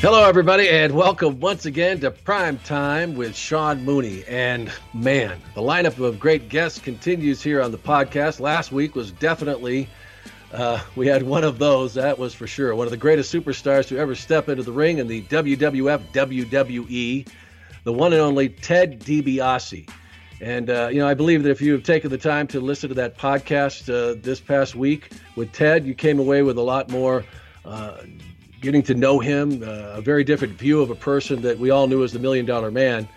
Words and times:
Hello, 0.00 0.26
everybody, 0.26 0.66
and 0.66 0.94
welcome 0.94 1.40
once 1.40 1.66
again 1.66 2.00
to 2.00 2.10
Prime 2.10 2.56
Time 2.60 3.16
with 3.16 3.36
Sean 3.36 3.84
Mooney. 3.84 4.24
And 4.26 4.72
man, 4.94 5.38
the 5.54 5.60
lineup 5.60 6.02
of 6.02 6.18
great 6.18 6.48
guests 6.48 6.78
continues 6.78 7.42
here 7.42 7.60
on 7.60 7.70
the 7.70 7.76
podcast. 7.76 8.40
Last 8.40 8.72
week 8.72 8.94
was 8.94 9.12
definitely, 9.12 9.90
uh, 10.54 10.80
we 10.96 11.06
had 11.06 11.22
one 11.22 11.44
of 11.44 11.58
those, 11.58 11.92
that 11.92 12.18
was 12.18 12.32
for 12.32 12.46
sure. 12.46 12.74
One 12.74 12.86
of 12.86 12.92
the 12.92 12.96
greatest 12.96 13.30
superstars 13.30 13.88
to 13.88 13.98
ever 13.98 14.14
step 14.14 14.48
into 14.48 14.62
the 14.62 14.72
ring 14.72 14.96
in 14.96 15.06
the 15.06 15.20
WWF 15.24 16.00
WWE, 16.14 17.28
the 17.84 17.92
one 17.92 18.14
and 18.14 18.22
only 18.22 18.48
Ted 18.48 19.00
DiBiase. 19.00 19.86
And, 20.40 20.70
uh, 20.70 20.88
you 20.90 21.00
know, 21.00 21.08
I 21.08 21.12
believe 21.12 21.42
that 21.42 21.50
if 21.50 21.60
you 21.60 21.72
have 21.72 21.82
taken 21.82 22.08
the 22.08 22.16
time 22.16 22.46
to 22.46 22.60
listen 22.60 22.88
to 22.88 22.94
that 22.94 23.18
podcast 23.18 23.92
uh, 23.92 24.18
this 24.22 24.40
past 24.40 24.74
week 24.74 25.12
with 25.36 25.52
Ted, 25.52 25.84
you 25.84 25.92
came 25.92 26.18
away 26.18 26.40
with 26.40 26.56
a 26.56 26.62
lot 26.62 26.88
more 26.88 27.22
uh, 27.66 27.98
getting 28.60 28.82
to 28.84 28.94
know 28.94 29.18
him, 29.18 29.62
uh, 29.62 29.66
a 29.94 30.00
very 30.00 30.24
different 30.24 30.54
view 30.54 30.82
of 30.82 30.90
a 30.90 30.94
person 30.94 31.42
that 31.42 31.58
we 31.58 31.70
all 31.70 31.86
knew 31.86 32.04
as 32.04 32.12
the 32.12 32.18
Million 32.18 32.46
Dollar 32.46 32.70
Man. 32.70 33.08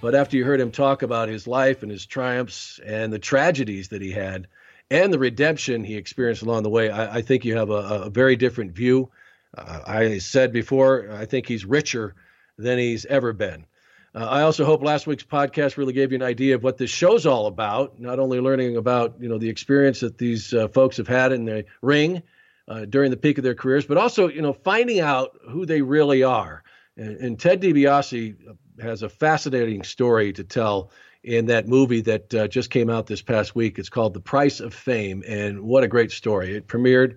But 0.00 0.14
after 0.14 0.36
you 0.36 0.44
heard 0.44 0.60
him 0.60 0.70
talk 0.70 1.02
about 1.02 1.28
his 1.28 1.46
life 1.46 1.82
and 1.82 1.90
his 1.90 2.06
triumphs 2.06 2.80
and 2.84 3.12
the 3.12 3.18
tragedies 3.18 3.88
that 3.88 4.02
he 4.02 4.10
had 4.10 4.46
and 4.90 5.12
the 5.12 5.18
redemption 5.18 5.84
he 5.84 5.96
experienced 5.96 6.42
along 6.42 6.62
the 6.62 6.70
way, 6.70 6.90
I, 6.90 7.16
I 7.16 7.22
think 7.22 7.44
you 7.44 7.56
have 7.56 7.70
a, 7.70 8.04
a 8.04 8.10
very 8.10 8.36
different 8.36 8.72
view. 8.72 9.10
Uh, 9.56 9.80
I 9.86 10.18
said 10.18 10.52
before, 10.52 11.10
I 11.12 11.24
think 11.24 11.46
he's 11.46 11.64
richer 11.64 12.14
than 12.58 12.78
he's 12.78 13.06
ever 13.06 13.32
been. 13.32 13.66
Uh, 14.14 14.24
I 14.24 14.42
also 14.42 14.64
hope 14.64 14.82
last 14.82 15.06
week's 15.06 15.24
podcast 15.24 15.76
really 15.76 15.92
gave 15.92 16.12
you 16.12 16.16
an 16.16 16.22
idea 16.22 16.54
of 16.54 16.62
what 16.62 16.78
this 16.78 16.90
show's 16.90 17.26
all 17.26 17.46
about. 17.46 18.00
Not 18.00 18.18
only 18.18 18.40
learning 18.40 18.76
about 18.76 19.16
you 19.20 19.28
know 19.28 19.38
the 19.38 19.50
experience 19.50 20.00
that 20.00 20.16
these 20.16 20.54
uh, 20.54 20.68
folks 20.68 20.96
have 20.96 21.08
had 21.08 21.32
in 21.32 21.44
the 21.44 21.66
ring, 21.82 22.22
uh, 22.68 22.84
during 22.84 23.10
the 23.10 23.16
peak 23.16 23.38
of 23.38 23.44
their 23.44 23.54
careers, 23.54 23.86
but 23.86 23.96
also, 23.96 24.28
you 24.28 24.42
know, 24.42 24.52
finding 24.52 25.00
out 25.00 25.38
who 25.48 25.66
they 25.66 25.82
really 25.82 26.22
are. 26.22 26.62
And, 26.96 27.16
and 27.18 27.38
Ted 27.38 27.60
DiBiase 27.60 28.36
has 28.80 29.02
a 29.02 29.08
fascinating 29.08 29.82
story 29.82 30.32
to 30.34 30.44
tell 30.44 30.90
in 31.22 31.46
that 31.46 31.66
movie 31.66 32.02
that 32.02 32.34
uh, 32.34 32.48
just 32.48 32.70
came 32.70 32.88
out 32.88 33.06
this 33.06 33.22
past 33.22 33.54
week. 33.54 33.78
It's 33.78 33.88
called 33.88 34.14
The 34.14 34.20
Price 34.20 34.60
of 34.60 34.72
Fame, 34.72 35.22
and 35.26 35.60
what 35.60 35.84
a 35.84 35.88
great 35.88 36.12
story! 36.12 36.54
It 36.54 36.68
premiered, 36.68 37.16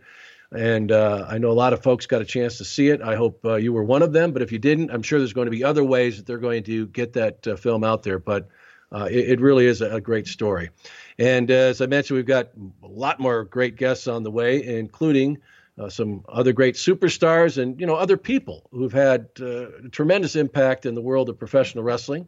and 0.51 0.91
uh, 0.91 1.27
I 1.29 1.37
know 1.37 1.51
a 1.51 1.53
lot 1.53 1.73
of 1.73 1.83
folks 1.83 2.07
got 2.07 2.21
a 2.21 2.25
chance 2.25 2.57
to 2.57 2.65
see 2.65 2.89
it. 2.89 3.01
I 3.01 3.15
hope 3.15 3.45
uh, 3.45 3.55
you 3.55 3.71
were 3.71 3.83
one 3.83 4.01
of 4.01 4.11
them, 4.11 4.31
but 4.31 4.41
if 4.41 4.51
you 4.51 4.57
didn't, 4.57 4.89
I'm 4.89 5.03
sure 5.03 5.19
there's 5.19 5.33
going 5.33 5.45
to 5.45 5.51
be 5.51 5.63
other 5.63 5.83
ways 5.83 6.17
that 6.17 6.25
they're 6.25 6.39
going 6.39 6.63
to 6.63 6.87
get 6.87 7.13
that 7.13 7.47
uh, 7.47 7.55
film 7.55 7.83
out 7.83 8.01
there. 8.01 8.17
But 8.17 8.49
uh, 8.91 9.07
it, 9.11 9.29
it, 9.29 9.41
really 9.41 9.67
is 9.67 9.81
a, 9.81 9.95
a 9.95 10.01
great 10.01 10.27
story. 10.27 10.71
And 11.19 11.51
uh, 11.51 11.53
as 11.53 11.81
I 11.81 11.85
mentioned, 11.85 12.15
we've 12.15 12.25
got 12.25 12.49
a 12.81 12.87
lot 12.87 13.19
more 13.19 13.43
great 13.43 13.75
guests 13.75 14.07
on 14.07 14.23
the 14.23 14.31
way, 14.31 14.63
including 14.63 15.39
uh, 15.77 15.89
some 15.89 16.23
other 16.29 16.53
great 16.53 16.75
superstars 16.75 17.61
and 17.61 17.79
you 17.79 17.85
know 17.85 17.95
other 17.95 18.17
people 18.17 18.69
who've 18.71 18.93
had 18.93 19.27
uh, 19.41 19.65
tremendous 19.91 20.37
impact 20.37 20.85
in 20.85 20.95
the 20.95 21.01
world 21.01 21.27
of 21.27 21.37
professional 21.37 21.83
wrestling. 21.83 22.27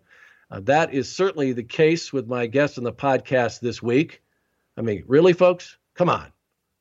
Uh, 0.52 0.60
that 0.60 0.94
is 0.94 1.10
certainly 1.10 1.54
the 1.54 1.64
case 1.64 2.12
with 2.12 2.28
my 2.28 2.48
guest 2.48 2.78
on 2.78 2.84
the 2.84 2.92
podcast 2.92 3.62
this 3.62 3.82
week. 3.82 4.22
I 4.76 4.82
mean, 4.82 5.06
really, 5.08 5.32
folks, 5.32 5.78
come 5.96 6.10
on. 6.10 6.28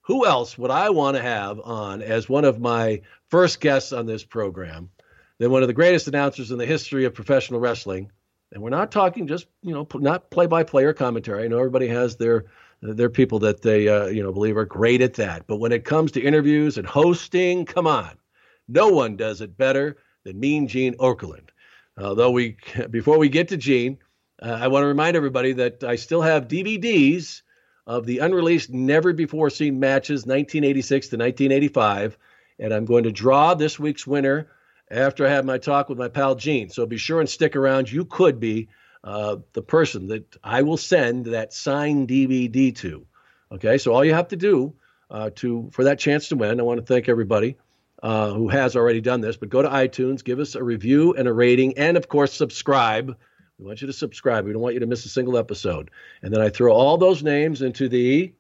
Who 0.02 0.26
else 0.26 0.58
would 0.58 0.72
I 0.72 0.90
want 0.90 1.16
to 1.16 1.22
have 1.22 1.60
on 1.60 2.02
as 2.02 2.28
one 2.28 2.44
of 2.44 2.58
my 2.58 3.02
first 3.28 3.60
guests 3.60 3.92
on 3.92 4.06
this 4.06 4.24
program 4.24 4.90
than 5.38 5.52
one 5.52 5.62
of 5.62 5.68
the 5.68 5.74
greatest 5.74 6.08
announcers 6.08 6.50
in 6.50 6.58
the 6.58 6.66
history 6.66 7.04
of 7.04 7.14
professional 7.14 7.60
wrestling, 7.60 8.10
and 8.52 8.62
we're 8.62 8.70
not 8.70 8.90
talking 8.90 9.26
just, 9.26 9.46
you 9.62 9.72
know, 9.72 9.86
not 9.94 10.30
play 10.30 10.46
by 10.46 10.62
player 10.62 10.92
commentary. 10.92 11.44
I 11.44 11.48
know 11.48 11.58
everybody 11.58 11.88
has 11.88 12.16
their 12.16 12.46
their 12.82 13.10
people 13.10 13.38
that 13.40 13.60
they, 13.60 13.88
uh, 13.88 14.06
you 14.06 14.22
know, 14.22 14.32
believe 14.32 14.56
are 14.56 14.64
great 14.64 15.02
at 15.02 15.14
that. 15.14 15.46
But 15.46 15.56
when 15.56 15.72
it 15.72 15.84
comes 15.84 16.12
to 16.12 16.20
interviews 16.20 16.78
and 16.78 16.86
hosting, 16.86 17.66
come 17.66 17.86
on, 17.86 18.16
no 18.68 18.88
one 18.88 19.16
does 19.16 19.42
it 19.42 19.58
better 19.58 19.98
than 20.24 20.40
Mean 20.40 20.66
Gene 20.66 20.94
Okerlund. 20.94 21.50
Although 21.98 22.30
we, 22.30 22.56
before 22.90 23.18
we 23.18 23.28
get 23.28 23.48
to 23.48 23.58
Gene, 23.58 23.98
uh, 24.42 24.58
I 24.60 24.68
want 24.68 24.84
to 24.84 24.86
remind 24.86 25.14
everybody 25.14 25.52
that 25.52 25.84
I 25.84 25.96
still 25.96 26.22
have 26.22 26.48
DVDs 26.48 27.42
of 27.86 28.06
the 28.06 28.20
unreleased, 28.20 28.70
never 28.70 29.12
before 29.12 29.50
seen 29.50 29.78
matches, 29.78 30.20
1986 30.20 31.08
to 31.08 31.16
1985, 31.16 32.16
and 32.58 32.72
I'm 32.72 32.86
going 32.86 33.04
to 33.04 33.12
draw 33.12 33.52
this 33.52 33.78
week's 33.78 34.06
winner 34.06 34.48
after 34.90 35.26
I 35.26 35.30
have 35.30 35.44
my 35.44 35.58
talk 35.58 35.88
with 35.88 35.98
my 35.98 36.08
pal 36.08 36.34
Gene. 36.34 36.70
So 36.70 36.86
be 36.86 36.96
sure 36.96 37.20
and 37.20 37.28
stick 37.28 37.56
around. 37.56 37.90
You 37.90 38.04
could 38.04 38.40
be 38.40 38.68
uh, 39.04 39.36
the 39.52 39.62
person 39.62 40.08
that 40.08 40.36
I 40.42 40.62
will 40.62 40.76
send 40.76 41.26
that 41.26 41.52
signed 41.52 42.08
DVD 42.08 42.74
to. 42.76 43.06
Okay, 43.52 43.78
so 43.78 43.92
all 43.92 44.04
you 44.04 44.14
have 44.14 44.28
to 44.28 44.36
do 44.36 44.74
uh, 45.10 45.30
to 45.36 45.70
for 45.72 45.84
that 45.84 45.98
chance 45.98 46.28
to 46.28 46.36
win, 46.36 46.60
I 46.60 46.62
want 46.62 46.80
to 46.80 46.86
thank 46.86 47.08
everybody 47.08 47.56
uh, 48.02 48.32
who 48.32 48.48
has 48.48 48.76
already 48.76 49.00
done 49.00 49.20
this. 49.20 49.36
But 49.36 49.48
go 49.48 49.62
to 49.62 49.68
iTunes, 49.68 50.24
give 50.24 50.38
us 50.38 50.54
a 50.54 50.62
review 50.62 51.14
and 51.14 51.26
a 51.26 51.32
rating, 51.32 51.76
and 51.78 51.96
of 51.96 52.08
course 52.08 52.32
subscribe. 52.32 53.16
We 53.58 53.66
want 53.66 53.80
you 53.80 53.86
to 53.88 53.92
subscribe. 53.92 54.46
We 54.46 54.52
don't 54.52 54.62
want 54.62 54.74
you 54.74 54.80
to 54.80 54.86
miss 54.86 55.04
a 55.04 55.10
single 55.10 55.36
episode. 55.36 55.90
And 56.22 56.32
then 56.32 56.40
I 56.40 56.48
throw 56.48 56.72
all 56.72 56.96
those 56.96 57.22
names 57.22 57.60
into 57.60 57.88
the 57.88 58.32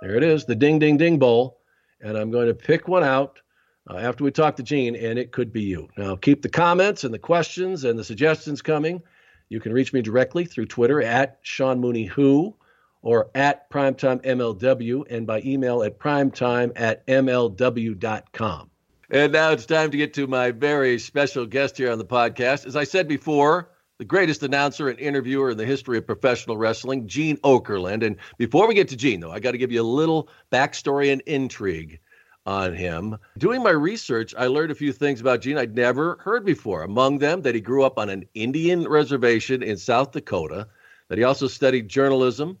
there 0.00 0.14
it 0.14 0.22
is, 0.22 0.44
the 0.44 0.54
ding 0.54 0.78
ding 0.78 0.96
ding 0.96 1.18
bowl, 1.18 1.60
and 2.00 2.16
I'm 2.16 2.30
going 2.30 2.46
to 2.46 2.54
pick 2.54 2.86
one 2.86 3.02
out 3.02 3.40
uh, 3.88 3.96
after 3.96 4.24
we 4.24 4.30
talk 4.30 4.56
to 4.56 4.62
Gene, 4.62 4.94
and 4.94 5.18
it 5.18 5.32
could 5.32 5.52
be 5.52 5.62
you. 5.62 5.88
Now, 5.96 6.16
keep 6.16 6.42
the 6.42 6.48
comments 6.48 7.04
and 7.04 7.12
the 7.12 7.18
questions 7.18 7.84
and 7.84 7.98
the 7.98 8.04
suggestions 8.04 8.62
coming. 8.62 9.02
You 9.48 9.60
can 9.60 9.72
reach 9.72 9.92
me 9.92 10.02
directly 10.02 10.44
through 10.44 10.66
Twitter 10.66 11.02
at 11.02 11.38
Sean 11.42 11.80
Mooney 11.80 12.04
Who 12.04 12.54
or 13.00 13.30
at 13.34 13.70
Primetime 13.70 14.22
MLW 14.22 15.04
and 15.10 15.26
by 15.26 15.40
email 15.42 15.82
at 15.82 15.98
primetime 15.98 16.72
at 16.76 17.06
MLW.com. 17.06 18.70
And 19.10 19.32
now 19.32 19.52
it's 19.52 19.64
time 19.64 19.90
to 19.90 19.96
get 19.96 20.12
to 20.14 20.26
my 20.26 20.50
very 20.50 20.98
special 20.98 21.46
guest 21.46 21.78
here 21.78 21.90
on 21.90 21.98
the 21.98 22.04
podcast. 22.04 22.66
As 22.66 22.76
I 22.76 22.84
said 22.84 23.08
before, 23.08 23.70
the 23.96 24.04
greatest 24.04 24.42
announcer 24.42 24.90
and 24.90 24.98
interviewer 24.98 25.50
in 25.50 25.56
the 25.56 25.64
history 25.64 25.96
of 25.96 26.06
professional 26.06 26.58
wrestling, 26.58 27.08
Gene 27.08 27.38
Okerlund. 27.38 28.04
And 28.04 28.16
before 28.36 28.68
we 28.68 28.74
get 28.74 28.88
to 28.88 28.96
Gene, 28.96 29.20
though, 29.20 29.32
I 29.32 29.40
got 29.40 29.52
to 29.52 29.58
give 29.58 29.72
you 29.72 29.80
a 29.80 29.82
little 29.82 30.28
backstory 30.52 31.10
and 31.10 31.22
intrigue 31.22 32.00
on 32.46 32.74
him. 32.74 33.18
Doing 33.36 33.62
my 33.62 33.70
research, 33.70 34.34
I 34.36 34.46
learned 34.46 34.70
a 34.70 34.74
few 34.74 34.92
things 34.92 35.20
about 35.20 35.40
Gene 35.40 35.58
I'd 35.58 35.74
never 35.74 36.16
heard 36.20 36.44
before. 36.44 36.82
Among 36.82 37.18
them, 37.18 37.42
that 37.42 37.54
he 37.54 37.60
grew 37.60 37.84
up 37.84 37.98
on 37.98 38.08
an 38.08 38.24
Indian 38.34 38.88
reservation 38.88 39.62
in 39.62 39.76
South 39.76 40.12
Dakota, 40.12 40.68
that 41.08 41.18
he 41.18 41.24
also 41.24 41.46
studied 41.46 41.88
journalism, 41.88 42.58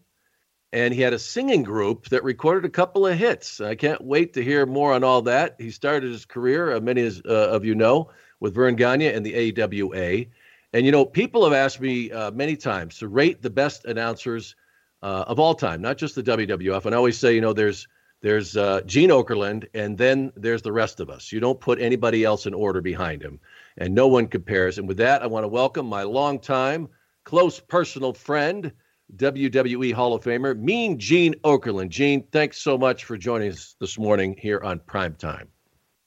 and 0.72 0.92
he 0.92 1.00
had 1.00 1.14
a 1.14 1.18
singing 1.18 1.62
group 1.62 2.08
that 2.10 2.22
recorded 2.22 2.66
a 2.66 2.72
couple 2.72 3.06
of 3.06 3.16
hits. 3.16 3.60
I 3.60 3.74
can't 3.74 4.04
wait 4.04 4.34
to 4.34 4.44
hear 4.44 4.66
more 4.66 4.92
on 4.92 5.02
all 5.02 5.22
that. 5.22 5.56
He 5.58 5.70
started 5.70 6.10
his 6.10 6.26
career, 6.26 6.74
uh, 6.74 6.80
many 6.80 7.06
uh, 7.06 7.32
of 7.32 7.64
you 7.64 7.74
know, 7.74 8.10
with 8.40 8.54
Verne 8.54 8.76
Gagne 8.76 9.06
and 9.06 9.24
the 9.24 9.62
AWA. 9.62 10.26
And, 10.74 10.84
you 10.84 10.92
know, 10.92 11.06
people 11.06 11.44
have 11.44 11.54
asked 11.54 11.80
me 11.80 12.12
uh, 12.12 12.30
many 12.32 12.56
times 12.56 12.98
to 12.98 13.08
rate 13.08 13.40
the 13.40 13.48
best 13.48 13.86
announcers 13.86 14.54
uh, 15.02 15.24
of 15.26 15.40
all 15.40 15.54
time, 15.54 15.80
not 15.80 15.96
just 15.96 16.14
the 16.14 16.22
WWF. 16.22 16.84
And 16.84 16.94
I 16.94 16.98
always 16.98 17.16
say, 17.16 17.34
you 17.34 17.40
know, 17.40 17.54
there's 17.54 17.88
there's 18.20 18.56
uh, 18.56 18.80
Gene 18.84 19.10
Okerlund, 19.10 19.68
and 19.74 19.96
then 19.96 20.32
there's 20.36 20.62
the 20.62 20.72
rest 20.72 21.00
of 21.00 21.08
us. 21.08 21.30
You 21.30 21.40
don't 21.40 21.60
put 21.60 21.80
anybody 21.80 22.24
else 22.24 22.46
in 22.46 22.54
order 22.54 22.80
behind 22.80 23.22
him, 23.22 23.38
and 23.76 23.94
no 23.94 24.08
one 24.08 24.26
compares. 24.26 24.78
And 24.78 24.88
with 24.88 24.96
that, 24.96 25.22
I 25.22 25.26
want 25.26 25.44
to 25.44 25.48
welcome 25.48 25.86
my 25.86 26.02
longtime, 26.02 26.88
close 27.24 27.60
personal 27.60 28.12
friend, 28.12 28.72
WWE 29.16 29.92
Hall 29.92 30.14
of 30.14 30.24
Famer, 30.24 30.58
Mean 30.58 30.98
Gene 30.98 31.34
Okerlund. 31.44 31.90
Gene, 31.90 32.24
thanks 32.32 32.58
so 32.58 32.76
much 32.76 33.04
for 33.04 33.16
joining 33.16 33.52
us 33.52 33.76
this 33.80 33.98
morning 33.98 34.36
here 34.38 34.60
on 34.62 34.80
Prime 34.80 35.14
Time. 35.14 35.48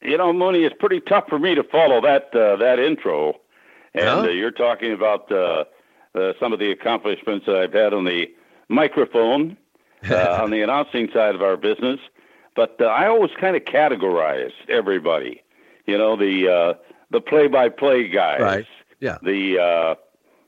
You 0.01 0.17
know, 0.17 0.33
Mooney, 0.33 0.63
it's 0.63 0.75
pretty 0.79 0.99
tough 0.99 1.25
for 1.29 1.39
me 1.39 1.55
to 1.55 1.63
follow 1.63 2.01
that 2.01 2.35
uh, 2.35 2.57
that 2.57 2.79
intro, 2.79 3.35
and 3.93 4.03
huh? 4.03 4.21
uh, 4.21 4.27
you're 4.27 4.51
talking 4.51 4.93
about 4.93 5.31
uh, 5.31 5.63
uh, 6.13 6.33
some 6.39 6.51
of 6.51 6.59
the 6.59 6.71
accomplishments 6.71 7.45
that 7.45 7.55
I've 7.55 7.73
had 7.73 7.93
on 7.93 8.03
the 8.03 8.27
microphone 8.67 9.57
on 10.09 10.51
the 10.51 10.61
announcing 10.61 11.09
side 11.13 11.35
of 11.35 11.41
our 11.41 11.57
business. 11.57 11.99
But 12.55 12.77
uh, 12.81 12.85
I 12.85 13.07
always 13.07 13.31
kind 13.39 13.55
of 13.55 13.63
categorize 13.63 14.51
everybody. 14.67 15.43
You 15.85 15.97
know, 15.97 16.15
the 16.15 16.49
uh, 16.49 16.73
the 17.11 17.21
play-by-play 17.21 18.09
guys, 18.09 18.41
right? 18.41 18.65
Yeah. 18.99 19.17
The 19.23 19.59
uh, 19.59 19.95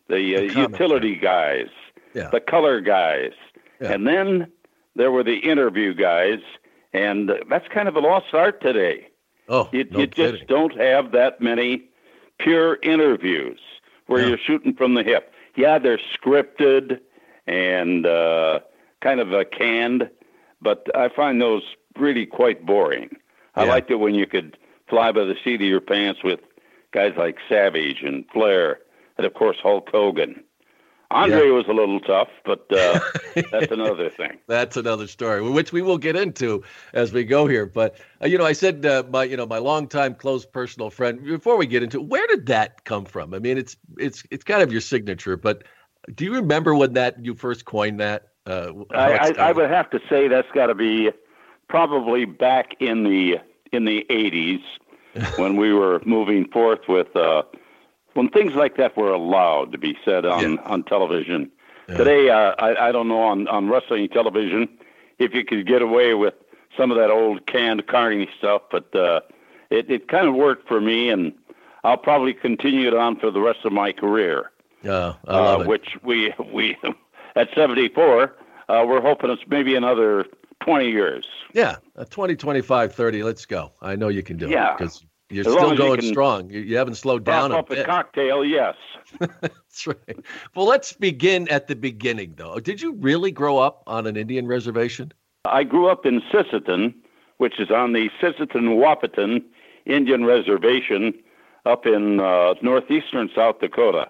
the, 0.07 0.35
the 0.35 0.38
uh, 0.38 0.67
utility 0.67 1.15
guys, 1.15 1.69
yeah. 2.13 2.29
the 2.29 2.39
color 2.39 2.81
guys, 2.81 3.31
yeah. 3.79 3.94
and 3.94 4.05
then 4.07 4.51
there 4.95 5.11
were 5.11 5.23
the 5.23 5.38
interview 5.38 5.94
guys, 5.94 6.39
and 6.94 7.31
that's 7.49 7.67
kind 7.69 7.88
of 7.88 7.95
a 7.95 7.99
lost 7.99 8.33
art 8.33 8.61
today. 8.61 9.07
Oh, 9.49 9.69
you, 9.71 9.85
no 9.85 9.99
you 9.99 10.07
just 10.07 10.47
don't 10.47 10.77
have 10.77 11.11
that 11.11 11.41
many 11.41 11.89
pure 12.39 12.77
interviews 12.81 13.59
where 14.07 14.21
Yeah. 14.21 14.29
you're 14.29 14.38
shooting 14.38 14.73
from 14.73 14.94
the 14.94 15.03
hip. 15.03 15.33
Yeah, 15.56 15.79
they're 15.79 15.99
scripted 15.99 16.99
and 17.47 18.06
uh, 18.06 18.59
kind 19.03 19.19
of 19.19 19.33
uh, 19.33 19.44
canned, 19.51 20.09
but 20.61 20.88
I 20.95 21.09
find 21.09 21.41
those 21.41 21.63
really 21.97 22.25
quite 22.25 22.65
boring. 22.65 23.09
I 23.55 23.65
liked 23.65 23.91
it 23.91 23.97
when 23.97 24.15
you 24.15 24.25
could 24.25 24.57
fly 24.89 25.11
by 25.11 25.25
the 25.25 25.35
seat 25.44 25.61
of 25.61 25.67
your 25.67 25.81
pants 25.81 26.23
with 26.23 26.39
guys 26.91 27.13
like 27.17 27.38
Savage 27.47 28.01
and 28.01 28.25
Flair, 28.33 28.79
and 29.17 29.27
of 29.27 29.33
course 29.33 29.57
Hulk 29.61 29.89
Hogan. 29.91 30.44
Andre 31.11 31.45
yeah. 31.45 31.51
was 31.51 31.65
a 31.67 31.73
little 31.73 32.00
tough, 32.00 32.29
but 32.44 32.65
uh, 32.71 33.00
that's 33.51 33.71
another 33.71 34.09
thing. 34.09 34.39
that's 34.47 34.75
another 34.77 35.06
story, 35.06 35.47
which 35.47 35.71
we 35.71 35.83
will 35.83 35.99
get 35.99 36.15
into 36.15 36.63
as 36.94 37.13
we 37.13 37.23
go 37.23 37.45
here. 37.45 37.67
But 37.67 37.99
uh, 38.23 38.25
you 38.25 38.39
know, 38.39 38.45
I 38.45 38.53
said 38.53 38.83
uh, 38.83 39.03
my 39.11 39.23
you 39.23 39.38
know 39.38 39.45
my 39.45 39.59
longtime 39.59 40.15
close 40.15 40.45
personal 40.45 40.89
friend. 40.89 41.23
Before 41.23 41.57
we 41.57 41.67
get 41.67 41.83
into 41.83 42.01
where 42.01 42.25
did 42.27 42.47
that 42.47 42.85
come 42.85 43.06
from? 43.06 43.35
I 43.35 43.39
mean, 43.39 43.59
it's 43.59 43.77
it's 43.97 44.23
it's 44.31 44.44
kind 44.44 44.63
of 44.63 44.71
your 44.71 44.81
signature. 44.81 45.38
But 45.38 45.63
do 46.15 46.25
you 46.25 46.33
remember 46.33 46.73
when 46.73 46.94
that 46.94 47.23
you 47.23 47.35
first 47.35 47.65
coined 47.65 47.99
that? 47.99 48.29
Uh, 48.45 48.72
I, 48.92 49.18
I, 49.18 49.34
I 49.38 49.51
would 49.51 49.69
have 49.69 49.90
to 49.92 50.00
say 50.10 50.28
that's 50.28 50.51
got 50.54 50.68
to 50.68 50.75
be 50.75 51.12
probably 51.69 52.25
back 52.25 52.75
in 52.80 53.04
the 53.04 53.40
in 53.72 53.86
the 53.86 54.06
'80s 54.10 54.62
when 55.38 55.56
we 55.56 55.74
were 55.74 56.01
moving 56.06 56.48
forth 56.50 56.81
with 56.88 57.16
uh, 57.16 57.44
when 58.13 58.30
things 58.30 58.54
like 58.54 58.78
that 58.78 58.95
were 58.98 59.12
allowed 59.12 59.72
to 59.72 59.78
be 59.78 59.98
said 60.04 60.25
on, 60.25 60.54
yeah. 60.54 60.62
on 60.63 60.84
television. 60.84 61.51
Yeah. 61.88 61.98
Today, 61.98 62.30
uh, 62.30 62.56
I, 62.60 62.90
I 62.90 62.92
don't 62.92 63.07
know 63.07 63.24
on, 63.24 63.48
on 63.48 63.69
wrestling 63.69 64.07
television 64.10 64.69
if 65.19 65.34
you 65.34 65.44
could 65.44 65.68
get 65.68 65.81
away 65.81 66.13
with 66.13 66.34
some 66.78 66.92
of 66.92 66.98
that 66.98 67.12
old 67.12 67.45
canned 67.45 67.86
carny 67.88 68.30
stuff, 68.38 68.63
but 68.72 68.94
uh, 68.95 69.22
it, 69.69 69.90
it 69.90 70.07
kind 70.07 70.28
of 70.28 70.36
worked 70.36 70.68
for 70.68 70.80
me, 70.80 71.10
and 71.10 71.34
I'll 71.84 71.98
probably 71.98 72.34
continue 72.34 72.88
it 72.88 72.94
on 72.94 73.19
for 73.19 73.31
the 73.31 73.42
rest 73.42 73.60
of 73.66 73.74
my 73.74 73.92
career. 73.92 74.51
Yeah, 74.81 75.13
I 75.28 75.40
love 75.40 75.60
uh, 75.60 75.63
it. 75.63 75.68
Which 75.68 75.98
we 76.04 76.34
we 76.51 76.78
at 77.35 77.50
74, 77.56 78.35
uh, 78.69 78.85
we're 78.88 79.01
hoping 79.01 79.30
it's 79.30 79.44
maybe 79.47 79.75
another 79.75 80.25
20 80.63 80.89
years. 80.89 81.25
Yeah, 81.53 81.77
20, 82.09 82.35
25, 82.35 82.94
30. 82.94 83.24
Let's 83.24 83.45
go. 83.45 83.71
I 83.81 83.95
know 83.95 84.07
you 84.07 84.24
can 84.24 84.38
do 84.38 84.50
yeah. 84.50 84.71
it 84.71 84.77
because 84.77 85.06
you're 85.30 85.47
as 85.47 85.53
still 85.53 85.75
going 85.75 86.01
you 86.01 86.09
strong. 86.09 86.50
You, 86.50 86.62
you, 86.62 86.77
haven't 86.77 86.95
slowed 86.95 87.24
down. 87.24 87.51
Up 87.51 87.69
a, 87.71 87.81
a 87.81 87.85
cocktail, 87.85 88.45
yes. 88.45 88.75
That's 89.19 89.88
right. 89.88 90.19
Well, 90.56 90.65
let's 90.65 90.94
begin 90.94 91.47
at 91.50 91.68
the 91.68 91.75
beginning, 91.75 92.33
though. 92.38 92.59
Did 92.59 92.81
you 92.81 92.94
really 92.94 93.31
grow 93.31 93.57
up 93.57 93.83
on 93.88 94.07
an 94.07 94.15
Indian 94.15 94.47
reservation? 94.47 95.12
I 95.45 95.63
grew 95.63 95.88
up 95.88 96.06
in 96.06 96.21
Sisseton, 96.31 96.94
which 97.38 97.59
is 97.59 97.69
on 97.69 97.94
the 97.94 98.09
Sisseton 98.21 98.77
Wahpeton 98.77 99.44
Indian 99.85 100.25
Reservation 100.25 101.13
up 101.65 101.85
in 101.85 102.19
uh, 102.19 102.56
northeastern 102.62 103.30
South 103.35 103.59
Dakota. 103.59 104.09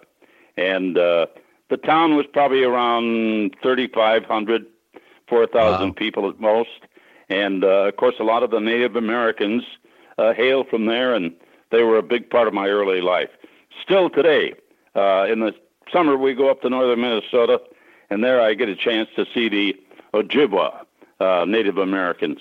And 0.57 0.97
uh, 0.97 1.27
the 1.73 1.77
town 1.77 2.15
was 2.15 2.27
probably 2.31 2.63
around 2.63 3.55
3,500, 3.63 4.65
4,000 5.27 5.87
wow. 5.87 5.93
people 5.93 6.29
at 6.29 6.39
most. 6.39 6.69
And 7.29 7.63
uh, 7.63 7.87
of 7.87 7.95
course, 7.95 8.13
a 8.19 8.23
lot 8.23 8.43
of 8.43 8.51
the 8.51 8.59
Native 8.59 8.95
Americans 8.95 9.63
uh, 10.19 10.33
hail 10.33 10.65
from 10.65 10.85
there, 10.85 11.15
and 11.15 11.33
they 11.71 11.81
were 11.81 11.97
a 11.97 12.03
big 12.03 12.29
part 12.29 12.47
of 12.47 12.53
my 12.53 12.67
early 12.67 13.01
life. 13.01 13.29
Still 13.81 14.11
today, 14.11 14.53
uh, 14.95 15.25
in 15.27 15.39
the 15.39 15.53
summer, 15.91 16.15
we 16.15 16.35
go 16.35 16.51
up 16.51 16.61
to 16.61 16.69
northern 16.69 17.01
Minnesota, 17.01 17.59
and 18.11 18.23
there 18.23 18.39
I 18.39 18.53
get 18.53 18.69
a 18.69 18.75
chance 18.75 19.09
to 19.15 19.25
see 19.33 19.49
the 19.49 19.75
Ojibwa 20.13 20.85
uh, 21.19 21.45
Native 21.47 21.79
Americans, 21.79 22.37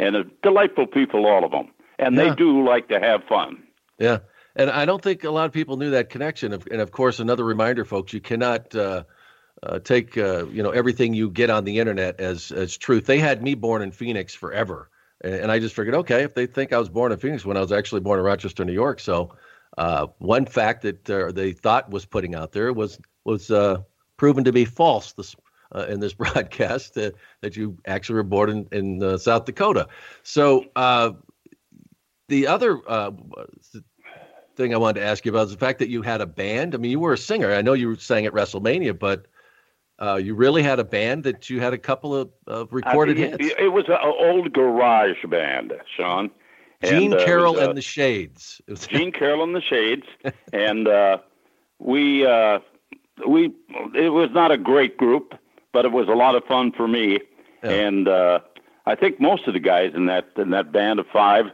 and 0.00 0.16
a 0.16 0.24
delightful 0.42 0.88
people, 0.88 1.24
all 1.26 1.44
of 1.44 1.52
them, 1.52 1.70
and 2.00 2.16
yeah. 2.16 2.30
they 2.30 2.34
do 2.34 2.66
like 2.66 2.88
to 2.88 2.98
have 2.98 3.22
fun. 3.28 3.62
Yeah, 4.00 4.18
and 4.56 4.70
I 4.70 4.84
don't 4.84 5.02
think 5.02 5.24
a 5.24 5.30
lot 5.30 5.46
of 5.46 5.52
people 5.52 5.76
knew 5.76 5.90
that 5.90 6.10
connection. 6.10 6.52
And 6.52 6.80
of 6.80 6.90
course, 6.90 7.20
another 7.20 7.44
reminder, 7.44 7.84
folks, 7.84 8.12
you 8.12 8.20
cannot. 8.20 8.74
Uh, 8.74 9.04
uh, 9.64 9.78
take 9.78 10.18
uh, 10.18 10.44
you 10.46 10.60
know 10.60 10.70
everything 10.70 11.14
you 11.14 11.30
get 11.30 11.48
on 11.48 11.64
the 11.64 11.78
internet 11.78 12.18
as 12.18 12.50
as 12.50 12.76
truth. 12.76 13.06
They 13.06 13.20
had 13.20 13.44
me 13.44 13.54
born 13.54 13.80
in 13.82 13.92
Phoenix 13.92 14.34
forever, 14.34 14.90
and 15.20 15.52
I 15.52 15.60
just 15.60 15.76
figured, 15.76 15.94
okay, 15.94 16.24
if 16.24 16.34
they 16.34 16.46
think 16.46 16.72
I 16.72 16.78
was 16.78 16.88
born 16.88 17.12
in 17.12 17.18
Phoenix 17.18 17.44
when 17.44 17.56
I 17.56 17.60
was 17.60 17.70
actually 17.70 18.00
born 18.00 18.18
in 18.18 18.24
Rochester, 18.24 18.64
New 18.64 18.72
York. 18.72 18.98
So 18.98 19.36
uh, 19.78 20.08
one 20.18 20.46
fact 20.46 20.82
that 20.82 21.08
uh, 21.08 21.32
they 21.32 21.52
thought 21.52 21.90
was 21.90 22.04
putting 22.04 22.34
out 22.34 22.52
there 22.52 22.72
was 22.72 22.98
was 23.24 23.50
uh, 23.50 23.78
proven 24.16 24.44
to 24.44 24.52
be 24.52 24.64
false 24.64 25.12
this, 25.12 25.36
uh, 25.74 25.86
in 25.88 26.00
this 26.00 26.12
broadcast 26.14 26.98
uh, 26.98 27.10
that 27.40 27.56
you 27.56 27.78
actually 27.86 28.16
were 28.16 28.22
born 28.24 28.50
in, 28.50 28.68
in 28.72 29.02
uh, 29.02 29.16
South 29.16 29.44
Dakota. 29.44 29.88
So 30.22 30.66
the 32.28 32.46
other 32.46 32.80
thing 34.56 34.74
I 34.74 34.76
wanted 34.76 35.00
to 35.00 35.06
ask 35.06 35.24
you 35.24 35.32
about 35.32 35.46
is 35.46 35.52
the 35.52 35.58
fact 35.58 35.78
that 35.78 35.88
you 35.88 36.02
had 36.02 36.20
a 36.20 36.26
band. 36.26 36.74
I 36.74 36.78
mean, 36.78 36.90
you 36.90 37.00
were 37.00 37.12
a 37.12 37.18
singer. 37.18 37.52
I 37.52 37.62
know 37.62 37.72
you 37.72 37.96
sang 37.96 38.26
at 38.26 38.32
WrestleMania, 38.32 38.98
but 38.98 39.26
uh, 40.00 40.16
you 40.16 40.34
really 40.34 40.62
had 40.62 40.78
a 40.78 40.84
band 40.84 41.24
that 41.24 41.48
you 41.48 41.60
had 41.60 41.72
a 41.72 41.78
couple 41.78 42.14
of, 42.14 42.30
of 42.46 42.72
recorded 42.72 43.16
I 43.18 43.20
mean, 43.20 43.30
hits. 43.38 43.54
It, 43.58 43.72
was 43.72 43.84
an 43.88 43.98
old 44.02 44.52
garage 44.52 45.24
band, 45.28 45.72
Sean. 45.96 46.30
Gene 46.82 47.12
and, 47.12 47.20
uh, 47.20 47.24
Carroll 47.24 47.54
was, 47.54 47.62
uh, 47.62 47.68
and 47.68 47.78
the 47.78 47.82
Shades. 47.82 48.60
Gene 48.88 49.12
Carroll 49.18 49.44
and 49.44 49.54
the 49.54 49.60
Shades, 49.60 50.06
and 50.52 50.88
uh, 50.88 51.18
we 51.78 52.26
uh, 52.26 52.58
we 53.26 53.52
it 53.94 54.12
was 54.12 54.30
not 54.32 54.50
a 54.50 54.58
great 54.58 54.96
group, 54.96 55.34
but 55.72 55.84
it 55.84 55.92
was 55.92 56.08
a 56.08 56.14
lot 56.14 56.34
of 56.34 56.44
fun 56.44 56.72
for 56.72 56.88
me. 56.88 57.20
Yeah. 57.62 57.70
And 57.70 58.08
uh, 58.08 58.40
I 58.86 58.96
think 58.96 59.20
most 59.20 59.46
of 59.46 59.54
the 59.54 59.60
guys 59.60 59.92
in 59.94 60.06
that 60.06 60.26
in 60.36 60.50
that 60.50 60.72
band 60.72 60.98
of 60.98 61.06
five 61.12 61.46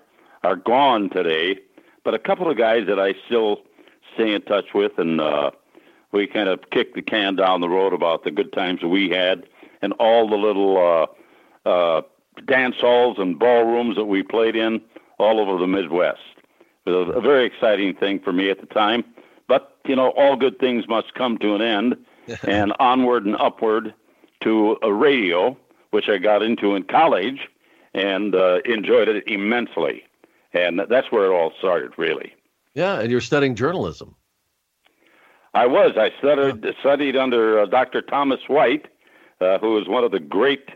are 0.42 0.56
gone 0.56 1.10
today, 1.10 1.58
but 2.08 2.14
a 2.14 2.18
couple 2.18 2.50
of 2.50 2.56
guys 2.56 2.86
that 2.86 2.98
I 2.98 3.12
still 3.26 3.60
stay 4.14 4.32
in 4.32 4.40
touch 4.40 4.72
with 4.72 4.92
and 4.96 5.20
we 6.10 6.26
kind 6.26 6.48
of 6.48 6.70
kicked 6.70 6.94
the 6.94 7.02
can 7.02 7.36
down 7.36 7.60
the 7.60 7.68
road 7.68 7.92
about 7.92 8.24
the 8.24 8.30
good 8.30 8.50
times 8.54 8.82
we 8.82 9.10
had 9.10 9.46
and 9.82 9.92
all 10.00 10.26
the 10.26 10.36
little 10.36 10.78
uh, 11.66 11.68
uh, 11.68 12.00
dance 12.46 12.76
halls 12.80 13.18
and 13.18 13.38
ballrooms 13.38 13.96
that 13.96 14.06
we 14.06 14.22
played 14.22 14.56
in 14.56 14.80
all 15.18 15.38
over 15.38 15.60
the 15.60 15.66
Midwest. 15.66 16.22
It 16.86 16.92
was 16.92 17.08
a, 17.08 17.18
a 17.18 17.20
very 17.20 17.44
exciting 17.44 17.94
thing 17.94 18.20
for 18.20 18.32
me 18.32 18.48
at 18.48 18.62
the 18.62 18.66
time. 18.68 19.04
But, 19.46 19.76
you 19.84 19.94
know, 19.94 20.08
all 20.12 20.34
good 20.34 20.58
things 20.58 20.88
must 20.88 21.12
come 21.12 21.36
to 21.40 21.56
an 21.56 21.60
end 21.60 21.96
and 22.48 22.72
onward 22.80 23.26
and 23.26 23.36
upward 23.36 23.92
to 24.44 24.78
a 24.80 24.90
radio, 24.90 25.58
which 25.90 26.08
I 26.08 26.16
got 26.16 26.42
into 26.42 26.74
in 26.74 26.84
college 26.84 27.50
and 27.92 28.34
uh, 28.34 28.60
enjoyed 28.64 29.08
it 29.08 29.24
immensely. 29.26 30.04
And 30.52 30.80
that's 30.88 31.12
where 31.12 31.26
it 31.26 31.34
all 31.34 31.52
started, 31.58 31.92
really. 31.98 32.34
Yeah, 32.74 33.00
and 33.00 33.10
you're 33.10 33.20
studying 33.20 33.54
journalism. 33.54 34.14
I 35.54 35.66
was. 35.66 35.92
I 35.96 36.12
studied 36.18 36.64
studied 36.80 37.16
under 37.16 37.60
uh, 37.60 37.66
Dr. 37.66 38.02
Thomas 38.02 38.40
White, 38.48 38.86
uh, 39.40 39.58
who 39.58 39.74
was 39.74 39.88
one 39.88 40.04
of 40.04 40.12
the 40.12 40.20
great 40.20 40.68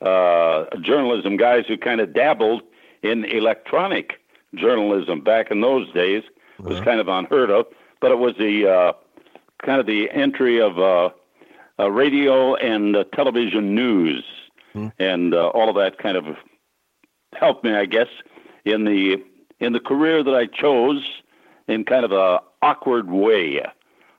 uh, 0.00 0.64
journalism 0.80 1.36
guys 1.36 1.64
who 1.66 1.76
kind 1.76 2.00
of 2.00 2.12
dabbled 2.12 2.62
in 3.02 3.24
electronic 3.24 4.14
journalism 4.54 5.20
back 5.20 5.50
in 5.50 5.60
those 5.60 5.92
days. 5.92 6.22
It 6.58 6.64
was 6.64 6.76
uh-huh. 6.76 6.84
kind 6.84 7.00
of 7.00 7.08
unheard 7.08 7.50
of, 7.50 7.66
but 8.00 8.10
it 8.10 8.18
was 8.18 8.34
the 8.38 8.68
uh, 8.68 8.92
kind 9.64 9.80
of 9.80 9.86
the 9.86 10.10
entry 10.10 10.60
of 10.60 10.78
uh, 10.78 11.10
uh, 11.78 11.90
radio 11.90 12.54
and 12.56 12.96
uh, 12.96 13.04
television 13.14 13.74
news, 13.74 14.24
hmm. 14.72 14.88
and 14.98 15.34
uh, 15.34 15.48
all 15.48 15.68
of 15.68 15.76
that 15.76 15.98
kind 15.98 16.16
of 16.16 16.36
helped 17.34 17.64
me, 17.64 17.74
I 17.74 17.86
guess, 17.86 18.08
in 18.72 18.84
the 18.84 19.22
in 19.60 19.72
the 19.72 19.80
career 19.80 20.22
that 20.22 20.34
I 20.34 20.46
chose 20.46 21.04
in 21.66 21.84
kind 21.84 22.04
of 22.04 22.12
a 22.12 22.40
awkward 22.62 23.10
way. 23.10 23.62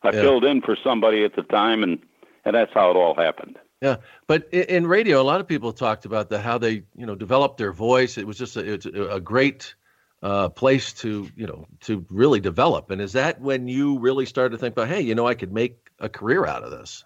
I 0.03 0.11
yeah. 0.11 0.11
filled 0.11 0.45
in 0.45 0.61
for 0.61 0.77
somebody 0.81 1.23
at 1.23 1.35
the 1.35 1.43
time, 1.43 1.83
and 1.83 1.99
and 2.45 2.55
that's 2.55 2.73
how 2.73 2.91
it 2.91 2.95
all 2.95 3.15
happened. 3.15 3.57
Yeah, 3.81 3.97
but 4.27 4.53
in 4.53 4.87
radio, 4.87 5.21
a 5.21 5.23
lot 5.23 5.39
of 5.39 5.47
people 5.47 5.71
talked 5.71 6.05
about 6.05 6.29
the 6.29 6.41
how 6.41 6.57
they 6.57 6.83
you 6.95 7.05
know 7.05 7.15
developed 7.15 7.57
their 7.57 7.71
voice. 7.71 8.17
It 8.17 8.27
was 8.27 8.37
just 8.37 8.57
a, 8.57 8.73
it's 8.73 8.85
a 8.85 9.19
great 9.19 9.75
uh, 10.21 10.49
place 10.49 10.93
to 10.93 11.29
you 11.35 11.47
know 11.47 11.65
to 11.81 12.05
really 12.09 12.39
develop. 12.39 12.91
And 12.91 13.01
is 13.01 13.13
that 13.13 13.39
when 13.41 13.67
you 13.67 13.99
really 13.99 14.25
started 14.25 14.51
to 14.51 14.57
think 14.57 14.73
about, 14.73 14.87
hey, 14.87 15.01
you 15.01 15.15
know, 15.15 15.27
I 15.27 15.33
could 15.33 15.53
make 15.53 15.89
a 15.99 16.09
career 16.09 16.45
out 16.45 16.63
of 16.63 16.71
this? 16.71 17.03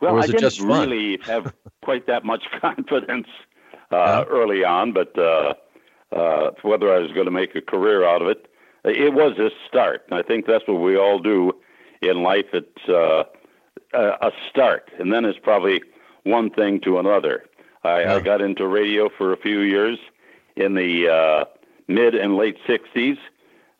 Well, 0.00 0.20
I 0.20 0.26
didn't 0.26 0.66
really 0.66 1.18
have 1.24 1.54
quite 1.82 2.06
that 2.08 2.24
much 2.24 2.44
confidence 2.60 3.28
uh, 3.90 3.96
yeah. 3.96 4.24
early 4.24 4.64
on, 4.64 4.92
but 4.92 5.16
uh, 5.18 5.54
uh, 6.12 6.50
whether 6.62 6.92
I 6.92 6.98
was 6.98 7.12
going 7.12 7.26
to 7.26 7.32
make 7.32 7.54
a 7.54 7.60
career 7.60 8.04
out 8.04 8.22
of 8.22 8.28
it, 8.28 8.46
it 8.84 9.14
was 9.14 9.38
a 9.38 9.50
start. 9.68 10.02
and 10.10 10.18
I 10.18 10.22
think 10.22 10.46
that's 10.46 10.66
what 10.66 10.80
we 10.80 10.96
all 10.96 11.18
do 11.18 11.52
in 12.00 12.22
life. 12.22 12.46
It's 12.52 12.88
uh, 12.88 13.24
a 13.94 14.32
start, 14.48 14.90
and 14.98 15.12
then 15.12 15.24
it's 15.24 15.38
probably 15.38 15.82
one 16.24 16.50
thing 16.50 16.80
to 16.80 16.98
another. 16.98 17.44
I, 17.84 18.02
yeah. 18.02 18.14
I 18.14 18.20
got 18.20 18.40
into 18.40 18.66
radio 18.66 19.08
for 19.08 19.32
a 19.32 19.36
few 19.36 19.60
years 19.60 19.98
in 20.56 20.74
the 20.74 21.08
uh, 21.08 21.44
mid 21.88 22.14
and 22.14 22.36
late 22.36 22.56
'60s, 22.66 23.18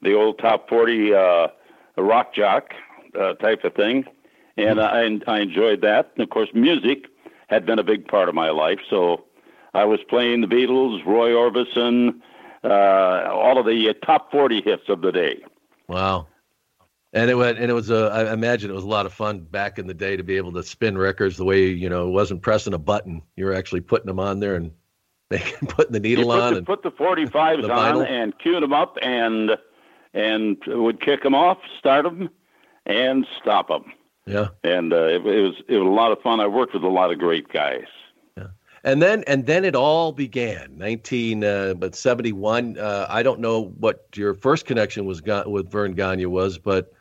the 0.00 0.14
old 0.14 0.38
top 0.38 0.68
40 0.68 1.14
uh, 1.14 1.48
rock 1.96 2.34
jock 2.34 2.74
uh, 3.18 3.34
type 3.34 3.64
of 3.64 3.74
thing, 3.74 4.04
and 4.56 4.78
mm-hmm. 4.78 5.28
I, 5.28 5.36
I 5.36 5.40
enjoyed 5.40 5.82
that. 5.82 6.12
And 6.14 6.22
of 6.22 6.30
course, 6.30 6.48
music 6.54 7.06
had 7.48 7.66
been 7.66 7.78
a 7.78 7.84
big 7.84 8.08
part 8.08 8.28
of 8.28 8.34
my 8.34 8.50
life, 8.50 8.80
so 8.88 9.24
I 9.74 9.84
was 9.84 10.00
playing 10.08 10.42
the 10.42 10.46
Beatles, 10.46 11.04
Roy 11.06 11.30
Orbison, 11.30 12.20
uh, 12.64 13.30
all 13.32 13.58
of 13.58 13.66
the 13.66 13.94
top 14.04 14.30
40 14.30 14.62
hits 14.62 14.88
of 14.88 15.00
the 15.00 15.12
day. 15.12 15.42
Wow. 15.88 16.28
And 17.14 17.30
it 17.30 17.34
went, 17.34 17.58
and 17.58 17.70
it 17.70 17.74
was 17.74 17.90
a, 17.90 18.10
I 18.12 18.32
imagine 18.32 18.70
it 18.70 18.74
was 18.74 18.84
a 18.84 18.88
lot 18.88 19.04
of 19.04 19.12
fun 19.12 19.40
back 19.40 19.78
in 19.78 19.86
the 19.86 19.94
day 19.94 20.16
to 20.16 20.22
be 20.22 20.36
able 20.36 20.52
to 20.52 20.62
spin 20.62 20.96
records 20.96 21.36
the 21.36 21.44
way, 21.44 21.66
you 21.66 21.88
know, 21.88 22.08
it 22.08 22.12
wasn't 22.12 22.40
pressing 22.40 22.72
a 22.72 22.78
button. 22.78 23.22
You 23.36 23.44
were 23.44 23.54
actually 23.54 23.82
putting 23.82 24.06
them 24.06 24.18
on 24.18 24.40
there 24.40 24.54
and 24.56 24.72
making, 25.30 25.68
putting 25.68 25.92
the 25.92 26.00
needle 26.00 26.24
put 26.24 26.40
on 26.40 26.52
the, 26.52 26.58
and 26.58 26.66
put 26.66 26.82
the 26.82 26.90
45s 26.90 27.62
the 27.62 27.70
on 27.70 28.06
and 28.06 28.38
cue 28.38 28.60
them 28.60 28.72
up 28.72 28.96
and, 29.02 29.58
and 30.14 30.56
would 30.66 31.00
kick 31.00 31.22
them 31.22 31.34
off, 31.34 31.58
start 31.78 32.04
them 32.04 32.30
and 32.86 33.26
stop 33.40 33.68
them. 33.68 33.92
Yeah, 34.26 34.48
and 34.62 34.92
uh, 34.92 35.06
it, 35.06 35.26
it 35.26 35.42
was 35.42 35.54
it 35.66 35.76
was 35.78 35.86
a 35.86 35.90
lot 35.90 36.12
of 36.12 36.20
fun. 36.22 36.38
I 36.38 36.46
worked 36.46 36.74
with 36.74 36.84
a 36.84 36.88
lot 36.88 37.10
of 37.10 37.18
great 37.18 37.48
guys. 37.48 37.86
And 38.84 39.00
then 39.00 39.22
and 39.26 39.46
then 39.46 39.64
it 39.64 39.76
all 39.76 40.12
began. 40.12 40.76
Nineteen, 40.76 41.44
uh, 41.44 41.74
but 41.74 41.94
seventy 41.94 42.32
one. 42.32 42.76
Uh, 42.78 43.06
I 43.08 43.22
don't 43.22 43.38
know 43.38 43.66
what 43.78 44.06
your 44.14 44.34
first 44.34 44.66
connection 44.66 45.04
was 45.04 45.22
with 45.22 45.70
Verne 45.70 45.94
Gagne 45.94 46.26
was, 46.26 46.58
but 46.58 46.92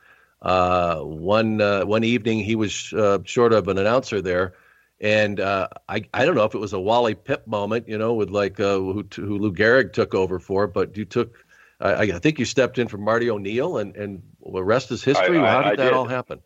uh, 0.42 1.00
one 1.00 1.60
uh, 1.60 1.84
one 1.84 2.04
evening 2.04 2.40
he 2.40 2.54
was 2.54 2.92
uh, 2.92 3.18
short 3.24 3.52
of 3.52 3.66
an 3.68 3.78
announcer 3.78 4.20
there, 4.20 4.54
and 5.00 5.40
uh, 5.40 5.68
I 5.88 6.04
I 6.14 6.24
don't 6.24 6.36
know 6.36 6.44
if 6.44 6.54
it 6.54 6.58
was 6.58 6.72
a 6.72 6.80
Wally 6.80 7.16
Pipp 7.16 7.46
moment, 7.46 7.88
you 7.88 7.98
know, 7.98 8.14
with 8.14 8.30
like 8.30 8.60
uh, 8.60 8.78
who, 8.78 9.04
who 9.14 9.38
Lou 9.38 9.52
Gehrig 9.52 9.92
took 9.92 10.14
over 10.14 10.38
for, 10.38 10.66
but 10.66 10.96
you 10.96 11.04
took. 11.04 11.44
I, 11.80 12.02
I 12.02 12.18
think 12.20 12.38
you 12.38 12.44
stepped 12.44 12.78
in 12.78 12.86
for 12.86 12.98
Marty 12.98 13.28
O'Neill, 13.28 13.78
and 13.78 13.96
and 13.96 14.22
the 14.52 14.62
rest 14.62 14.92
is 14.92 15.02
history. 15.02 15.38
I, 15.38 15.44
I, 15.44 15.50
How 15.50 15.70
did 15.70 15.78
that 15.80 15.84
did. 15.84 15.92
all 15.92 16.06
happen? 16.06 16.40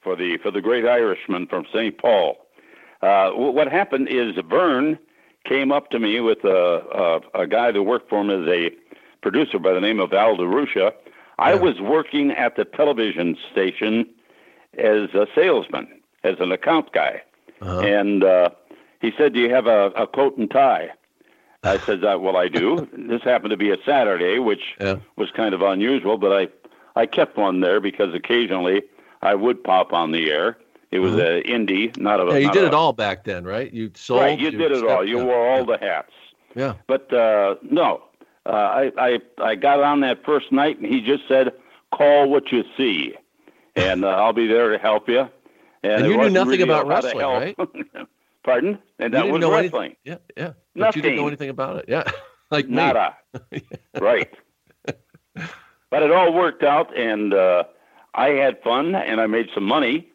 For 0.00 0.14
the 0.14 0.38
for 0.38 0.52
the 0.52 0.60
great 0.60 0.86
Irishman 0.86 1.46
from 1.48 1.66
St. 1.72 1.98
Paul, 1.98 2.36
uh, 3.02 3.30
what 3.30 3.70
happened 3.70 4.08
is 4.08 4.34
Verne 4.48 4.98
came 5.44 5.72
up 5.72 5.90
to 5.90 5.98
me 5.98 6.20
with 6.20 6.44
a, 6.44 7.20
a, 7.34 7.40
a 7.42 7.46
guy 7.46 7.70
that 7.72 7.82
worked 7.82 8.08
for 8.10 8.20
him 8.20 8.30
as 8.30 8.46
a 8.48 8.70
producer 9.22 9.58
by 9.58 9.72
the 9.72 9.80
name 9.80 10.00
of 10.00 10.12
Al 10.12 10.36
DeRusha. 10.36 10.92
I 11.38 11.50
Yeah. 11.54 11.56
was 11.60 11.80
working 11.80 12.30
at 12.32 12.56
the 12.56 12.64
television 12.66 13.36
station 13.50 14.06
as 14.76 15.14
a 15.14 15.26
salesman, 15.34 15.88
as 16.24 16.36
an 16.40 16.52
account 16.52 16.92
guy. 16.92 17.22
Uh-huh. 17.62 17.80
And 17.80 18.22
uh, 18.22 18.50
he 19.00 19.12
said, 19.16 19.32
Do 19.32 19.40
you 19.40 19.50
have 19.54 19.66
a, 19.66 19.86
a 19.96 20.06
coat 20.06 20.36
and 20.36 20.50
tie? 20.50 20.90
I 21.62 21.78
said, 21.86 22.04
uh, 22.04 22.18
Well, 22.20 22.36
I 22.36 22.48
do. 22.48 22.86
this 22.92 23.22
happened 23.22 23.50
to 23.52 23.56
be 23.56 23.70
a 23.70 23.78
Saturday, 23.86 24.38
which 24.38 24.76
Yeah. 24.80 24.96
was 25.16 25.30
kind 25.30 25.54
of 25.54 25.62
unusual, 25.62 26.18
but 26.18 26.32
I, 26.32 26.48
I 27.00 27.06
kept 27.06 27.38
one 27.38 27.60
there 27.60 27.80
because 27.80 28.14
occasionally 28.14 28.82
I 29.22 29.34
would 29.34 29.64
pop 29.64 29.92
on 29.94 30.12
the 30.12 30.30
air. 30.30 30.58
It 30.92 30.98
was 30.98 31.12
Mhm. 31.12 31.38
a 31.38 31.42
indie, 31.44 31.96
not 31.98 32.20
a. 32.20 32.24
Yeah, 32.32 32.38
you 32.38 32.50
did 32.52 32.64
a- 32.64 32.76
all 32.76 32.86
all 32.86 32.92
back 32.92 33.24
then, 33.24 33.44
right? 33.44 33.72
You 33.72 33.90
sold. 33.94 34.20
Right, 34.22 34.38
you 34.38 34.50
did 34.50 34.72
it 34.72 34.84
all. 34.84 35.04
You 35.06 35.24
wore 35.24 35.48
all 35.48 35.58
yeah, 35.60 35.76
the 35.76 35.78
hats. 35.78 36.12
Yeah. 36.56 36.74
But 36.88 37.12
uh, 37.12 37.54
no, 37.62 38.02
uh, 38.44 38.50
I, 38.50 38.92
I 38.98 39.20
I 39.38 39.54
got 39.54 39.80
on 39.80 40.00
that 40.00 40.24
first 40.24 40.50
night, 40.50 40.78
and 40.78 40.86
he 40.86 41.00
just 41.00 41.28
said, 41.28 41.52
"Call 41.94 42.28
what 42.28 42.50
you 42.50 42.64
see," 42.76 43.14
and 43.76 44.04
uh, 44.04 44.08
I'll 44.08 44.32
be 44.32 44.48
there 44.48 44.70
to 44.70 44.78
help 44.78 45.08
you. 45.08 45.28
And 45.84 46.04
it 46.04 46.10
you 46.10 46.16
knew 46.16 46.28
nothing 46.28 46.50
really 46.50 46.62
about 46.64 46.86
wrestling, 46.88 47.20
help. 47.20 47.56
Pardon? 48.42 48.78
And 48.98 49.12
You 49.14 49.18
that 49.20 49.28
was 49.28 49.40
know 49.40 49.52
anything- 49.54 49.80
wrestling. 49.80 49.96
Yeah, 50.04 50.16
yeah. 50.36 50.52
But 50.74 50.96
you 50.96 51.02
didn't 51.02 51.18
know 51.18 51.26
anything 51.28 51.50
about 51.50 51.76
it. 51.76 51.84
Yeah, 51.88 52.10
like. 52.50 52.68
Nada. 52.68 53.16
right. 54.00 54.28
But 55.90 56.02
it 56.02 56.10
all 56.12 56.32
worked 56.32 56.62
out, 56.62 56.96
and 56.96 57.32
uh, 57.34 57.64
I 58.14 58.28
had 58.30 58.62
fun, 58.62 58.94
and 58.94 59.20
I 59.20 59.26
made 59.26 59.48
some 59.54 59.64
money, 59.64 60.08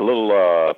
a 0.00 0.04
little 0.04 0.32
uh, 0.32 0.74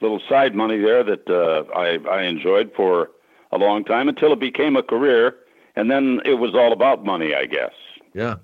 little 0.00 0.20
side 0.28 0.54
money 0.54 0.78
there 0.78 1.02
that 1.02 1.28
uh, 1.28 1.64
I 1.76 1.98
I 2.08 2.22
enjoyed 2.24 2.70
for 2.76 3.10
a 3.50 3.58
long 3.58 3.82
time 3.84 4.08
until 4.08 4.32
it 4.32 4.38
became 4.40 4.76
a 4.76 4.82
career, 4.82 5.34
and 5.76 5.90
then 5.90 6.20
it 6.24 6.34
was 6.34 6.54
all 6.54 6.72
about 6.72 7.04
money, 7.04 7.34
I 7.34 7.46
guess. 7.46 7.72
Yeah. 8.14 8.36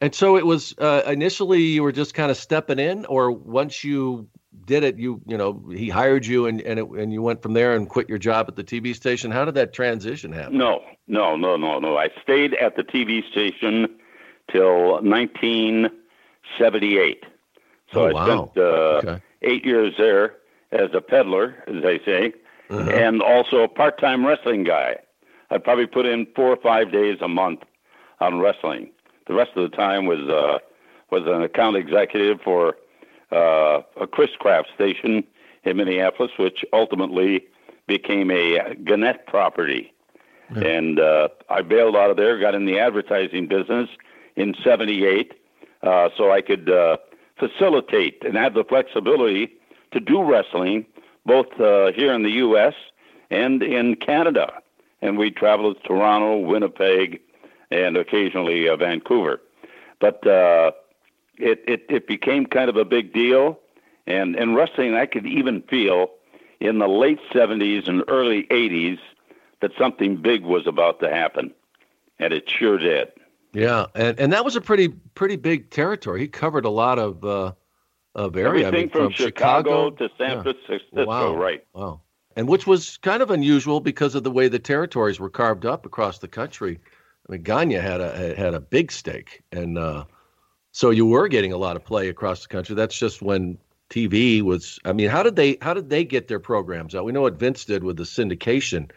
And 0.00 0.12
so 0.14 0.36
it 0.36 0.44
was 0.44 0.74
uh, 0.78 1.02
initially 1.06 1.62
you 1.62 1.82
were 1.84 1.92
just 1.92 2.12
kind 2.14 2.30
of 2.30 2.36
stepping 2.36 2.78
in, 2.80 3.04
or 3.06 3.30
once 3.30 3.84
you 3.84 4.28
did 4.66 4.82
it, 4.84 4.98
you 4.98 5.20
you 5.26 5.38
know 5.38 5.62
he 5.70 5.88
hired 5.88 6.26
you 6.26 6.46
and 6.46 6.60
and 6.60 6.78
it, 6.80 6.88
and 6.88 7.12
you 7.12 7.22
went 7.22 7.40
from 7.42 7.52
there 7.52 7.74
and 7.76 7.88
quit 7.88 8.08
your 8.08 8.18
job 8.18 8.46
at 8.48 8.56
the 8.56 8.64
TV 8.64 8.94
station. 8.96 9.30
How 9.30 9.44
did 9.44 9.54
that 9.54 9.72
transition 9.72 10.32
happen? 10.32 10.58
No, 10.58 10.80
no, 11.06 11.36
no, 11.36 11.56
no, 11.56 11.78
no. 11.78 11.96
I 11.96 12.08
stayed 12.22 12.54
at 12.54 12.74
the 12.76 12.82
TV 12.82 13.22
station 13.30 13.86
till 14.50 14.94
1978. 15.02 17.24
So 17.92 18.00
Oh, 18.00 18.06
I 18.06 18.12
wow. 18.12 18.24
spent 18.24 18.56
uh, 18.58 18.98
Okay. 18.98 19.20
Eight 19.44 19.64
years 19.64 19.94
there 19.98 20.34
as 20.72 20.90
a 20.94 21.00
peddler, 21.00 21.62
as 21.66 21.82
they 21.82 21.98
say, 22.04 22.32
Uh-huh. 22.70 22.90
and 22.90 23.20
also 23.22 23.62
a 23.62 23.68
part-time 23.68 24.24
wrestling 24.26 24.64
guy. 24.64 24.96
I'd 25.50 25.62
probably 25.64 25.86
put 25.86 26.06
in 26.06 26.26
four 26.34 26.48
or 26.48 26.56
five 26.56 26.90
days 26.90 27.18
a 27.20 27.28
month 27.28 27.60
on 28.20 28.38
wrestling. 28.40 28.90
The 29.26 29.34
rest 29.34 29.50
of 29.56 29.70
the 29.70 29.76
time 29.76 30.06
was 30.06 30.20
uh, 30.28 30.58
was 31.10 31.22
an 31.26 31.42
account 31.42 31.76
executive 31.76 32.40
for 32.40 32.76
uh, 33.30 33.82
a 34.00 34.06
Chris 34.06 34.30
Craft 34.38 34.68
station 34.74 35.24
in 35.64 35.76
Minneapolis, 35.76 36.32
which 36.38 36.64
ultimately 36.72 37.44
became 37.86 38.30
a 38.30 38.74
Gannett 38.84 39.26
property. 39.26 39.92
And 40.54 40.98
uh, 41.00 41.28
I 41.48 41.62
bailed 41.62 41.96
out 41.96 42.10
of 42.10 42.16
there, 42.16 42.38
got 42.38 42.54
in 42.54 42.64
the 42.66 42.78
advertising 42.78 43.46
business 43.48 43.88
in 44.36 44.54
'78, 44.62 45.32
uh, 45.82 46.08
so 46.16 46.30
I 46.30 46.40
could 46.42 46.68
uh, 46.70 46.96
facilitate 47.42 48.22
and 48.24 48.36
have 48.36 48.54
the 48.54 48.64
flexibility 48.64 49.52
to 49.90 50.00
do 50.00 50.22
wrestling 50.22 50.86
both 51.26 51.48
uh, 51.60 51.92
here 51.92 52.12
in 52.12 52.22
the 52.22 52.30
U.S. 52.46 52.74
and 53.30 53.62
in 53.62 53.96
Canada. 53.96 54.52
And 55.00 55.18
we 55.18 55.30
traveled 55.30 55.76
to 55.82 55.88
Toronto, 55.88 56.38
Winnipeg, 56.38 57.20
and 57.70 57.96
occasionally 57.96 58.68
uh, 58.68 58.76
Vancouver. 58.76 59.40
But 60.00 60.24
uh, 60.26 60.72
it, 61.38 61.62
it 61.66 61.86
it 61.88 62.06
became 62.06 62.46
kind 62.46 62.68
of 62.68 62.76
a 62.76 62.84
big 62.84 63.12
deal, 63.12 63.58
and 64.06 64.36
in 64.36 64.54
wrestling, 64.54 64.94
I 64.94 65.06
could 65.06 65.26
even 65.26 65.62
feel 65.62 66.10
in 66.60 66.78
the 66.78 66.88
late 66.88 67.20
'70s 67.32 67.88
and 67.88 68.04
early 68.08 68.44
'80s 68.44 68.98
that 69.60 69.72
something 69.78 70.16
big 70.16 70.42
was 70.44 70.66
about 70.66 71.00
to 71.00 71.08
happen, 71.08 71.52
and 72.18 72.32
it 72.32 72.48
sure 72.48 72.78
did. 72.78 73.08
Yeah, 73.52 73.86
and 73.94 74.18
and 74.18 74.32
that 74.32 74.44
was 74.44 74.56
a 74.56 74.60
pretty 74.60 74.88
pretty 74.88 75.36
big 75.36 75.70
territory. 75.70 76.20
He 76.20 76.28
covered 76.28 76.64
a 76.64 76.70
lot 76.70 76.98
of 76.98 77.24
uh, 77.24 77.52
of 78.14 78.36
area. 78.36 78.68
I 78.68 78.70
mean, 78.70 78.88
from, 78.88 79.12
Chicago, 79.12 79.90
to 79.90 80.08
San 80.18 80.36
yeah. 80.36 80.42
Francisco, 80.42 81.06
Wow. 81.06 81.36
right? 81.36 81.64
Wow. 81.74 82.00
And 82.34 82.48
which 82.48 82.66
was 82.66 82.96
kind 82.98 83.22
of 83.22 83.30
unusual 83.30 83.80
because 83.80 84.14
of 84.14 84.24
the 84.24 84.30
way 84.30 84.48
the 84.48 84.58
territories 84.58 85.20
were 85.20 85.28
carved 85.28 85.66
up 85.66 85.84
across 85.84 86.18
the 86.18 86.28
country. 86.28 86.80
I 87.28 87.32
mean, 87.32 87.42
Gagne 87.42 87.74
had 87.74 88.00
a 88.00 88.34
had 88.34 88.54
a 88.54 88.60
big 88.60 88.90
stake, 88.90 89.42
and 89.52 89.76
uh, 89.76 90.04
so 90.72 90.90
you 90.90 91.04
were 91.04 91.28
getting 91.28 91.52
a 91.52 91.58
lot 91.58 91.76
of 91.76 91.84
play 91.84 92.08
across 92.08 92.42
the 92.42 92.48
country. 92.48 92.74
That's 92.74 92.98
just 92.98 93.20
when 93.20 93.58
TV 93.90 94.40
was. 94.40 94.78
I 94.86 94.94
mean, 94.94 95.10
how 95.10 95.22
did 95.22 95.36
they 95.36 95.58
how 95.60 95.74
did 95.74 95.90
they 95.90 96.04
get 96.04 96.28
their 96.28 96.40
programs 96.40 96.94
out? 96.94 97.04
We 97.04 97.12
know 97.12 97.20
what 97.20 97.38
Vince 97.38 97.66
did 97.66 97.84
with 97.84 97.98
the 97.98 98.04
syndication, 98.04 98.90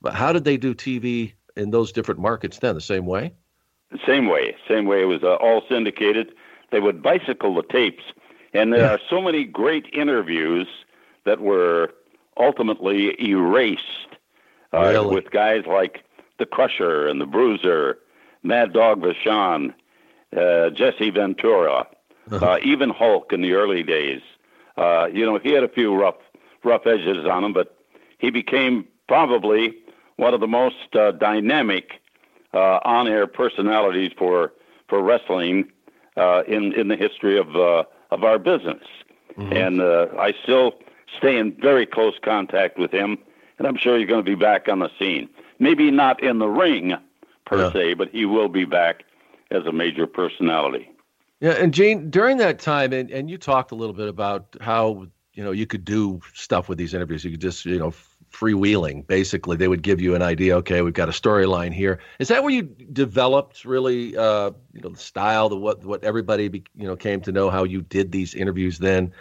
but 0.00 0.14
how 0.14 0.32
did 0.32 0.44
they 0.44 0.56
do 0.56 0.72
TV 0.72 1.32
in 1.56 1.70
those 1.70 1.90
different 1.90 2.20
markets 2.20 2.60
then? 2.60 2.76
The 2.76 2.80
same 2.80 3.04
way. 3.04 3.34
Same 4.06 4.26
way, 4.28 4.56
same 4.68 4.86
way. 4.86 5.02
It 5.02 5.06
was 5.06 5.22
uh, 5.22 5.34
all 5.36 5.62
syndicated. 5.68 6.32
They 6.70 6.80
would 6.80 7.02
bicycle 7.02 7.54
the 7.54 7.62
tapes, 7.62 8.02
and 8.52 8.72
there 8.72 8.82
Yeah. 8.82 8.90
are 8.94 9.00
so 9.08 9.20
many 9.22 9.44
great 9.44 9.86
interviews 9.92 10.66
that 11.24 11.40
were 11.40 11.92
ultimately 12.36 13.14
erased 13.22 13.82
uh, 14.72 14.88
Really? 14.90 15.14
with 15.14 15.30
guys 15.30 15.64
like 15.66 16.02
the 16.38 16.46
Crusher 16.46 17.06
and 17.06 17.20
the 17.20 17.26
Bruiser, 17.26 17.98
Mad 18.42 18.72
Dog 18.72 19.02
Vachon, 19.02 19.72
uh, 20.36 20.70
Jesse 20.70 21.10
Ventura, 21.10 21.86
uh, 22.30 22.58
even 22.62 22.90
Hulk 22.90 23.32
in 23.32 23.40
the 23.40 23.52
early 23.52 23.82
days. 23.82 24.20
Uh, 24.76 25.06
you 25.12 25.24
know, 25.24 25.38
he 25.38 25.52
had 25.52 25.62
a 25.64 25.68
few 25.68 25.94
rough 25.94 26.16
rough 26.64 26.86
edges 26.86 27.24
on 27.24 27.44
him, 27.44 27.52
but 27.52 27.76
he 28.18 28.30
became 28.30 28.86
probably 29.08 29.76
one 30.16 30.34
of 30.34 30.40
the 30.40 30.48
most 30.48 30.94
uh, 30.96 31.12
dynamic 31.12 32.00
uh, 32.56 32.80
on-air 32.96 33.26
personalities 33.26 34.12
for 34.20 34.52
for 34.88 34.98
wrestling 35.08 35.56
uh, 36.16 36.42
in 36.54 36.62
in 36.80 36.88
the 36.88 36.96
history 36.96 37.36
of 37.38 37.48
uh, 37.56 37.84
of 38.14 38.24
our 38.24 38.38
business. 38.38 38.84
And 39.38 39.82
uh, 39.82 40.06
I 40.18 40.32
still 40.42 40.68
stay 41.18 41.36
in 41.36 41.52
very 41.60 41.84
close 41.84 42.14
contact 42.24 42.78
with 42.78 42.90
him, 42.90 43.18
and 43.58 43.68
I'm 43.68 43.76
sure 43.76 43.98
he's 43.98 44.08
going 44.08 44.24
to 44.24 44.30
be 44.36 44.40
back 44.50 44.66
on 44.66 44.78
the 44.78 44.90
scene. 44.98 45.28
Maybe 45.58 45.90
not 45.90 46.22
in 46.22 46.38
the 46.38 46.48
ring 46.48 46.94
per 47.44 47.58
Yeah. 47.58 47.72
se, 47.72 47.94
but 48.00 48.08
he 48.18 48.24
will 48.24 48.48
be 48.48 48.64
back 48.64 49.04
as 49.50 49.66
a 49.66 49.72
major 49.72 50.06
personality. 50.06 50.88
Yeah, 51.40 51.52
and 51.62 51.74
Gene, 51.74 52.08
during 52.08 52.38
that 52.38 52.58
time, 52.60 52.94
and, 52.94 53.10
and 53.10 53.28
you 53.28 53.36
talked 53.36 53.72
a 53.72 53.74
little 53.74 53.94
bit 54.02 54.08
about 54.08 54.56
how 54.62 55.06
you 55.34 55.44
know 55.44 55.52
you 55.52 55.66
could 55.66 55.84
do 55.84 56.20
stuff 56.32 56.64
with 56.70 56.78
these 56.78 56.94
interviews. 56.94 57.22
You 57.22 57.32
could 57.32 57.46
just 57.48 57.66
you 57.66 57.78
know 57.78 57.92
freewheeling. 58.38 59.06
Basically, 59.06 59.56
they 59.56 59.68
would 59.68 59.82
give 59.82 60.00
you 60.00 60.14
an 60.14 60.22
idea. 60.22 60.56
Okay, 60.58 60.82
we've 60.82 60.92
got 60.92 61.08
a 61.08 61.12
storyline 61.12 61.72
here. 61.72 62.00
Is 62.18 62.28
that 62.28 62.42
where 62.42 62.52
you 62.52 62.62
developed 62.62 63.64
really 63.64 64.16
uh, 64.16 64.50
you 64.72 64.80
know 64.82 64.90
the 64.90 64.98
style, 64.98 65.48
the 65.48 65.56
what 65.56 65.84
what 65.84 66.04
everybody 66.04 66.48
be, 66.48 66.64
you 66.76 66.86
know 66.86 66.96
came 66.96 67.20
to 67.22 67.32
know 67.32 67.50
how 67.50 67.64
you 67.64 67.82
did 67.82 68.12
these 68.12 68.34
interviews 68.34 68.78
then? 68.78 69.12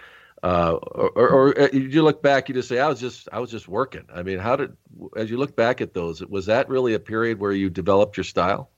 Uh, 0.43 0.73
or, 0.73 1.09
or, 1.15 1.29
or 1.29 1.59
uh, 1.59 1.69
you 1.71 2.03
look 2.03 2.21
back, 2.21 2.49
you 2.49 2.55
just 2.55 2.69
say, 2.69 2.79
"I 2.79 2.87
was 2.87 2.99
just, 2.99 3.27
I 3.31 3.39
was 3.39 3.49
just 3.49 3.67
working." 3.67 4.03
I 4.13 4.21
mean, 4.21 4.37
how 4.37 4.55
did, 4.55 4.75
as 5.15 5.31
you 5.31 5.37
look 5.37 5.55
back 5.55 5.81
at 5.81 5.93
those, 5.93 6.23
was 6.25 6.45
that 6.45 6.69
really 6.69 6.93
a 6.93 6.99
period 6.99 7.39
where 7.39 7.51
you 7.51 7.69
developed 7.69 8.17
your 8.17 8.25
style? 8.25 8.69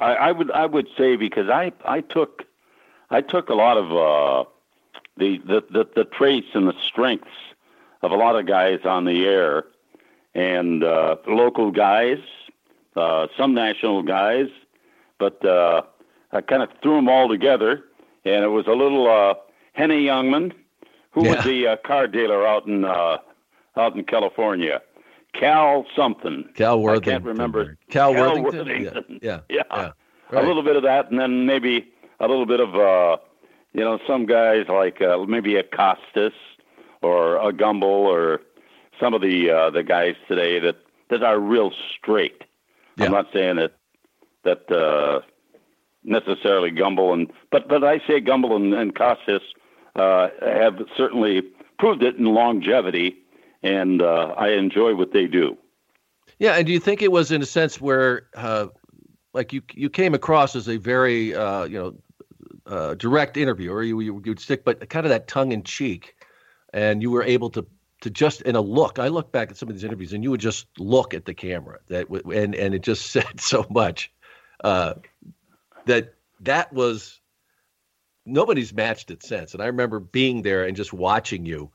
I, 0.00 0.14
I 0.14 0.32
would 0.32 0.50
I 0.50 0.66
would 0.66 0.88
say 0.96 1.16
because 1.16 1.48
I 1.48 1.72
I 1.84 2.00
took 2.00 2.44
I 3.10 3.20
took 3.20 3.50
a 3.50 3.54
lot 3.54 3.76
of 3.76 3.92
uh, 3.92 4.50
the, 5.16 5.38
the 5.38 5.64
the 5.70 5.88
the 5.94 6.04
traits 6.04 6.48
and 6.54 6.66
the 6.66 6.74
strengths 6.82 7.28
of 8.02 8.10
a 8.10 8.14
lot 8.14 8.36
of 8.36 8.46
guys 8.46 8.80
on 8.84 9.04
the 9.04 9.24
air, 9.24 9.64
and 10.34 10.84
uh, 10.84 11.16
local 11.26 11.70
guys, 11.70 12.18
uh, 12.96 13.26
some 13.36 13.54
national 13.54 14.02
guys, 14.02 14.46
but 15.18 15.44
uh, 15.44 15.82
I 16.32 16.40
kind 16.40 16.62
of 16.62 16.68
threw 16.82 16.96
them 16.96 17.08
all 17.08 17.28
together, 17.28 17.84
and 18.24 18.44
it 18.44 18.48
was 18.48 18.66
a 18.66 18.72
little 18.72 19.08
uh, 19.08 19.34
Henny 19.72 20.04
Youngman, 20.04 20.52
Who 21.12 21.24
yeah. 21.24 21.36
was 21.36 21.44
the 21.44 21.66
uh, 21.68 21.76
car 21.84 22.06
dealer 22.06 22.46
out 22.46 22.66
in 22.66 22.84
uh, 22.84 23.18
out 23.76 23.96
in 23.96 24.04
California? 24.04 24.82
Cal 25.38 25.84
something. 25.94 26.48
Cal 26.54 26.80
Worthington. 26.80 27.12
I 27.12 27.14
can't 27.14 27.24
remember. 27.24 27.76
Cal, 27.90 28.14
Cal 28.14 28.42
Worthington. 28.42 28.66
Worthington. 28.66 29.20
Yeah. 29.22 29.40
Yeah. 29.50 29.62
yeah. 29.70 29.76
yeah. 29.76 29.90
Right. 30.30 30.44
A 30.44 30.46
little 30.46 30.62
bit 30.62 30.76
of 30.76 30.82
that, 30.82 31.10
and 31.10 31.20
then 31.20 31.46
maybe 31.46 31.92
a 32.18 32.26
little 32.26 32.46
bit 32.46 32.58
of 32.58 32.74
uh, 32.74 33.18
you 33.76 33.84
know, 33.84 33.98
some 34.06 34.24
guys 34.24 34.64
like 34.68 35.02
uh, 35.02 35.18
maybe 35.28 35.56
a 35.56 35.62
Costas 35.62 36.32
or 37.02 37.36
a 37.36 37.52
Gumbel 37.52 37.82
or 37.82 38.40
some 39.00 39.14
of 39.14 39.22
the 39.22 39.50
uh, 39.50 39.70
the 39.70 39.82
guys 39.82 40.14
today 40.28 40.58
that 40.60 40.76
that 41.10 41.22
are 41.22 41.38
real 41.38 41.72
straight. 41.96 42.44
Yeah. 42.96 43.06
I'm 43.06 43.12
not 43.12 43.28
saying 43.32 43.56
that 43.56 43.72
that 44.44 44.70
uh, 44.70 45.20
necessarily 46.04 46.70
Gumbel 46.70 47.12
and 47.12 47.32
but 47.50 47.68
but 47.68 47.84
I 47.84 47.98
say 48.06 48.20
Gumbel 48.20 48.56
and, 48.56 48.74
and 48.74 48.94
Costas 48.94 49.42
uh, 49.96 50.28
have 50.42 50.80
certainly 50.96 51.42
proved 51.78 52.02
it 52.02 52.16
in 52.16 52.26
longevity, 52.26 53.16
and 53.62 54.02
uh, 54.02 54.34
I 54.36 54.50
enjoy 54.50 54.94
what 54.94 55.12
they 55.12 55.26
do. 55.26 55.56
Yeah, 56.38 56.52
and 56.52 56.66
do 56.66 56.72
you 56.72 56.80
think 56.80 57.02
it 57.02 57.12
was 57.12 57.32
in 57.32 57.40
a 57.40 57.46
sense 57.46 57.80
where, 57.80 58.26
uh, 58.34 58.66
like 59.32 59.52
you 59.52 59.62
you 59.72 59.88
came 59.88 60.14
across 60.14 60.54
as 60.54 60.68
a 60.68 60.76
very 60.76 61.34
uh, 61.34 61.64
you 61.64 61.78
know 61.78 61.96
uh, 62.66 62.94
direct 62.94 63.36
interview, 63.36 63.72
or 63.72 63.82
you, 63.82 64.00
you 64.00 64.14
would 64.14 64.40
stick, 64.40 64.64
but 64.64 64.88
kind 64.90 65.06
of 65.06 65.10
that 65.10 65.28
tongue 65.28 65.52
in 65.52 65.62
cheek, 65.62 66.14
and 66.76 67.00
you 67.00 67.10
were 67.10 67.24
able 67.24 67.48
to 67.50 67.66
to 68.02 68.10
just 68.10 68.42
in 68.42 68.54
a 68.54 68.60
look. 68.60 68.98
I 68.98 69.08
look 69.08 69.32
back 69.32 69.50
at 69.50 69.56
some 69.56 69.70
of 69.70 69.74
these 69.74 69.82
interviews, 69.82 70.12
and 70.12 70.22
you 70.22 70.30
would 70.30 70.40
just 70.40 70.66
look 70.78 71.14
at 71.14 71.24
the 71.24 71.32
camera 71.32 71.78
that 71.88 72.08
and 72.10 72.54
and 72.54 72.74
it 72.74 72.82
just 72.82 73.06
said 73.10 73.40
so 73.40 73.66
much 73.70 74.12
uh, 74.62 74.94
that 75.86 76.14
that 76.40 76.72
was 76.72 77.18
nobody's 78.26 78.74
matched 78.74 79.10
it 79.10 79.22
since. 79.22 79.54
And 79.54 79.62
I 79.62 79.66
remember 79.66 79.98
being 79.98 80.42
there 80.42 80.64
and 80.64 80.76
just 80.76 80.92
watching 80.92 81.46
you. 81.46 81.70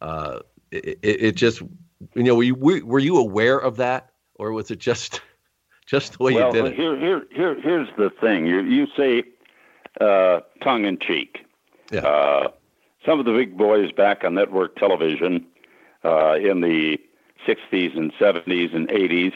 Uh, 0.00 0.40
it, 0.70 0.98
it, 1.02 1.22
it, 1.22 1.36
just 1.36 1.60
you 2.14 2.22
know 2.22 2.34
were 2.34 2.42
you 2.42 2.54
were 2.54 2.98
you 2.98 3.18
aware 3.18 3.58
of 3.58 3.76
that, 3.76 4.10
or 4.36 4.52
was 4.52 4.70
it 4.70 4.78
just 4.78 5.20
just 5.86 6.16
the 6.16 6.24
way 6.24 6.32
well, 6.32 6.46
you 6.46 6.52
did 6.52 6.64
it? 6.72 6.74
Here, 6.74 6.98
here, 6.98 7.26
here, 7.30 7.60
here's 7.60 7.88
the 7.98 8.10
thing. 8.20 8.46
You 8.46 8.62
you 8.62 8.86
say 8.96 9.24
uh, 10.00 10.40
tongue 10.62 10.86
in 10.86 10.98
cheek. 10.98 11.44
Yeah. 11.92 12.48
Some 13.06 13.20
of 13.20 13.24
the 13.24 13.32
big 13.32 13.56
boys 13.56 13.92
back 13.92 14.24
on 14.24 14.34
network 14.34 14.74
television 14.76 15.46
uh, 16.04 16.34
in 16.34 16.60
the 16.60 16.98
60s 17.46 17.96
and 17.96 18.12
70s 18.14 18.74
and 18.74 18.88
80s 18.88 19.32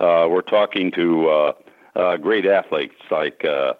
uh, 0.00 0.28
were 0.28 0.42
talking 0.42 0.90
to 0.92 1.28
uh, 1.28 1.52
uh, 1.94 2.16
great 2.16 2.44
athletes 2.44 2.96
like 3.12 3.44
uh, 3.44 3.74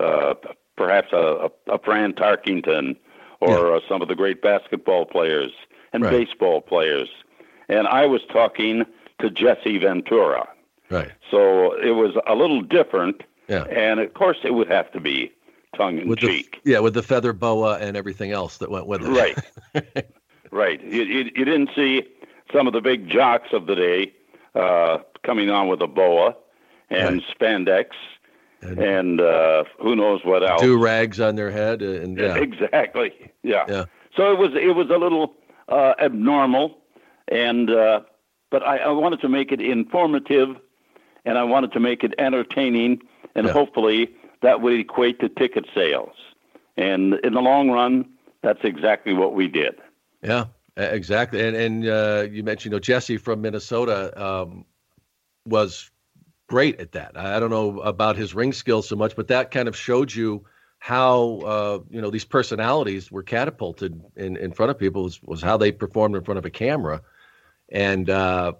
uh, 0.00 0.34
perhaps 0.76 1.12
a, 1.12 1.50
a, 1.66 1.78
Fran 1.80 2.14
Tarkenton 2.14 2.96
or 3.40 3.50
yeah. 3.50 3.76
uh, 3.76 3.80
some 3.86 4.00
of 4.00 4.08
the 4.08 4.14
great 4.14 4.40
basketball 4.40 5.04
players 5.04 5.52
and 5.92 6.02
right. 6.02 6.10
baseball 6.10 6.62
players. 6.62 7.10
And 7.68 7.86
I 7.86 8.06
was 8.06 8.22
talking 8.32 8.84
to 9.20 9.28
Jesse 9.28 9.76
Ventura. 9.76 10.48
Right. 10.88 11.12
So 11.30 11.74
it 11.74 11.90
was 11.90 12.16
a 12.26 12.34
little 12.34 12.62
different. 12.62 13.22
Yeah. 13.48 13.64
And 13.64 14.00
of 14.00 14.14
course, 14.14 14.38
it 14.44 14.54
would 14.54 14.68
have 14.68 14.90
to 14.92 15.00
be 15.00 15.32
tongue 15.76 15.98
in 15.98 16.08
with 16.08 16.20
cheek. 16.20 16.60
The, 16.64 16.72
yeah, 16.72 16.78
with 16.80 16.94
the 16.94 17.02
feather 17.02 17.32
boa 17.32 17.78
and 17.78 17.96
everything 17.96 18.32
else 18.32 18.58
that 18.58 18.70
went 18.70 18.86
with 18.86 19.02
it. 19.02 19.08
Right. 19.08 20.06
right. 20.50 20.82
You, 20.82 21.02
you, 21.02 21.30
you, 21.34 21.44
didn't 21.44 21.70
see 21.74 22.04
some 22.52 22.66
of 22.66 22.72
the 22.72 22.80
big 22.80 23.08
jocks 23.08 23.48
of 23.52 23.66
the 23.66 23.74
day 23.74 24.12
uh, 24.54 24.98
coming 25.24 25.50
on 25.50 25.68
with 25.68 25.80
a 25.82 25.86
boa 25.86 26.34
and 26.90 27.22
right. 27.22 27.38
spandex 27.38 27.90
and, 28.62 28.78
and 28.78 29.20
uh, 29.20 29.64
who 29.80 29.94
knows 29.94 30.24
what 30.24 30.48
else. 30.48 30.60
Do 30.60 30.76
rags 30.78 31.20
on 31.20 31.36
their 31.36 31.50
head 31.50 31.82
and 31.82 32.18
yeah. 32.18 32.34
Exactly. 32.36 33.12
Yeah. 33.42 33.64
Yeah. 33.68 33.84
So 34.16 34.32
it 34.32 34.38
was 34.38 34.50
it 34.54 34.74
was 34.74 34.90
a 34.90 34.98
little 34.98 35.34
uh, 35.68 35.94
abnormal, 36.00 36.78
and 37.28 37.70
uh, 37.70 38.00
but 38.50 38.62
I, 38.62 38.78
I 38.78 38.90
wanted 38.90 39.20
to 39.20 39.28
make 39.28 39.52
it 39.52 39.60
informative, 39.60 40.56
and 41.24 41.38
I 41.38 41.44
wanted 41.44 41.72
to 41.72 41.80
make 41.80 42.02
it 42.02 42.14
entertaining, 42.18 43.00
and 43.34 43.46
yeah. 43.46 43.52
hopefully 43.52 44.10
that 44.42 44.60
would 44.60 44.74
equate 44.74 45.20
to 45.20 45.28
ticket 45.28 45.66
sales. 45.74 46.14
And 46.76 47.14
in 47.24 47.34
the 47.34 47.40
long 47.40 47.70
run, 47.70 48.08
that's 48.42 48.60
exactly 48.62 49.12
what 49.12 49.34
we 49.34 49.48
did. 49.48 49.74
Yeah, 50.22 50.46
exactly. 50.76 51.46
And 51.46 51.56
and 51.56 51.88
uh, 51.88 52.26
you 52.30 52.42
mentioned, 52.42 52.72
you 52.72 52.76
know, 52.76 52.80
Jesse 52.80 53.16
from 53.16 53.40
Minnesota 53.40 54.12
um, 54.22 54.64
was 55.44 55.90
great 56.48 56.80
at 56.80 56.92
that. 56.92 57.16
I 57.16 57.38
don't 57.40 57.50
know 57.50 57.80
about 57.80 58.16
his 58.16 58.34
ring 58.34 58.52
skills 58.52 58.88
so 58.88 58.96
much, 58.96 59.16
but 59.16 59.28
that 59.28 59.50
kind 59.50 59.68
of 59.68 59.76
showed 59.76 60.14
you 60.14 60.44
how 60.78 61.40
uh, 61.44 61.78
you 61.90 62.00
know 62.00 62.10
these 62.10 62.24
personalities 62.24 63.10
were 63.10 63.22
catapulted 63.22 64.00
in, 64.16 64.36
in 64.36 64.52
front 64.52 64.70
of 64.70 64.78
people 64.78 65.02
was, 65.02 65.20
was 65.22 65.42
how 65.42 65.56
they 65.56 65.72
performed 65.72 66.14
in 66.16 66.22
front 66.22 66.38
of 66.38 66.44
a 66.44 66.50
camera. 66.50 67.02
And 67.70 68.08
uh, 68.08 68.52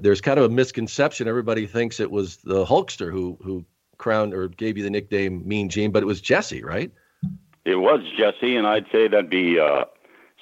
there's 0.00 0.20
kind 0.20 0.38
of 0.38 0.44
a 0.44 0.48
misconception. 0.48 1.26
Everybody 1.26 1.66
thinks 1.66 1.98
it 1.98 2.10
was 2.10 2.36
the 2.38 2.64
Hulkster 2.64 3.10
who 3.10 3.38
who 3.42 3.64
crowned 3.98 4.34
or 4.34 4.48
gave 4.48 4.76
you 4.76 4.84
the 4.84 4.90
nickname 4.90 5.46
Mean 5.46 5.68
Gene, 5.68 5.90
but 5.90 6.02
it 6.02 6.06
was 6.06 6.20
Jesse, 6.20 6.62
right? 6.62 6.90
It 7.64 7.76
was 7.76 8.00
Jesse, 8.16 8.56
and 8.56 8.66
I'd 8.66 8.86
say 8.92 9.08
that'd 9.08 9.30
be 9.30 9.58
uh, 9.58 9.84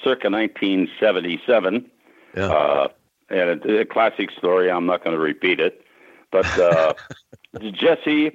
circa 0.02 0.28
1977. 0.28 1.90
Yeah. 2.36 2.46
Uh, 2.46 2.88
and 3.30 3.64
a, 3.64 3.80
a, 3.80 3.84
classic 3.84 4.30
story. 4.30 4.70
I'm 4.70 4.86
not 4.86 5.04
going 5.04 5.16
to 5.16 5.22
repeat 5.22 5.60
it, 5.60 5.84
but 6.30 6.46
uh, 6.58 6.94
Jesse 7.72 8.28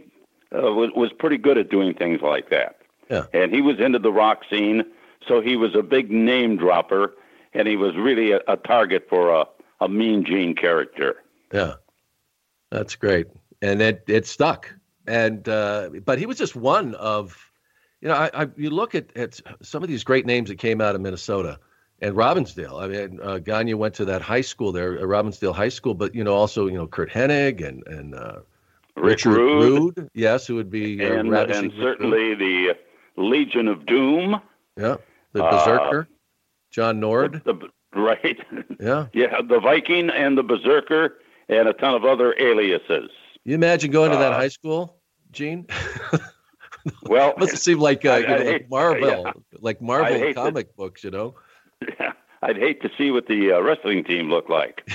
uh, 0.56 0.72
was, 0.72 0.92
was 0.96 1.12
pretty 1.14 1.38
good 1.38 1.58
at 1.58 1.70
doing 1.70 1.94
things 1.94 2.22
like 2.22 2.50
that. 2.50 2.78
Yeah. 3.10 3.26
And 3.34 3.54
he 3.54 3.62
was 3.62 3.80
into 3.80 4.00
the 4.00 4.12
rock 4.12 4.44
scene, 4.50 4.84
so 5.28 5.42
he 5.42 5.56
was 5.56 5.76
a 5.76 5.84
big 5.84 6.12
name 6.12 6.58
dropper, 6.58 7.14
and 7.54 7.68
he 7.68 7.76
was 7.76 7.96
really 7.96 8.32
a, 8.32 8.42
a 8.48 8.58
target 8.58 9.08
for 9.10 9.30
a, 9.30 9.46
a 9.82 9.90
Mean 9.90 10.26
Gene 10.26 10.56
character. 10.56 11.24
Yeah, 11.54 11.76
that's 12.72 12.96
great, 12.96 13.28
and 13.62 13.82
it 13.82 14.04
it 14.08 14.26
stuck 14.26 14.74
and 15.08 15.48
uh, 15.48 15.90
but 16.06 16.20
he 16.20 16.26
was 16.26 16.38
just 16.38 16.56
one 16.56 16.94
of, 16.96 17.38
you 18.02 18.10
know, 18.10 18.16
I, 18.16 18.30
I, 18.34 18.48
you 18.58 18.70
look 18.70 18.96
at 18.96 19.16
at 19.16 19.40
some 19.62 19.84
of 19.84 19.90
these 19.90 20.04
great 20.04 20.26
names 20.26 20.50
that 20.50 20.58
came 20.58 20.82
out 20.82 20.96
of 20.96 21.02
Minnesota 21.02 21.60
and 22.02 22.16
Robbinsdale. 22.16 22.82
I 22.82 22.88
mean, 22.88 23.20
uh, 23.22 23.40
Gagne 23.40 23.74
went 23.74 23.96
to 23.96 24.06
that 24.06 24.22
high 24.22 24.42
school 24.42 24.72
there, 24.72 25.00
uh, 25.00 25.04
Robbinsdale 25.04 25.56
High 25.56 25.70
School, 25.70 25.94
but 25.94 26.14
you 26.14 26.24
know, 26.24 26.34
also 26.34 26.68
you 26.68 26.78
know 26.78 26.88
Curt 26.88 27.10
Hennig 27.10 27.66
and 27.66 27.86
and 27.88 28.14
uh, 28.14 28.40
Richard 28.96 29.36
Rude, 29.36 30.10
yes, 30.14 30.46
who 30.48 30.56
would 30.56 30.70
be 30.70 31.04
uh, 31.04 31.14
and, 31.14 31.34
and 31.34 31.74
certainly 31.80 32.36
the 32.36 32.76
Legion 33.16 33.68
of 33.68 33.86
Doom. 33.86 34.42
Yeah, 34.76 34.98
the 35.34 35.42
Berserker, 35.42 36.02
uh, 36.02 36.16
John 36.72 37.00
Nord. 37.00 37.42
The, 37.46 37.54
the, 37.54 37.70
right. 38.00 38.40
Yeah. 38.80 39.08
Yeah, 39.12 39.42
the 39.42 39.60
Viking 39.60 40.12
and 40.12 40.38
the 40.38 40.44
Berserker 40.44 41.18
and 41.50 41.68
a 41.68 41.74
ton 41.74 41.96
of 41.96 42.06
other 42.06 42.36
aliases. 42.40 43.10
You 43.44 43.56
imagine 43.56 43.90
going 43.90 44.12
to 44.12 44.18
that 44.18 44.34
high 44.34 44.50
school? 44.50 44.97
Gene? 45.38 45.68
well, 47.04 47.32
it 47.32 47.38
must 47.40 47.58
seem 47.58 47.80
like 47.80 48.06
uh, 48.06 48.12
I, 48.12 48.18
you 48.18 48.28
know, 48.28 48.52
like 48.52 48.70
Marvel, 48.70 49.24
yeah. 49.26 49.32
like 49.60 49.82
Marvel 49.82 50.34
comic 50.34 50.70
to, 50.70 50.76
books, 50.76 51.04
you 51.04 51.12
know. 51.12 51.36
Yeah, 52.00 52.14
I'd 52.42 52.58
hate 52.58 52.82
to 52.82 52.90
see 52.98 53.12
what 53.12 53.28
the 53.28 53.54
uh, 53.54 53.62
wrestling 53.62 54.04
team 54.04 54.30
looked 54.30 54.50
like. 54.50 54.90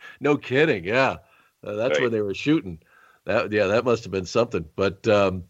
no 0.20 0.36
kidding. 0.36 0.84
Yeah, 0.84 1.16
uh, 1.64 1.74
that's 1.74 1.92
right. 1.92 2.02
where 2.02 2.10
they 2.10 2.20
were 2.20 2.34
shooting. 2.34 2.78
That 3.24 3.50
yeah, 3.52 3.66
that 3.68 3.84
must 3.84 4.04
have 4.04 4.12
been 4.12 4.26
something. 4.26 4.66
But 4.76 5.08
um, 5.08 5.44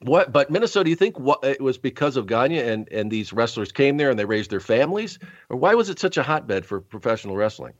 what? 0.00 0.32
But 0.32 0.50
Minnesota, 0.50 0.84
do 0.84 0.90
you 0.90 0.96
think 0.96 1.18
what 1.18 1.44
it 1.44 1.60
was 1.60 1.78
because 1.78 2.16
of 2.16 2.26
Gagne 2.26 2.58
and 2.58 2.88
and 2.90 3.10
these 3.10 3.32
wrestlers 3.32 3.70
came 3.70 3.96
there 3.96 4.10
and 4.10 4.18
they 4.18 4.24
raised 4.24 4.50
their 4.50 4.60
families, 4.60 5.18
or 5.48 5.56
why 5.56 5.74
was 5.74 5.88
it 5.88 6.00
such 6.00 6.16
a 6.16 6.22
hotbed 6.22 6.66
for 6.66 6.80
professional 6.80 7.36
wrestling? 7.36 7.74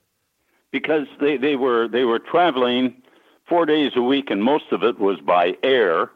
Because 0.70 1.06
they 1.20 1.36
they 1.36 1.56
were 1.56 1.88
they 1.88 2.04
were 2.04 2.20
traveling 2.20 3.01
four 3.48 3.66
days 3.66 3.92
a 3.96 4.02
week, 4.02 4.30
and 4.30 4.42
most 4.42 4.66
of 4.72 4.82
it 4.82 4.98
was 4.98 5.20
by 5.20 5.56
air. 5.62 6.10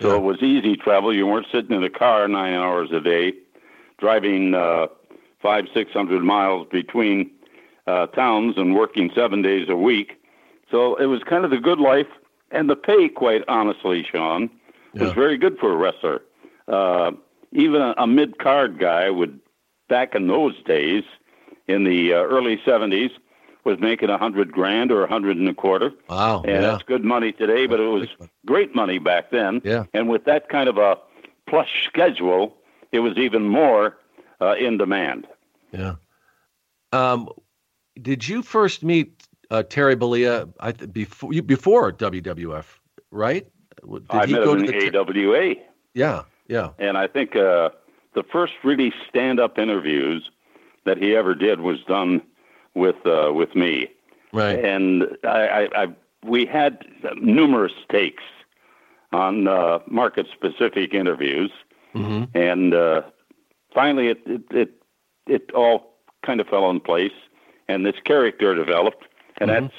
So 0.00 0.10
yeah. 0.10 0.16
it 0.16 0.22
was 0.22 0.42
easy 0.42 0.76
travel. 0.76 1.14
You 1.14 1.26
weren't 1.26 1.46
sitting 1.52 1.76
in 1.76 1.84
a 1.84 1.90
car 1.90 2.26
nine 2.26 2.54
hours 2.54 2.90
a 2.92 3.00
day, 3.00 3.32
driving 3.98 4.54
uh, 4.54 4.86
five, 5.40 5.66
six 5.72 5.92
hundred 5.92 6.22
miles 6.22 6.66
between 6.70 7.30
uh, 7.86 8.06
towns 8.08 8.54
and 8.56 8.74
working 8.74 9.10
seven 9.14 9.42
days 9.42 9.68
a 9.68 9.76
week. 9.76 10.20
So 10.70 10.96
it 10.96 11.06
was 11.06 11.22
kind 11.22 11.44
of 11.44 11.50
the 11.50 11.58
good 11.58 11.78
life, 11.78 12.08
and 12.50 12.68
the 12.68 12.76
pay, 12.76 13.08
quite 13.08 13.42
honestly, 13.46 14.04
Sean, 14.10 14.50
was 14.94 15.08
yeah. 15.08 15.14
very 15.14 15.36
good 15.36 15.58
for 15.58 15.72
a 15.72 15.76
wrestler. 15.76 16.22
Uh, 16.66 17.12
even 17.52 17.80
a, 17.80 17.94
a 17.98 18.06
mid-card 18.06 18.78
guy 18.78 19.10
would, 19.10 19.38
back 19.88 20.14
in 20.14 20.26
those 20.26 20.60
days, 20.64 21.04
in 21.68 21.84
the 21.84 22.12
uh, 22.12 22.16
early 22.16 22.58
'70s, 22.66 23.10
was 23.64 23.78
making 23.80 24.10
a 24.10 24.18
hundred 24.18 24.52
grand 24.52 24.92
or 24.92 25.04
a 25.04 25.08
hundred 25.08 25.36
and 25.36 25.48
a 25.48 25.54
quarter. 25.54 25.92
Wow, 26.08 26.42
and 26.42 26.52
yeah. 26.52 26.60
that's 26.60 26.82
good 26.82 27.04
money 27.04 27.32
today, 27.32 27.66
but 27.66 27.80
it 27.80 27.88
was 27.88 28.08
great 28.46 28.74
money 28.74 28.98
back 28.98 29.30
then. 29.30 29.60
Yeah, 29.64 29.84
and 29.92 30.08
with 30.08 30.24
that 30.24 30.48
kind 30.48 30.68
of 30.68 30.78
a 30.78 30.98
plush 31.46 31.86
schedule, 31.86 32.56
it 32.92 33.00
was 33.00 33.16
even 33.16 33.48
more 33.48 33.96
uh, 34.40 34.54
in 34.54 34.78
demand. 34.78 35.26
Yeah. 35.72 35.96
Um, 36.92 37.28
did 38.00 38.28
you 38.28 38.42
first 38.42 38.84
meet 38.84 39.26
uh, 39.50 39.62
Terry 39.62 39.96
Bollea 39.96 40.52
I 40.60 40.72
th- 40.72 40.92
before 40.92 41.32
you 41.32 41.42
before 41.42 41.92
WWF, 41.92 42.64
right? 43.10 43.46
Did 43.82 44.02
I 44.10 44.26
met 44.26 44.42
him 44.42 44.58
in 44.60 44.66
the 44.66 44.98
AWA. 44.98 45.54
Yeah, 45.94 46.22
yeah. 46.48 46.70
And 46.78 46.96
I 46.96 47.06
think 47.06 47.36
uh, 47.36 47.70
the 48.14 48.22
first 48.22 48.54
really 48.62 48.92
stand-up 49.08 49.58
interviews 49.58 50.30
that 50.84 50.98
he 50.98 51.14
ever 51.14 51.34
did 51.34 51.60
was 51.60 51.82
done 51.84 52.22
with 52.74 52.96
uh, 53.06 53.32
with 53.32 53.54
me. 53.54 53.88
Right. 54.32 54.64
And 54.64 55.04
I, 55.24 55.28
I, 55.28 55.82
I 55.82 55.86
we 56.24 56.46
had 56.46 56.84
numerous 57.16 57.72
takes 57.90 58.24
on 59.12 59.46
uh, 59.46 59.78
market 59.86 60.26
specific 60.32 60.92
interviews, 60.92 61.52
mm-hmm. 61.94 62.36
and 62.36 62.74
uh, 62.74 63.02
finally 63.72 64.08
it, 64.08 64.22
it 64.26 64.42
it 64.50 64.70
it 65.26 65.52
all 65.52 65.94
kind 66.24 66.40
of 66.40 66.48
fell 66.48 66.70
in 66.70 66.80
place, 66.80 67.12
and 67.68 67.86
this 67.86 67.96
character 68.04 68.54
developed, 68.54 69.04
and 69.38 69.50
mm-hmm. 69.50 69.66
that's 69.66 69.76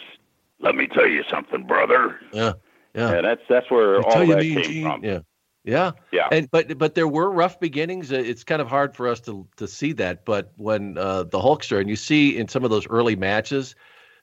let 0.60 0.76
me 0.76 0.88
tell 0.88 1.08
you 1.08 1.24
something, 1.30 1.64
brother. 1.68 2.20
Yeah, 2.32 2.54
yeah. 2.94 3.12
And 3.12 3.26
that's 3.26 3.42
that's 3.50 3.70
where 3.70 4.02
all 4.02 4.26
that 4.26 4.42
came 4.42 4.64
Gene. 4.64 4.84
from. 4.84 5.04
Yeah. 5.04 5.20
Yeah, 5.66 5.94
yeah, 6.12 6.28
and 6.32 6.50
but 6.52 6.78
but 6.78 6.94
there 6.94 7.08
were 7.08 7.30
rough 7.30 7.60
beginnings. 7.60 8.12
Uh, 8.12 8.18
it's 8.18 8.44
kind 8.44 8.62
of 8.62 8.68
hard 8.68 8.96
for 8.96 9.08
us 9.08 9.20
to 9.22 9.48
to 9.58 9.68
see 9.68 9.94
that. 9.94 10.24
But 10.24 10.54
when 10.58 10.96
uh, 10.96 11.24
the 11.24 11.40
Hulkster, 11.40 11.80
and 11.80 11.90
you 11.90 11.96
see 11.96 12.38
in 12.38 12.48
some 12.48 12.64
of 12.64 12.70
those 12.70 12.86
early 12.88 13.16
matches, 13.16 13.74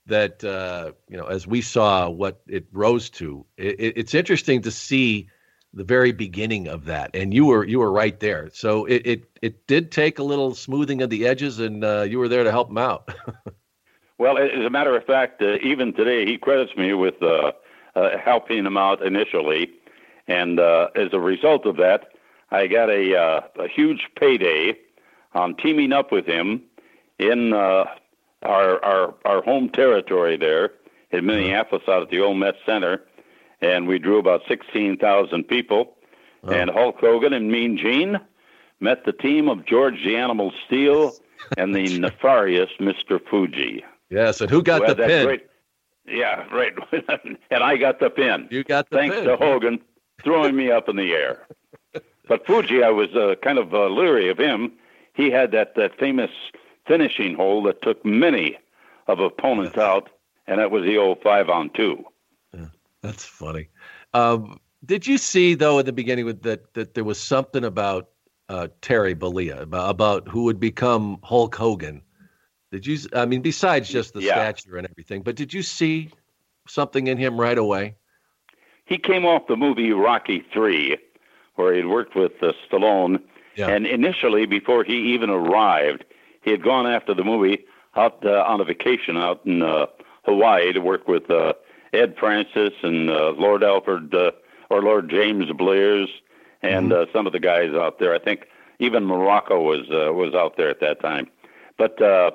that 0.07 0.44
uh, 0.44 0.92
you 1.09 1.16
know, 1.16 1.26
as 1.26 1.44
we 1.44 1.61
saw 1.61 2.09
what 2.09 2.42
it 2.46 2.66
rose 2.72 3.11
to, 3.11 3.44
it, 3.57 3.94
it's 3.96 4.14
interesting 4.14 4.62
to 4.62 4.70
see 4.70 5.28
the 5.74 5.83
very 5.83 6.12
beginning 6.12 6.68
of 6.68 6.85
that. 6.85 7.11
And 7.14 7.35
you 7.35 7.46
were 7.46 7.64
you 7.64 7.81
were 7.81 7.90
right 7.90 8.18
there. 8.20 8.48
So 8.52 8.85
it 8.85 9.02
it, 9.05 9.38
it 9.42 9.66
did 9.66 9.90
take 9.90 10.20
a 10.20 10.22
little 10.22 10.55
smoothing 10.55 11.02
of 11.02 11.11
the 11.11 11.26
edges, 11.26 11.59
and 11.59 11.83
uh, 11.83 12.02
you 12.02 12.20
were 12.20 12.28
there 12.28 12.44
to 12.44 12.52
help 12.52 12.70
him 12.70 12.78
out. 12.78 13.12
well, 14.18 14.38
as 14.38 14.64
a 14.64 14.70
matter 14.70 14.96
of 14.96 15.05
fact, 15.05 15.42
uh, 15.42 15.57
even 15.61 15.92
today 15.92 16.24
he 16.24 16.38
credits 16.38 16.76
me 16.76 16.94
with 16.94 17.20
uh, 17.20 17.50
helping 18.22 18.64
him 18.64 18.76
out 18.76 19.05
initially 19.05 19.72
and 20.28 20.61
uh, 20.61 20.88
as 20.94 21.08
a 21.12 21.20
result 21.20 21.66
of 21.66 21.76
that, 21.76 22.08
I 22.50 22.66
got 22.66 22.90
a, 22.90 23.16
uh, 23.16 23.40
a 23.58 23.68
huge 23.68 24.08
payday 24.18 24.78
on 25.35 25.56
teaming 25.56 25.92
up 25.92 26.12
with 26.12 26.26
him 26.26 26.62
in 27.18 27.52
uh, 27.52 27.85
our, 28.42 28.85
our, 28.85 29.14
our 29.24 29.42
home 29.42 29.70
territory 29.70 30.37
there 30.37 30.72
in. 31.11 31.26
Minneapolis 31.26 31.85
out 31.88 32.02
at 32.02 32.11
the 32.11 32.20
old 32.20 32.38
Met 32.38 32.54
Center. 32.66 33.02
And 33.61 33.87
we 33.87 33.98
drew 33.98 34.18
about 34.18 34.42
16,000 34.48 35.44
people. 35.44 35.96
Oh. 36.44 36.50
And 36.50 36.68
Hulk 36.68 36.98
Hogan 36.98 37.32
and 37.32 37.50
Mean 37.50 37.78
Gene 37.78 38.18
met 38.80 39.04
the 39.04 39.12
team 39.12 39.48
of 39.48 39.64
George 39.64 40.02
the 40.04 40.16
Animal 40.16 40.52
Steele 40.66 41.14
and 41.56 41.74
the 41.74 41.98
nefarious 41.98 42.70
Mr. 42.80 43.20
Fuji. 43.30 43.85
Yes, 44.11 44.40
and 44.40 44.50
who 44.50 44.62
got 44.62 44.82
who 44.82 44.94
the 44.94 45.06
pin? 45.06 45.24
Great, 45.24 45.46
yeah, 46.06 46.44
right. 46.52 46.74
and 47.50 47.62
I 47.62 47.76
got 47.76 48.00
the 48.00 48.11
pin. 48.11 48.48
You 48.50 48.64
got 48.64 48.90
the 48.90 48.96
Thanks 48.96 49.16
pin. 49.16 49.24
to 49.24 49.37
Hogan 49.37 49.80
throwing 50.22 50.57
me 50.57 50.70
up 50.70 50.88
in 50.88 50.96
the 50.96 51.12
air. 51.12 51.46
But 52.29 52.46
Fuji, 52.46 52.83
I 52.83 52.90
was 52.90 53.14
uh, 53.14 53.35
kind 53.42 53.59
of 53.59 53.75
uh, 53.75 53.88
leery 53.88 54.31
of 54.31 54.38
him. 54.38 54.72
He 55.14 55.31
had 55.31 55.51
that, 55.53 55.75
that 55.75 55.98
famous 55.98 56.31
finishing 56.87 57.35
hole 57.35 57.62
that 57.64 57.83
took 57.83 58.05
many 58.05 58.59
of 59.07 59.20
opponents 59.20 59.77
out, 59.77 60.09
and 60.46 60.59
that 60.61 60.70
was 60.70 60.85
the 60.85 60.96
old 60.96 61.20
five 61.22 61.48
on 61.48 61.70
two. 61.70 62.05
Yeah, 62.55 62.68
that's 63.03 63.25
funny. 63.25 63.68
Um, 64.14 64.61
did 64.85 65.07
you 65.07 65.18
see 65.18 65.55
though 65.55 65.79
in 65.79 65.87
the 65.87 65.92
beginning 65.92 66.25
with 66.25 66.42
that 66.42 66.75
that 66.75 66.94
there 66.94 67.05
was 67.05 67.20
something 67.20 67.64
about 67.64 68.11
uh, 68.48 68.68
Terry 68.81 69.14
Bollea 69.14 69.61
about, 69.61 69.90
about 69.90 70.29
who 70.29 70.44
would 70.44 70.61
become 70.61 71.18
Hulk 71.22 71.55
Hogan? 71.55 72.03
Did 72.70 72.87
you? 72.87 72.98
I 73.14 73.27
mean, 73.27 73.42
besides 73.42 73.88
just 73.88 74.14
the 74.14 74.22
yeah. 74.22 74.35
stature 74.35 74.77
and 74.77 74.87
everything, 74.87 75.22
but 75.22 75.37
did 75.37 75.53
you 75.53 75.62
see 75.62 76.11
something 76.66 77.07
in 77.09 77.18
him 77.18 77.38
right 77.38 77.59
away? 77.59 77.96
He 78.92 78.98
came 78.98 79.24
off 79.24 79.46
the 79.46 79.57
movie 79.57 79.90
Rocky 79.90 80.44
Three, 80.52 80.98
where 81.55 81.72
he'd 81.72 81.87
worked 81.87 82.14
with 82.14 82.33
uh, 82.42 82.52
Stallone. 82.68 83.22
Yeah. 83.57 83.70
And 83.70 83.87
initially, 83.87 84.44
before 84.44 84.85
he 84.85 85.14
even 85.14 85.31
arrived, 85.31 86.05
he 86.42 86.50
had 86.50 86.62
gone 86.62 86.87
after 86.87 87.14
the 87.14 87.24
movie 87.24 87.64
out 87.96 88.22
uh, 88.22 88.42
on 88.42 88.61
a 88.61 88.64
vacation 88.64 89.16
out 89.16 89.40
in 89.46 89.62
uh, 89.62 89.87
Hawaii 90.26 90.74
to 90.74 90.81
work 90.81 91.09
with 91.09 91.31
uh, 91.31 91.55
Ed 91.94 92.16
Francis 92.20 92.74
and 92.83 93.09
uh, 93.09 93.31
Lord 93.31 93.64
Alfred 93.64 94.14
uh, 94.14 94.33
or 94.68 94.83
Lord 94.83 95.09
James 95.09 95.50
Blears 95.52 96.11
and 96.61 96.90
mm-hmm. 96.90 97.09
uh, 97.09 97.12
some 97.14 97.26
of 97.26 97.33
the 97.33 97.40
guys 97.40 97.72
out 97.72 97.98
there. 97.98 98.14
I 98.14 98.18
think 98.18 98.46
even 98.78 99.07
Morocco 99.07 99.62
was 99.62 99.88
uh, 99.90 100.12
was 100.12 100.35
out 100.35 100.59
there 100.59 100.68
at 100.68 100.81
that 100.81 101.00
time. 101.00 101.31
But 101.78 101.98
uh, 102.02 102.33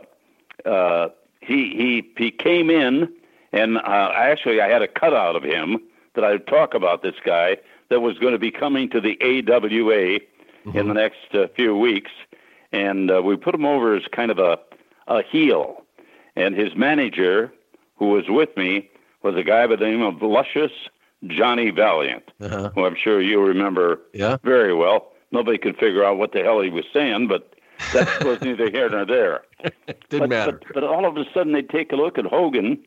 uh, 0.65 1.09
he 1.39 1.69
he 1.77 2.11
he 2.17 2.31
came 2.31 2.71
in, 2.71 3.13
and 3.51 3.77
uh, 3.77 4.11
actually 4.15 4.59
I 4.59 4.69
had 4.69 4.81
a 4.81 4.87
cutout 4.87 5.35
of 5.35 5.43
him 5.43 5.81
that 6.17 6.25
I 6.25 6.31
would 6.31 6.47
talk 6.47 6.73
about 6.73 7.03
this 7.03 7.15
guy 7.23 7.57
that 7.89 8.01
was 8.01 8.17
going 8.17 8.33
to 8.33 8.39
be 8.39 8.51
coming 8.51 8.89
to 8.89 8.99
the 8.99 9.17
AWA 9.21 10.19
mm-hmm. 10.19 10.77
in 10.77 10.87
the 10.87 10.93
next 10.95 11.33
uh, 11.33 11.47
few 11.55 11.77
weeks, 11.77 12.11
and 12.71 13.11
uh, 13.11 13.21
we 13.23 13.37
put 13.37 13.55
him 13.55 13.65
over 13.65 13.95
as 13.95 14.03
kind 14.11 14.31
of 14.31 14.39
a 14.39 14.59
a 15.07 15.21
heel, 15.21 15.85
and 16.35 16.55
his 16.55 16.75
manager, 16.75 17.53
who 17.95 18.07
was 18.07 18.25
with 18.27 18.49
me, 18.57 18.89
was 19.21 19.35
a 19.35 19.43
guy 19.43 19.65
by 19.67 19.75
the 19.77 19.85
name 19.85 20.01
of 20.01 20.21
Luscious 20.21 20.71
Johnny 21.27 21.69
Valiant, 21.69 22.23
uh-huh. 22.41 22.71
who 22.75 22.85
I'm 22.85 22.95
sure 22.95 23.21
you 23.21 23.41
remember 23.41 24.01
yeah. 24.11 24.37
very 24.43 24.73
well. 24.73 25.13
Nobody 25.31 25.59
could 25.59 25.77
figure 25.77 26.03
out 26.03 26.17
what 26.17 26.33
the 26.33 26.43
hell 26.43 26.61
he 26.61 26.69
was 26.69 26.83
saying, 26.91 27.27
but 27.27 27.53
that 27.93 28.23
was 28.25 28.41
neither 28.41 28.69
here 28.69 28.89
nor 28.89 29.05
there. 29.05 29.43
Didn't 30.09 30.19
but, 30.19 30.29
matter. 30.29 30.59
But, 30.63 30.73
but 30.73 30.83
all 30.83 31.05
of 31.05 31.15
a 31.15 31.23
sudden, 31.33 31.53
they 31.53 31.61
take 31.61 31.93
a 31.93 31.95
look 31.95 32.17
at 32.17 32.25
Hogan, 32.25 32.83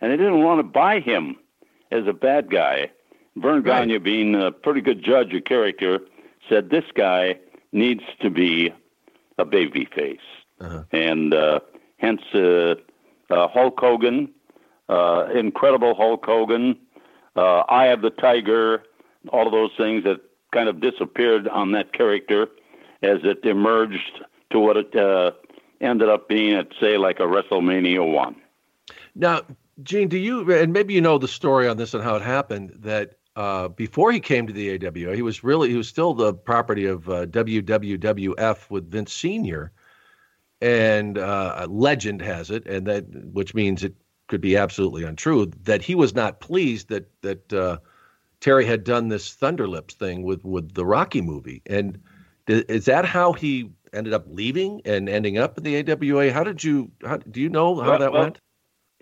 and 0.00 0.12
they 0.12 0.16
didn't 0.16 0.42
want 0.42 0.60
to 0.60 0.64
buy 0.64 1.00
him 1.00 1.36
as 1.92 2.06
a 2.06 2.12
bad 2.12 2.50
guy. 2.50 2.90
Verne 3.36 3.62
right. 3.62 3.86
Gagne, 3.86 3.98
being 3.98 4.34
a 4.34 4.50
pretty 4.50 4.80
good 4.80 5.02
judge 5.02 5.32
of 5.34 5.44
character, 5.44 6.00
said 6.48 6.70
this 6.70 6.84
guy 6.94 7.38
needs 7.72 8.02
to 8.20 8.30
be 8.30 8.72
a 9.38 9.44
baby 9.44 9.88
face. 9.94 10.18
Uh-huh. 10.60 10.84
And 10.92 11.34
uh, 11.34 11.60
hence 11.98 12.22
uh, 12.34 12.74
uh, 13.30 13.48
Hulk 13.48 13.78
Hogan, 13.78 14.30
uh, 14.88 15.28
incredible 15.34 15.94
Hulk 15.94 16.24
Hogan, 16.24 16.78
uh, 17.36 17.60
Eye 17.68 17.86
of 17.86 18.02
the 18.02 18.10
Tiger, 18.10 18.82
all 19.28 19.46
of 19.46 19.52
those 19.52 19.70
things 19.76 20.04
that 20.04 20.20
kind 20.52 20.68
of 20.68 20.80
disappeared 20.80 21.48
on 21.48 21.72
that 21.72 21.92
character 21.92 22.48
as 23.02 23.18
it 23.24 23.44
emerged 23.44 24.22
to 24.50 24.58
what 24.58 24.76
it 24.76 24.94
uh, 24.94 25.32
ended 25.80 26.08
up 26.08 26.28
being 26.28 26.54
at, 26.54 26.68
say, 26.78 26.98
like 26.98 27.18
a 27.18 27.22
WrestleMania 27.22 28.12
1. 28.12 28.36
Now, 29.14 29.42
Gene, 29.82 30.08
do 30.08 30.18
you 30.18 30.52
and 30.52 30.72
maybe 30.72 30.94
you 30.94 31.00
know 31.00 31.18
the 31.18 31.28
story 31.28 31.66
on 31.66 31.76
this 31.76 31.94
and 31.94 32.02
how 32.02 32.16
it 32.16 32.22
happened 32.22 32.72
that 32.80 33.14
uh, 33.36 33.68
before 33.68 34.12
he 34.12 34.20
came 34.20 34.46
to 34.46 34.52
the 34.52 34.74
AWA, 34.74 35.14
he 35.14 35.22
was 35.22 35.42
really 35.42 35.70
he 35.70 35.76
was 35.76 35.88
still 35.88 36.12
the 36.12 36.34
property 36.34 36.84
of 36.84 37.08
uh, 37.08 37.26
WWWF 37.26 38.68
with 38.70 38.90
Vince 38.90 39.12
Senior, 39.12 39.72
and 40.60 41.16
uh, 41.16 41.66
legend 41.70 42.20
has 42.20 42.50
it, 42.50 42.66
and 42.66 42.86
that 42.86 43.06
which 43.32 43.54
means 43.54 43.82
it 43.82 43.94
could 44.28 44.42
be 44.42 44.56
absolutely 44.56 45.04
untrue 45.04 45.50
that 45.62 45.82
he 45.82 45.94
was 45.94 46.14
not 46.14 46.40
pleased 46.40 46.88
that 46.88 47.10
that 47.22 47.52
uh, 47.52 47.78
Terry 48.40 48.66
had 48.66 48.84
done 48.84 49.08
this 49.08 49.34
Thunderlips 49.34 49.94
thing 49.94 50.22
with 50.22 50.44
with 50.44 50.74
the 50.74 50.84
Rocky 50.84 51.22
movie, 51.22 51.62
and 51.64 51.98
is 52.46 52.84
that 52.84 53.06
how 53.06 53.32
he 53.32 53.70
ended 53.94 54.12
up 54.12 54.24
leaving 54.28 54.82
and 54.84 55.08
ending 55.08 55.38
up 55.38 55.56
in 55.56 55.64
the 55.64 55.90
AWA? 55.90 56.30
How 56.30 56.44
did 56.44 56.62
you? 56.62 56.90
How, 57.02 57.16
do 57.16 57.40
you 57.40 57.48
know 57.48 57.76
how 57.80 57.90
well, 57.90 57.98
that 57.98 58.12
well, 58.12 58.22
went? 58.22 58.38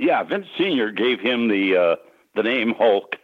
Yeah, 0.00 0.22
Vince 0.22 0.46
Senior 0.56 0.90
gave 0.90 1.20
him 1.20 1.48
the 1.48 1.76
uh, 1.76 1.96
the 2.34 2.42
name 2.42 2.74
Hulk, 2.76 3.16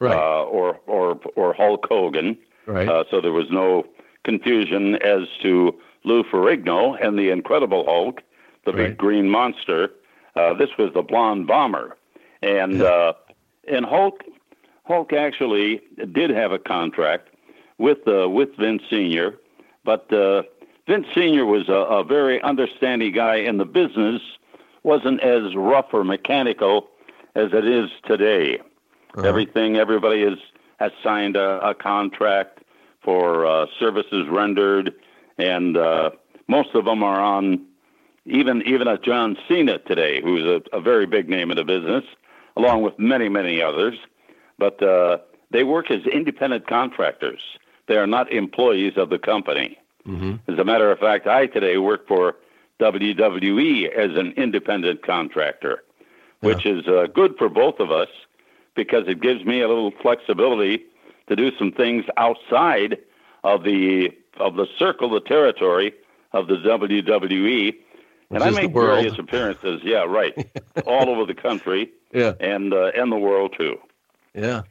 right. 0.00 0.12
uh, 0.12 0.42
or 0.42 0.80
or 0.86 1.20
or 1.36 1.54
Hulk 1.54 1.86
Hogan. 1.88 2.36
Right. 2.66 2.88
Uh, 2.88 3.04
so 3.10 3.20
there 3.20 3.32
was 3.32 3.46
no 3.50 3.86
confusion 4.24 4.96
as 4.96 5.28
to 5.42 5.72
Lou 6.02 6.24
Ferrigno 6.24 6.96
and 7.00 7.16
the 7.16 7.30
Incredible 7.30 7.84
Hulk, 7.84 8.22
the 8.64 8.72
right. 8.72 8.88
big 8.88 8.98
green 8.98 9.28
monster. 9.28 9.90
Uh, 10.34 10.52
this 10.54 10.70
was 10.76 10.92
the 10.94 11.02
blonde 11.02 11.46
bomber, 11.46 11.96
and 12.42 12.78
yeah. 12.78 12.86
uh, 12.86 13.12
and 13.68 13.86
Hulk 13.86 14.24
Hulk 14.84 15.12
actually 15.12 15.80
did 16.12 16.30
have 16.30 16.50
a 16.50 16.58
contract 16.58 17.28
with 17.78 17.98
uh, 18.08 18.28
with 18.28 18.48
Vince 18.56 18.82
Senior, 18.90 19.36
but 19.84 20.12
uh, 20.12 20.42
Vince 20.88 21.06
Senior 21.14 21.46
was 21.46 21.68
a, 21.68 21.72
a 21.72 22.02
very 22.02 22.42
understanding 22.42 23.12
guy 23.12 23.36
in 23.36 23.58
the 23.58 23.64
business 23.64 24.22
wasn't 24.86 25.20
as 25.20 25.54
rough 25.56 25.92
or 25.92 26.04
mechanical 26.04 26.88
as 27.34 27.48
it 27.52 27.66
is 27.66 27.90
today. 28.06 28.58
Uh-huh. 29.14 29.26
Everything, 29.26 29.76
everybody 29.76 30.22
is, 30.22 30.38
has 30.78 30.92
signed 31.02 31.36
a, 31.36 31.70
a 31.70 31.74
contract 31.74 32.60
for 33.02 33.44
uh, 33.44 33.66
services 33.80 34.26
rendered, 34.30 34.94
and 35.36 35.76
uh, 35.76 36.10
most 36.48 36.74
of 36.74 36.84
them 36.84 37.02
are 37.02 37.20
on. 37.20 37.66
Even 38.28 38.60
even 38.66 38.88
a 38.88 38.98
John 38.98 39.36
Cena 39.46 39.78
today, 39.78 40.20
who's 40.20 40.42
a, 40.42 40.60
a 40.76 40.80
very 40.80 41.06
big 41.06 41.28
name 41.28 41.52
in 41.52 41.56
the 41.56 41.62
business, 41.64 42.02
along 42.56 42.82
with 42.82 42.98
many 42.98 43.28
many 43.28 43.62
others, 43.62 43.96
but 44.58 44.82
uh, 44.82 45.18
they 45.52 45.62
work 45.62 45.92
as 45.92 46.04
independent 46.12 46.66
contractors. 46.66 47.40
They 47.86 47.96
are 47.96 48.06
not 48.08 48.32
employees 48.32 48.94
of 48.96 49.10
the 49.10 49.20
company. 49.20 49.78
Mm-hmm. 50.08 50.50
As 50.50 50.58
a 50.58 50.64
matter 50.64 50.90
of 50.90 50.98
fact, 50.98 51.28
I 51.28 51.46
today 51.46 51.78
work 51.78 52.08
for 52.08 52.34
WWE 52.80 53.90
as 53.90 54.16
an 54.16 54.32
independent 54.36 55.02
contractor, 55.02 55.82
which 56.40 56.64
yeah. 56.64 56.72
is 56.72 56.88
uh, 56.88 57.06
good 57.14 57.36
for 57.38 57.48
both 57.48 57.80
of 57.80 57.90
us 57.90 58.08
because 58.74 59.08
it 59.08 59.20
gives 59.20 59.44
me 59.44 59.62
a 59.62 59.68
little 59.68 59.92
flexibility 60.02 60.84
to 61.28 61.36
do 61.36 61.50
some 61.58 61.72
things 61.72 62.04
outside 62.16 62.98
of 63.44 63.64
the 63.64 64.10
of 64.38 64.56
the 64.56 64.66
circle, 64.78 65.08
the 65.08 65.20
territory 65.20 65.94
of 66.32 66.46
the 66.46 66.56
WWE, 66.56 67.74
and 68.30 68.42
I 68.42 68.50
make 68.50 68.72
various 68.72 69.18
appearances. 69.18 69.80
Yeah, 69.82 70.04
right, 70.04 70.34
all 70.86 71.08
over 71.08 71.24
the 71.24 71.34
country. 71.34 71.90
Yeah, 72.12 72.34
and 72.40 72.72
uh, 72.72 72.92
and 72.94 73.10
the 73.10 73.16
world 73.16 73.54
too. 73.56 73.78
Yeah. 74.34 74.62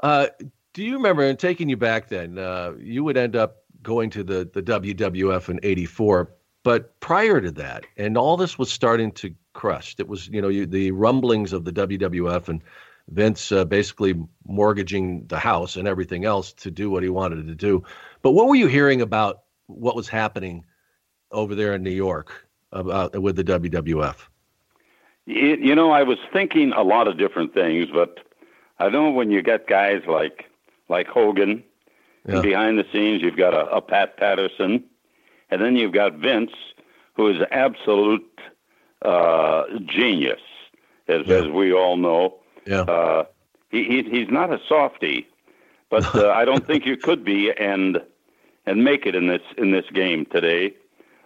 Uh, 0.00 0.28
do 0.72 0.82
you 0.82 0.94
remember? 0.94 1.22
And 1.22 1.38
taking 1.38 1.68
you 1.68 1.76
back, 1.76 2.08
then 2.08 2.38
uh, 2.38 2.72
you 2.78 3.04
would 3.04 3.16
end 3.16 3.36
up 3.36 3.58
going 3.82 4.10
to 4.10 4.24
the 4.24 4.48
the 4.52 4.62
WWF 4.62 5.48
in 5.48 5.60
'84. 5.62 6.30
But 6.64 6.98
prior 6.98 7.40
to 7.40 7.52
that, 7.52 7.86
and 7.96 8.18
all 8.18 8.36
this 8.36 8.58
was 8.58 8.72
starting 8.72 9.12
to 9.12 9.32
crust. 9.52 10.00
It 10.00 10.08
was, 10.08 10.28
you 10.28 10.42
know, 10.42 10.48
you, 10.48 10.66
the 10.66 10.90
rumblings 10.90 11.52
of 11.52 11.64
the 11.64 11.72
WWF 11.72 12.48
and 12.48 12.62
Vince 13.08 13.52
uh, 13.52 13.66
basically 13.66 14.14
mortgaging 14.46 15.26
the 15.26 15.38
house 15.38 15.76
and 15.76 15.86
everything 15.86 16.24
else 16.24 16.52
to 16.54 16.70
do 16.70 16.90
what 16.90 17.02
he 17.02 17.10
wanted 17.10 17.46
to 17.46 17.54
do. 17.54 17.84
But 18.22 18.32
what 18.32 18.48
were 18.48 18.56
you 18.56 18.66
hearing 18.66 19.02
about 19.02 19.42
what 19.66 19.94
was 19.94 20.08
happening 20.08 20.64
over 21.30 21.54
there 21.54 21.74
in 21.74 21.82
New 21.82 21.90
York 21.90 22.46
about 22.72 23.20
with 23.20 23.36
the 23.36 23.44
WWF? 23.44 24.16
You, 25.26 25.56
you 25.56 25.74
know, 25.74 25.90
I 25.90 26.02
was 26.02 26.18
thinking 26.32 26.72
a 26.72 26.82
lot 26.82 27.08
of 27.08 27.18
different 27.18 27.52
things, 27.52 27.88
but 27.92 28.20
I 28.78 28.88
know 28.88 29.10
when 29.10 29.30
you 29.30 29.42
get 29.42 29.66
guys 29.66 30.02
like 30.06 30.50
like 30.88 31.06
Hogan, 31.08 31.62
yeah. 32.26 32.34
and 32.34 32.42
behind 32.42 32.78
the 32.78 32.86
scenes 32.92 33.22
you've 33.22 33.36
got 33.36 33.54
a, 33.54 33.66
a 33.66 33.80
Pat 33.80 34.16
Patterson, 34.16 34.84
and 35.50 35.60
then 35.60 35.76
you've 35.76 35.92
got 35.92 36.14
Vince, 36.14 36.52
who 37.14 37.28
is 37.28 37.36
absolute 37.50 38.40
uh, 39.02 39.64
genius, 39.86 40.40
as 41.08 41.26
yeah. 41.26 41.36
as 41.36 41.48
we 41.48 41.72
all 41.72 41.96
know. 41.96 42.36
Yeah. 42.66 42.82
Uh, 42.82 43.24
he, 43.70 43.84
he 43.84 44.02
he's 44.02 44.30
not 44.30 44.52
a 44.52 44.58
softy, 44.68 45.26
but 45.90 46.14
uh, 46.14 46.30
I 46.30 46.44
don't 46.44 46.66
think 46.66 46.86
you 46.86 46.96
could 46.96 47.24
be 47.24 47.50
and 47.50 48.00
and 48.66 48.84
make 48.84 49.06
it 49.06 49.14
in 49.14 49.28
this 49.28 49.42
in 49.58 49.70
this 49.70 49.84
game 49.92 50.26
today, 50.26 50.74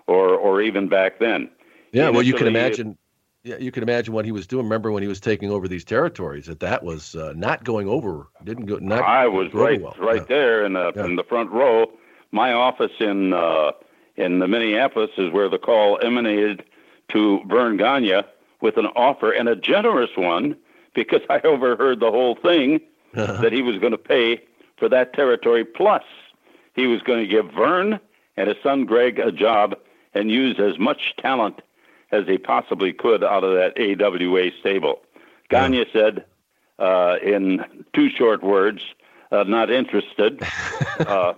or 0.07 0.35
or 0.35 0.61
even 0.61 0.89
back 0.89 1.19
then. 1.19 1.51
Yeah. 1.93 2.11
well, 2.11 2.23
you 2.23 2.35
can 2.35 2.47
imagine. 2.47 2.97
Yeah, 3.45 3.57
you 3.59 3.71
can 3.71 3.85
imagine 3.85 4.13
what 4.13 4.25
he 4.25 4.33
was 4.33 4.47
doing. 4.47 4.65
Remember 4.65 4.91
when 4.91 5.03
he 5.03 5.09
was 5.09 5.21
taking 5.21 5.51
over 5.51 5.69
these 5.69 5.85
territories? 5.85 6.47
That 6.47 6.61
that 6.61 6.83
was 6.83 7.15
uh, 7.15 7.33
not 7.37 7.65
going 7.65 7.89
over. 7.89 8.27
Didn't 8.45 8.67
go. 8.67 8.77
Not. 8.77 9.05
I 9.05 9.29
was 9.29 9.55
right, 9.55 9.81
well. 9.81 9.95
right 9.99 10.21
yeah. 10.23 10.27
there 10.29 10.67
in 10.67 10.73
the 10.73 10.93
yeah. 10.95 11.05
in 11.05 11.17
the 11.17 11.23
front 11.23 11.51
row. 11.51 11.87
My 12.33 12.53
office 12.53 12.91
in 13.01 13.33
uh, 13.33 13.71
in 14.19 14.41
the 14.41 14.49
Minneapolis 14.49 15.11
is 15.17 15.33
where 15.33 15.49
the 15.49 15.59
call 15.59 15.99
emanated 16.03 16.65
to 17.13 17.41
Verne 17.47 17.77
Gagne 17.77 18.23
with 18.61 18.77
an 18.77 18.87
offer 18.97 19.31
and 19.31 19.49
a 19.49 19.57
generous 19.57 20.11
one 20.17 20.57
because 20.95 21.21
I 21.31 21.41
overheard 21.41 22.01
the 22.01 22.11
whole 22.11 22.35
thing 22.35 22.81
uh-huh. 23.17 23.41
that 23.41 23.53
he 23.53 23.63
was 23.63 23.79
going 23.79 23.93
to 23.93 23.99
pay 23.99 24.43
for 24.77 24.89
that 24.89 25.15
territory. 25.15 25.65
Plus, 25.65 26.03
he 26.75 26.87
was 26.87 27.01
going 27.03 27.21
to 27.21 27.27
give 27.27 27.51
Verne 27.53 28.01
and 28.37 28.49
his 28.49 28.59
son 28.63 28.85
Greg 28.85 29.19
a 29.19 29.33
job 29.33 29.77
and 30.15 30.31
use 30.31 30.59
as 30.59 30.79
much 30.79 31.15
talent 31.17 31.63
as 32.11 32.27
he 32.27 32.39
possibly 32.39 32.93
could 32.93 33.23
out 33.23 33.45
of 33.45 33.55
that 33.55 33.79
AWA 33.79 34.51
stable. 34.61 35.01
Gagne 35.49 35.87
said, 35.93 36.25
uh, 36.79 37.17
in 37.23 37.65
two 37.93 38.11
short 38.11 38.43
words, 38.43 38.83
uh, 39.33 39.45
not 39.45 39.71
interested. 39.71 40.43
Uh, 40.99 41.33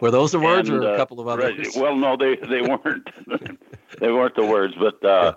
Were 0.00 0.10
those 0.10 0.32
the 0.32 0.40
words, 0.40 0.68
and, 0.68 0.78
or 0.78 0.82
a 0.82 0.94
uh, 0.94 0.96
couple 0.96 1.20
of 1.20 1.28
others? 1.28 1.68
Well, 1.76 1.94
no, 1.94 2.16
they 2.16 2.34
they 2.34 2.62
weren't. 2.68 3.08
they 4.00 4.10
weren't 4.10 4.34
the 4.34 4.44
words, 4.44 4.74
but 4.76 5.04
uh, 5.04 5.34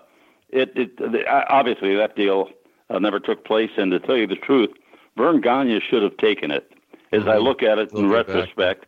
it 0.49 0.71
it 0.75 1.27
obviously 1.27 1.95
that 1.95 2.15
deal 2.15 2.49
uh, 2.89 2.97
never 2.97 3.19
took 3.19 3.45
place. 3.45 3.69
And 3.77 3.91
to 3.91 3.99
tell 3.99 4.17
you 4.17 4.25
the 4.25 4.35
truth, 4.35 4.71
Verne 5.15 5.41
Gagne 5.41 5.79
should 5.79 6.01
have 6.01 6.17
taken 6.17 6.49
it, 6.49 6.71
as 7.11 7.21
mm-hmm. 7.21 7.29
I 7.29 7.37
look 7.37 7.61
at 7.61 7.77
it 7.77 7.91
in 7.93 8.09
retrospect, 8.09 8.81
back. 8.81 8.87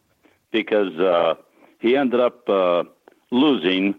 because 0.51 0.97
uh, 0.99 1.35
he 1.79 1.95
ended 1.95 2.19
up 2.19 2.49
uh, 2.49 2.83
losing 3.31 3.93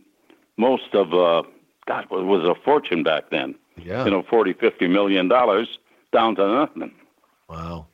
most 0.57 0.95
of, 0.95 1.15
uh, 1.15 1.43
God, 1.87 2.05
it 2.05 2.11
was 2.11 2.45
a 2.45 2.61
fortune 2.63 3.03
back 3.03 3.31
then. 3.31 3.55
Yeah. 3.77 4.05
You 4.05 4.11
know, 4.11 4.23
40, 4.29 4.55
50 4.55 4.89
million 4.89 5.29
dollars 5.29 5.79
down 6.13 6.35
to 6.37 6.47
nothing. 6.47 6.93
Wow. 7.49 7.87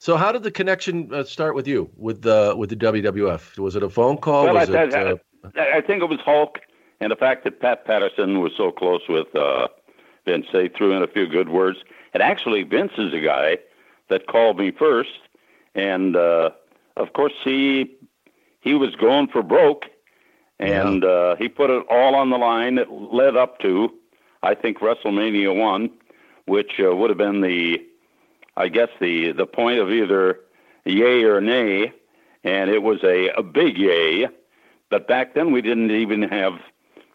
So 0.00 0.16
how 0.16 0.32
did 0.32 0.44
the 0.44 0.50
connection 0.50 1.12
uh, 1.12 1.24
start 1.24 1.54
with 1.54 1.68
you 1.68 1.90
with 1.94 2.22
the 2.22 2.54
with 2.56 2.70
the 2.70 2.76
WWF? 2.76 3.58
Was 3.58 3.76
it 3.76 3.82
a 3.82 3.90
phone 3.90 4.16
call? 4.16 4.44
Well, 4.44 4.54
was 4.54 4.70
I, 4.70 4.84
it, 4.84 4.94
I, 4.94 5.02
uh... 5.10 5.16
I, 5.76 5.82
think 5.82 6.02
it 6.02 6.08
was 6.08 6.18
Hulk, 6.24 6.58
and 7.00 7.12
the 7.12 7.16
fact 7.16 7.44
that 7.44 7.60
Pat 7.60 7.84
Patterson 7.84 8.40
was 8.40 8.52
so 8.56 8.72
close 8.72 9.02
with 9.10 9.26
uh, 9.36 9.68
Vince, 10.24 10.46
they 10.54 10.68
threw 10.68 10.96
in 10.96 11.02
a 11.02 11.06
few 11.06 11.26
good 11.26 11.50
words. 11.50 11.80
And 12.14 12.22
actually, 12.22 12.62
Vince 12.62 12.92
is 12.96 13.12
a 13.12 13.20
guy 13.20 13.58
that 14.08 14.26
called 14.26 14.58
me 14.58 14.70
first, 14.70 15.18
and 15.74 16.16
uh, 16.16 16.48
of 16.96 17.12
course 17.12 17.34
he 17.44 17.94
he 18.62 18.72
was 18.72 18.96
going 18.96 19.28
for 19.28 19.42
broke, 19.42 19.84
and 20.58 21.02
yeah. 21.02 21.08
uh, 21.10 21.36
he 21.36 21.46
put 21.46 21.68
it 21.68 21.84
all 21.90 22.14
on 22.14 22.30
the 22.30 22.38
line 22.38 22.76
that 22.76 22.90
led 22.90 23.36
up 23.36 23.58
to, 23.58 23.92
I 24.42 24.54
think, 24.54 24.78
WrestleMania 24.78 25.54
one, 25.54 25.90
which 26.46 26.80
uh, 26.82 26.96
would 26.96 27.10
have 27.10 27.18
been 27.18 27.42
the 27.42 27.84
I 28.60 28.68
guess 28.68 28.88
the 29.00 29.32
the 29.32 29.46
point 29.46 29.78
of 29.78 29.90
either 29.90 30.40
yay 30.84 31.24
or 31.24 31.40
nay, 31.40 31.92
and 32.44 32.70
it 32.70 32.82
was 32.82 33.02
a, 33.02 33.28
a 33.30 33.42
big 33.42 33.78
yay. 33.78 34.28
But 34.90 35.08
back 35.08 35.34
then 35.34 35.52
we 35.52 35.62
didn't 35.62 35.90
even 35.90 36.22
have 36.22 36.54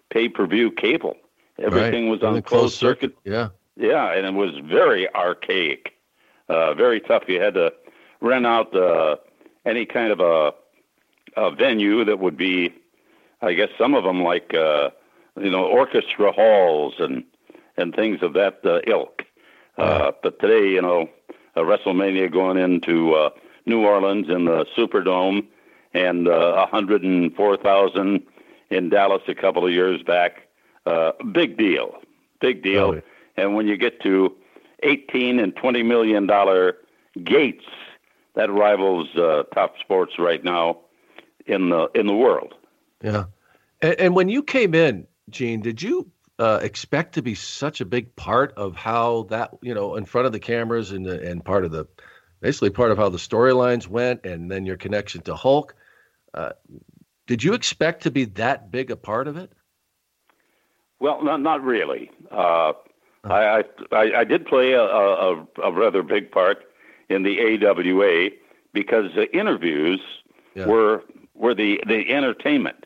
pay 0.10 0.30
per 0.30 0.48
view 0.48 0.72
cable. 0.72 1.18
Everything 1.60 2.06
right. 2.06 2.12
was 2.12 2.24
on 2.24 2.42
closed 2.42 2.76
circuit. 2.76 3.12
circuit. 3.12 3.18
Yeah. 3.24 3.50
Yeah, 3.78 4.14
and 4.14 4.26
it 4.26 4.34
was 4.34 4.58
very 4.64 5.14
archaic, 5.14 5.94
uh, 6.48 6.74
very 6.76 7.02
tough. 7.02 7.24
You 7.28 7.42
had 7.42 7.56
to 7.56 7.74
rent 8.22 8.46
out 8.46 8.74
uh, 8.74 9.18
any 9.66 9.86
kind 9.86 10.14
of 10.14 10.22
a, 10.22 10.54
a 11.36 11.52
venue 11.52 12.06
that 12.06 12.20
would 12.20 12.38
be, 12.38 12.74
I 13.42 13.54
guess, 13.54 13.68
some 13.78 13.94
of 13.94 14.06
them 14.06 14.24
like 14.24 14.54
uh, 14.54 14.92
you 15.38 15.50
know 15.50 15.66
orchestra 15.66 16.32
halls 16.32 16.94
and 17.00 17.26
and 17.76 17.94
things 17.94 18.20
of 18.22 18.34
that 18.34 18.60
uh, 18.64 18.80
ilk. 18.88 19.24
Uh, 19.78 20.14
but 20.24 20.40
today, 20.40 20.70
you 20.70 20.82
know, 20.82 21.10
WrestleMania 21.62 22.32
going 22.32 22.58
into 22.58 23.14
uh, 23.14 23.30
New 23.66 23.86
Orleans 23.86 24.30
in 24.30 24.46
the 24.46 24.66
Superdome, 24.76 25.46
and 25.94 26.28
uh, 26.28 26.68
104,000 26.72 28.24
in 28.70 28.90
Dallas 28.90 29.22
a 29.28 29.36
couple 29.36 29.66
of 29.66 29.72
years 29.72 30.04
back. 30.04 30.48
Uh, 30.86 31.12
big 31.32 31.58
deal, 31.58 31.96
big 32.42 32.62
deal. 32.62 32.96
Oh, 32.96 33.02
And 33.38 33.56
when 33.56 33.68
you 33.68 33.78
get 33.78 34.02
to 34.02 34.36
18 34.84 35.40
and 35.40 35.56
20 35.56 35.84
million 35.84 36.28
dollar 36.28 36.78
gates, 37.24 37.66
that 38.36 38.52
rivals 38.52 39.08
uh, 39.16 39.44
top 39.54 39.80
sports 39.80 40.20
right 40.20 40.44
now 40.44 40.80
in 41.46 41.70
the 41.70 41.90
in 41.96 42.08
the 42.08 42.14
world. 42.14 42.54
Yeah, 43.02 43.26
and, 43.82 43.96
and 44.00 44.16
when 44.16 44.30
you 44.30 44.44
came 44.44 44.76
in, 44.76 45.08
Gene, 45.30 45.62
did 45.62 45.82
you 45.82 46.12
uh, 46.38 46.60
expect 46.62 47.16
to 47.16 47.22
be 47.22 47.36
such 47.36 47.82
a 47.82 47.86
big 47.86 48.16
part 48.16 48.54
of 48.58 48.76
how 48.76 49.24
that 49.30 49.52
you 49.62 49.74
know 49.74 49.96
in 49.96 50.06
front 50.06 50.28
of 50.28 50.34
the 50.34 50.40
cameras 50.40 50.92
and 50.92 51.08
and 51.08 51.44
part 51.44 51.66
of 51.66 51.72
the 51.72 51.88
basically 52.42 52.70
part 52.70 52.92
of 52.92 52.98
how 52.98 53.10
the 53.10 53.18
storylines 53.18 53.88
went 53.88 54.26
and 54.26 54.52
then 54.52 54.66
your 54.66 54.78
connection 54.78 55.22
to 55.22 55.36
Hulk. 55.36 55.76
Uh, 56.34 56.52
did 57.28 57.44
you 57.44 57.54
expect 57.54 58.04
to 58.04 58.12
be 58.12 58.26
that 58.26 58.70
big 58.70 58.92
a 58.92 58.96
part 58.96 59.28
of 59.28 59.38
it? 59.38 59.52
Well, 61.00 61.24
not 61.24 61.42
not 61.42 61.64
really. 61.64 62.12
Uh, 62.32 62.74
I, 63.24 63.64
I 63.92 64.14
I 64.18 64.24
did 64.24 64.46
play 64.46 64.74
a, 64.74 64.84
a, 64.84 65.48
a 65.64 65.72
rather 65.72 66.04
big 66.04 66.32
part 66.32 66.66
in 67.10 67.24
the 67.24 67.40
AWA 67.40 68.30
because 68.74 69.14
the 69.16 69.36
interviews 69.36 70.02
yeah. 70.54 70.68
were 70.68 71.04
were 71.34 71.56
the 71.56 71.82
the 71.88 72.14
entertainment. 72.14 72.85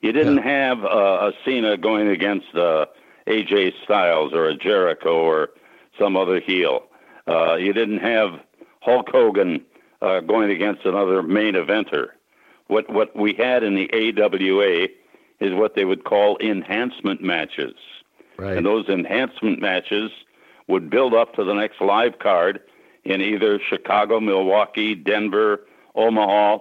You 0.00 0.12
didn't 0.12 0.36
yeah. 0.36 0.68
have 0.68 0.84
uh, 0.84 1.30
a 1.30 1.32
Cena 1.44 1.76
going 1.76 2.08
against 2.08 2.54
uh, 2.54 2.86
AJ 3.26 3.72
Styles 3.84 4.32
or 4.32 4.46
a 4.46 4.56
Jericho 4.56 5.20
or 5.20 5.50
some 5.98 6.16
other 6.16 6.40
heel. 6.40 6.84
Uh, 7.26 7.56
you 7.56 7.72
didn't 7.72 7.98
have 7.98 8.40
Hulk 8.80 9.08
Hogan 9.10 9.64
uh, 10.00 10.20
going 10.20 10.50
against 10.50 10.84
another 10.84 11.22
main 11.22 11.54
eventer. 11.54 12.08
What 12.68 12.88
what 12.90 13.16
we 13.16 13.34
had 13.34 13.62
in 13.62 13.74
the 13.74 13.90
AWA 13.92 14.88
is 15.40 15.54
what 15.54 15.74
they 15.74 15.84
would 15.84 16.04
call 16.04 16.38
enhancement 16.38 17.22
matches, 17.22 17.74
right. 18.36 18.56
and 18.56 18.66
those 18.66 18.88
enhancement 18.88 19.60
matches 19.60 20.10
would 20.68 20.90
build 20.90 21.14
up 21.14 21.34
to 21.34 21.44
the 21.44 21.54
next 21.54 21.80
live 21.80 22.18
card 22.18 22.60
in 23.04 23.20
either 23.22 23.58
Chicago, 23.58 24.20
Milwaukee, 24.20 24.94
Denver, 24.94 25.66
Omaha, 25.94 26.58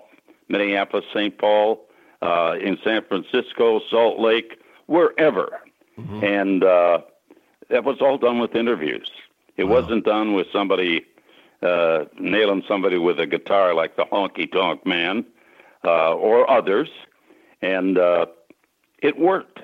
Minneapolis, 0.47 1.05
St. 1.13 1.37
Paul, 1.37 1.86
uh, 2.21 2.55
in 2.61 2.77
San 2.83 3.03
Francisco, 3.03 3.81
Salt 3.89 4.19
Lake, 4.19 4.59
wherever. 4.87 5.59
Mm-hmm. 5.99 6.23
And 6.23 6.63
uh, 6.63 7.01
that 7.69 7.83
was 7.83 7.97
all 8.01 8.17
done 8.17 8.39
with 8.39 8.55
interviews. 8.55 9.09
It 9.55 9.65
wow. 9.65 9.81
wasn't 9.81 10.05
done 10.05 10.33
with 10.33 10.47
somebody 10.51 11.05
uh, 11.61 12.05
nailing 12.19 12.63
somebody 12.67 12.97
with 12.97 13.19
a 13.19 13.25
guitar 13.25 13.73
like 13.73 13.95
the 13.95 14.05
Honky 14.05 14.51
Tonk 14.51 14.85
Man 14.85 15.25
uh, 15.83 16.13
or 16.13 16.49
others. 16.49 16.89
And 17.61 17.97
uh, 17.97 18.27
it 18.99 19.17
worked. 19.17 19.59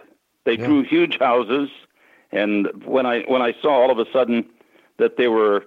They 0.46 0.58
yeah. 0.58 0.66
drew 0.66 0.84
huge 0.84 1.20
houses. 1.20 1.70
And 2.32 2.84
when 2.86 3.06
I 3.06 3.22
when 3.28 3.44
I 3.44 3.54
saw 3.62 3.70
all 3.70 3.92
of 3.92 4.00
a 4.00 4.12
sudden 4.12 4.46
that 4.98 5.18
they 5.18 5.28
were 5.28 5.66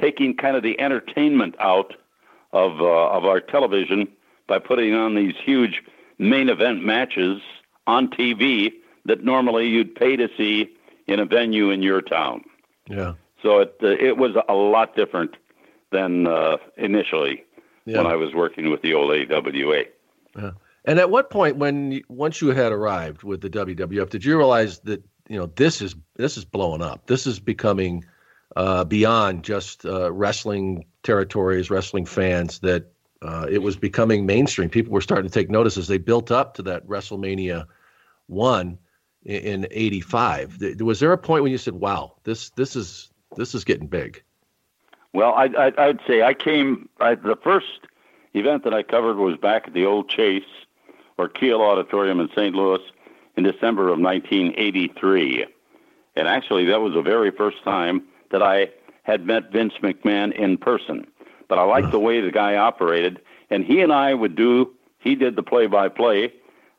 taking 0.00 0.34
kind 0.34 0.56
of 0.56 0.62
the 0.62 0.80
entertainment 0.80 1.54
out 1.60 1.94
of 2.52 2.80
uh, 2.80 3.10
of 3.10 3.26
our 3.26 3.40
television 3.40 4.08
by 4.46 4.58
putting 4.58 4.94
on 4.94 5.14
these 5.14 5.34
huge 5.44 5.82
main 6.18 6.48
event 6.48 6.84
matches 6.84 7.40
on 7.86 8.08
TV 8.08 8.72
that 9.04 9.22
normally 9.24 9.68
you'd 9.68 9.94
pay 9.94 10.16
to 10.16 10.28
see 10.36 10.70
in 11.06 11.20
a 11.20 11.24
venue 11.24 11.70
in 11.70 11.82
your 11.82 12.02
town. 12.02 12.42
Yeah. 12.88 13.14
So 13.42 13.60
it 13.60 13.76
uh, 13.82 13.88
it 13.88 14.16
was 14.16 14.32
a 14.48 14.54
lot 14.54 14.96
different 14.96 15.36
than 15.92 16.26
uh, 16.26 16.56
initially 16.76 17.44
yeah. 17.84 17.98
when 17.98 18.06
I 18.06 18.16
was 18.16 18.34
working 18.34 18.70
with 18.70 18.82
the 18.82 18.94
old 18.94 19.10
AWA. 19.12 19.84
Yeah. 20.36 20.50
And 20.84 21.00
at 21.00 21.10
what 21.10 21.30
point, 21.30 21.56
when 21.56 21.92
you, 21.92 22.04
once 22.08 22.40
you 22.40 22.48
had 22.48 22.72
arrived 22.72 23.22
with 23.24 23.40
the 23.40 23.50
WWF, 23.50 24.08
did 24.10 24.24
you 24.24 24.36
realize 24.36 24.78
that 24.80 25.02
you 25.28 25.36
know 25.36 25.46
this 25.46 25.82
is 25.82 25.96
this 26.16 26.36
is 26.36 26.44
blowing 26.44 26.82
up? 26.82 27.06
This 27.06 27.26
is 27.26 27.40
becoming 27.40 28.04
uh, 28.54 28.84
beyond 28.84 29.44
just 29.44 29.84
uh, 29.84 30.12
wrestling 30.12 30.86
territories, 31.02 31.70
wrestling 31.70 32.06
fans. 32.06 32.60
That 32.60 32.92
uh, 33.26 33.46
it 33.50 33.58
was 33.58 33.76
becoming 33.76 34.26
mainstream. 34.26 34.70
People 34.70 34.92
were 34.92 35.00
starting 35.00 35.28
to 35.28 35.34
take 35.34 35.50
notice 35.50 35.76
as 35.76 35.88
they 35.88 35.98
built 35.98 36.30
up 36.30 36.54
to 36.54 36.62
that 36.62 36.86
WrestleMania 36.86 37.66
one 38.26 38.78
in 39.24 39.66
'85. 39.70 40.58
Was 40.80 41.00
there 41.00 41.12
a 41.12 41.18
point 41.18 41.42
when 41.42 41.52
you 41.52 41.58
said, 41.58 41.74
"Wow, 41.74 42.16
this 42.24 42.50
this 42.50 42.76
is 42.76 43.10
this 43.36 43.54
is 43.54 43.64
getting 43.64 43.86
big"? 43.86 44.22
Well, 45.12 45.32
I, 45.34 45.72
I, 45.78 45.86
would 45.86 46.00
say 46.06 46.22
I 46.22 46.34
came. 46.34 46.88
I, 47.00 47.14
the 47.14 47.38
first 47.42 47.80
event 48.34 48.64
that 48.64 48.74
I 48.74 48.82
covered 48.82 49.16
was 49.16 49.36
back 49.36 49.66
at 49.66 49.72
the 49.72 49.86
old 49.86 50.10
Chase 50.10 50.44
or 51.16 51.28
Kiel 51.28 51.62
Auditorium 51.62 52.20
in 52.20 52.28
St. 52.36 52.54
Louis 52.54 52.82
in 53.36 53.42
December 53.44 53.88
of 53.88 53.98
1983, 53.98 55.46
and 56.16 56.28
actually 56.28 56.66
that 56.66 56.80
was 56.80 56.92
the 56.92 57.02
very 57.02 57.30
first 57.30 57.62
time 57.64 58.02
that 58.30 58.42
I 58.42 58.68
had 59.04 59.24
met 59.24 59.52
Vince 59.52 59.74
McMahon 59.82 60.32
in 60.32 60.58
person. 60.58 61.06
But 61.48 61.58
I 61.58 61.62
liked 61.64 61.90
the 61.90 62.00
way 62.00 62.20
the 62.20 62.32
guy 62.32 62.56
operated, 62.56 63.20
and 63.50 63.64
he 63.64 63.80
and 63.80 63.92
I 63.92 64.14
would 64.14 64.34
do. 64.34 64.72
He 64.98 65.14
did 65.14 65.36
the 65.36 65.42
play-by-play, 65.42 66.32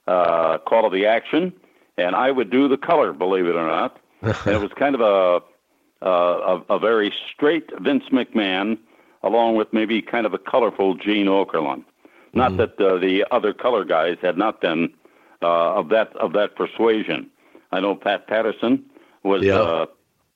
uh, 0.07 0.57
call 0.59 0.85
of 0.85 0.91
the 0.91 1.05
action, 1.05 1.53
and 1.97 2.15
I 2.15 2.31
would 2.31 2.49
do 2.49 2.67
the 2.67 2.77
color. 2.77 3.13
Believe 3.13 3.45
it 3.45 3.55
or 3.55 3.65
not, 3.65 3.99
and 4.21 4.35
it 4.47 4.61
was 4.61 4.71
kind 4.75 4.95
of 4.95 5.01
a, 5.01 6.05
a 6.05 6.61
a 6.69 6.79
very 6.79 7.13
straight 7.33 7.69
Vince 7.79 8.05
McMahon, 8.11 8.77
along 9.23 9.55
with 9.55 9.71
maybe 9.71 10.01
kind 10.01 10.25
of 10.25 10.33
a 10.33 10.37
colorful 10.37 10.95
Gene 10.95 11.27
Okerlund. 11.27 11.85
Not 12.33 12.51
mm-hmm. 12.51 12.57
that 12.57 12.79
uh, 12.79 12.97
the 12.97 13.25
other 13.31 13.53
color 13.53 13.85
guys 13.85 14.17
had 14.21 14.37
not 14.37 14.59
been 14.59 14.93
uh, 15.41 15.75
of 15.75 15.89
that 15.89 16.15
of 16.17 16.33
that 16.33 16.55
persuasion. 16.55 17.29
I 17.71 17.79
know 17.79 17.95
Pat 17.95 18.27
Patterson 18.27 18.83
was, 19.23 19.43
yeah. 19.43 19.55
uh, 19.55 19.85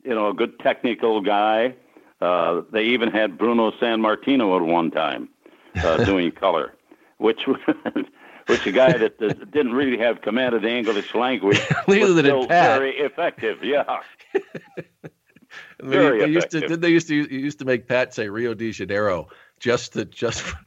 you 0.03 0.13
know, 0.13 0.29
a 0.29 0.33
good 0.33 0.59
technical 0.59 1.21
guy. 1.21 1.75
Uh, 2.21 2.61
they 2.71 2.83
even 2.83 3.09
had 3.09 3.37
Bruno 3.37 3.71
Sammartino 3.71 4.55
at 4.55 4.61
one 4.61 4.91
time 4.91 5.29
uh, 5.83 6.03
doing 6.05 6.31
color, 6.31 6.75
which 7.17 7.47
which 8.47 8.65
a 8.67 8.71
guy 8.71 8.97
that 8.97 9.17
didn't 9.51 9.73
really 9.73 9.97
have 9.97 10.21
command 10.21 10.53
of 10.53 10.61
the 10.61 10.69
English 10.69 11.15
language 11.15 11.59
was 11.87 11.97
still 12.19 12.45
very 12.47 12.97
effective. 12.97 13.63
Yeah. 13.63 13.99
very 15.81 16.19
they, 16.19 16.37
effective. 16.37 16.61
Used 16.61 16.69
to, 16.69 16.77
they 16.77 16.89
used 16.89 17.07
to 17.07 17.15
used 17.15 17.59
to 17.59 17.65
make 17.65 17.87
Pat 17.87 18.13
say 18.13 18.29
Rio 18.29 18.53
de 18.53 18.71
Janeiro 18.71 19.27
just 19.59 19.93
to 19.93 20.05
just 20.05 20.41
for, 20.43 20.59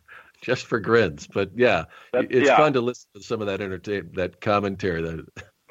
just 0.42 0.66
for 0.66 0.80
grins. 0.80 1.28
But 1.28 1.50
yeah, 1.54 1.84
that, 2.12 2.26
it's 2.30 2.48
yeah. 2.48 2.56
fun 2.56 2.72
to 2.72 2.80
listen 2.80 3.08
to 3.14 3.22
some 3.22 3.40
of 3.40 3.46
that 3.46 3.60
entertain 3.60 4.10
that 4.14 4.40
commentary. 4.40 5.02
That 5.02 5.26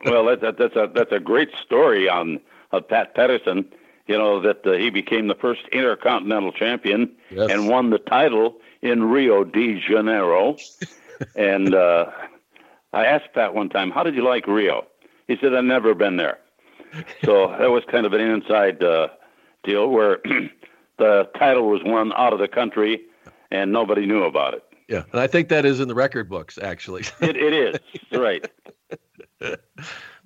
well, 0.06 0.26
that, 0.26 0.40
that, 0.42 0.58
that's 0.58 0.76
a 0.78 0.90
that's 0.94 1.12
a 1.12 1.20
great 1.20 1.50
story 1.66 2.08
on 2.08 2.40
of 2.72 2.88
Pat 2.88 3.16
Patterson. 3.16 3.70
You 4.08 4.18
know 4.18 4.42
that 4.42 4.66
uh, 4.66 4.74
he 4.74 4.90
became 4.90 5.28
the 5.28 5.36
first 5.36 5.62
intercontinental 5.72 6.52
champion 6.52 7.12
yes. 7.30 7.50
and 7.50 7.70
won 7.70 7.90
the 7.90 8.00
title 8.00 8.58
in 8.82 9.04
Rio 9.06 9.44
de 9.46 9.80
Janeiro. 9.80 10.58
and 11.36 11.74
uh, 11.74 12.08
I 12.92 13.06
asked 13.06 13.34
Pat 13.34 13.54
one 13.54 13.70
time, 13.70 13.92
"How 13.92 14.04
did 14.04 14.16
you 14.16 14.24
like 14.24 14.46
Rio?" 14.46 14.86
He 15.28 15.38
said, 15.40 15.54
"I've 15.54 15.64
never 15.64 15.96
been 15.96 16.18
there." 16.18 16.40
So 17.24 17.48
that 17.60 17.72
was 17.72 17.84
kind 17.90 18.06
of 18.06 18.14
an 18.14 18.22
inside 18.22 18.84
uh, 18.84 19.08
deal 19.64 19.90
where 19.90 20.20
the 20.98 21.30
title 21.38 21.70
was 21.70 21.82
won 21.84 22.12
out 22.14 22.34
of 22.34 22.40
the 22.40 22.48
country 22.48 23.02
and 23.52 23.72
nobody 23.72 24.06
knew 24.06 24.24
about 24.24 24.54
it. 24.56 24.64
Yeah, 24.88 25.04
and 25.12 25.22
I 25.22 25.28
think 25.28 25.50
that 25.50 25.66
is 25.66 25.80
in 25.80 25.88
the 25.88 25.96
record 25.96 26.30
books 26.30 26.60
actually. 26.62 27.04
it, 27.22 27.38
it 27.38 27.54
is 27.54 27.80
right. 28.12 28.46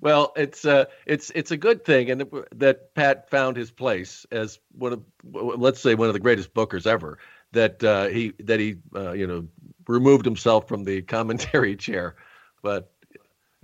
Well, 0.00 0.32
it's 0.36 0.64
uh, 0.64 0.84
it's 1.06 1.30
it's 1.34 1.50
a 1.50 1.56
good 1.56 1.84
thing, 1.84 2.10
and 2.10 2.24
that 2.54 2.94
Pat 2.94 3.28
found 3.30 3.56
his 3.56 3.70
place 3.70 4.26
as 4.30 4.58
one 4.72 4.92
of, 4.92 5.02
let's 5.32 5.80
say, 5.80 5.94
one 5.94 6.08
of 6.08 6.14
the 6.14 6.20
greatest 6.20 6.54
bookers 6.54 6.86
ever. 6.86 7.18
That 7.52 7.82
uh, 7.82 8.06
he 8.06 8.32
that 8.40 8.60
he 8.60 8.76
uh, 8.94 9.12
you 9.12 9.26
know 9.26 9.48
removed 9.88 10.24
himself 10.24 10.68
from 10.68 10.84
the 10.84 11.02
commentary 11.02 11.74
chair, 11.86 12.14
but 12.62 12.92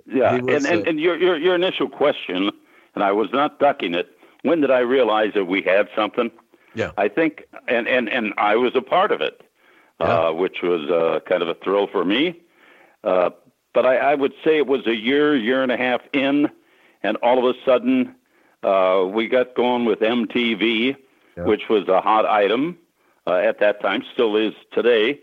yeah, 0.06 0.38
was, 0.38 0.64
and, 0.64 0.74
and, 0.74 0.86
uh, 0.86 0.90
and 0.90 1.00
your, 1.00 1.16
your 1.16 1.36
your 1.36 1.54
initial 1.54 1.88
question, 1.88 2.50
and 2.94 3.04
I 3.04 3.12
was 3.12 3.28
not 3.32 3.60
ducking 3.60 3.94
it. 3.94 4.10
When 4.42 4.60
did 4.60 4.70
I 4.70 4.80
realize 4.80 5.32
that 5.34 5.44
we 5.44 5.62
had 5.62 5.88
something? 5.94 6.30
Yeah, 6.74 6.90
I 6.96 7.08
think, 7.08 7.44
and 7.68 7.86
and 7.86 8.08
and 8.08 8.34
I 8.38 8.56
was 8.56 8.74
a 8.74 8.82
part 8.82 9.12
of 9.12 9.20
it, 9.20 9.42
yeah. 10.00 10.06
uh, 10.06 10.32
which 10.32 10.62
was 10.62 10.90
uh, 10.90 11.20
kind 11.28 11.42
of 11.42 11.48
a 11.48 11.54
thrill 11.54 11.86
for 11.86 12.04
me. 12.04 12.40
Uh, 13.04 13.30
but 13.74 13.84
I, 13.84 13.96
I 13.96 14.14
would 14.14 14.32
say 14.42 14.56
it 14.56 14.66
was 14.66 14.86
a 14.86 14.94
year, 14.94 15.36
year 15.36 15.62
and 15.62 15.70
a 15.70 15.76
half 15.76 16.00
in, 16.12 16.48
and 17.02 17.16
all 17.18 17.38
of 17.38 17.54
a 17.54 17.58
sudden 17.66 18.14
uh, 18.62 19.04
we 19.06 19.28
got 19.28 19.54
going 19.54 19.84
with 19.84 20.00
MTV, 20.00 20.96
yeah. 21.36 21.44
which 21.44 21.68
was 21.68 21.86
a 21.88 22.00
hot 22.00 22.24
item 22.24 22.78
uh, 23.26 23.34
at 23.34 23.60
that 23.60 23.82
time, 23.82 24.02
still 24.12 24.36
is 24.36 24.54
today, 24.72 25.20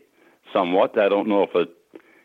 somewhat. 0.54 0.98
I 0.98 1.10
don't 1.10 1.28
know 1.28 1.44
if 1.44 1.56
it 1.56 1.70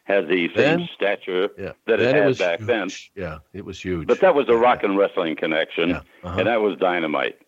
has 0.05 0.27
the 0.29 0.49
then, 0.49 0.81
same 0.81 0.89
stature 0.95 1.49
yeah. 1.59 1.73
that 1.87 2.01
it 2.01 2.15
had 2.15 2.31
it 2.31 2.39
back 2.39 2.59
huge. 2.59 2.67
then. 2.67 2.89
Yeah, 3.15 3.39
it 3.53 3.65
was 3.65 3.81
huge. 3.81 4.07
But 4.07 4.21
that 4.21 4.35
was 4.35 4.49
a 4.49 4.57
rock 4.57 4.83
and 4.83 4.99
wrestling 4.99 5.37
connection, 5.37 5.91
yeah. 5.91 6.01
uh-huh. 6.23 6.39
and 6.39 6.47
that 6.49 6.61
was 6.61 6.77
dynamite. 6.79 7.39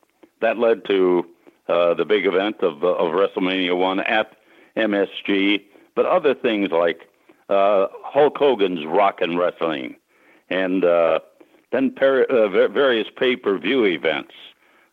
That 0.40 0.56
led 0.56 0.84
to 0.86 1.26
uh, 1.68 1.94
the 1.94 2.04
big 2.04 2.26
event 2.26 2.62
of, 2.62 2.82
of 2.84 3.12
WrestleMania 3.12 3.76
1 3.76 4.00
at 4.00 4.36
MSG, 4.76 5.64
but 5.94 6.06
other 6.06 6.34
things 6.34 6.70
like 6.70 7.07
uh, 7.48 7.86
Hulk 8.04 8.36
Hogan's 8.36 8.84
Rock 8.86 9.20
and 9.20 9.38
Wrestling, 9.38 9.96
and 10.50 10.84
uh, 10.84 11.20
then 11.72 11.94
uh, 12.00 12.48
various 12.68 13.08
pay 13.16 13.36
per 13.36 13.58
view 13.58 13.84
events. 13.84 14.32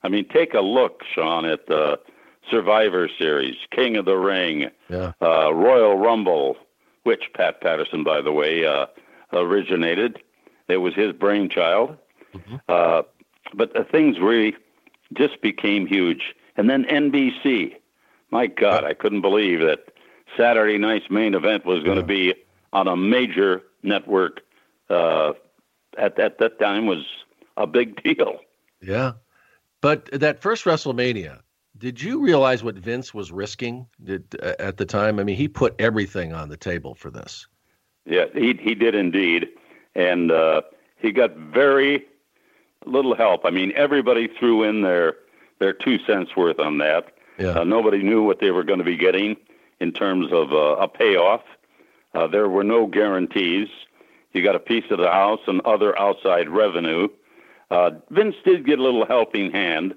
I 0.04 0.10
mean, 0.10 0.28
take 0.28 0.54
a 0.54 0.62
look, 0.62 1.02
Sean, 1.14 1.46
at 1.46 1.68
the 1.68 2.00
Survivor 2.50 3.10
Series, 3.18 3.56
King 3.72 3.98
of 3.98 4.06
the 4.06 4.18
Ring, 4.18 4.70
yeah. 4.90 5.14
uh, 5.22 5.54
Royal 5.54 5.98
Rumble, 5.98 6.58
which 7.04 7.32
Pat 7.34 7.62
Patterson, 7.62 8.04
by 8.04 8.22
the 8.22 8.32
way, 8.32 8.66
uh, 8.66 8.86
originated. 9.34 10.20
It 10.68 10.78
was 10.78 10.94
his 10.94 11.12
brainchild. 11.12 11.98
Mm-hmm. 12.36 12.56
Uh, 12.68 13.04
but 13.54 13.74
the 13.74 13.84
things 13.84 14.20
really 14.20 14.56
just 15.14 15.42
became 15.42 15.88
huge. 15.88 16.36
And 16.58 16.70
then 16.70 16.86
NBC. 16.86 17.76
My 18.32 18.48
God, 18.48 18.84
I 18.84 18.94
couldn't 18.94 19.22
believe 19.22 19.60
that 19.62 19.86
Saturday 20.38 20.78
night's 20.78 21.10
main 21.10 21.36
event 21.36 21.66
was 21.66 21.84
going 21.84 21.98
to 21.98 22.06
be 22.06 22.34
on 22.76 22.90
a 22.90 22.98
major 22.98 23.64
network. 23.82 24.42
Uh, 24.90 25.32
at, 25.98 26.20
at 26.20 26.38
that 26.40 26.60
time 26.60 26.86
was 26.86 27.06
a 27.56 27.66
big 27.66 28.04
deal. 28.04 28.40
Yeah, 28.82 29.14
but 29.82 30.06
that 30.12 30.42
first 30.42 30.66
WrestleMania, 30.66 31.40
did 31.78 32.02
you 32.02 32.22
realize 32.22 32.64
what 32.64 32.76
Vince 32.76 33.14
was 33.14 33.32
risking 33.32 33.88
did, 34.04 34.36
uh, 34.44 34.54
at 34.60 34.78
the 34.78 34.86
time? 34.86 35.20
I 35.20 35.24
mean, 35.24 35.38
he 35.38 35.48
put 35.48 35.74
everything 35.80 36.34
on 36.34 36.50
the 36.50 36.58
table 36.58 36.94
for 36.94 37.10
this. 37.10 37.48
Yeah, 38.06 38.26
he 38.34 38.54
he 38.62 38.76
did 38.76 38.94
indeed, 38.94 39.48
and 39.96 40.32
uh, 40.32 40.62
he 40.98 41.12
got 41.12 41.36
very 41.36 42.06
little 42.86 43.16
help. 43.16 43.46
I 43.46 43.50
mean, 43.50 43.72
everybody 43.76 44.28
threw 44.28 44.64
in 44.64 44.82
their 44.82 45.16
their 45.60 45.74
two 45.74 45.98
cents 46.00 46.36
worth 46.36 46.60
on 46.60 46.78
that. 46.80 47.14
Yeah. 47.40 47.60
Uh, 47.60 47.64
nobody 47.64 48.04
knew 48.04 48.22
what 48.22 48.40
they 48.40 48.52
were 48.52 48.64
going 48.64 48.80
to 48.80 48.86
be 48.86 48.98
getting 48.98 49.38
in 49.80 49.92
terms 49.92 50.32
of 50.32 50.52
uh, 50.54 50.76
a 50.76 50.88
payoff. 50.88 51.42
Uh, 52.16 52.28
there 52.28 52.48
were 52.48 52.64
no 52.64 52.88
guarantees. 52.88 53.68
You 54.34 54.44
got 54.44 54.56
a 54.56 54.60
piece 54.60 54.86
of 54.90 54.98
the 54.98 55.10
house 55.10 55.42
and 55.48 55.62
other 55.62 55.98
outside 56.00 56.50
revenue. 56.50 57.08
Uh, 57.72 57.92
Vince 58.10 58.36
did 58.44 58.66
get 58.66 58.80
a 58.80 58.84
little 58.84 59.06
helping 59.06 59.52
hand 59.52 59.96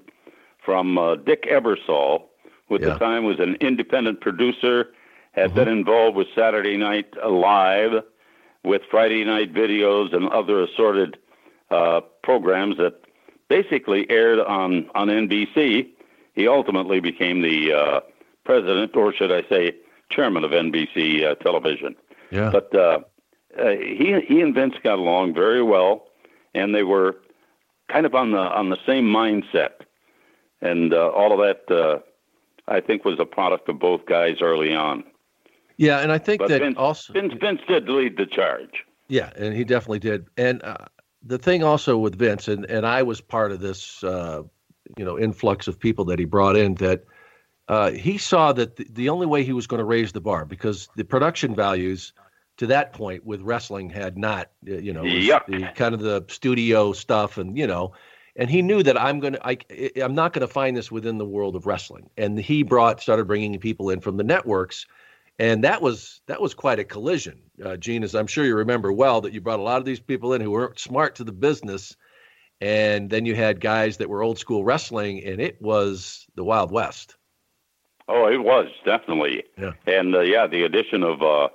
from 0.63 0.97
uh, 0.97 1.15
Dick 1.15 1.43
Ebersol, 1.43 2.23
who 2.67 2.75
at 2.75 2.81
yeah. 2.81 2.89
the 2.89 2.99
time 2.99 3.23
was 3.23 3.39
an 3.39 3.55
independent 3.61 4.21
producer, 4.21 4.87
had 5.31 5.47
mm-hmm. 5.47 5.55
been 5.55 5.67
involved 5.67 6.17
with 6.17 6.27
Saturday 6.35 6.77
Night 6.77 7.13
Live, 7.25 8.03
with 8.63 8.81
Friday 8.91 9.23
Night 9.23 9.53
Videos 9.53 10.13
and 10.15 10.27
other 10.29 10.63
assorted 10.63 11.17
uh, 11.71 12.01
programs 12.23 12.77
that 12.77 12.95
basically 13.47 14.09
aired 14.09 14.39
on, 14.39 14.89
on 14.95 15.07
NBC. 15.07 15.89
He 16.33 16.47
ultimately 16.47 16.99
became 16.99 17.41
the 17.41 17.73
uh, 17.73 17.99
president, 18.43 18.95
or 18.95 19.13
should 19.13 19.31
I 19.31 19.43
say, 19.47 19.75
chairman 20.09 20.43
of 20.43 20.51
NBC 20.51 21.25
uh, 21.25 21.35
television. 21.35 21.95
Yeah. 22.31 22.49
But 22.51 22.73
uh, 22.75 22.99
uh, 23.57 23.69
he 23.71 24.19
he 24.27 24.41
and 24.41 24.53
Vince 24.53 24.75
got 24.83 24.99
along 24.99 25.33
very 25.33 25.63
well, 25.63 26.07
and 26.53 26.73
they 26.73 26.83
were 26.83 27.17
kind 27.87 28.05
of 28.05 28.15
on 28.15 28.31
the 28.31 28.37
on 28.37 28.69
the 28.69 28.77
same 28.85 29.05
mindset, 29.05 29.81
and 30.61 30.93
uh, 30.93 31.09
all 31.09 31.31
of 31.33 31.39
that 31.39 31.75
uh, 31.75 31.99
I 32.67 32.79
think 32.81 33.05
was 33.05 33.19
a 33.19 33.25
product 33.25 33.69
of 33.69 33.79
both 33.79 34.05
guys 34.05 34.37
early 34.41 34.73
on. 34.73 35.03
Yeah, 35.77 35.99
and 35.99 36.11
I 36.11 36.17
think 36.17 36.39
but 36.39 36.49
that 36.49 36.61
Vince, 36.61 36.75
also 36.77 37.13
Vince 37.13 37.33
Vince 37.39 37.61
did 37.67 37.89
lead 37.89 38.17
the 38.17 38.25
charge. 38.25 38.85
Yeah, 39.07 39.31
and 39.35 39.55
he 39.55 39.63
definitely 39.63 39.99
did. 39.99 40.27
And 40.37 40.61
uh, 40.63 40.85
the 41.23 41.37
thing 41.37 41.63
also 41.63 41.97
with 41.97 42.15
Vince, 42.15 42.47
and, 42.47 42.65
and 42.65 42.85
I 42.85 43.01
was 43.03 43.21
part 43.21 43.51
of 43.51 43.59
this, 43.59 44.03
uh, 44.03 44.43
you 44.97 45.05
know, 45.05 45.17
influx 45.17 45.67
of 45.67 45.79
people 45.79 46.05
that 46.05 46.19
he 46.19 46.25
brought 46.25 46.55
in 46.55 46.75
that 46.75 47.03
uh, 47.69 47.91
he 47.91 48.17
saw 48.17 48.51
that 48.51 48.75
the, 48.75 48.87
the 48.91 49.09
only 49.09 49.25
way 49.25 49.43
he 49.43 49.53
was 49.53 49.67
going 49.67 49.79
to 49.79 49.85
raise 49.85 50.11
the 50.11 50.21
bar 50.21 50.43
because 50.43 50.89
the 50.95 51.05
production 51.05 51.55
values 51.55 52.13
to 52.57 52.67
that 52.67 52.91
point 52.91 53.25
with 53.25 53.41
wrestling 53.41 53.89
had 53.89 54.17
not, 54.17 54.49
you 54.63 54.91
know, 54.91 55.03
yep. 55.03 55.47
the 55.47 55.69
kind 55.75 55.93
of 55.93 56.01
the 56.01 56.25
studio 56.27 56.91
stuff 56.91 57.37
and, 57.37 57.57
you 57.57 57.67
know, 57.67 57.93
and 58.35 58.49
he 58.49 58.61
knew 58.61 58.83
that 58.83 58.99
I'm 58.99 59.19
going 59.19 59.33
to, 59.33 59.47
I, 59.47 59.57
I'm 60.01 60.15
not 60.15 60.33
going 60.33 60.45
to 60.45 60.53
find 60.53 60.75
this 60.75 60.91
within 60.91 61.17
the 61.17 61.25
world 61.25 61.55
of 61.55 61.65
wrestling. 61.65 62.09
And 62.17 62.37
he 62.37 62.63
brought, 62.63 63.01
started 63.01 63.27
bringing 63.27 63.57
people 63.59 63.89
in 63.89 64.01
from 64.01 64.17
the 64.17 64.23
networks 64.23 64.85
and 65.39 65.63
that 65.63 65.81
was 65.81 66.19
that 66.27 66.41
was 66.41 66.53
quite 66.53 66.79
a 66.79 66.83
collision, 66.83 67.39
uh, 67.63 67.77
Gene. 67.77 68.03
As 68.03 68.13
I'm 68.13 68.27
sure 68.27 68.43
you 68.43 68.55
remember 68.57 68.91
well, 68.91 69.21
that 69.21 69.31
you 69.31 69.39
brought 69.39 69.59
a 69.59 69.63
lot 69.63 69.77
of 69.77 69.85
these 69.85 69.99
people 69.99 70.33
in 70.33 70.41
who 70.41 70.51
weren't 70.51 70.77
smart 70.77 71.15
to 71.15 71.23
the 71.23 71.31
business, 71.31 71.95
and 72.59 73.09
then 73.09 73.25
you 73.25 73.35
had 73.35 73.61
guys 73.61 73.97
that 73.97 74.09
were 74.09 74.21
old 74.21 74.37
school 74.37 74.65
wrestling, 74.65 75.23
and 75.23 75.39
it 75.39 75.59
was 75.61 76.27
the 76.35 76.43
Wild 76.43 76.71
West. 76.71 77.15
Oh, 78.09 78.25
it 78.25 78.43
was 78.43 78.67
definitely. 78.83 79.43
Yeah. 79.55 79.73
And 79.85 80.15
uh, 80.15 80.21
yeah, 80.21 80.47
the 80.47 80.63
addition 80.63 81.03
of 81.03 81.21
uh, 81.21 81.49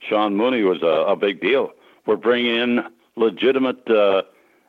Sean 0.00 0.36
Mooney 0.36 0.62
was 0.62 0.82
a, 0.82 1.12
a, 1.12 1.16
big 1.16 1.40
deal. 1.40 1.70
We're 2.04 2.16
bringing 2.16 2.56
in 2.56 2.80
legitimate 3.16 3.88
uh, 3.88 4.22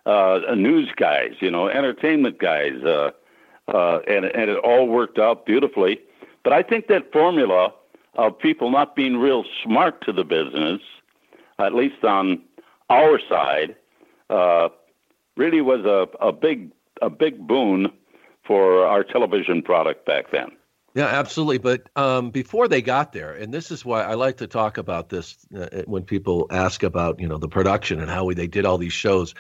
uh 0.06 0.56
news 0.56 0.92
guys, 0.96 1.32
you 1.39 1.50
know, 1.50 1.68
entertainment 1.68 2.38
guys, 2.38 2.84
uh, 2.84 3.12
uh, 3.68 4.00
and 4.08 4.26
and 4.26 4.52
it 4.52 4.58
all 4.60 4.88
worked 4.88 5.18
out 5.18 5.48
beautifully. 5.48 6.00
But 6.44 6.54
I 6.54 6.62
think 6.62 6.88
that 6.88 7.12
formula 7.12 7.74
of 8.16 8.38
people 8.38 8.70
not 8.70 8.96
being 8.96 9.18
real 9.18 9.44
smart 9.64 10.06
to 10.06 10.14
the 10.14 10.24
business, 10.24 10.82
at 11.58 11.74
least 11.74 12.04
on 12.04 12.42
our 12.89 13.20
side, 13.28 13.76
uh, 14.30 14.70
really 15.38 15.62
was 15.62 15.86
a, 15.86 16.08
a 16.24 16.32
big 16.32 16.72
a 17.02 17.10
big 17.10 17.48
boon 17.48 17.92
for 18.46 18.86
our 18.86 19.04
television 19.04 19.64
product 19.64 20.06
back 20.06 20.30
then. 20.32 20.52
Yeah, 20.94 21.06
absolutely. 21.06 21.58
But 21.58 21.89
um, 21.96 22.32
before 22.32 22.68
they 22.68 22.82
got 22.82 23.14
there, 23.14 23.34
and 23.34 23.54
this 23.54 23.72
is 23.72 23.86
why 23.86 24.04
I 24.04 24.16
like 24.16 24.38
to 24.38 24.48
talk 24.48 24.78
about 24.78 25.10
this 25.10 25.38
uh, 25.56 25.84
when 25.86 26.04
people 26.04 26.48
ask 26.52 26.84
about 26.84 27.20
you 27.20 27.28
know 27.28 27.38
the 27.38 27.48
production 27.48 28.02
and 28.02 28.10
how 28.10 28.26
we, 28.26 28.34
they 28.34 28.48
did 28.48 28.66
all 28.66 28.78
these 28.78 28.94
shows. 28.94 29.34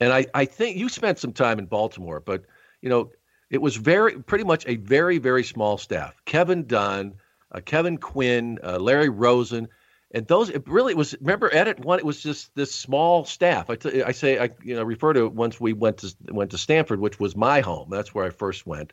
And 0.00 0.12
I, 0.12 0.26
I 0.34 0.44
think 0.44 0.76
you 0.76 0.88
spent 0.88 1.18
some 1.18 1.32
time 1.32 1.58
in 1.58 1.66
Baltimore, 1.66 2.20
but 2.20 2.44
you 2.82 2.88
know 2.88 3.10
it 3.50 3.60
was 3.60 3.76
very 3.76 4.18
pretty 4.20 4.44
much 4.44 4.64
a 4.66 4.76
very 4.76 5.18
very 5.18 5.42
small 5.42 5.76
staff. 5.76 6.14
Kevin 6.24 6.66
Dunn, 6.66 7.14
uh, 7.50 7.60
Kevin 7.64 7.98
Quinn, 7.98 8.60
uh, 8.62 8.78
Larry 8.78 9.08
Rosen, 9.08 9.68
and 10.12 10.26
those 10.28 10.50
it 10.50 10.68
really 10.68 10.94
was. 10.94 11.16
Remember, 11.20 11.52
Edit 11.52 11.80
one. 11.80 11.98
It 11.98 12.04
was 12.04 12.22
just 12.22 12.54
this 12.54 12.72
small 12.72 13.24
staff. 13.24 13.70
I, 13.70 13.74
t- 13.74 14.04
I 14.04 14.12
say 14.12 14.38
I 14.38 14.50
you 14.62 14.76
know 14.76 14.84
refer 14.84 15.12
to 15.14 15.26
it 15.26 15.32
once 15.32 15.60
we 15.60 15.72
went 15.72 15.98
to 15.98 16.14
went 16.28 16.52
to 16.52 16.58
Stamford, 16.58 17.00
which 17.00 17.18
was 17.18 17.34
my 17.34 17.60
home. 17.60 17.88
That's 17.90 18.14
where 18.14 18.24
I 18.24 18.30
first 18.30 18.68
went. 18.68 18.92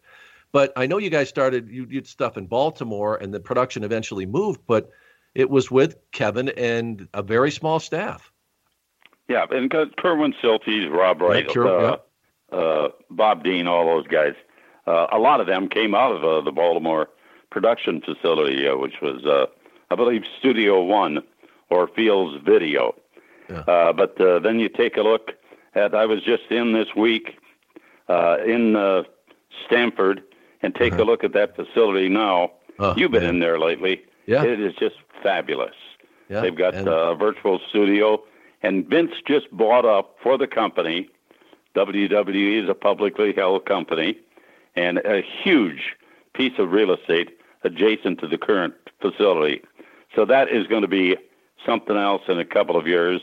But 0.51 0.73
I 0.75 0.87
know 0.87 0.97
you 0.97 1.09
guys 1.09 1.29
started 1.29 1.69
you 1.69 1.85
did 1.85 2.07
stuff 2.07 2.37
in 2.37 2.47
Baltimore, 2.47 3.15
and 3.17 3.33
the 3.33 3.39
production 3.39 3.83
eventually 3.83 4.25
moved. 4.25 4.61
But 4.67 4.89
it 5.35 5.49
was 5.49 5.69
with 5.69 5.95
Kevin 6.11 6.49
and 6.49 7.07
a 7.13 7.21
very 7.21 7.51
small 7.51 7.79
staff. 7.79 8.31
Yeah, 9.27 9.45
and 9.51 9.69
Kerwin 9.69 10.33
Silfies, 10.41 10.91
Rob 10.91 11.21
Wright, 11.21 11.45
yeah, 11.45 11.53
sure, 11.53 11.67
uh, 11.67 11.97
yeah. 12.51 12.57
uh, 12.57 12.89
Bob 13.11 13.43
Dean, 13.43 13.67
all 13.67 13.85
those 13.85 14.07
guys. 14.07 14.33
Uh, 14.87 15.05
a 15.11 15.19
lot 15.19 15.39
of 15.39 15.45
them 15.45 15.69
came 15.69 15.93
out 15.93 16.11
of 16.11 16.23
uh, 16.23 16.41
the 16.41 16.51
Baltimore 16.51 17.09
production 17.51 18.01
facility, 18.01 18.67
uh, 18.67 18.75
which 18.75 19.01
was, 19.01 19.23
uh, 19.25 19.45
I 19.91 19.95
believe, 19.95 20.23
Studio 20.39 20.81
One 20.83 21.21
or 21.69 21.87
Fields 21.87 22.43
Video. 22.43 22.95
Yeah. 23.49 23.59
Uh, 23.59 23.93
but 23.93 24.19
uh, 24.19 24.39
then 24.39 24.59
you 24.59 24.67
take 24.67 24.97
a 24.97 25.01
look 25.01 25.31
at, 25.75 25.93
I 25.93 26.05
was 26.07 26.23
just 26.23 26.43
in 26.49 26.73
this 26.73 26.95
week 26.95 27.37
uh, 28.07 28.37
in 28.45 28.75
uh, 28.75 29.03
Stamford, 29.67 30.23
and 30.61 30.75
take 30.75 30.93
uh-huh. 30.93 31.03
a 31.03 31.05
look 31.05 31.23
at 31.23 31.33
that 31.33 31.55
facility 31.55 32.09
now. 32.09 32.51
Oh, 32.79 32.93
You've 32.95 33.11
been 33.11 33.23
man. 33.23 33.35
in 33.35 33.39
there 33.39 33.59
lately. 33.59 34.01
Yeah. 34.25 34.43
It 34.43 34.59
is 34.59 34.73
just 34.75 34.95
fabulous. 35.23 35.75
Yeah. 36.29 36.41
They've 36.41 36.55
got 36.55 36.75
and... 36.75 36.87
a 36.87 37.15
virtual 37.15 37.59
studio, 37.69 38.23
and 38.61 38.87
Vince 38.87 39.11
just 39.27 39.51
bought 39.51 39.85
up 39.85 40.15
for 40.21 40.37
the 40.37 40.47
company. 40.47 41.09
WWE 41.75 42.63
is 42.63 42.69
a 42.69 42.73
publicly 42.73 43.33
held 43.33 43.65
company, 43.65 44.17
and 44.75 44.99
a 44.99 45.21
huge 45.21 45.95
piece 46.33 46.53
of 46.57 46.71
real 46.71 46.91
estate 46.93 47.37
adjacent 47.63 48.19
to 48.19 48.27
the 48.27 48.37
current 48.37 48.73
facility. 49.01 49.61
So 50.15 50.25
that 50.25 50.49
is 50.49 50.67
going 50.67 50.81
to 50.81 50.87
be 50.87 51.17
something 51.65 51.97
else 51.97 52.21
in 52.27 52.39
a 52.39 52.45
couple 52.45 52.77
of 52.77 52.87
years. 52.87 53.21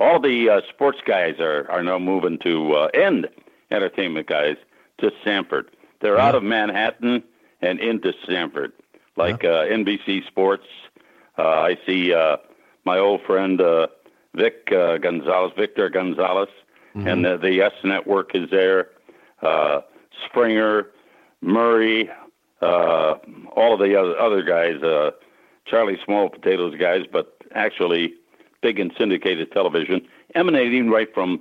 All 0.00 0.20
the 0.20 0.48
uh, 0.48 0.60
sports 0.68 1.00
guys 1.04 1.40
are, 1.40 1.68
are 1.70 1.82
now 1.82 1.98
moving 1.98 2.38
to 2.38 2.74
uh, 2.74 2.88
end 2.94 3.28
entertainment 3.70 4.26
guys 4.28 4.56
to 4.98 5.10
Stamford. 5.22 5.70
They're 6.00 6.18
out 6.18 6.34
of 6.34 6.42
Manhattan 6.42 7.22
and 7.60 7.80
into 7.80 8.12
Stamford, 8.24 8.72
like 9.16 9.42
yeah. 9.42 9.50
uh, 9.50 9.64
NBC 9.66 10.26
Sports. 10.26 10.66
Uh, 11.36 11.42
I 11.42 11.78
see 11.86 12.12
uh, 12.12 12.36
my 12.84 12.98
old 12.98 13.22
friend 13.22 13.60
uh, 13.60 13.88
Vic 14.34 14.68
uh, 14.72 14.98
Gonzalez, 14.98 15.52
Victor 15.56 15.88
Gonzalez, 15.88 16.48
mm-hmm. 16.94 17.06
and 17.06 17.24
the, 17.24 17.36
the 17.36 17.52
Yes 17.52 17.72
Network 17.82 18.34
is 18.34 18.50
there. 18.50 18.90
Uh, 19.42 19.80
Springer, 20.26 20.88
Maury, 21.40 22.10
uh, 22.60 23.14
all 23.54 23.74
of 23.74 23.80
the 23.80 23.98
other, 23.98 24.18
other 24.18 24.42
guys, 24.42 24.82
uh, 24.82 25.12
Charlie 25.64 25.98
Small 26.04 26.28
Potatoes 26.28 26.74
guys, 26.78 27.04
but 27.10 27.36
actually 27.54 28.14
big 28.60 28.80
and 28.80 28.92
syndicated 28.98 29.52
television, 29.52 30.06
emanating 30.34 30.90
right 30.90 31.12
from 31.14 31.40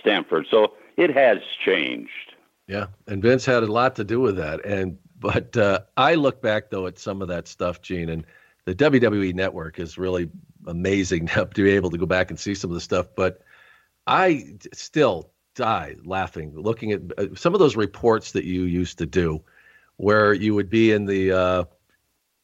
Stamford. 0.00 0.46
So 0.50 0.74
it 0.96 1.14
has 1.14 1.38
changed. 1.64 2.34
Yeah, 2.68 2.88
and 3.06 3.22
Vince 3.22 3.44
had 3.46 3.62
a 3.62 3.72
lot 3.72 3.96
to 3.96 4.04
do 4.04 4.20
with 4.20 4.36
that. 4.36 4.64
And 4.64 4.98
but 5.18 5.56
uh, 5.56 5.80
I 5.96 6.14
look 6.14 6.40
back 6.42 6.70
though 6.70 6.86
at 6.86 6.98
some 6.98 7.22
of 7.22 7.28
that 7.28 7.48
stuff, 7.48 7.80
Gene, 7.82 8.10
and 8.10 8.24
the 8.66 8.74
WWE 8.74 9.34
Network 9.34 9.78
is 9.80 9.98
really 9.98 10.30
amazing 10.66 11.26
to 11.34 11.46
be 11.46 11.70
able 11.70 11.90
to 11.90 11.98
go 11.98 12.06
back 12.06 12.30
and 12.30 12.38
see 12.38 12.54
some 12.54 12.70
of 12.70 12.74
the 12.74 12.80
stuff. 12.80 13.06
But 13.16 13.40
I 14.06 14.56
still 14.74 15.30
die 15.54 15.96
laughing 16.04 16.52
looking 16.54 16.92
at 16.92 17.02
uh, 17.18 17.34
some 17.34 17.54
of 17.54 17.60
those 17.60 17.74
reports 17.76 18.32
that 18.32 18.44
you 18.44 18.62
used 18.62 18.98
to 18.98 19.06
do 19.06 19.42
where 19.96 20.32
you 20.34 20.54
would 20.54 20.70
be 20.70 20.92
in 20.92 21.06
the 21.06 21.32
uh, 21.32 21.64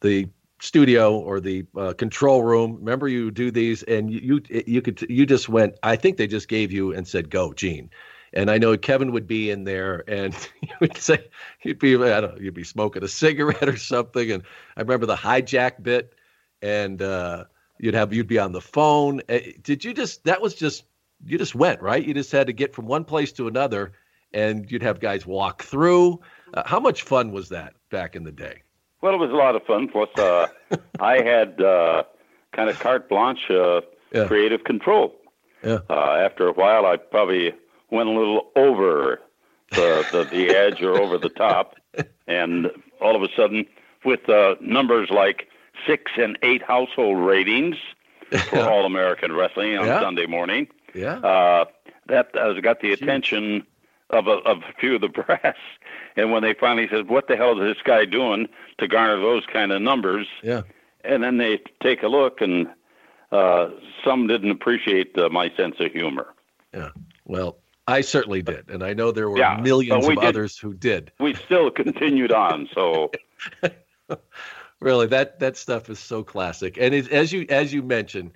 the 0.01 0.29
studio 0.61 1.17
or 1.19 1.41
the 1.41 1.67
uh, 1.77 1.93
control 1.95 2.43
room. 2.43 2.77
Remember, 2.77 3.09
you 3.09 3.31
do 3.31 3.51
these, 3.51 3.83
and 3.85 4.11
you, 4.11 4.41
you 4.49 4.63
you 4.67 4.83
could 4.83 5.03
you 5.11 5.27
just 5.27 5.49
went. 5.51 5.77
I 5.83 5.97
think 5.97 6.17
they 6.17 6.27
just 6.27 6.49
gave 6.49 6.73
you 6.73 6.93
and 6.95 7.07
said, 7.07 7.31
"Go, 7.31 7.53
Gene." 7.53 7.91
And 8.35 8.51
I 8.51 8.59
know 8.59 8.77
Kevin 8.77 9.13
would 9.13 9.29
be 9.29 9.51
in 9.51 9.65
there, 9.65 10.03
and 10.09 10.35
you 10.61 10.69
would 10.81 10.97
say 10.99 11.29
you'd 11.63 11.79
be 11.79 11.95
I 11.95 12.21
don't 12.21 12.35
know, 12.35 12.41
you'd 12.41 12.55
be 12.55 12.65
smoking 12.65 13.05
a 13.05 13.09
cigarette 13.09 13.69
or 13.69 13.77
something. 13.77 14.31
And 14.31 14.43
I 14.77 14.81
remember 14.81 15.07
the 15.07 15.17
hijack 15.17 15.83
bit, 15.83 16.15
and 16.61 17.01
uh, 17.01 17.45
you'd 17.79 17.95
have 17.95 18.13
you'd 18.13 18.27
be 18.27 18.39
on 18.39 18.53
the 18.53 18.61
phone. 18.61 19.23
Eh, 19.29 19.53
did 19.63 19.85
you 19.85 19.95
just 19.95 20.25
that 20.25 20.43
was 20.43 20.55
just 20.55 20.85
you 21.25 21.39
just 21.39 21.55
went 21.55 21.81
right? 21.81 22.05
You 22.05 22.13
just 22.13 22.33
had 22.33 22.49
to 22.49 22.53
get 22.53 22.75
from 22.75 22.87
one 22.87 23.05
place 23.05 23.33
to 23.33 23.47
another, 23.47 23.93
and 24.33 24.71
you'd 24.71 24.83
have 24.83 25.01
guys 25.01 25.25
walk 25.25 25.63
through. 25.63 26.21
Uh, 26.53 26.63
how 26.67 26.81
much 26.81 27.03
fun 27.03 27.33
was 27.33 27.49
that 27.51 27.75
back 27.91 28.17
in 28.17 28.25
the 28.25 28.33
day? 28.33 28.63
Well, 29.01 29.15
it 29.15 29.19
was 29.19 29.31
a 29.31 29.35
lot 29.35 29.55
of 29.55 29.65
fun. 29.65 29.89
Plus, 29.89 30.09
uh, 30.19 30.49
I 30.99 31.23
had 31.23 31.61
uh, 31.61 32.05
kind 32.53 32.71
of 32.71 32.81
carte 32.81 33.09
blanche, 33.09 33.51
uh, 33.51 33.83
yeah. 34.13 34.27
creative 34.27 34.65
control. 34.65 35.15
Yeah. 35.63 35.81
Uh, 35.89 36.17
after 36.17 36.49
a 36.49 36.53
while, 36.53 36.85
I 36.87 36.97
probably 36.97 37.55
went 37.95 38.09
a 38.09 38.13
little 38.13 38.51
over 38.57 39.21
the, 39.71 40.07
the, 40.13 40.25
the 40.25 40.51
edge 40.51 40.83
or 40.83 41.01
over 41.01 41.17
the 41.17 41.29
top, 41.29 41.77
and 42.27 42.71
all 43.01 43.17
of 43.17 43.23
a 43.23 43.29
sudden, 43.35 43.67
with 44.05 44.29
uh, 44.29 44.57
numbers 44.61 45.11
like 45.11 45.49
six 45.87 46.13
and 46.17 46.39
eight 46.43 46.63
household 46.63 47.25
ratings 47.25 47.77
for 48.51 48.61
All 48.61 48.85
American 48.85 49.33
Wrestling 49.33 49.77
on 49.79 49.87
yeah. 49.87 50.01
Sunday 50.01 50.27
morning, 50.27 50.69
yeah, 50.95 51.19
uh, 51.19 51.65
that 52.09 52.31
has 52.35 52.61
got 52.61 52.81
the 52.81 52.93
attention 52.93 53.65
of 54.11 54.27
a, 54.27 54.33
of 54.33 54.59
a 54.59 54.73
few 54.79 54.97
of 54.97 55.01
the 55.01 55.09
brass. 55.27 55.57
And 56.17 56.31
when 56.31 56.43
they 56.43 56.55
finally 56.55 56.89
said, 56.91 57.09
"What 57.09 57.29
the 57.29 57.37
hell 57.37 57.61
is 57.61 57.75
this 57.75 57.83
guy 57.83 58.05
doing 58.05 58.49
to 58.79 58.89
garner 58.89 59.21
those 59.21 59.45
kind 59.47 59.73
of 59.73 59.83
numbers?" 59.83 60.27
Yeah. 60.43 60.63
And 61.05 61.23
then 61.23 61.37
they 61.37 61.61
take 61.83 62.03
a 62.03 62.09
look, 62.09 62.41
and 62.41 62.67
uh, 63.31 63.69
some 64.03 64.27
didn't 64.27 64.51
appreciate 64.51 65.17
uh, 65.19 65.29
my 65.29 65.51
sense 65.55 65.77
of 65.79 65.93
humor. 65.93 66.29
Yeah. 66.73 66.91
Well, 67.27 67.59
I 67.87 68.01
certainly 68.01 68.43
did, 68.43 68.71
and 68.71 68.83
I 68.83 68.95
know 68.95 69.13
there 69.13 69.29
were 69.29 69.39
yeah, 69.39 69.61
millions 69.61 70.07
of 70.07 70.15
did, 70.15 70.25
others 70.25 70.59
who 70.59 70.73
did. 70.73 71.13
We 71.21 71.35
still 71.35 71.71
continued 71.71 72.33
on, 72.33 72.69
so. 72.75 73.11
really, 74.81 75.07
that 75.09 75.39
that 75.41 75.57
stuff 75.57 75.91
is 75.91 75.99
so 75.99 76.23
classic, 76.23 76.79
and 76.81 76.95
it, 76.95 77.11
as 77.11 77.33
you 77.33 77.45
as 77.51 77.75
you 77.75 77.83
mentioned, 77.83 78.33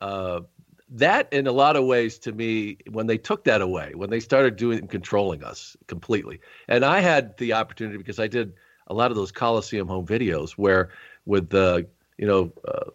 uh, 0.00 0.40
that 0.88 1.32
in 1.32 1.46
a 1.46 1.52
lot 1.52 1.76
of 1.76 1.84
ways 1.84 2.18
to 2.20 2.32
me 2.32 2.78
when 2.90 3.06
they 3.06 3.18
took 3.18 3.44
that 3.44 3.60
away 3.60 3.92
when 3.94 4.10
they 4.10 4.20
started 4.20 4.56
doing 4.56 4.86
controlling 4.86 5.42
us 5.42 5.76
completely 5.88 6.40
and 6.68 6.84
i 6.84 7.00
had 7.00 7.36
the 7.38 7.52
opportunity 7.52 7.98
because 7.98 8.20
i 8.20 8.26
did 8.26 8.52
a 8.86 8.94
lot 8.94 9.10
of 9.10 9.16
those 9.16 9.32
coliseum 9.32 9.88
home 9.88 10.06
videos 10.06 10.52
where 10.52 10.90
with 11.24 11.50
the 11.50 11.86
you 12.18 12.26
know 12.26 12.52
uh, 12.68 12.90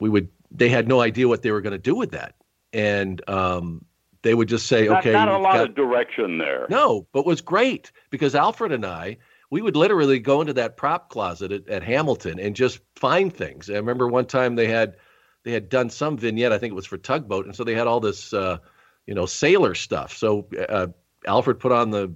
we 0.00 0.08
would 0.08 0.28
they 0.50 0.68
had 0.68 0.88
no 0.88 1.00
idea 1.00 1.28
what 1.28 1.42
they 1.42 1.52
were 1.52 1.60
going 1.60 1.72
to 1.72 1.78
do 1.78 1.94
with 1.94 2.10
that 2.10 2.34
and 2.72 3.22
um, 3.28 3.84
they 4.24 4.34
would 4.34 4.48
just 4.48 4.66
say, 4.66 4.88
not, 4.88 5.00
"Okay." 5.00 5.12
Not 5.12 5.28
a 5.28 5.38
lot 5.38 5.54
got... 5.54 5.68
of 5.68 5.74
direction 5.76 6.38
there. 6.38 6.66
No, 6.68 7.06
but 7.12 7.24
was 7.24 7.40
great 7.40 7.92
because 8.10 8.34
Alfred 8.34 8.72
and 8.72 8.84
I, 8.84 9.18
we 9.50 9.62
would 9.62 9.76
literally 9.76 10.18
go 10.18 10.40
into 10.40 10.54
that 10.54 10.76
prop 10.76 11.10
closet 11.10 11.52
at, 11.52 11.68
at 11.68 11.82
Hamilton 11.84 12.40
and 12.40 12.56
just 12.56 12.80
find 12.96 13.32
things. 13.32 13.70
I 13.70 13.74
remember 13.74 14.08
one 14.08 14.26
time 14.26 14.56
they 14.56 14.66
had 14.66 14.96
they 15.44 15.52
had 15.52 15.68
done 15.68 15.90
some 15.90 16.16
vignette. 16.16 16.52
I 16.52 16.58
think 16.58 16.72
it 16.72 16.74
was 16.74 16.86
for 16.86 16.98
Tugboat, 16.98 17.46
and 17.46 17.54
so 17.54 17.62
they 17.62 17.74
had 17.74 17.86
all 17.86 18.00
this, 18.00 18.32
uh, 18.32 18.58
you 19.06 19.14
know, 19.14 19.26
sailor 19.26 19.74
stuff. 19.74 20.16
So 20.16 20.48
uh, 20.68 20.88
Alfred 21.26 21.60
put 21.60 21.70
on 21.70 21.90
the 21.90 22.14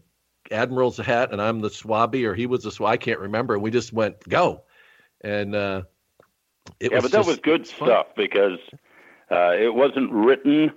admiral's 0.50 0.96
hat, 0.96 1.30
and 1.30 1.40
I'm 1.40 1.60
the 1.60 1.68
swabby, 1.68 2.24
or 2.24 2.34
he 2.34 2.46
was 2.46 2.64
the 2.64 2.72
swab. 2.72 2.90
I 2.90 2.96
can't 2.96 3.20
remember. 3.20 3.54
And 3.54 3.62
we 3.62 3.70
just 3.70 3.92
went 3.92 4.26
go, 4.28 4.62
and 5.20 5.54
uh, 5.54 5.82
it 6.80 6.90
yeah, 6.90 7.00
was 7.00 7.10
but 7.10 7.12
that 7.12 7.26
was 7.26 7.38
good 7.38 7.66
stuff 7.66 8.06
because 8.16 8.58
uh, 9.30 9.52
it 9.52 9.74
wasn't 9.74 10.10
written. 10.10 10.72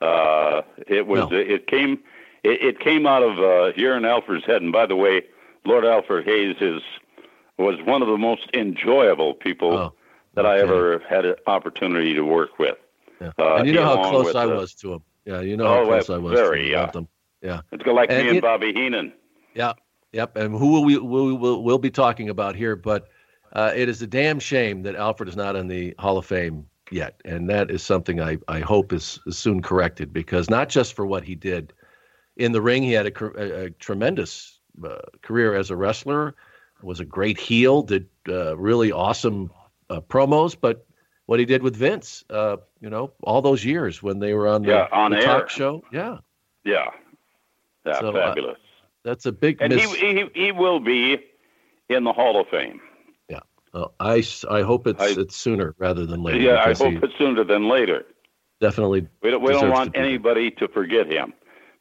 Uh, 0.00 0.62
it 0.86 1.06
was. 1.06 1.30
No. 1.30 1.36
It 1.36 1.66
came. 1.66 1.98
It, 2.44 2.62
it, 2.62 2.80
came 2.80 3.06
out 3.06 3.22
of 3.22 3.38
uh, 3.38 3.72
here 3.74 3.96
in 3.96 4.04
Alfred's 4.04 4.44
head. 4.46 4.62
And 4.62 4.70
by 4.70 4.86
the 4.86 4.94
way, 4.94 5.22
Lord 5.64 5.84
Alfred 5.84 6.24
Hayes 6.24 6.56
is 6.60 6.82
was 7.58 7.80
one 7.82 8.00
of 8.00 8.08
the 8.08 8.16
most 8.16 8.48
enjoyable 8.54 9.34
people 9.34 9.72
oh, 9.72 9.94
that 10.34 10.46
I 10.46 10.60
ever 10.60 11.00
had 11.08 11.24
an 11.24 11.34
opportunity 11.46 12.14
to 12.14 12.22
work 12.22 12.58
with. 12.58 12.76
Yeah. 13.20 13.32
Uh, 13.38 13.56
and 13.56 13.66
you 13.66 13.74
know 13.74 13.84
how 13.84 14.10
close 14.10 14.34
I 14.34 14.46
was 14.46 14.74
to 14.74 14.94
him. 14.94 15.02
Yeah, 15.24 15.40
you 15.40 15.56
know 15.56 15.66
how 15.66 15.80
oh, 15.80 15.86
close 15.86 16.08
I 16.08 16.18
was 16.18 16.38
very, 16.38 16.66
to, 16.66 16.68
yeah. 16.68 16.90
Yeah, 17.42 17.60
it's 17.72 17.86
like 17.86 18.10
and 18.10 18.26
me 18.26 18.30
and 18.30 18.42
Bobby 18.42 18.72
Heenan. 18.72 19.12
Yeah, 19.54 19.74
yep. 20.12 20.36
And 20.36 20.56
who 20.56 20.72
will 20.72 20.84
we 20.84 20.98
will 20.98 21.36
we'll, 21.36 21.62
we'll 21.62 21.78
be 21.78 21.90
talking 21.90 22.28
about 22.28 22.56
here? 22.56 22.74
But 22.74 23.08
uh, 23.52 23.72
it 23.74 23.88
is 23.88 24.02
a 24.02 24.06
damn 24.06 24.40
shame 24.40 24.82
that 24.82 24.96
Alfred 24.96 25.28
is 25.28 25.36
not 25.36 25.54
in 25.54 25.68
the 25.68 25.94
Hall 25.98 26.18
of 26.18 26.26
Fame 26.26 26.66
yet, 26.90 27.20
and 27.24 27.48
that 27.50 27.70
is 27.70 27.82
something 27.82 28.20
I 28.20 28.38
I 28.48 28.60
hope 28.60 28.92
is, 28.92 29.20
is 29.26 29.36
soon 29.36 29.62
corrected 29.62 30.12
because 30.12 30.50
not 30.50 30.68
just 30.68 30.94
for 30.94 31.06
what 31.06 31.24
he 31.24 31.34
did 31.34 31.72
in 32.36 32.52
the 32.52 32.62
ring, 32.62 32.82
he 32.82 32.92
had 32.92 33.06
a, 33.06 33.24
a, 33.24 33.64
a 33.64 33.70
tremendous 33.70 34.60
uh, 34.84 34.98
career 35.22 35.54
as 35.54 35.70
a 35.70 35.76
wrestler, 35.76 36.34
was 36.82 37.00
a 37.00 37.04
great 37.04 37.38
heel, 37.38 37.82
did 37.82 38.08
uh, 38.28 38.56
really 38.56 38.92
awesome 38.92 39.50
uh, 39.90 40.00
promos, 40.00 40.56
but 40.58 40.86
what 41.26 41.38
he 41.38 41.44
did 41.44 41.62
with 41.62 41.76
Vince, 41.76 42.24
uh, 42.30 42.56
you 42.80 42.88
know, 42.88 43.12
all 43.22 43.42
those 43.42 43.64
years 43.64 44.02
when 44.02 44.18
they 44.18 44.34
were 44.34 44.48
on 44.48 44.62
the, 44.62 44.68
yeah, 44.68 44.88
on 44.92 45.10
the 45.10 45.20
talk 45.20 45.50
show, 45.50 45.82
yeah, 45.92 46.18
yeah, 46.64 46.90
yeah, 47.84 48.00
so, 48.00 48.10
uh, 48.10 48.28
fabulous. 48.28 48.58
that's 49.04 49.26
a 49.26 49.32
big 49.32 49.60
and 49.60 49.74
miss- 49.74 49.94
he, 49.94 50.14
he 50.14 50.44
he 50.44 50.52
will 50.52 50.80
be 50.80 51.18
in 51.88 52.04
the 52.04 52.12
Hall 52.12 52.40
of 52.40 52.46
Fame. 52.48 52.80
I 54.00 54.22
I 54.50 54.62
hope 54.62 54.86
it's 54.86 55.00
I, 55.00 55.20
it's 55.20 55.36
sooner 55.36 55.74
rather 55.78 56.06
than 56.06 56.22
later. 56.22 56.38
Yeah, 56.38 56.62
I 56.64 56.74
hope 56.74 56.92
he 56.92 56.98
it's 57.02 57.16
sooner 57.18 57.44
than 57.44 57.68
later. 57.68 58.04
Definitely, 58.60 59.06
we 59.22 59.30
don't, 59.30 59.42
we 59.42 59.52
don't 59.52 59.70
want 59.70 59.94
to 59.94 60.00
anybody 60.00 60.50
to 60.52 60.68
forget 60.68 61.10
him. 61.10 61.32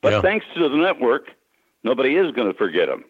But 0.02 0.14
yeah. 0.14 0.22
thanks 0.22 0.46
to 0.56 0.70
the 0.70 0.76
network, 0.76 1.32
nobody 1.84 2.16
is 2.16 2.32
going 2.34 2.52
to 2.52 2.58
forget 2.58 2.88
him 2.88 3.04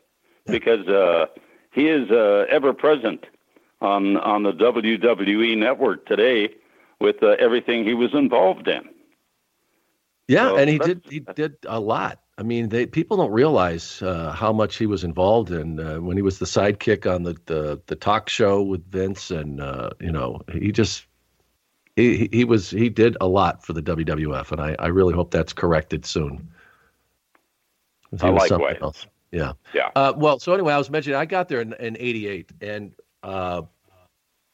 yeah. 0.46 0.52
because 0.52 0.88
uh, 0.88 1.26
he 1.72 1.88
is 1.88 2.10
uh, 2.10 2.46
ever 2.50 2.74
present 2.74 3.26
on 3.82 4.18
on 4.18 4.44
the 4.44 4.54
WWE 4.54 5.58
network 5.58 6.06
today 6.06 6.50
with 7.00 7.22
uh, 7.22 7.36
everything 7.40 7.84
he 7.84 7.94
was 7.94 8.14
involved 8.14 8.68
in. 8.68 8.88
Yeah, 10.28 10.50
so 10.50 10.58
and 10.58 10.70
he 10.70 10.78
did 10.78 11.02
he 11.10 11.20
did 11.20 11.58
a 11.68 11.80
lot. 11.80 12.20
I 12.38 12.44
mean, 12.44 12.70
they, 12.70 12.86
people 12.86 13.18
don't 13.18 13.32
realize 13.32 14.02
uh, 14.02 14.32
how 14.32 14.54
much 14.54 14.78
he 14.78 14.86
was 14.86 15.04
involved 15.04 15.52
in 15.52 15.80
uh, 15.80 15.98
when 15.98 16.18
he 16.18 16.22
was 16.22 16.38
the 16.38 16.46
sidekick 16.46 17.12
on 17.12 17.24
the, 17.24 17.36
the, 17.48 17.82
the 17.88 17.96
talk 17.96 18.30
show 18.30 18.62
with 18.62 18.86
Vince, 18.92 19.32
and 19.32 19.60
uh, 19.60 19.90
you 20.00 20.12
know, 20.12 20.42
he 20.52 20.72
just 20.72 21.08
he 21.96 22.30
he 22.32 22.44
was 22.44 22.70
he 22.70 22.90
did 22.90 23.18
a 23.20 23.28
lot 23.28 23.66
for 23.66 23.74
the 23.74 23.82
WWF, 23.82 24.52
and 24.52 24.62
I, 24.62 24.76
I 24.78 24.88
really 24.88 25.16
hope 25.16 25.32
that's 25.32 25.52
corrected 25.52 26.06
soon. 26.06 26.48
I 28.22 28.30
like 28.30 28.52
else. 28.52 29.08
Yeah. 29.32 29.54
Yeah. 29.74 29.90
Uh, 29.96 30.14
well, 30.16 30.40
so 30.40 30.54
anyway, 30.54 30.74
I 30.74 30.78
was 30.78 30.90
mentioning 30.90 31.18
I 31.18 31.26
got 31.26 31.50
there 31.50 31.60
in, 31.60 31.74
in 31.74 31.98
'88, 32.00 32.52
and 32.62 32.94
uh, 33.24 33.64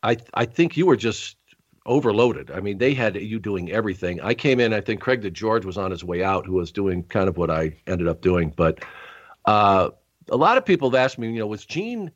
I 0.01 0.17
I 0.33 0.45
think 0.45 0.77
you 0.77 0.85
were 0.85 0.95
just 0.95 1.35
overloaded. 1.85 2.51
I 2.51 2.59
mean, 2.59 2.77
they 2.77 2.93
had 2.93 3.15
you 3.15 3.39
doing 3.39 3.71
everything. 3.71 4.21
I 4.21 4.33
came 4.33 4.59
in. 4.59 4.73
I 4.73 4.81
think 4.81 5.01
Craig 5.01 5.21
DeGeorge 5.21 5.65
was 5.65 5.77
on 5.77 5.91
his 5.91 6.03
way 6.03 6.23
out, 6.23 6.45
who 6.45 6.53
was 6.53 6.71
doing 6.71 7.03
kind 7.03 7.27
of 7.27 7.37
what 7.37 7.49
I 7.49 7.75
ended 7.87 8.07
up 8.07 8.21
doing. 8.21 8.53
But 8.55 8.83
uh, 9.45 9.89
a 10.29 10.37
lot 10.37 10.57
of 10.57 10.65
people 10.65 10.89
have 10.89 10.95
asked 10.95 11.17
me, 11.17 11.31
you 11.31 11.39
know, 11.39 11.47
was 11.47 11.65
Gene 11.65 12.11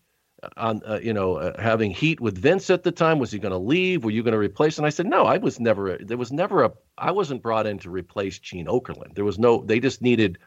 on, 0.55 0.81
uh, 0.85 0.99
you 1.01 1.13
know, 1.13 1.35
uh, 1.35 1.61
having 1.61 1.91
heat 1.91 2.19
with 2.19 2.37
Vince 2.37 2.69
at 2.69 2.83
the 2.83 2.91
time? 2.91 3.19
Was 3.19 3.31
he 3.31 3.39
going 3.39 3.51
to 3.51 3.57
leave? 3.57 4.03
Were 4.03 4.11
you 4.11 4.23
going 4.23 4.33
to 4.33 4.37
replace? 4.37 4.77
And 4.77 4.87
I 4.87 4.89
said, 4.89 5.07
no, 5.07 5.25
I 5.25 5.37
was 5.37 5.59
never. 5.59 5.97
There 5.97 6.17
was 6.17 6.31
never 6.31 6.63
a. 6.63 6.71
I 6.97 7.11
wasn't 7.11 7.41
brought 7.41 7.67
in 7.67 7.79
to 7.79 7.89
replace 7.89 8.39
Gene 8.39 8.67
Okerlund. 8.67 9.15
There 9.15 9.25
was 9.25 9.39
no. 9.39 9.63
They 9.63 9.79
just 9.79 10.01
needed 10.01 10.37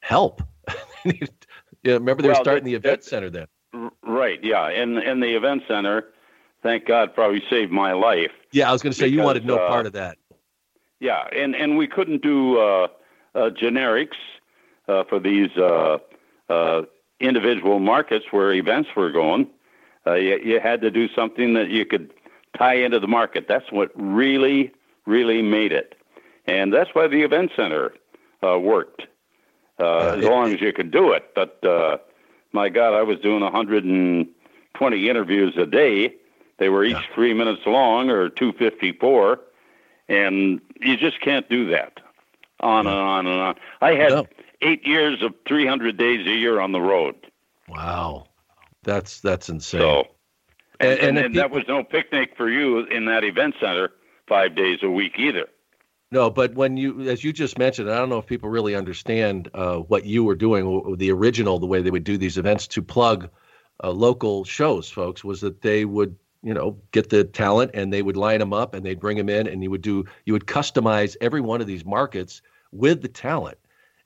help. 0.00 0.42
yeah, 1.04 1.12
remember 1.84 2.22
they 2.22 2.28
well, 2.28 2.38
were 2.38 2.44
starting 2.44 2.64
the 2.64 2.74
event 2.74 3.04
center 3.04 3.30
then. 3.30 3.46
Right. 4.02 4.42
Yeah, 4.42 4.68
and 4.68 4.98
and 4.98 5.22
the 5.22 5.36
event 5.36 5.62
center, 5.68 6.06
thank 6.62 6.86
God, 6.86 7.14
probably 7.14 7.42
saved 7.50 7.70
my 7.70 7.92
life. 7.92 8.32
Yeah, 8.56 8.70
I 8.70 8.72
was 8.72 8.80
going 8.82 8.92
to 8.92 8.98
say 8.98 9.04
because, 9.04 9.16
you 9.16 9.22
wanted 9.22 9.44
no 9.44 9.56
uh, 9.56 9.68
part 9.68 9.84
of 9.84 9.92
that. 9.92 10.16
Yeah, 10.98 11.26
and 11.30 11.54
and 11.54 11.76
we 11.76 11.86
couldn't 11.86 12.22
do 12.22 12.58
uh, 12.58 12.88
uh, 13.34 13.50
generics 13.50 14.16
uh, 14.88 15.04
for 15.04 15.20
these 15.20 15.50
uh, 15.58 15.98
uh, 16.48 16.82
individual 17.20 17.80
markets 17.80 18.24
where 18.30 18.52
events 18.52 18.88
were 18.96 19.12
going. 19.12 19.48
You, 20.06 20.40
you 20.42 20.60
had 20.60 20.80
to 20.80 20.90
do 20.90 21.08
something 21.14 21.52
that 21.54 21.68
you 21.68 21.84
could 21.84 22.14
tie 22.56 22.76
into 22.76 22.98
the 22.98 23.08
market. 23.08 23.46
That's 23.46 23.70
what 23.70 23.90
really, 23.94 24.72
really 25.04 25.42
made 25.42 25.72
it, 25.72 25.94
and 26.46 26.72
that's 26.72 26.94
why 26.94 27.08
the 27.08 27.22
event 27.22 27.50
center 27.54 27.92
worked 28.42 29.02
uh, 29.78 30.16
as 30.16 30.24
long 30.24 30.54
as 30.54 30.60
you 30.62 30.72
could 30.72 30.90
do 30.90 31.12
it. 31.12 31.34
But 31.34 31.62
uh, 31.62 31.98
my 32.52 32.70
God, 32.70 32.94
I 32.94 33.02
was 33.02 33.18
doing 33.18 33.42
120 33.42 35.08
interviews 35.08 35.54
a 35.58 35.66
day. 35.66 36.14
They 36.58 36.68
were 36.68 36.84
each 36.84 36.92
yeah. 36.92 37.14
three 37.14 37.34
minutes 37.34 37.62
long 37.66 38.10
or 38.10 38.28
254, 38.30 39.40
and 40.08 40.60
you 40.80 40.96
just 40.96 41.20
can't 41.20 41.48
do 41.48 41.70
that. 41.70 42.00
On 42.60 42.86
and 42.86 42.96
on 42.96 43.26
and 43.26 43.40
on. 43.40 43.54
I 43.82 43.90
had 43.90 44.10
no. 44.10 44.26
eight 44.62 44.86
years 44.86 45.22
of 45.22 45.34
300 45.46 45.98
days 45.98 46.26
a 46.26 46.30
year 46.30 46.58
on 46.58 46.72
the 46.72 46.80
road. 46.80 47.14
Wow, 47.68 48.28
that's 48.82 49.20
that's 49.20 49.50
insane. 49.50 49.80
So, 49.80 50.04
and, 50.80 50.90
and, 50.90 51.00
and, 51.00 51.18
and 51.18 51.34
people, 51.34 51.48
that 51.48 51.50
was 51.50 51.64
no 51.68 51.84
picnic 51.84 52.34
for 52.36 52.48
you 52.48 52.80
in 52.86 53.04
that 53.06 53.24
event 53.24 53.56
center 53.60 53.90
five 54.26 54.54
days 54.54 54.78
a 54.82 54.90
week 54.90 55.18
either. 55.18 55.48
No, 56.12 56.30
but 56.30 56.54
when 56.54 56.76
you, 56.76 57.08
as 57.08 57.24
you 57.24 57.32
just 57.32 57.58
mentioned, 57.58 57.90
I 57.90 57.96
don't 57.96 58.08
know 58.08 58.18
if 58.18 58.26
people 58.26 58.48
really 58.48 58.76
understand 58.76 59.50
uh, 59.54 59.78
what 59.78 60.04
you 60.04 60.22
were 60.22 60.36
doing. 60.36 60.96
The 60.96 61.10
original, 61.10 61.58
the 61.58 61.66
way 61.66 61.82
they 61.82 61.90
would 61.90 62.04
do 62.04 62.16
these 62.16 62.38
events 62.38 62.68
to 62.68 62.82
plug 62.82 63.28
uh, 63.82 63.90
local 63.90 64.44
shows, 64.44 64.88
folks, 64.88 65.24
was 65.24 65.40
that 65.40 65.62
they 65.62 65.84
would, 65.84 66.16
you 66.42 66.54
know, 66.54 66.78
get 66.92 67.10
the 67.10 67.24
talent 67.24 67.70
and 67.74 67.92
they 67.92 68.02
would 68.02 68.16
line 68.16 68.40
them 68.40 68.52
up 68.52 68.74
and 68.74 68.84
they'd 68.84 69.00
bring 69.00 69.16
them 69.16 69.28
in 69.28 69.46
and 69.46 69.62
you 69.62 69.70
would 69.70 69.82
do, 69.82 70.04
you 70.24 70.32
would 70.32 70.46
customize 70.46 71.16
every 71.20 71.40
one 71.40 71.60
of 71.60 71.66
these 71.66 71.84
markets 71.84 72.42
with 72.72 73.02
the 73.02 73.08
talent. 73.08 73.58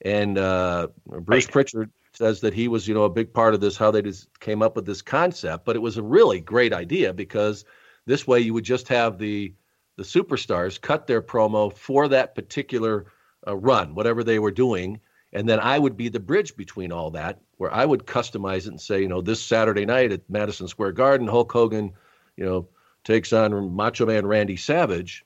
And 0.03 0.37
uh, 0.37 0.87
Bruce 1.05 1.45
right. 1.45 1.51
Pritchard 1.51 1.91
says 2.13 2.41
that 2.41 2.53
he 2.53 2.67
was, 2.67 2.87
you 2.87 2.93
know, 2.93 3.03
a 3.03 3.09
big 3.09 3.33
part 3.33 3.53
of 3.53 3.61
this, 3.61 3.77
how 3.77 3.91
they 3.91 4.01
just 4.01 4.27
came 4.39 4.61
up 4.61 4.75
with 4.75 4.85
this 4.85 5.01
concept. 5.01 5.65
But 5.65 5.75
it 5.75 5.79
was 5.79 5.97
a 5.97 6.03
really 6.03 6.41
great 6.41 6.73
idea 6.73 7.13
because 7.13 7.65
this 8.05 8.27
way 8.27 8.39
you 8.39 8.53
would 8.53 8.65
just 8.65 8.87
have 8.87 9.17
the 9.17 9.53
the 9.97 10.03
superstars 10.03 10.81
cut 10.81 11.05
their 11.05 11.21
promo 11.21 11.71
for 11.75 12.07
that 12.07 12.33
particular 12.33 13.05
uh, 13.47 13.55
run, 13.55 13.93
whatever 13.93 14.23
they 14.23 14.39
were 14.39 14.51
doing. 14.51 14.99
And 15.33 15.47
then 15.47 15.59
I 15.59 15.77
would 15.77 15.95
be 15.95 16.09
the 16.09 16.19
bridge 16.19 16.55
between 16.55 16.91
all 16.91 17.11
that, 17.11 17.39
where 17.57 17.73
I 17.73 17.85
would 17.85 18.05
customize 18.05 18.65
it 18.65 18.67
and 18.67 18.81
say, 18.81 19.01
you 19.01 19.07
know, 19.07 19.21
this 19.21 19.41
Saturday 19.41 19.85
night 19.85 20.11
at 20.11 20.27
Madison 20.29 20.67
Square 20.67 20.93
Garden, 20.93 21.27
Hulk 21.27 21.51
Hogan, 21.51 21.91
you 22.37 22.45
know, 22.45 22.67
takes 23.03 23.33
on 23.33 23.75
Macho 23.75 24.05
Man 24.05 24.25
Randy 24.25 24.57
Savage. 24.57 25.25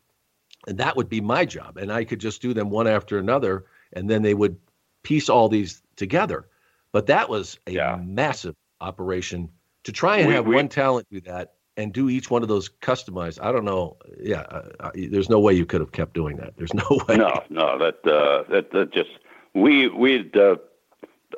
And 0.67 0.77
that 0.79 0.95
would 0.95 1.09
be 1.09 1.21
my 1.21 1.45
job. 1.45 1.77
And 1.77 1.91
I 1.91 2.03
could 2.03 2.19
just 2.19 2.41
do 2.41 2.53
them 2.53 2.69
one 2.69 2.87
after 2.87 3.17
another. 3.17 3.65
And 3.93 4.09
then 4.09 4.23
they 4.23 4.33
would 4.33 4.57
piece 5.03 5.29
all 5.29 5.47
these 5.47 5.81
together. 5.95 6.47
But 6.91 7.07
that 7.07 7.29
was 7.29 7.59
a 7.67 7.71
yeah. 7.71 7.99
massive 8.03 8.55
operation 8.81 9.49
to 9.83 9.91
try 9.91 10.17
and 10.17 10.27
we, 10.27 10.33
have 10.33 10.47
we, 10.47 10.55
one 10.55 10.67
talent 10.67 11.07
do 11.11 11.21
that 11.21 11.53
and 11.77 11.93
do 11.93 12.09
each 12.09 12.29
one 12.29 12.41
of 12.41 12.47
those 12.47 12.69
customized. 12.81 13.39
I 13.41 13.51
don't 13.51 13.65
know. 13.65 13.97
Yeah, 14.19 14.41
uh, 14.41 14.69
uh, 14.79 14.91
there's 14.95 15.29
no 15.29 15.39
way 15.39 15.53
you 15.53 15.65
could 15.65 15.81
have 15.81 15.91
kept 15.91 16.13
doing 16.13 16.37
that. 16.37 16.55
There's 16.57 16.73
no 16.73 16.85
way. 17.07 17.17
No, 17.17 17.43
no, 17.49 17.77
that 17.77 18.05
uh, 18.05 18.43
that, 18.49 18.71
that 18.71 18.91
just 18.91 19.09
we 19.53 19.87
we 19.89 20.31
uh, 20.35 20.55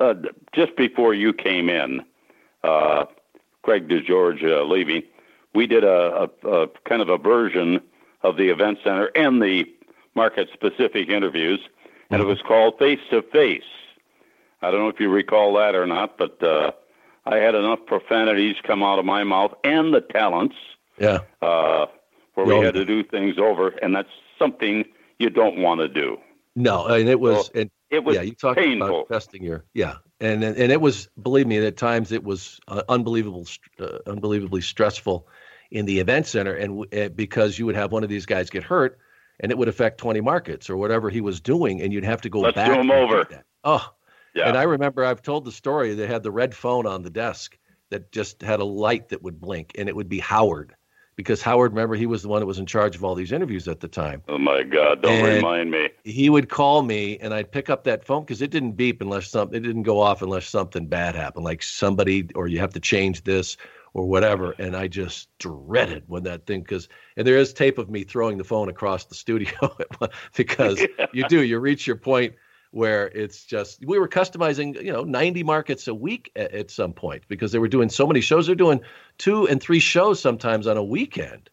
uh, 0.00 0.14
just 0.54 0.76
before 0.76 1.14
you 1.14 1.32
came 1.32 1.68
in, 1.68 2.04
uh, 2.64 3.04
Craig 3.62 3.88
DeGeorge 3.88 4.44
uh, 4.44 4.64
leaving, 4.64 5.02
we 5.58 5.66
did 5.66 5.82
a, 5.82 6.30
a, 6.44 6.48
a 6.48 6.68
kind 6.88 7.02
of 7.02 7.08
a 7.08 7.18
version 7.18 7.80
of 8.22 8.36
the 8.36 8.48
event 8.48 8.78
center 8.84 9.06
and 9.16 9.42
the 9.42 9.64
market 10.14 10.48
specific 10.54 11.08
interviews, 11.08 11.58
and 12.10 12.22
it 12.22 12.24
was 12.24 12.40
called 12.46 12.78
Face 12.78 13.00
to 13.10 13.22
Face. 13.22 13.64
I 14.62 14.70
don't 14.70 14.78
know 14.78 14.88
if 14.88 15.00
you 15.00 15.08
recall 15.08 15.54
that 15.54 15.74
or 15.74 15.84
not, 15.84 16.16
but 16.16 16.40
uh, 16.40 16.70
I 17.26 17.38
had 17.38 17.56
enough 17.56 17.80
profanities 17.86 18.54
come 18.62 18.84
out 18.84 19.00
of 19.00 19.04
my 19.04 19.24
mouth 19.24 19.52
and 19.64 19.92
the 19.92 20.00
talents. 20.00 20.54
Yeah. 20.96 21.18
Uh, 21.42 21.86
where 22.34 22.46
we 22.46 22.64
had 22.64 22.74
to 22.74 22.84
do 22.84 23.02
things 23.02 23.36
over, 23.36 23.70
and 23.82 23.96
that's 23.96 24.14
something 24.38 24.84
you 25.18 25.28
don't 25.28 25.58
want 25.58 25.80
to 25.80 25.88
do. 25.88 26.18
No, 26.54 26.86
and 26.86 27.08
it 27.08 27.18
was, 27.18 27.50
and 27.52 27.68
it 27.90 28.04
was 28.04 28.14
yeah, 28.14 28.22
you 28.22 28.34
talked 28.34 28.60
painful. 28.60 29.00
about 29.00 29.08
testing 29.08 29.42
your, 29.42 29.64
yeah, 29.74 29.96
and 30.20 30.44
and 30.44 30.70
it 30.70 30.80
was, 30.80 31.08
believe 31.20 31.48
me, 31.48 31.58
at 31.58 31.76
times 31.76 32.12
it 32.12 32.22
was 32.22 32.60
uh, 32.68 32.82
unbelievable, 32.88 33.44
uh, 33.80 33.98
unbelievably 34.06 34.60
stressful 34.60 35.26
in 35.70 35.84
the 35.86 35.98
event 36.00 36.26
center, 36.26 36.54
and 36.54 36.86
uh, 36.94 37.08
because 37.10 37.58
you 37.58 37.66
would 37.66 37.76
have 37.76 37.92
one 37.92 38.02
of 38.02 38.08
these 38.08 38.26
guys 38.26 38.50
get 38.50 38.62
hurt, 38.62 38.98
and 39.40 39.52
it 39.52 39.58
would 39.58 39.68
affect 39.68 39.98
20 39.98 40.20
markets 40.20 40.70
or 40.70 40.76
whatever 40.76 41.10
he 41.10 41.20
was 41.20 41.40
doing, 41.40 41.82
and 41.82 41.92
you'd 41.92 42.04
have 42.04 42.22
to 42.22 42.28
go 42.28 42.40
Let's 42.40 42.54
back. 42.54 42.72
do 42.72 42.80
him 42.80 42.90
over. 42.90 43.26
Oh, 43.64 43.92
yeah. 44.34 44.48
And 44.48 44.56
I 44.56 44.62
remember 44.62 45.04
I've 45.04 45.22
told 45.22 45.44
the 45.44 45.52
story. 45.52 45.94
They 45.94 46.06
had 46.06 46.22
the 46.22 46.30
red 46.30 46.54
phone 46.54 46.86
on 46.86 47.02
the 47.02 47.10
desk 47.10 47.58
that 47.90 48.12
just 48.12 48.42
had 48.42 48.60
a 48.60 48.64
light 48.64 49.10
that 49.10 49.22
would 49.22 49.40
blink, 49.40 49.72
and 49.78 49.88
it 49.88 49.96
would 49.96 50.08
be 50.08 50.18
Howard, 50.18 50.74
because 51.16 51.42
Howard, 51.42 51.72
remember, 51.72 51.94
he 51.96 52.06
was 52.06 52.22
the 52.22 52.28
one 52.28 52.40
that 52.40 52.46
was 52.46 52.58
in 52.58 52.66
charge 52.66 52.94
of 52.96 53.04
all 53.04 53.14
these 53.14 53.32
interviews 53.32 53.66
at 53.68 53.80
the 53.80 53.88
time. 53.88 54.22
Oh 54.28 54.38
my 54.38 54.62
God! 54.62 55.02
Don't 55.02 55.12
And- 55.12 55.36
remind 55.36 55.70
me. 55.70 55.88
He 56.04 56.30
would 56.30 56.48
call 56.48 56.82
me, 56.82 57.18
and 57.18 57.34
I'd 57.34 57.50
pick 57.52 57.68
up 57.68 57.84
that 57.84 58.04
phone 58.04 58.22
because 58.22 58.40
it 58.40 58.50
didn't 58.50 58.72
beep 58.72 59.00
unless 59.02 59.28
something, 59.28 59.56
it 59.56 59.66
didn't 59.66 59.82
go 59.82 60.00
off 60.00 60.22
unless 60.22 60.48
something 60.48 60.86
bad 60.86 61.14
happened, 61.14 61.44
like 61.44 61.62
somebody, 61.62 62.28
or 62.34 62.46
you 62.48 62.58
have 62.60 62.72
to 62.74 62.80
change 62.80 63.24
this 63.24 63.56
or 63.98 64.08
whatever. 64.08 64.52
And 64.58 64.76
I 64.76 64.88
just 64.88 65.28
dreaded 65.38 66.04
when 66.06 66.22
that 66.24 66.46
thing, 66.46 66.60
because, 66.60 66.88
and 67.16 67.26
there 67.26 67.36
is 67.36 67.52
tape 67.52 67.78
of 67.78 67.90
me 67.90 68.04
throwing 68.04 68.38
the 68.38 68.44
phone 68.44 68.68
across 68.68 69.04
the 69.04 69.14
studio 69.14 69.76
because 70.36 70.84
you 71.12 71.24
do, 71.28 71.42
you 71.42 71.58
reach 71.58 71.86
your 71.86 71.96
point 71.96 72.34
where 72.70 73.08
it's 73.08 73.44
just 73.44 73.82
we 73.86 73.98
were 73.98 74.06
customizing 74.06 74.74
you 74.82 74.92
know 74.92 75.02
90 75.02 75.42
markets 75.42 75.88
a 75.88 75.94
week 75.94 76.30
at, 76.36 76.52
at 76.52 76.70
some 76.70 76.92
point 76.92 77.22
because 77.26 77.50
they 77.50 77.58
were 77.58 77.66
doing 77.66 77.88
so 77.88 78.06
many 78.06 78.20
shows 78.20 78.44
they're 78.44 78.54
doing 78.54 78.78
two 79.16 79.48
and 79.48 79.62
three 79.62 79.78
shows 79.78 80.20
sometimes 80.20 80.66
on 80.66 80.76
a 80.76 80.84
weekend 80.84 81.48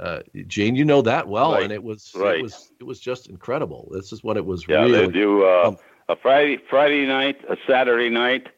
uh, 0.00 0.20
Gene, 0.46 0.74
you 0.76 0.84
know 0.84 1.02
that 1.02 1.28
well, 1.28 1.52
Right, 1.52 1.64
and 1.64 1.72
it 1.72 1.82
was 1.82 2.10
right. 2.16 2.38
it 2.38 2.42
was 2.42 2.72
it 2.80 2.84
was 2.84 2.98
just 2.98 3.28
incredible. 3.28 3.88
This 3.92 4.12
is 4.12 4.24
what 4.24 4.38
it 4.38 4.46
was 4.46 4.66
Yeah, 4.66 4.82
really 4.82 5.06
they 5.06 5.12
do 5.12 5.44
uh, 5.44 5.68
um, 5.68 5.76
a 6.08 6.16
Friday 6.16 6.58
Friday 6.70 7.06
night, 7.06 7.36
a 7.48 7.56
Saturday 7.68 8.08
night, 8.08 8.48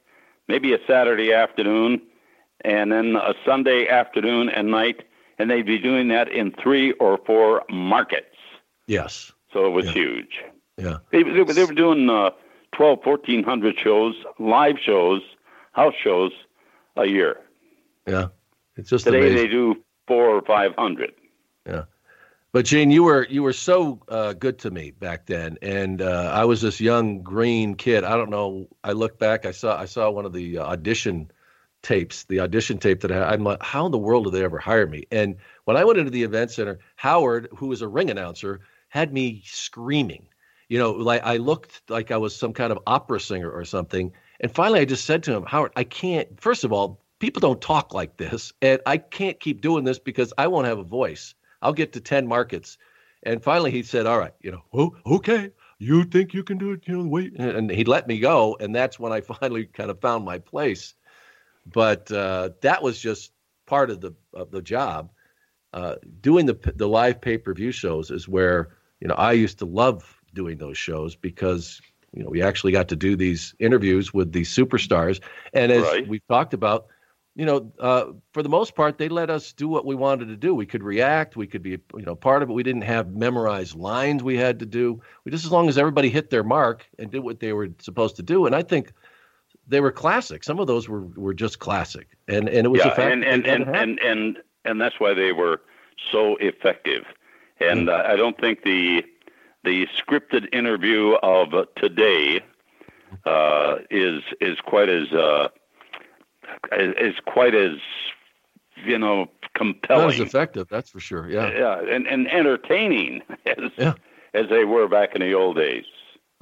maybe 0.47 0.73
a 0.73 0.79
Saturday 0.87 1.33
afternoon, 1.33 2.01
and 2.65 2.91
then 2.93 3.17
a 3.17 3.35
Sunday 3.45 3.89
afternoon 3.89 4.49
and 4.49 4.71
night, 4.71 5.03
and 5.39 5.51
they'd 5.51 5.67
be 5.67 5.79
doing 5.79 6.09
that 6.09 6.29
in 6.29 6.53
three 6.53 6.93
or 6.93 7.19
four 7.27 7.63
markets. 7.71 8.27
yes, 8.87 9.33
So 9.53 9.67
it 9.67 9.71
was 9.71 9.87
Yeah. 9.87 9.93
huge. 9.93 10.41
yeah, 10.79 10.99
They, 11.11 11.23
they, 11.23 11.43
were- 11.43 11.53
they 11.53 11.65
were 11.65 11.75
doing 11.75 12.09
uh, 12.09 12.31
12, 12.73 13.05
1400 13.05 13.79
shows, 13.79 14.15
live 14.39 14.77
shows, 14.79 15.23
house 15.73 15.95
shows 16.03 16.33
a 16.97 17.07
year. 17.07 17.37
yeah. 18.07 18.29
It's 18.77 18.89
just 18.89 19.05
Today 19.05 19.19
amazing. 19.19 19.37
they 19.37 19.49
do 19.49 19.77
four 20.07 20.25
or 20.31 20.41
500. 20.43 21.13
Yeah. 21.67 21.85
But 22.53 22.65
Gene, 22.65 22.91
you 22.91 23.03
were 23.05 23.27
you 23.31 23.43
were 23.43 23.53
so 23.53 24.01
uh, 24.09 24.33
good 24.35 24.59
to 24.61 24.71
me 24.71 24.91
back 24.93 25.27
then, 25.27 25.59
and 25.63 26.01
uh, 26.03 26.31
I 26.35 26.45
was 26.47 26.61
this 26.63 26.81
young 26.81 27.23
green 27.23 27.75
kid. 27.75 28.03
I 28.05 28.17
don't 28.17 28.31
know. 28.31 28.69
I 28.85 28.93
look 28.93 29.19
back. 29.19 29.45
I 29.47 29.53
saw 29.53 29.79
I 29.79 29.85
saw 29.87 30.11
one 30.11 30.25
of 30.27 30.33
the 30.35 30.59
uh, 30.59 30.65
audition 30.65 31.31
tapes, 31.83 32.25
the 32.25 32.41
audition 32.41 32.79
tape 32.79 33.01
that 33.01 33.13
I, 33.13 33.33
I'm 33.33 33.45
like, 33.45 33.63
how 33.63 33.87
in 33.87 33.93
the 33.93 33.99
world 33.99 34.25
did 34.25 34.35
they 34.35 34.45
ever 34.45 34.59
hire 34.59 34.87
me? 34.87 35.05
And 35.11 35.37
when 35.65 35.77
I 35.77 35.85
went 35.85 35.99
into 35.99 36.11
the 36.11 36.23
event 36.23 36.51
center, 36.51 36.79
Howard, 36.97 37.49
who 37.57 37.67
was 37.67 37.83
a 37.83 37.89
ring 37.89 38.11
announcer, 38.11 38.61
had 38.89 39.13
me 39.13 39.43
screaming. 39.45 40.29
You 40.69 40.79
know, 40.79 40.93
like 40.93 41.23
I 41.25 41.37
looked 41.37 41.83
like 41.91 42.11
I 42.11 42.17
was 42.17 42.35
some 42.35 42.53
kind 42.53 42.73
of 42.73 42.79
opera 42.87 43.21
singer 43.21 43.51
or 43.51 43.65
something. 43.65 44.13
And 44.41 44.51
finally, 44.51 44.81
I 44.81 44.85
just 44.85 45.05
said 45.05 45.23
to 45.25 45.33
him, 45.35 45.45
Howard, 45.45 45.73
I 45.77 45.85
can't. 45.85 46.41
First 46.41 46.65
of 46.65 46.73
all, 46.73 47.01
people 47.19 47.41
don't 47.41 47.61
talk 47.61 47.95
like 47.95 48.17
this, 48.17 48.53
and 48.63 48.81
I 48.87 48.97
can't 48.97 49.39
keep 49.39 49.61
doing 49.61 49.85
this 49.85 49.99
because 49.99 50.33
I 50.39 50.47
won't 50.47 50.67
have 50.67 50.79
a 50.79 50.85
voice. 50.85 51.35
I'll 51.63 51.73
get 51.73 51.93
to 51.93 52.01
10 52.01 52.27
markets. 52.27 52.79
And 53.23 53.43
finally 53.43 53.71
he 53.71 53.83
said, 53.83 54.07
All 54.07 54.19
right, 54.19 54.35
you 54.41 54.51
know, 54.51 54.63
oh, 54.73 54.97
okay. 55.07 55.51
You 55.79 56.05
think 56.05 56.35
you 56.35 56.45
can 56.45 56.59
do 56.59 56.73
it? 56.73 56.83
You 56.87 56.99
know, 56.99 57.09
wait. 57.09 57.35
And 57.39 57.71
he 57.71 57.85
let 57.85 58.07
me 58.07 58.19
go. 58.19 58.57
And 58.61 58.75
that's 58.75 58.99
when 58.99 59.13
I 59.13 59.21
finally 59.41 59.67
kind 59.67 59.91
of 59.91 60.01
found 60.01 60.25
my 60.25 60.39
place. 60.39 60.95
But 61.67 62.11
uh, 62.11 62.51
that 62.63 62.83
was 62.83 62.99
just 63.01 63.33
part 63.67 63.91
of 63.91 64.01
the 64.01 64.13
of 64.35 64.51
the 64.51 64.63
job. 64.63 65.11
Uh, 65.73 65.97
doing 66.21 66.47
the 66.47 66.55
the 66.77 66.89
live 66.89 67.21
pay 67.21 67.39
per 67.39 67.55
view 67.55 67.73
shows 67.73 68.11
is 68.11 68.29
where 68.29 68.77
you 69.01 69.09
know 69.09 69.15
I 69.15 69.33
used 69.33 69.59
to 69.59 69.67
love 69.67 70.21
doing 70.35 70.59
those 70.59 70.77
shows 70.79 71.17
because 71.17 71.81
you 72.13 72.23
know 72.23 72.29
we 72.31 72.43
actually 72.43 72.73
got 72.73 72.89
to 72.89 72.97
do 72.97 73.17
these 73.17 73.55
interviews 73.59 74.13
with 74.13 74.33
these 74.33 74.51
superstars, 74.55 75.21
and 75.55 75.73
as 75.73 75.83
Right. 75.83 76.05
we've 76.05 76.27
talked 76.29 76.53
about, 76.53 76.87
you 77.35 77.47
know, 77.47 77.73
uh, 77.79 78.07
for 78.33 78.43
the 78.43 78.49
most 78.51 78.75
part, 78.75 78.99
they 78.99 79.09
let 79.09 79.31
us 79.31 79.53
do 79.53 79.69
what 79.69 79.87
we 79.87 79.95
wanted 79.95 80.29
to 80.29 80.37
do. 80.37 80.55
We 80.55 80.67
could 80.67 80.83
react. 80.83 81.37
We 81.37 81.47
could 81.47 81.63
be, 81.63 81.71
you 81.97 82.05
know, 82.05 82.15
part 82.15 82.43
of 82.43 82.51
it. 82.51 82.53
We 82.53 82.63
didn't 82.63 82.83
have 82.83 83.15
memorized 83.15 83.75
lines 83.75 84.23
we 84.23 84.37
had 84.37 84.59
to 84.61 84.67
do. 84.67 85.01
We 85.25 85.31
just 85.33 85.45
as 85.47 85.53
long 85.53 85.69
as 85.69 85.79
everybody 85.79 86.11
hit 86.11 86.31
their 86.31 86.45
mark 86.45 86.87
and 86.99 87.11
did 87.11 87.21
what 87.21 87.41
they 87.41 87.53
were 87.53 87.69
supposed 87.79 88.17
to 88.17 88.23
do. 88.23 88.47
And 88.47 88.55
I 88.55 88.63
think 88.63 88.93
they 89.69 89.81
were 89.81 89.93
classic. 89.93 90.45
Some 90.45 90.59
of 90.59 90.67
those 90.67 90.89
were 90.89 91.03
were 91.03 91.35
just 91.35 91.59
classic, 91.59 92.09
and 92.29 92.49
and 92.49 92.67
it 92.67 92.69
was 92.71 92.81
yeah, 92.85 93.01
and 93.01 93.25
and 93.25 93.47
and, 93.47 93.69
and 93.69 93.99
and 94.01 94.39
and 94.65 94.81
that's 94.81 94.99
why 95.01 95.15
they 95.15 95.33
were 95.33 95.61
so 96.11 96.37
effective. 96.37 97.05
And 97.61 97.87
Mm. 97.89 97.93
uh, 97.93 98.13
I 98.13 98.17
don't 98.17 98.39
think 98.41 98.63
the 98.65 99.05
the 99.65 99.87
scripted 99.97 100.53
interview 100.53 101.13
of 101.23 101.49
today 101.77 102.41
uh, 103.25 103.77
is 103.91 104.23
is 104.41 104.59
quite 104.61 104.89
as 104.89 105.13
uh, 105.13 105.49
is, 106.73 107.15
quite 107.27 107.55
as 107.55 107.77
you 108.85 108.99
know 108.99 109.19
not 109.19 109.29
as 109.29 109.51
compelling. 109.55 110.23
effective. 110.23 110.67
That's 110.69 110.91
for 110.91 111.01
sure. 111.01 111.29
Yeah. 111.31 111.51
yeah, 111.53 111.95
and, 111.95 112.07
and 112.07 112.27
entertaining 112.29 113.23
as 113.47 113.71
Yeah. 113.77 113.95
as 114.35 114.49
they 114.49 114.65
were 114.65 114.89
back 114.89 115.15
in 115.15 115.21
the 115.21 115.35
old 115.35 115.57
days. 115.57 115.85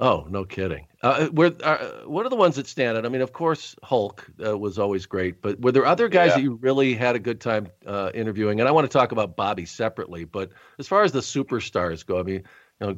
Oh, 0.01 0.25
no 0.29 0.43
kidding. 0.43 0.87
Uh, 1.03 1.29
were 1.31 1.53
uh, 1.63 1.77
what 2.05 2.25
are 2.25 2.29
the 2.29 2.35
ones 2.35 2.55
that 2.55 2.65
stand 2.65 2.97
out? 2.97 3.05
I 3.05 3.09
mean, 3.09 3.21
of 3.21 3.33
course, 3.33 3.75
Hulk 3.83 4.25
uh, 4.43 4.57
was 4.57 4.79
always 4.79 5.05
great, 5.05 5.43
but 5.43 5.61
were 5.61 5.71
there 5.71 5.85
other 5.85 6.09
guys 6.09 6.29
Yeah. 6.29 6.35
that 6.37 6.41
you 6.41 6.55
really 6.55 6.95
had 6.95 7.15
a 7.15 7.19
good 7.19 7.39
time 7.39 7.67
uh, 7.85 8.09
interviewing? 8.15 8.59
And 8.59 8.67
I 8.67 8.71
want 8.71 8.89
to 8.89 8.97
talk 8.97 9.11
about 9.11 9.35
Bobby 9.37 9.65
separately, 9.65 10.25
but 10.25 10.49
as 10.79 10.87
far 10.87 11.03
as 11.03 11.11
the 11.11 11.19
superstars 11.19 12.03
go, 12.03 12.19
I 12.19 12.23
mean, 12.23 12.43
you 12.81 12.87
know, 12.87 12.97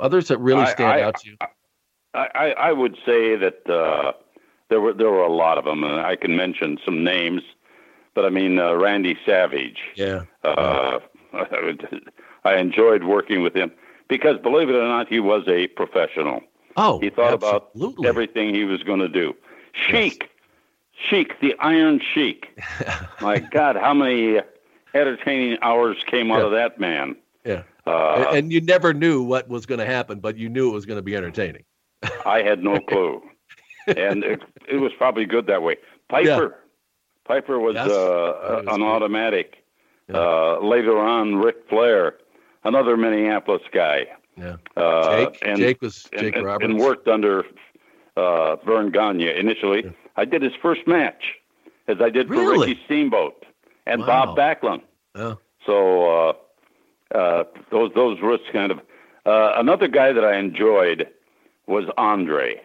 others 0.00 0.28
that 0.28 0.38
really 0.38 0.62
I- 0.62 0.72
stand 0.72 1.00
I- 1.00 1.02
out 1.02 1.20
to 1.20 1.30
you. 1.30 1.36
I, 2.14 2.26
I, 2.34 2.50
I 2.50 2.72
would 2.72 2.96
say 3.06 3.36
that 3.36 3.70
uh, 3.70 4.12
there 4.68 4.80
were 4.80 4.92
there 4.92 5.10
were 5.10 5.22
a 5.22 5.32
lot 5.32 5.58
of 5.58 5.64
them, 5.64 5.82
and 5.84 6.00
I 6.00 6.16
can 6.16 6.36
mention 6.36 6.76
some 6.84 7.02
names. 7.04 7.42
But 8.14 8.26
I 8.26 8.30
mean, 8.30 8.58
uh, 8.58 8.74
Randy 8.74 9.16
Savage. 9.24 9.78
Yeah. 9.94 10.24
Uh, 10.44 10.98
I 12.44 12.56
enjoyed 12.56 13.04
working 13.04 13.42
with 13.42 13.54
him 13.54 13.70
because, 14.12 14.38
believe 14.38 14.68
it 14.68 14.74
or 14.74 14.86
not, 14.86 15.08
he 15.08 15.20
was 15.20 15.42
a 15.48 15.68
professional. 15.68 16.40
Oh, 16.76 16.98
He 17.00 17.08
thought 17.10 17.32
about 17.34 17.70
everything 18.04 18.54
he 18.54 18.64
was 18.64 18.82
going 18.82 19.00
to 19.00 19.08
do. 19.08 19.34
Sheik, 19.72 20.28
Sheik, 21.08 21.40
the 21.40 21.54
Iron 21.60 21.98
Sheik. 22.12 22.46
My 23.22 23.38
God, 23.38 23.76
how 23.76 23.94
many 23.94 24.40
entertaining 24.94 25.58
hours 25.62 25.96
came 26.06 26.30
out 26.30 26.42
of 26.42 26.52
that 26.52 26.78
man? 26.78 27.16
yeah. 27.44 27.62
Uh, 27.84 28.26
and, 28.32 28.52
you 28.52 28.60
never 28.60 28.94
knew 28.94 29.22
what 29.22 29.48
was 29.48 29.66
going 29.66 29.80
to 29.80 29.86
happen, 29.86 30.20
but 30.20 30.36
you 30.36 30.48
knew 30.48 30.70
it 30.70 30.72
was 30.72 30.86
going 30.86 30.98
to 30.98 31.02
be 31.02 31.16
entertaining. 31.16 31.64
I 32.24 32.42
had 32.42 32.62
no 32.62 32.78
clue, 32.88 33.20
and 33.88 34.22
it, 34.22 34.40
it 34.68 34.76
was 34.76 34.92
probably 34.96 35.24
good 35.24 35.48
that 35.48 35.62
way. 35.64 35.76
Piper, 36.08 36.60
Piper 37.24 37.58
was 37.58 37.74
Yes, 37.74 37.88
uh, 37.88 37.90
was 37.90 38.64
an 38.68 38.78
good. 38.78 38.82
automatic. 38.86 39.64
Yeah. 40.08 40.16
Uh, 40.16 40.58
later 40.62 40.96
on, 40.98 41.36
Ric 41.36 41.56
Flair, 41.68 42.18
another 42.64 42.96
Minneapolis 42.96 43.62
guy. 43.72 44.06
Yeah. 44.36 44.56
Uh, 44.76 45.16
Jake, 45.30 45.38
and, 45.42 45.58
Jake 45.58 45.82
was 45.82 46.08
Jake 46.16 46.36
and, 46.36 46.44
Roberts. 46.46 46.64
and 46.70 46.78
worked 46.80 47.06
under 47.08 47.44
uh, 48.16 48.56
Verne 48.56 48.90
Gagne 48.90 49.28
initially. 49.38 49.92
I 50.16 50.24
did 50.24 50.42
his 50.42 50.52
first 50.60 50.86
match, 50.86 51.34
as 51.88 51.98
I 52.00 52.08
did 52.10 52.28
for 52.28 52.50
Ricky 52.50 52.78
Steamboat 52.86 53.44
and 53.86 54.00
Wow. 54.02 54.34
Bob 54.34 54.38
Backlund. 54.38 54.82
Oh, 55.14 55.38
So 55.66 56.10
uh, 57.14 57.16
uh, 57.16 57.44
those 57.70 57.92
those 57.94 58.20
were 58.20 58.38
kind 58.52 58.72
of 58.72 58.78
uh, 59.26 59.52
another 59.56 59.88
guy 59.88 60.12
that 60.12 60.24
I 60.24 60.36
enjoyed 60.36 61.08
was 61.66 61.84
Andre 61.98 62.60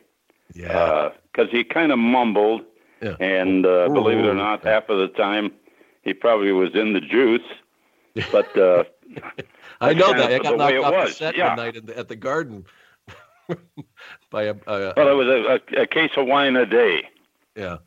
yeah. 0.53 1.09
because 1.31 1.51
he 1.51 1.63
kind 1.63 1.91
of 1.91 1.99
mumbled, 1.99 2.61
Yeah. 3.01 3.15
and 3.19 3.65
uh, 3.65 3.89
believe 3.89 4.19
it 4.19 4.25
or 4.25 4.31
Ooh. 4.31 4.35
not, 4.35 4.63
half 4.65 4.89
of 4.89 4.97
the 4.99 5.09
time 5.09 5.51
he 6.01 6.13
probably 6.13 6.51
was 6.53 6.73
in 6.75 6.93
the 6.93 7.01
juice. 7.01 7.41
But 8.31 8.57
uh, 8.57 8.83
I 9.81 9.93
know 9.93 10.13
that. 10.13 10.31
I 10.31 10.37
got 10.39 10.51
the 10.51 10.57
knocked 10.57 10.73
it 10.73 10.83
off 10.83 10.91
the 10.91 10.97
was, 10.97 11.17
set 11.17 11.37
yeah. 11.37 11.47
one 11.49 11.57
night 11.57 11.75
in 11.75 11.85
the, 11.85 11.97
at 11.97 12.07
the 12.07 12.15
garden 12.15 12.65
by 14.31 14.43
a, 14.43 14.55
a, 14.67 14.93
well, 14.97 15.09
it 15.09 15.13
was 15.13 15.27
a, 15.27 15.77
a, 15.79 15.83
a 15.83 15.87
case 15.87 16.11
of 16.17 16.27
wine 16.27 16.55
a 16.55 16.65
day. 16.65 17.03
yeah, 17.55 17.77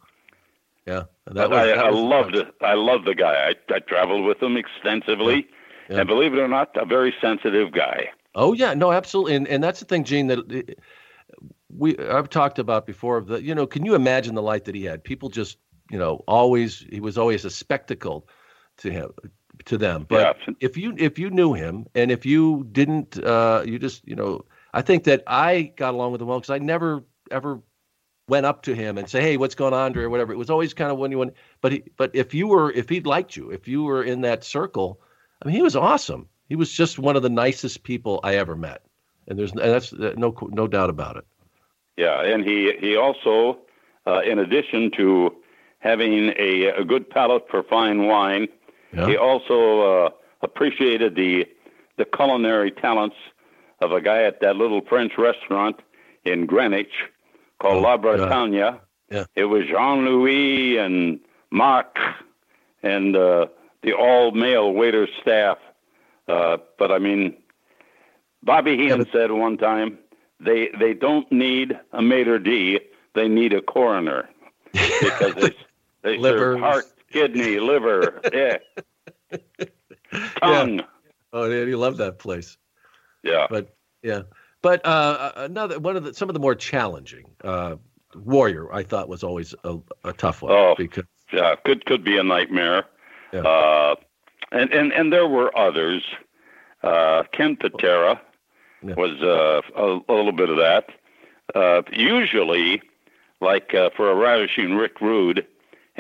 yeah. 0.86 1.04
And 1.26 1.34
But 1.34 1.50
was- 1.50 1.58
I, 1.58 1.66
that 1.66 1.78
I 1.78 1.90
was- 1.90 2.00
loved 2.00 2.36
it. 2.36 2.48
I 2.62 2.74
loved 2.74 3.06
the 3.06 3.14
guy. 3.14 3.50
I, 3.50 3.74
I 3.74 3.78
traveled 3.80 4.24
with 4.24 4.42
him 4.42 4.56
extensively, 4.56 5.46
Yeah. 5.88 5.94
Yeah. 5.96 5.98
and 6.00 6.08
believe 6.08 6.32
it 6.32 6.38
or 6.38 6.48
not, 6.48 6.70
a 6.76 6.84
very 6.86 7.14
sensitive 7.20 7.72
guy. 7.72 8.10
Oh 8.34 8.52
yeah, 8.52 8.74
no, 8.74 8.92
absolutely, 8.92 9.34
and 9.34 9.48
and 9.48 9.62
that's 9.62 9.80
the 9.80 9.86
thing, 9.86 10.04
Gene. 10.04 10.28
That 10.28 10.38
uh, 10.38 10.72
we 11.76 11.98
I've 11.98 12.28
talked 12.30 12.58
about 12.60 12.86
before. 12.86 13.20
The 13.20 13.42
you 13.42 13.54
know, 13.54 13.66
can 13.66 13.84
you 13.84 13.94
imagine 13.96 14.34
the 14.36 14.42
light 14.42 14.64
that 14.66 14.74
he 14.76 14.84
had? 14.84 15.02
People 15.02 15.28
just 15.30 15.58
you 15.90 15.98
know 15.98 16.22
always 16.28 16.86
he 16.90 17.00
was 17.00 17.18
always 17.18 17.44
a 17.44 17.50
spectacle 17.50 18.28
to 18.78 18.90
him 18.90 19.10
to 19.66 19.78
them. 19.78 20.06
But 20.08 20.38
Yeah. 20.46 20.54
if 20.60 20.76
you 20.76 20.94
if 20.98 21.18
you 21.18 21.30
knew 21.30 21.52
him 21.54 21.86
and 21.94 22.10
if 22.10 22.24
you 22.26 22.66
didn't, 22.72 23.22
uh, 23.22 23.62
you 23.64 23.78
just 23.78 24.06
you 24.06 24.16
know. 24.16 24.44
I 24.72 24.82
think 24.82 25.02
that 25.04 25.24
I 25.26 25.72
got 25.76 25.94
along 25.94 26.12
with 26.12 26.20
him 26.20 26.28
well 26.28 26.38
because 26.38 26.50
I 26.50 26.58
never 26.58 27.02
ever 27.30 27.60
went 28.28 28.46
up 28.46 28.62
to 28.62 28.74
him 28.74 28.98
and 28.98 29.08
say, 29.08 29.20
"Hey, 29.20 29.36
what's 29.36 29.56
going 29.56 29.74
on?" 29.74 29.92
Dre 29.92 30.04
or 30.04 30.10
whatever. 30.10 30.32
It 30.32 30.36
was 30.36 30.50
always 30.50 30.72
kind 30.74 30.92
of 30.92 30.98
when 30.98 31.10
you 31.10 31.18
went. 31.18 31.34
But 31.60 31.72
he, 31.72 31.82
but 31.96 32.10
if 32.14 32.32
you 32.34 32.46
were 32.46 32.70
if 32.72 32.88
he 32.88 33.00
liked 33.00 33.36
you, 33.36 33.50
if 33.50 33.66
you 33.66 33.82
were 33.82 34.04
in 34.04 34.20
that 34.20 34.44
circle, 34.44 35.00
I 35.42 35.46
mean, 35.46 35.56
he 35.56 35.62
was 35.62 35.74
awesome. 35.74 36.28
He 36.48 36.56
was 36.56 36.70
just 36.70 36.98
one 36.98 37.16
of 37.16 37.22
the 37.22 37.28
nicest 37.30 37.82
people 37.82 38.20
I 38.22 38.36
ever 38.36 38.54
met, 38.54 38.82
and 39.26 39.38
there's 39.38 39.50
and 39.52 39.60
that's 39.60 39.92
no 39.92 40.34
no 40.50 40.68
doubt 40.68 40.90
about 40.90 41.16
it. 41.16 41.24
Yeah, 41.96 42.22
and 42.22 42.44
he 42.44 42.72
he 42.78 42.96
also, 42.96 43.58
uh, 44.06 44.20
in 44.20 44.38
addition 44.38 44.90
to 44.92 45.34
having 45.80 46.32
a, 46.38 46.66
a 46.66 46.84
good 46.84 47.08
palate 47.10 47.48
for 47.50 47.62
fine 47.62 48.06
wine, 48.06 48.46
yeah. 48.92 49.06
he 49.06 49.16
also 49.16 49.80
uh, 49.80 50.10
appreciated 50.42 51.14
the 51.14 51.46
the 51.96 52.04
culinary 52.04 52.70
talents 52.70 53.16
of 53.80 53.92
a 53.92 54.00
guy 54.00 54.22
at 54.22 54.40
that 54.40 54.56
little 54.56 54.80
French 54.88 55.12
restaurant 55.18 55.80
in 56.24 56.46
Greenwich 56.46 56.92
called 57.58 57.78
oh, 57.78 57.80
La 57.80 57.96
Bretagne. 57.96 58.56
Yeah. 58.56 58.76
yeah. 59.10 59.24
It 59.34 59.44
was 59.44 59.66
Jean 59.66 60.04
Louis 60.04 60.78
and 60.78 61.20
Marc 61.50 61.98
and 62.82 63.16
uh, 63.16 63.46
the 63.82 63.92
all 63.92 64.32
male 64.32 64.72
waiter 64.72 65.06
staff. 65.20 65.58
Uh, 66.28 66.58
but 66.78 66.90
I 66.90 66.98
mean, 66.98 67.36
Bobby 68.42 68.76
Heenan 68.76 69.00
yeah, 69.00 69.12
said 69.12 69.32
one 69.32 69.58
time 69.58 69.98
they 70.38 70.70
they 70.78 70.94
don't 70.94 71.30
need 71.30 71.78
a 71.92 72.00
maitre 72.00 72.38
d, 72.38 72.80
they 73.14 73.28
need 73.28 73.52
a 73.52 73.60
coroner 73.60 74.28
because 74.72 75.34
they 76.02 76.16
they 76.16 76.22
serve 76.22 76.60
heart, 76.60 76.84
kidney, 77.10 77.58
liver, 77.58 78.20
yeah, 78.32 78.58
tongue. 80.42 80.78
Yeah. 80.78 80.84
Oh, 81.32 81.44
yeah, 81.44 81.64
you 81.64 81.76
love 81.76 81.98
that 81.98 82.18
place. 82.18 82.56
Yeah, 83.22 83.46
but 83.48 83.76
yeah, 84.02 84.22
but 84.62 84.84
uh, 84.84 85.32
another 85.36 85.78
one 85.78 85.96
of 85.96 86.04
the 86.04 86.14
some 86.14 86.28
of 86.28 86.34
the 86.34 86.40
more 86.40 86.54
challenging 86.54 87.26
uh, 87.44 87.76
Warrior, 88.14 88.72
I 88.72 88.82
thought 88.82 89.08
was 89.08 89.22
always 89.22 89.54
a, 89.64 89.78
a 90.04 90.12
tough 90.12 90.42
one. 90.42 90.52
Oh, 90.52 90.74
because 90.76 91.04
yeah, 91.32 91.54
could 91.64 91.84
could 91.86 92.04
be 92.04 92.18
a 92.18 92.22
nightmare. 92.22 92.84
Yeah. 93.32 93.40
Uh, 93.40 93.94
and 94.52 94.72
and 94.72 94.92
and 94.92 95.12
there 95.12 95.28
were 95.28 95.56
others. 95.56 96.02
Uh, 96.82 97.24
Ken 97.32 97.56
Patera 97.56 98.20
yeah. 98.82 98.94
was 98.94 99.20
uh, 99.22 99.60
a, 99.76 100.00
a, 100.08 100.14
little 100.14 100.32
bit 100.32 100.48
of 100.48 100.56
that. 100.56 100.88
Uh, 101.54 101.82
usually, 101.92 102.82
like 103.40 103.74
uh, 103.74 103.90
for 103.96 104.10
a 104.10 104.14
ravishing 104.14 104.76
Rick 104.76 105.00
Rude, 105.00 105.46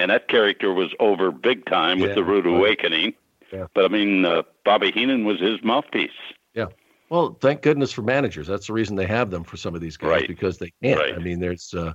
and 0.00 0.10
that 0.10 0.28
character 0.28 0.72
was 0.72 0.92
over 0.98 1.30
big 1.30 1.66
time 1.66 2.00
with 2.00 2.14
the 2.14 2.24
Rude 2.24 2.46
right. 2.46 2.56
Awakening. 2.56 3.14
Yeah. 3.52 3.66
But 3.74 3.84
I 3.84 3.88
mean, 3.88 4.24
uh, 4.24 4.42
Bobby 4.64 4.90
Heenan 4.92 5.24
was 5.24 5.40
his 5.40 5.62
mouthpiece. 5.62 6.10
Yeah. 6.54 6.66
Well, 7.08 7.36
thank 7.40 7.62
goodness 7.62 7.92
for 7.92 8.02
managers. 8.02 8.46
That's 8.46 8.68
the 8.68 8.72
reason 8.72 8.96
they 8.96 9.06
have 9.06 9.30
them 9.30 9.44
for 9.44 9.56
some 9.56 9.74
of 9.74 9.80
these 9.80 9.96
guys 9.96 10.10
right. 10.10 10.28
because 10.28 10.58
they 10.58 10.72
can't. 10.82 11.00
Right. 11.00 11.14
I 11.14 11.18
mean, 11.18 11.40
there's 11.40 11.74
uh, 11.74 11.92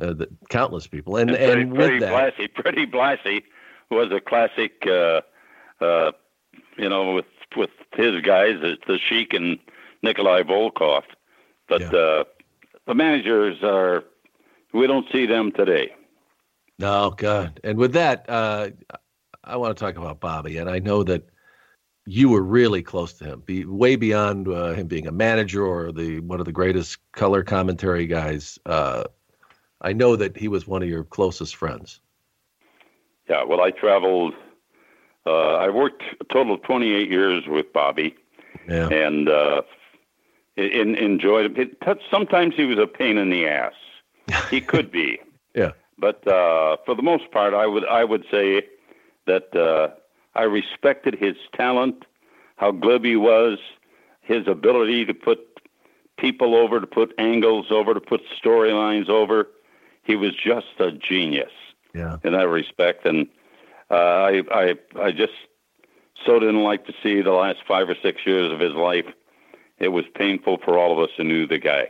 uh, 0.00 0.12
the, 0.12 0.28
countless 0.50 0.86
people, 0.86 1.16
and 1.16 1.30
and, 1.30 1.60
and 1.60 1.72
with 1.72 1.80
Freddie 1.80 1.98
that, 2.00 2.34
Blassie, 2.34 2.48
Freddie 2.62 2.86
Blassie 2.86 3.42
was 3.90 4.12
a 4.12 4.20
classic. 4.20 4.86
Uh, 4.86 5.22
uh, 5.80 6.12
you 6.76 6.88
know, 6.88 7.14
with 7.14 7.26
with 7.56 7.70
his 7.94 8.20
guys, 8.22 8.56
the 8.60 8.98
Sheik 8.98 9.34
and 9.34 9.58
Nikolai 10.02 10.42
Volkov. 10.42 11.02
But 11.68 11.80
yeah. 11.80 11.88
uh, 11.88 12.24
the 12.86 12.94
managers 12.94 13.62
are, 13.62 14.04
we 14.72 14.86
don't 14.86 15.06
see 15.12 15.26
them 15.26 15.52
today. 15.52 15.94
No, 16.82 17.14
God. 17.16 17.60
And 17.62 17.78
with 17.78 17.92
that, 17.92 18.28
uh, 18.28 18.70
I 19.44 19.56
want 19.56 19.76
to 19.76 19.80
talk 19.80 19.96
about 19.96 20.18
Bobby. 20.18 20.56
And 20.56 20.68
I 20.68 20.80
know 20.80 21.04
that 21.04 21.22
you 22.06 22.28
were 22.28 22.42
really 22.42 22.82
close 22.82 23.12
to 23.14 23.24
him, 23.24 23.42
be 23.46 23.64
way 23.64 23.94
beyond 23.94 24.48
uh, 24.48 24.72
him 24.72 24.88
being 24.88 25.06
a 25.06 25.12
manager 25.12 25.64
or 25.64 25.92
the 25.92 26.18
one 26.18 26.40
of 26.40 26.46
the 26.46 26.52
greatest 26.52 26.98
color 27.12 27.44
commentary 27.44 28.06
guys. 28.06 28.58
Uh, 28.66 29.04
I 29.80 29.92
know 29.92 30.16
that 30.16 30.36
he 30.36 30.48
was 30.48 30.66
one 30.66 30.82
of 30.82 30.88
your 30.88 31.04
closest 31.04 31.54
friends. 31.54 32.00
Yeah, 33.28 33.44
well, 33.44 33.60
I 33.60 33.70
traveled. 33.70 34.34
Uh, 35.24 35.54
I 35.54 35.68
worked 35.68 36.02
a 36.20 36.24
total 36.24 36.54
of 36.54 36.62
28 36.62 37.08
years 37.08 37.44
with 37.46 37.72
Bobby, 37.72 38.16
yeah. 38.68 38.88
and 38.88 39.28
uh, 39.28 39.62
in, 40.56 40.96
enjoyed 40.96 41.56
it. 41.56 41.76
Sometimes 42.10 42.56
he 42.56 42.64
was 42.64 42.78
a 42.78 42.88
pain 42.88 43.18
in 43.18 43.30
the 43.30 43.46
ass. 43.46 43.74
He 44.50 44.60
could 44.60 44.90
be. 44.90 45.20
But 45.98 46.26
uh, 46.26 46.76
for 46.84 46.94
the 46.94 47.02
most 47.02 47.30
part, 47.30 47.54
I 47.54 47.66
would 47.66 47.86
I 47.86 48.04
would 48.04 48.24
say 48.30 48.62
that 49.26 49.54
uh, 49.54 49.94
I 50.34 50.42
respected 50.42 51.14
his 51.14 51.36
talent, 51.54 52.04
how 52.56 52.72
glib 52.72 53.04
he 53.04 53.16
was, 53.16 53.58
his 54.20 54.46
ability 54.48 55.04
to 55.04 55.14
put 55.14 55.40
people 56.18 56.54
over, 56.54 56.80
to 56.80 56.86
put 56.86 57.14
angles 57.18 57.66
over, 57.70 57.94
to 57.94 58.00
put 58.00 58.22
storylines 58.42 59.08
over. 59.08 59.48
He 60.02 60.16
was 60.16 60.32
just 60.34 60.66
a 60.78 60.92
genius. 60.92 61.52
Yeah. 61.94 62.16
In 62.24 62.32
that 62.32 62.48
respect, 62.48 63.04
and 63.04 63.28
uh, 63.90 63.94
I 63.94 64.42
I 64.50 64.74
I 64.98 65.12
just 65.12 65.34
so 66.24 66.38
didn't 66.38 66.62
like 66.62 66.86
to 66.86 66.94
see 67.02 67.20
the 67.20 67.32
last 67.32 67.58
five 67.68 67.88
or 67.88 67.96
six 68.02 68.24
years 68.24 68.50
of 68.50 68.60
his 68.60 68.72
life 68.72 69.06
it 69.82 69.88
was 69.88 70.04
painful 70.14 70.58
for 70.64 70.78
all 70.78 70.92
of 70.92 70.98
us 71.00 71.10
who 71.16 71.24
knew 71.24 71.46
the 71.46 71.58
guy. 71.58 71.88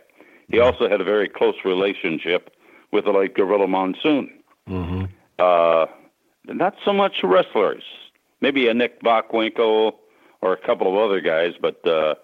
He 0.49 0.59
also 0.59 0.89
had 0.89 1.01
a 1.01 1.05
very 1.05 1.29
close 1.29 1.55
relationship 1.65 2.51
with 2.93 3.07
late 3.07 3.35
Gorilla 3.35 3.67
Monsoon. 3.67 4.31
Mm-hmm. 4.69 5.05
Uh, 5.39 5.87
not 6.47 6.75
so 6.85 6.93
much 6.93 7.17
wrestlers, 7.23 7.83
maybe 8.41 8.69
a 8.69 8.75
Nick 8.75 9.03
Bockwinkel 9.03 9.95
or 10.41 10.53
a 10.53 10.57
couple 10.57 10.89
of 10.89 10.99
other 10.99 11.21
guys, 11.21 11.55
but 11.61 11.87
uh, 11.87 12.15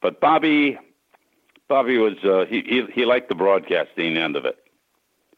but 0.00 0.20
Bobby, 0.20 0.78
Bobby 1.68 1.98
was 1.98 2.14
uh, 2.24 2.44
he, 2.48 2.62
he 2.62 2.84
he 2.92 3.04
liked 3.04 3.28
the 3.28 3.34
broadcasting 3.34 4.16
end 4.16 4.36
of 4.36 4.44
it, 4.44 4.56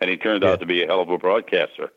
and 0.01 0.11
he 0.11 0.17
turned 0.17 0.43
yeah. 0.43 0.51
out 0.51 0.61
to 0.61 0.67
be 0.67 0.83
a 0.83 0.87
hell 0.87 1.01
of 1.01 1.09
a 1.11 1.19
broadcaster. 1.19 1.91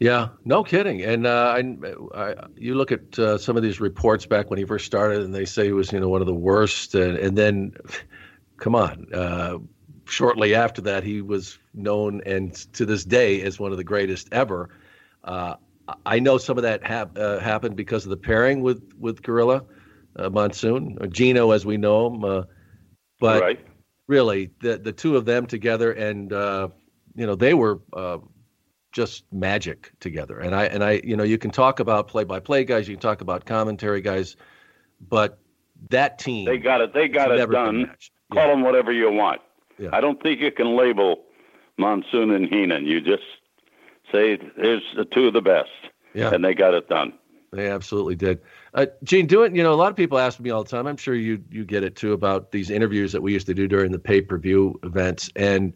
Yeah, 0.00 0.28
no 0.44 0.64
kidding. 0.64 1.02
And 1.02 1.26
uh, 1.26 1.56
I, 1.56 2.20
I, 2.20 2.34
you 2.56 2.74
look 2.74 2.90
at 2.90 3.18
uh, 3.18 3.38
some 3.38 3.56
of 3.56 3.62
these 3.62 3.80
reports 3.80 4.26
back 4.26 4.50
when 4.50 4.58
he 4.58 4.64
first 4.64 4.86
started, 4.86 5.22
and 5.22 5.34
they 5.34 5.44
say 5.44 5.66
he 5.66 5.72
was, 5.72 5.92
you 5.92 6.00
know, 6.00 6.08
one 6.08 6.20
of 6.20 6.26
the 6.26 6.34
worst. 6.34 6.94
And, 6.94 7.16
and 7.16 7.38
then, 7.38 7.74
come 8.58 8.74
on, 8.74 9.06
uh, 9.14 9.58
shortly 10.06 10.54
after 10.54 10.82
that, 10.82 11.04
he 11.04 11.22
was 11.22 11.58
known 11.72 12.22
and 12.26 12.54
to 12.74 12.86
this 12.86 13.04
day 13.04 13.42
as 13.42 13.58
one 13.58 13.72
of 13.72 13.78
the 13.78 13.84
greatest 13.84 14.28
ever. 14.32 14.70
Uh, 15.22 15.56
I 16.06 16.18
know 16.18 16.38
some 16.38 16.56
of 16.56 16.62
that 16.62 16.86
hap- 16.86 17.18
uh, 17.18 17.38
happened 17.38 17.76
because 17.76 18.04
of 18.04 18.10
the 18.10 18.16
pairing 18.16 18.62
with 18.62 18.82
with 18.98 19.22
Gorilla 19.22 19.64
uh, 20.16 20.30
Monsoon, 20.30 20.98
or 21.00 21.06
Gino 21.06 21.50
as 21.50 21.66
we 21.66 21.76
know 21.76 22.06
him. 22.06 22.46
but 23.20 23.42
right. 23.42 23.66
really, 24.06 24.50
the 24.60 24.78
the 24.78 24.92
two 24.92 25.16
of 25.16 25.24
them 25.24 25.46
together, 25.46 25.92
and 25.92 26.30
you 27.16 27.26
know, 27.26 27.34
they 27.34 27.54
were 27.54 27.80
just 28.94 29.24
magic 29.32 29.92
together. 30.00 30.38
And 30.38 30.54
I 30.54 30.64
and 30.66 30.82
I, 30.82 31.02
you 31.04 31.16
know, 31.16 31.24
you 31.24 31.36
can 31.36 31.50
talk 31.50 31.80
about 31.80 32.08
play-by-play 32.08 32.64
guys, 32.64 32.88
you 32.88 32.94
can 32.94 33.02
talk 33.02 33.20
about 33.20 33.44
commentary 33.44 34.00
guys, 34.00 34.36
but 35.06 35.38
that 35.90 36.18
team 36.18 36.46
they 36.46 36.58
got 36.58 36.80
it. 36.80 36.94
They 36.94 37.08
got 37.08 37.30
it 37.30 37.50
done. 37.50 37.92
Call 38.32 38.46
yeah. 38.46 38.48
them 38.48 38.62
whatever 38.62 38.92
you 38.92 39.10
want. 39.10 39.42
Yeah. 39.78 39.90
I 39.92 40.00
don't 40.00 40.22
think 40.22 40.40
you 40.40 40.52
can 40.52 40.76
label 40.76 41.22
Monsoon 41.76 42.30
and 42.30 42.48
Heenan. 42.48 42.86
You 42.86 43.00
just 43.00 43.22
say 44.12 44.38
here's 44.56 44.82
the 44.96 45.04
two 45.04 45.26
of 45.26 45.32
the 45.32 45.42
best, 45.42 45.70
yeah. 46.12 46.32
and 46.32 46.44
they 46.44 46.54
got 46.54 46.74
it 46.74 46.88
done. 46.88 47.12
They 47.52 47.70
absolutely 47.70 48.16
did. 48.16 48.40
Uh, 48.74 48.86
Gene, 49.04 49.26
doing 49.26 49.54
you 49.54 49.62
know 49.62 49.72
a 49.72 49.76
lot 49.76 49.90
of 49.90 49.96
people 49.96 50.18
ask 50.18 50.40
me 50.40 50.50
all 50.50 50.64
the 50.64 50.70
time. 50.70 50.86
I'm 50.86 50.96
sure 50.96 51.14
you 51.14 51.42
you 51.50 51.64
get 51.64 51.84
it 51.84 51.96
too 51.96 52.12
about 52.12 52.50
these 52.52 52.70
interviews 52.70 53.12
that 53.12 53.22
we 53.22 53.32
used 53.32 53.46
to 53.46 53.54
do 53.54 53.68
during 53.68 53.92
the 53.92 53.98
pay 53.98 54.20
per 54.20 54.38
view 54.38 54.78
events 54.82 55.30
and 55.36 55.72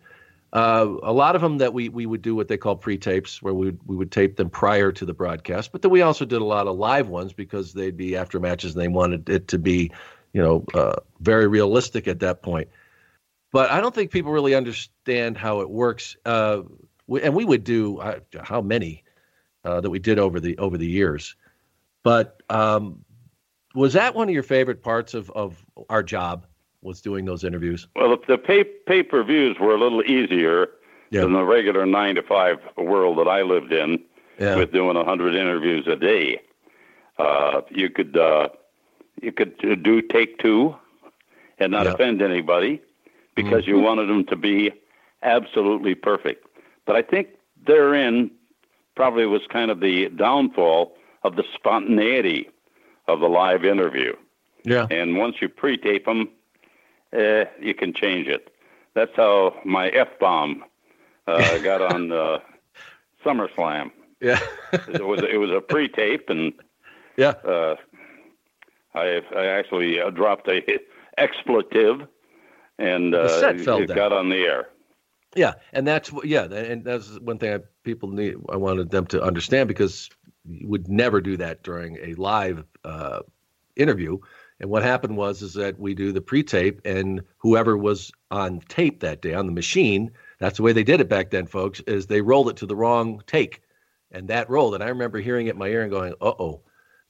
uh, 0.52 0.86
a 1.02 1.12
lot 1.12 1.36
of 1.36 1.42
them 1.42 1.58
that 1.58 1.74
we, 1.74 1.88
we 1.90 2.06
would 2.06 2.22
do 2.22 2.34
what 2.34 2.48
they 2.48 2.56
call 2.56 2.74
pre-tapes, 2.74 3.42
where 3.42 3.52
we 3.52 3.66
would, 3.66 3.80
we 3.86 3.96
would 3.96 4.10
tape 4.10 4.36
them 4.36 4.48
prior 4.48 4.90
to 4.90 5.04
the 5.04 5.12
broadcast. 5.12 5.72
But 5.72 5.82
then 5.82 5.90
we 5.90 6.00
also 6.00 6.24
did 6.24 6.40
a 6.40 6.44
lot 6.44 6.66
of 6.66 6.76
live 6.76 7.08
ones 7.08 7.32
because 7.32 7.74
they'd 7.74 7.96
be 7.96 8.16
after 8.16 8.40
matches 8.40 8.74
and 8.74 8.82
they 8.82 8.88
wanted 8.88 9.28
it 9.28 9.48
to 9.48 9.58
be, 9.58 9.90
you 10.32 10.42
know, 10.42 10.64
uh, 10.72 10.96
very 11.20 11.46
realistic 11.46 12.08
at 12.08 12.20
that 12.20 12.42
point. 12.42 12.68
But 13.52 13.70
I 13.70 13.80
don't 13.80 13.94
think 13.94 14.10
people 14.10 14.32
really 14.32 14.54
understand 14.54 15.36
how 15.36 15.60
it 15.60 15.70
works. 15.70 16.16
Uh, 16.24 16.62
we, 17.06 17.22
and 17.22 17.34
we 17.34 17.44
would 17.44 17.64
do 17.64 17.98
uh, 17.98 18.20
how 18.42 18.60
many 18.60 19.04
uh, 19.64 19.80
that 19.80 19.90
we 19.90 19.98
did 19.98 20.18
over 20.18 20.38
the 20.40 20.58
over 20.58 20.76
the 20.76 20.86
years. 20.86 21.34
But 22.02 22.42
um, 22.50 23.04
was 23.74 23.94
that 23.94 24.14
one 24.14 24.28
of 24.28 24.34
your 24.34 24.42
favorite 24.42 24.82
parts 24.82 25.14
of, 25.14 25.30
of 25.30 25.64
our 25.88 26.02
job? 26.02 26.46
was 26.82 27.00
doing 27.00 27.24
those 27.24 27.44
interviews? 27.44 27.88
Well, 27.96 28.16
the 28.26 28.38
pay 28.38 28.64
pay 28.64 29.02
per 29.02 29.22
views 29.24 29.56
were 29.58 29.74
a 29.74 29.78
little 29.78 30.02
easier 30.02 30.68
yeah. 31.10 31.22
than 31.22 31.32
the 31.32 31.44
regular 31.44 31.86
nine 31.86 32.14
to 32.16 32.22
five 32.22 32.58
world 32.76 33.18
that 33.18 33.28
I 33.28 33.42
lived 33.42 33.72
in, 33.72 33.98
yeah. 34.38 34.56
with 34.56 34.72
doing 34.72 34.96
a 34.96 35.04
hundred 35.04 35.34
interviews 35.34 35.86
a 35.86 35.96
day. 35.96 36.40
Uh, 37.18 37.62
you 37.70 37.90
could 37.90 38.16
uh, 38.16 38.48
you 39.20 39.32
could 39.32 39.58
do 39.82 40.02
take 40.02 40.38
two, 40.38 40.76
and 41.58 41.72
not 41.72 41.86
yeah. 41.86 41.92
offend 41.92 42.22
anybody, 42.22 42.80
because 43.42 43.62
mm-hmm. 43.62 43.70
you 43.70 43.78
wanted 43.78 44.08
them 44.08 44.24
to 44.26 44.36
be 44.36 44.72
absolutely 45.22 45.94
perfect. 45.94 46.46
But 46.86 46.96
I 46.96 47.02
think 47.02 47.28
therein 47.66 48.30
probably 48.96 49.26
was 49.26 49.42
kind 49.48 49.70
of 49.70 49.78
the 49.80 50.08
downfall 50.08 50.96
of 51.22 51.36
the 51.36 51.44
spontaneity 51.54 52.48
of 53.06 53.20
the 53.20 53.28
live 53.28 53.64
interview. 53.64 54.12
Yeah. 54.64 54.86
And 54.90 55.16
once 55.16 55.36
you 55.40 55.48
pre-tape 55.48 56.04
them, 56.04 56.28
eh, 57.12 57.44
you 57.60 57.74
can 57.74 57.94
change 57.94 58.26
it. 58.26 58.52
That's 58.94 59.14
how 59.14 59.54
my 59.64 59.88
f 59.90 60.08
bomb 60.18 60.64
uh, 61.28 61.58
got 61.62 61.80
on 61.80 62.10
uh, 62.10 62.38
SummerSlam. 63.24 63.92
Yeah, 64.20 64.40
it 64.72 65.06
was 65.06 65.22
it 65.22 65.38
was 65.38 65.52
a 65.52 65.60
pre-tape, 65.60 66.28
and 66.28 66.52
yeah, 67.16 67.34
uh, 67.46 67.76
I 68.94 69.22
I 69.36 69.46
actually 69.46 70.00
uh, 70.00 70.10
dropped 70.10 70.48
a 70.48 70.60
expletive, 71.18 72.08
and 72.78 73.14
uh, 73.14 73.28
it 73.54 73.64
down. 73.64 73.86
got 73.86 74.12
on 74.12 74.28
the 74.28 74.36
air. 74.36 74.68
Yeah, 75.36 75.54
and 75.72 75.86
that's 75.86 76.10
yeah, 76.24 76.44
and 76.44 76.84
that's 76.84 77.18
one 77.20 77.38
thing 77.38 77.54
I, 77.54 77.58
people 77.84 78.08
need. 78.08 78.36
I 78.48 78.56
wanted 78.56 78.90
them 78.90 79.06
to 79.08 79.22
understand 79.22 79.68
because 79.68 80.08
you 80.44 80.66
would 80.68 80.88
never 80.88 81.20
do 81.20 81.36
that 81.36 81.62
during 81.62 81.98
a 82.02 82.14
live 82.14 82.64
uh, 82.84 83.20
interview. 83.76 84.18
And 84.60 84.70
what 84.70 84.82
happened 84.82 85.16
was 85.16 85.42
is 85.42 85.54
that 85.54 85.78
we 85.78 85.94
do 85.94 86.10
the 86.12 86.20
pre-tape, 86.20 86.80
and 86.84 87.22
whoever 87.36 87.76
was 87.76 88.10
on 88.30 88.60
tape 88.68 89.00
that 89.00 89.22
day 89.22 89.34
on 89.34 89.46
the 89.46 89.52
machine, 89.52 90.10
that's 90.40 90.56
the 90.56 90.62
way 90.62 90.72
they 90.72 90.82
did 90.82 91.00
it 91.00 91.08
back 91.08 91.30
then, 91.30 91.46
folks. 91.46 91.80
Is 91.80 92.06
they 92.06 92.22
rolled 92.22 92.48
it 92.48 92.56
to 92.56 92.66
the 92.66 92.76
wrong 92.76 93.22
take, 93.26 93.62
and 94.10 94.28
that 94.28 94.48
rolled. 94.48 94.74
And 94.74 94.82
I 94.82 94.88
remember 94.88 95.18
hearing 95.18 95.46
it 95.46 95.50
in 95.50 95.58
my 95.58 95.68
ear 95.68 95.82
and 95.82 95.90
going, 95.90 96.14
"Uh 96.20 96.32
oh, 96.38 96.62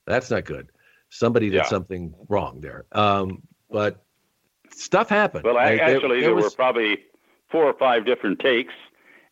that's 0.06 0.30
not 0.30 0.44
good. 0.44 0.70
Somebody 1.08 1.50
did 1.50 1.58
yeah. 1.58 1.64
something 1.64 2.14
wrong 2.28 2.60
there." 2.60 2.84
Um, 2.92 3.42
but 3.70 4.04
stuff 4.79 5.09
happened. 5.09 5.45
Well, 5.45 5.55
like, 5.55 5.81
actually, 5.81 6.20
there, 6.20 6.29
there 6.29 6.35
was, 6.35 6.45
were 6.45 6.51
probably 6.51 6.99
four 7.51 7.64
or 7.64 7.74
five 7.74 8.07
different 8.07 8.39
takes, 8.39 8.74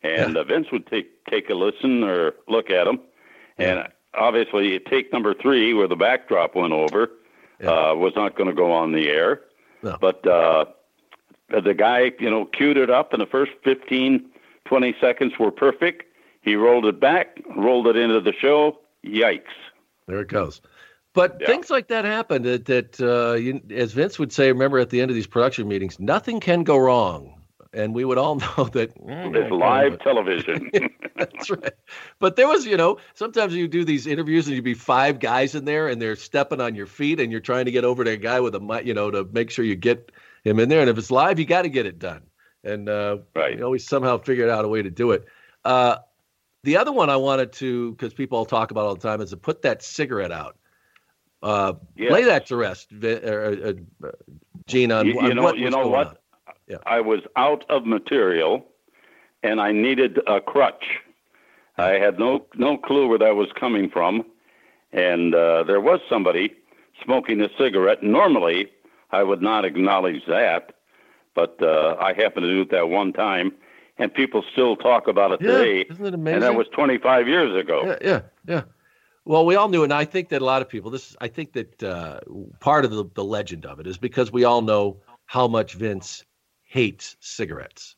and 0.03 0.35
yeah. 0.35 0.41
uh, 0.41 0.43
Vince 0.43 0.67
would 0.71 0.87
take 0.87 1.25
take 1.25 1.49
a 1.49 1.55
listen 1.55 2.03
or 2.03 2.33
look 2.47 2.69
at 2.69 2.85
them, 2.85 2.99
yeah. 3.57 3.65
and 3.65 3.87
obviously, 4.13 4.79
take 4.79 5.11
number 5.13 5.33
three, 5.33 5.73
where 5.73 5.87
the 5.87 5.95
backdrop 5.95 6.55
went 6.55 6.73
over, 6.73 7.11
yeah. 7.61 7.69
uh, 7.69 7.95
was 7.95 8.13
not 8.15 8.35
going 8.35 8.49
to 8.49 8.55
go 8.55 8.71
on 8.71 8.91
the 8.91 9.09
air. 9.09 9.41
No. 9.83 9.97
But 9.99 10.25
uh, 10.27 10.65
the 11.49 11.73
guy, 11.73 12.11
you 12.19 12.29
know, 12.29 12.45
queued 12.45 12.77
it 12.77 12.89
up, 12.89 13.13
and 13.13 13.21
the 13.21 13.27
first 13.27 13.51
15, 13.63 14.25
20 14.65 14.95
seconds 14.99 15.33
were 15.39 15.51
perfect. 15.51 16.03
He 16.41 16.55
rolled 16.55 16.85
it 16.85 16.99
back, 16.99 17.39
rolled 17.55 17.87
it 17.87 17.95
into 17.95 18.21
the 18.21 18.33
show. 18.33 18.79
Yikes! 19.05 19.43
There 20.07 20.19
it 20.19 20.29
goes. 20.29 20.61
But 21.17 21.37
yeah. 21.41 21.47
things 21.47 21.71
like 21.71 21.87
that 21.87 22.05
happen. 22.05 22.43
That, 22.43 22.65
that 22.65 23.01
uh, 23.01 23.33
you, 23.33 23.59
as 23.71 23.91
Vince 23.91 24.19
would 24.19 24.31
say, 24.31 24.49
remember 24.51 24.77
at 24.77 24.91
the 24.91 25.01
end 25.01 25.09
of 25.09 25.15
these 25.15 25.25
production 25.25 25.67
meetings, 25.67 25.99
nothing 25.99 26.39
can 26.39 26.63
go 26.63 26.77
wrong 26.77 27.33
and 27.73 27.95
we 27.95 28.05
would 28.05 28.19
all 28.19 28.35
know 28.57 28.65
that 28.73 28.95
mm, 29.03 29.35
it's 29.35 29.51
live 29.51 29.97
television. 29.97 30.69
That's 31.15 31.49
right. 31.49 31.73
But 32.19 32.35
there 32.35 32.47
was, 32.47 32.67
you 32.67 32.77
know, 32.77 32.99
sometimes 33.15 33.55
you 33.55 33.67
do 33.67 33.83
these 33.83 34.05
interviews 34.05 34.45
and 34.45 34.55
you'd 34.55 34.63
be 34.63 34.75
five 34.75 35.19
guys 35.19 35.55
in 35.55 35.65
there 35.65 35.87
and 35.87 35.99
they're 35.99 36.15
stepping 36.15 36.61
on 36.61 36.75
your 36.75 36.85
feet 36.85 37.19
and 37.19 37.31
you're 37.31 37.41
trying 37.41 37.65
to 37.65 37.71
get 37.71 37.83
over 37.83 38.03
to 38.03 38.11
a 38.11 38.17
guy 38.17 38.39
with 38.39 38.53
a, 38.53 38.59
mic, 38.59 38.85
you 38.85 38.93
know, 38.93 39.09
to 39.09 39.23
make 39.31 39.49
sure 39.49 39.65
you 39.65 39.75
get 39.75 40.11
him 40.43 40.59
in 40.59 40.69
there. 40.69 40.81
And 40.81 40.89
if 40.89 40.99
it's 40.99 41.09
live, 41.09 41.39
you 41.39 41.45
got 41.45 41.63
to 41.63 41.69
get 41.69 41.87
it 41.87 41.97
done. 41.97 42.21
And 42.63 42.87
uh, 42.89 43.17
right. 43.35 43.57
you 43.57 43.63
always 43.63 43.87
somehow 43.87 44.19
figured 44.19 44.49
out 44.49 44.65
a 44.65 44.67
way 44.67 44.83
to 44.83 44.91
do 44.91 45.13
it. 45.13 45.25
Uh, 45.65 45.97
the 46.63 46.77
other 46.77 46.91
one 46.91 47.09
I 47.09 47.15
wanted 47.15 47.53
to, 47.53 47.93
because 47.93 48.13
people 48.13 48.37
all 48.37 48.45
talk 48.45 48.69
about 48.69 48.85
all 48.85 48.93
the 48.93 49.01
time, 49.01 49.19
is 49.19 49.31
to 49.31 49.37
put 49.37 49.63
that 49.63 49.81
cigarette 49.81 50.31
out. 50.31 50.57
Uh, 51.43 51.73
yes. 51.95 52.11
Lay 52.11 52.23
that 52.23 52.47
to 52.47 52.55
rest, 52.55 52.87
uh, 53.03 53.07
uh, 53.07 53.73
Gene. 54.65 54.91
On, 54.91 55.05
you, 55.05 55.21
you 55.21 55.33
know, 55.33 55.43
what 55.43 55.57
you 55.57 55.69
know 55.69 55.87
what? 55.87 56.21
Yeah. 56.67 56.77
I 56.85 56.99
was 56.99 57.21
out 57.35 57.63
of 57.69 57.85
material, 57.85 58.65
and 59.43 59.61
I 59.61 59.71
needed 59.71 60.19
a 60.27 60.41
crutch. 60.41 60.99
I 61.77 61.91
had 61.91 62.17
no 62.17 62.45
no 62.55 62.77
clue 62.77 63.07
where 63.07 63.19
that 63.19 63.35
was 63.35 63.49
coming 63.57 63.89
from, 63.89 64.25
and 64.91 65.35
uh, 65.35 65.63
there 65.63 65.79
was 65.79 65.99
somebody 66.09 66.53
smoking 67.03 67.39
a 67.41 67.49
cigarette. 67.57 68.01
Normally, 68.01 68.69
I 69.11 69.23
would 69.23 69.41
not 69.41 69.63
acknowledge 69.63 70.25
that, 70.27 70.73
but 71.35 71.61
uh, 71.61 71.95
I 71.99 72.13
happened 72.13 72.45
to 72.45 72.53
do 72.53 72.61
it 72.61 72.71
that 72.71 72.89
one 72.89 73.13
time, 73.13 73.53
and 73.97 74.11
people 74.11 74.43
still 74.51 74.75
talk 74.75 75.07
about 75.07 75.33
it 75.33 75.41
yeah, 75.41 75.51
today. 75.51 75.85
Isn't 75.89 76.05
it 76.05 76.13
amazing? 76.15 76.35
And 76.35 76.43
that 76.43 76.55
was 76.55 76.67
25 76.73 77.27
years 77.27 77.55
ago. 77.55 77.83
Yeah, 77.85 77.97
yeah, 78.01 78.21
yeah. 78.47 78.61
Well, 79.27 79.45
we 79.45 79.55
all 79.55 79.67
knew, 79.67 79.83
and 79.83 79.91
I 79.91 80.05
think 80.05 80.29
that 80.29 80.41
a 80.41 80.45
lot 80.45 80.61
of 80.61 80.69
people. 80.69 80.89
This, 80.89 81.13
I 81.19 81.27
think 81.27 81.51
that 81.51 81.83
uh, 81.83 82.21
part 82.61 82.85
of 82.85 82.91
the, 82.91 83.03
the 83.13 83.25
legend 83.25 83.65
of 83.65 83.81
it 83.81 83.85
is 83.85 83.97
because 83.97 84.31
we 84.31 84.45
all 84.45 84.61
know 84.61 85.01
how 85.25 85.49
much 85.49 85.73
Vince 85.73 86.23
hates 86.63 87.17
cigarettes, 87.19 87.97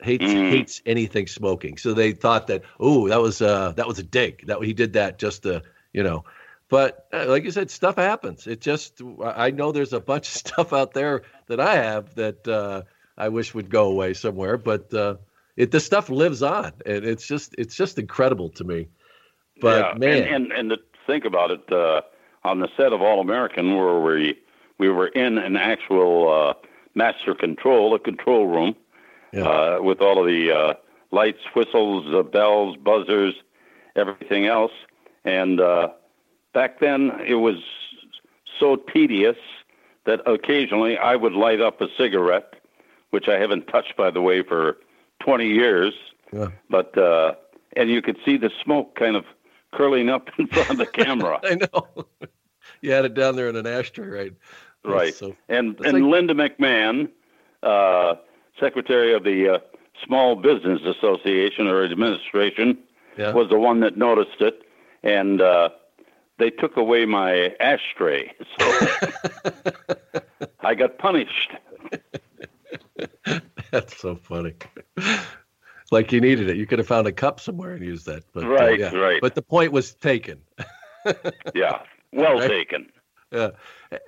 hates 0.00 0.24
mm. 0.24 0.50
hates 0.50 0.80
anything 0.86 1.26
smoking. 1.26 1.78
So 1.78 1.94
they 1.94 2.12
thought 2.12 2.46
that 2.46 2.62
oh 2.78 3.08
that 3.08 3.20
was 3.20 3.42
uh 3.42 3.72
that 3.72 3.88
was 3.88 3.98
a 3.98 4.04
dig 4.04 4.46
that 4.46 4.62
he 4.62 4.72
did 4.72 4.92
that 4.92 5.18
just 5.18 5.42
to 5.42 5.64
you 5.92 6.04
know. 6.04 6.24
But 6.68 7.08
uh, 7.12 7.26
like 7.26 7.42
you 7.42 7.50
said, 7.50 7.68
stuff 7.68 7.96
happens. 7.96 8.46
It 8.46 8.60
just 8.60 9.02
I 9.24 9.50
know 9.50 9.72
there's 9.72 9.92
a 9.92 10.00
bunch 10.00 10.28
of 10.28 10.34
stuff 10.46 10.72
out 10.72 10.92
there 10.92 11.22
that 11.48 11.58
I 11.58 11.74
have 11.74 12.14
that 12.14 12.46
uh, 12.46 12.82
I 13.18 13.30
wish 13.30 13.52
would 13.52 13.68
go 13.68 13.86
away 13.86 14.14
somewhere, 14.14 14.58
but 14.58 14.94
uh, 14.94 15.16
it 15.56 15.72
the 15.72 15.80
stuff 15.80 16.08
lives 16.08 16.40
on, 16.40 16.70
and 16.86 17.04
it's 17.04 17.26
just 17.26 17.52
it's 17.58 17.74
just 17.74 17.98
incredible 17.98 18.50
to 18.50 18.62
me. 18.62 18.86
But 19.62 19.94
yeah, 19.94 19.98
man, 19.98 20.22
and, 20.24 20.32
and 20.32 20.52
and 20.52 20.70
to 20.70 20.78
think 21.06 21.24
about 21.24 21.50
it, 21.50 21.72
uh, 21.72 22.02
on 22.44 22.58
the 22.58 22.68
set 22.76 22.92
of 22.92 23.00
All 23.00 23.20
American, 23.20 23.76
where 23.76 24.00
we 24.00 24.38
we 24.78 24.90
were 24.90 25.06
in 25.06 25.38
an 25.38 25.56
actual 25.56 26.30
uh, 26.30 26.54
master 26.94 27.34
control, 27.34 27.94
a 27.94 27.98
control 27.98 28.46
room, 28.46 28.74
yeah. 29.32 29.44
uh, 29.44 29.78
with 29.80 30.00
all 30.00 30.18
of 30.18 30.26
the 30.26 30.50
uh, 30.50 30.74
lights, 31.12 31.40
whistles, 31.54 32.04
bells, 32.32 32.76
buzzers, 32.76 33.34
everything 33.96 34.46
else. 34.46 34.72
And 35.24 35.60
uh, 35.60 35.90
back 36.52 36.80
then, 36.80 37.12
it 37.24 37.36
was 37.36 37.56
so 38.58 38.76
tedious 38.76 39.36
that 40.04 40.20
occasionally 40.26 40.98
I 40.98 41.14
would 41.16 41.32
light 41.32 41.60
up 41.60 41.80
a 41.80 41.86
cigarette, 41.96 42.54
which 43.10 43.28
I 43.28 43.38
haven't 43.38 43.68
touched, 43.68 43.96
by 43.96 44.10
the 44.10 44.20
way, 44.20 44.42
for 44.42 44.78
20 45.20 45.46
years. 45.46 45.94
Yeah. 46.32 46.48
But 46.68 46.96
uh, 46.98 47.34
and 47.76 47.90
you 47.90 48.02
could 48.02 48.18
see 48.24 48.36
the 48.36 48.50
smoke 48.64 48.96
kind 48.96 49.16
of 49.16 49.24
curling 49.72 50.08
up 50.08 50.28
in 50.38 50.46
front 50.46 50.70
of 50.70 50.78
the 50.78 50.86
camera. 50.92 51.40
I 51.42 51.56
know. 51.56 52.06
you 52.80 52.92
had 52.92 53.04
it 53.04 53.14
down 53.14 53.36
there 53.36 53.48
in 53.48 53.56
an 53.56 53.66
ashtray, 53.66 54.06
right? 54.06 54.32
Right. 54.84 55.14
So, 55.14 55.36
and 55.48 55.78
and 55.84 56.02
like... 56.02 56.12
Linda 56.12 56.34
McMahon, 56.34 57.08
uh, 57.62 58.14
secretary 58.58 59.14
of 59.14 59.24
the 59.24 59.54
uh, 59.54 59.58
Small 60.04 60.36
Business 60.36 60.80
Association 60.84 61.66
or 61.66 61.84
Administration, 61.84 62.78
yeah. 63.16 63.32
was 63.32 63.48
the 63.48 63.58
one 63.58 63.80
that 63.80 63.96
noticed 63.96 64.40
it, 64.40 64.62
and 65.02 65.40
uh, 65.40 65.70
they 66.38 66.50
took 66.50 66.76
away 66.76 67.06
my 67.06 67.54
ashtray, 67.60 68.32
so 68.58 68.86
I 70.60 70.74
got 70.74 70.98
punished. 70.98 71.52
That's 73.70 73.96
so 74.00 74.16
funny. 74.16 74.54
Like 75.92 76.10
you 76.10 76.22
needed 76.22 76.48
it. 76.48 76.56
You 76.56 76.66
could 76.66 76.78
have 76.78 76.88
found 76.88 77.06
a 77.06 77.12
cup 77.12 77.38
somewhere 77.38 77.74
and 77.74 77.84
used 77.84 78.06
that. 78.06 78.24
But, 78.32 78.44
uh, 78.44 78.48
right, 78.48 78.80
uh, 78.80 78.90
yeah. 78.90 78.98
right. 78.98 79.20
But 79.20 79.34
the 79.34 79.42
point 79.42 79.72
was 79.72 79.94
taken. 79.94 80.40
yeah, 81.54 81.82
well 82.12 82.38
right? 82.38 82.48
taken. 82.48 82.90
Yeah, 83.30 83.50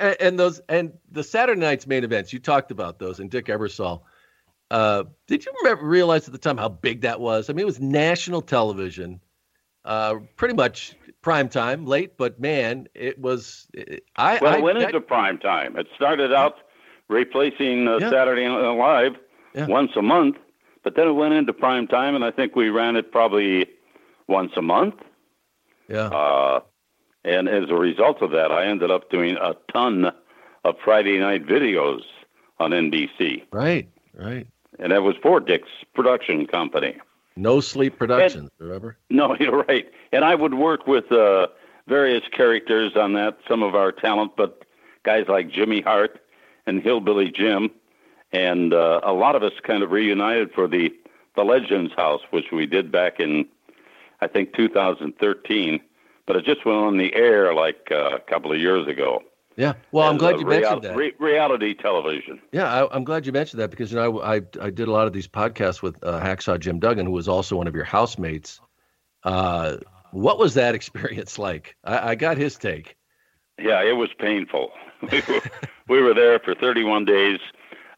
and, 0.01 0.17
and, 0.19 0.39
those 0.39 0.61
and 0.69 0.93
the 1.13 1.23
Saturday 1.23 1.61
night's 1.61 1.87
main 1.87 2.03
events. 2.03 2.33
You 2.33 2.39
talked 2.39 2.71
about 2.71 2.99
those, 2.99 3.21
and 3.21 3.31
Dick 3.31 3.47
Ebersol. 3.47 4.01
Uh, 4.71 5.05
did 5.27 5.45
you 5.45 5.53
remember, 5.63 5.85
realize 5.85 6.27
at 6.27 6.33
the 6.33 6.39
time 6.39 6.57
how 6.57 6.71
big 6.71 7.03
that 7.03 7.21
was? 7.21 7.51
I 7.51 7.53
mean, 7.53 7.61
it 7.61 7.67
was 7.67 7.81
national 7.81 8.41
television, 8.41 9.21
uh, 9.85 10.17
pretty 10.37 10.55
much 10.55 10.95
prime 11.21 11.51
time, 11.51 11.85
late, 11.85 12.17
but 12.17 12.41
man, 12.41 12.89
it 12.95 13.19
was. 13.19 13.67
It, 13.75 14.05
I 14.17 14.39
well, 14.41 14.55
I, 14.55 14.59
it 14.59 14.63
went 14.63 14.79
I, 14.79 14.85
into 14.85 15.03
prime 15.03 15.39
time. 15.39 15.77
It 15.77 15.87
started 15.95 16.33
out 16.33 16.57
replacing 17.09 17.89
uh, 17.89 17.99
yeah. 17.99 18.11
Saturday 18.11 18.47
Night 18.47 18.73
Live 18.73 19.13
yeah. 19.55 19.67
once 19.67 19.93
a 19.97 20.03
month, 20.03 20.37
but 20.85 20.95
then 20.95 21.09
it 21.09 21.13
went 21.13 21.35
into 21.35 21.53
prime 21.53 21.89
time, 21.89 22.15
and 22.15 22.25
I 22.25 22.31
think 22.31 22.55
we 22.55 22.69
ran 22.69 22.95
it 22.95 23.11
probably 23.11 23.67
once 24.29 24.53
a 24.57 24.63
month. 24.63 24.95
Yeah. 25.89 26.07
Uh, 26.07 26.61
and 27.25 27.49
as 27.49 27.71
a 27.71 27.75
result 27.75 28.23
of 28.23 28.31
that, 28.33 28.53
I 28.53 28.67
ended 28.67 28.91
up 28.91 29.11
doing 29.11 29.37
a 29.37 29.55
ton 29.73 30.13
of 30.65 30.77
Friday 30.85 31.19
night 31.19 31.47
videos 31.47 32.03
on 32.61 32.71
NBC. 32.71 33.43
Right, 33.51 33.89
right. 34.15 34.47
And 34.79 34.93
that 34.93 35.03
was 35.03 35.17
for 35.23 35.41
Dick's 35.41 35.69
production 35.95 36.47
company. 36.47 36.97
No 37.37 37.61
Sleep 37.61 37.99
Productions, 37.99 38.51
and, 38.59 38.69
remember? 38.69 38.97
No, 39.11 39.37
you're 39.41 39.65
right. 39.65 39.87
And 40.13 40.25
I 40.25 40.35
would 40.35 40.55
work 40.55 40.87
with 40.87 41.11
uh, 41.11 41.49
various 41.89 42.23
characters 42.31 42.93
on 42.97 43.15
that, 43.15 43.39
some 43.49 43.63
of 43.63 43.75
our 43.75 43.91
talent, 43.91 44.33
but 44.37 44.65
guys 45.05 45.25
like 45.29 45.51
Jimmy 45.51 45.81
Hart 45.81 46.21
and 46.67 46.83
Hillbilly 46.83 47.31
Jim. 47.31 47.71
And 48.35 48.75
uh, 48.75 49.01
a 49.03 49.13
lot 49.13 49.37
of 49.37 49.43
us 49.43 49.53
kind 49.63 49.83
of 49.83 49.91
reunited 49.91 50.53
for 50.53 50.69
the, 50.69 50.93
the 51.37 51.45
Legends 51.45 51.95
House, 51.95 52.21
which 52.31 52.47
we 52.53 52.67
did 52.67 52.93
back 52.93 53.21
in, 53.21 53.47
I 54.21 54.27
think, 54.27 54.55
2013 54.55 55.81
but 56.27 56.37
it 56.37 56.45
just 56.45 56.65
went 56.65 56.79
on 56.79 56.97
the 56.97 57.15
air 57.15 57.55
like 57.55 57.89
uh, 57.91 58.17
a 58.17 58.21
couple 58.21 58.53
of 58.53 58.59
years 58.59 58.87
ago. 58.87 59.23
Yeah, 59.57 59.75
well, 59.93 60.11
I'm 60.11 60.19
glad 60.19 60.41
you 60.41 60.47
real, 60.47 60.61
mentioned 60.61 60.83
that. 60.83 60.97
Re- 60.97 61.15
reality 61.21 61.75
television. 61.75 62.41
Yeah, 62.51 62.87
I, 62.87 62.97
am 62.97 63.05
glad 63.05 63.25
you 63.25 63.31
mentioned 63.31 63.61
that 63.63 63.71
because 63.71 63.93
you 63.93 63.99
know 63.99 64.21
I, 64.21 64.37
I, 64.37 64.41
I 64.61 64.71
did 64.71 64.89
a 64.89 64.91
lot 64.91 65.07
of 65.07 65.13
these 65.13 65.29
podcasts 65.29 65.81
with 65.81 66.03
uh, 66.03 66.21
Hacksaw 66.21 66.59
Jim 66.59 66.81
Duggan, 66.81 67.07
who 67.07 67.13
was 67.13 67.29
also 67.29 67.57
one 67.57 67.69
of 67.69 67.75
your 67.75 67.85
housemates. 67.85 68.61
Uh, 69.23 69.77
what 70.11 70.39
was 70.39 70.55
that 70.55 70.75
experience 70.75 71.39
like? 71.39 71.77
I, 71.85 72.11
I 72.11 72.15
got 72.17 72.37
his 72.37 72.57
take. 72.57 72.97
Yeah, 73.59 73.85
it 73.85 73.93
was 73.93 74.09
painful. 74.19 74.73
we, 75.13 75.23
were, 75.29 75.41
we 75.89 76.03
were 76.03 76.15
there 76.15 76.41
for 76.41 76.57
31 76.57 77.05
days. 77.05 77.39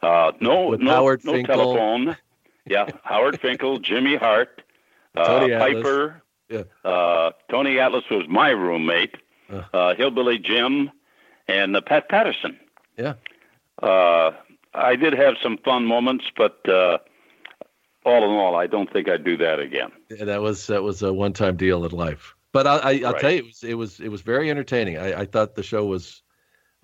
Uh, 0.07 0.33
no, 0.41 0.71
no, 0.71 0.91
Howard 0.93 1.25
no 1.25 1.33
Finkel. 1.33 1.57
telephone. 1.57 2.17
Yeah, 2.65 2.89
Howard 3.03 3.41
Finkel, 3.43 3.81
Jimmy 3.81 4.17
Hart, 4.17 4.63
uh, 5.17 5.49
Piper. 5.49 6.23
Yeah. 6.49 6.63
Uh, 6.85 7.33
Tony 7.51 7.81
Atlas 7.81 8.05
was 8.11 8.27
my 8.29 8.51
roommate. 8.51 9.17
Uh, 9.53 9.63
uh 9.73 9.95
Hillbilly 9.97 10.39
Jim, 10.39 10.91
and 11.49 11.77
uh, 11.77 11.81
Pat 11.81 12.09
Patterson. 12.09 12.59
Yeah. 12.97 13.15
Uh, 13.83 14.31
I 14.73 14.95
did 14.97 15.13
have 15.13 15.35
some 15.43 15.59
fun 15.59 15.85
moments, 15.87 16.25
but 16.37 16.61
all 18.05 18.25
in 18.25 18.31
all, 18.31 18.55
I 18.55 18.69
don't 18.69 18.93
think 18.93 19.09
I'd 19.09 19.25
do 19.25 19.37
that 19.39 19.59
again. 19.59 19.91
Yeah, 20.09 20.27
that 20.27 20.41
was 20.41 20.69
that 20.69 20.85
was 20.85 21.03
a 21.03 21.13
one-time 21.13 21.57
deal 21.57 21.85
in 21.85 21.91
life. 21.91 22.35
But 22.53 22.67
I, 22.69 22.95
will 22.95 23.13
right. 23.13 23.21
tell 23.21 23.33
you, 23.33 23.39
it 23.39 23.45
was 23.45 23.65
it 23.65 23.75
was 23.75 24.01
it 24.01 24.09
was 24.09 24.21
very 24.23 24.51
entertaining. 24.51 24.99
I, 24.99 25.23
I 25.23 25.25
thought 25.25 25.57
the 25.57 25.65
show 25.65 25.85
was. 25.85 26.23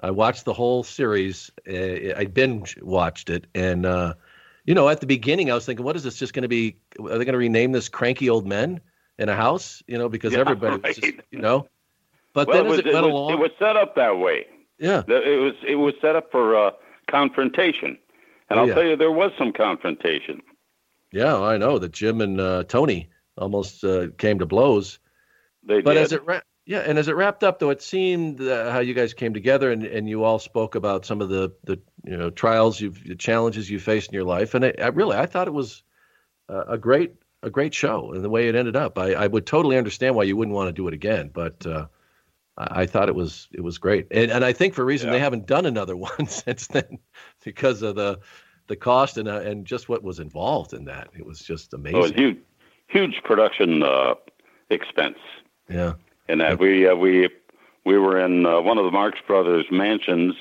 I 0.00 0.10
watched 0.10 0.44
the 0.44 0.52
whole 0.52 0.82
series. 0.82 1.50
I 1.66 2.26
binge 2.32 2.76
watched 2.82 3.30
it, 3.30 3.46
and 3.54 3.86
uh, 3.86 4.14
you 4.64 4.74
know, 4.74 4.88
at 4.88 5.00
the 5.00 5.06
beginning, 5.06 5.50
I 5.50 5.54
was 5.54 5.66
thinking, 5.66 5.84
what 5.84 5.96
is 5.96 6.04
this 6.04 6.16
just 6.16 6.32
going 6.32 6.42
to 6.42 6.48
be? 6.48 6.76
Are 6.98 7.18
they 7.18 7.24
going 7.24 7.32
to 7.32 7.38
rename 7.38 7.72
this 7.72 7.88
cranky 7.88 8.30
old 8.30 8.46
men 8.46 8.80
in 9.18 9.28
a 9.28 9.34
house? 9.36 9.82
You 9.86 9.98
know, 9.98 10.08
because 10.08 10.32
yeah, 10.32 10.40
everybody, 10.40 10.80
right. 10.82 10.94
just, 10.94 11.14
you 11.30 11.38
know. 11.38 11.66
But 12.32 12.48
well, 12.48 12.64
then 12.64 12.72
as 12.72 12.78
it, 12.78 12.86
it 12.86 12.94
went 12.94 13.06
was, 13.06 13.12
along, 13.12 13.32
it 13.32 13.38
was 13.38 13.50
set 13.58 13.76
up 13.76 13.94
that 13.96 14.18
way. 14.18 14.46
Yeah, 14.78 15.02
it 15.06 15.40
was 15.40 15.54
it 15.66 15.76
was 15.76 15.94
set 16.00 16.16
up 16.16 16.30
for 16.30 16.56
uh, 16.56 16.70
confrontation, 17.10 17.98
and 18.50 18.58
oh, 18.58 18.62
I'll 18.62 18.68
yeah. 18.68 18.74
tell 18.74 18.84
you, 18.84 18.96
there 18.96 19.12
was 19.12 19.32
some 19.38 19.52
confrontation. 19.52 20.42
Yeah, 21.12 21.38
I 21.40 21.58
know 21.58 21.78
that 21.78 21.92
Jim 21.92 22.20
and 22.20 22.40
uh, 22.40 22.64
Tony 22.64 23.10
almost 23.36 23.84
uh, 23.84 24.08
came 24.18 24.38
to 24.38 24.46
blows. 24.46 24.98
They 25.62 25.80
but 25.80 25.94
did. 25.94 26.02
as 26.02 26.12
it 26.12 26.24
ra- 26.24 26.40
yeah, 26.64 26.80
and 26.80 26.98
as 26.98 27.08
it 27.08 27.16
wrapped 27.16 27.42
up, 27.42 27.58
though, 27.58 27.70
it 27.70 27.82
seemed 27.82 28.40
uh, 28.40 28.70
how 28.70 28.78
you 28.78 28.94
guys 28.94 29.14
came 29.14 29.34
together 29.34 29.72
and, 29.72 29.84
and 29.84 30.08
you 30.08 30.22
all 30.22 30.38
spoke 30.38 30.76
about 30.76 31.04
some 31.04 31.20
of 31.20 31.28
the, 31.28 31.52
the 31.64 31.80
you 32.04 32.16
know 32.16 32.30
trials 32.30 32.80
you've 32.80 33.02
the 33.04 33.16
challenges 33.16 33.68
you 33.68 33.80
faced 33.80 34.10
in 34.10 34.14
your 34.14 34.24
life, 34.24 34.54
and 34.54 34.64
I 34.64 34.88
really 34.88 35.16
I 35.16 35.26
thought 35.26 35.48
it 35.48 35.54
was 35.54 35.82
a 36.48 36.78
great 36.78 37.14
a 37.42 37.50
great 37.50 37.74
show 37.74 38.12
and 38.12 38.22
the 38.22 38.30
way 38.30 38.48
it 38.48 38.54
ended 38.54 38.76
up. 38.76 38.96
I, 38.98 39.14
I 39.14 39.26
would 39.26 39.46
totally 39.46 39.76
understand 39.76 40.14
why 40.14 40.22
you 40.22 40.36
wouldn't 40.36 40.54
want 40.54 40.68
to 40.68 40.72
do 40.72 40.86
it 40.86 40.94
again, 40.94 41.30
but 41.32 41.66
uh, 41.66 41.86
I, 42.56 42.82
I, 42.82 42.86
thought 42.86 43.08
it 43.08 43.14
was 43.16 43.48
it 43.52 43.62
was 43.62 43.78
great, 43.78 44.06
and 44.12 44.30
and 44.30 44.44
I 44.44 44.52
think 44.52 44.74
for 44.74 44.82
a 44.82 44.84
reason 44.84 45.08
yeah. 45.08 45.14
they 45.14 45.20
haven't 45.20 45.46
done 45.46 45.66
another 45.66 45.96
one 46.08 46.26
since 46.26 46.68
then 46.68 46.98
because 47.44 47.82
of 47.82 47.96
the 47.96 48.20
the 48.68 48.76
cost 48.76 49.18
and 49.18 49.28
uh, 49.28 49.40
and 49.40 49.66
just 49.66 49.88
what 49.88 50.04
was 50.04 50.20
involved 50.20 50.74
in 50.74 50.84
that. 50.84 51.08
It 51.18 51.26
was 51.26 51.40
just 51.40 51.74
amazing. 51.74 52.00
Oh, 52.00 52.12
huge 52.12 52.38
huge 52.86 53.20
production 53.24 53.82
uh, 53.82 54.14
expense. 54.70 55.18
Yeah 55.68 55.94
and 56.28 56.40
that 56.40 56.58
we 56.58 56.88
uh, 56.88 56.94
we 56.94 57.28
we 57.84 57.98
were 57.98 58.18
in 58.24 58.46
uh, 58.46 58.60
one 58.60 58.78
of 58.78 58.84
the 58.84 58.90
Marx 58.90 59.18
Brothers 59.26 59.66
mansions 59.70 60.34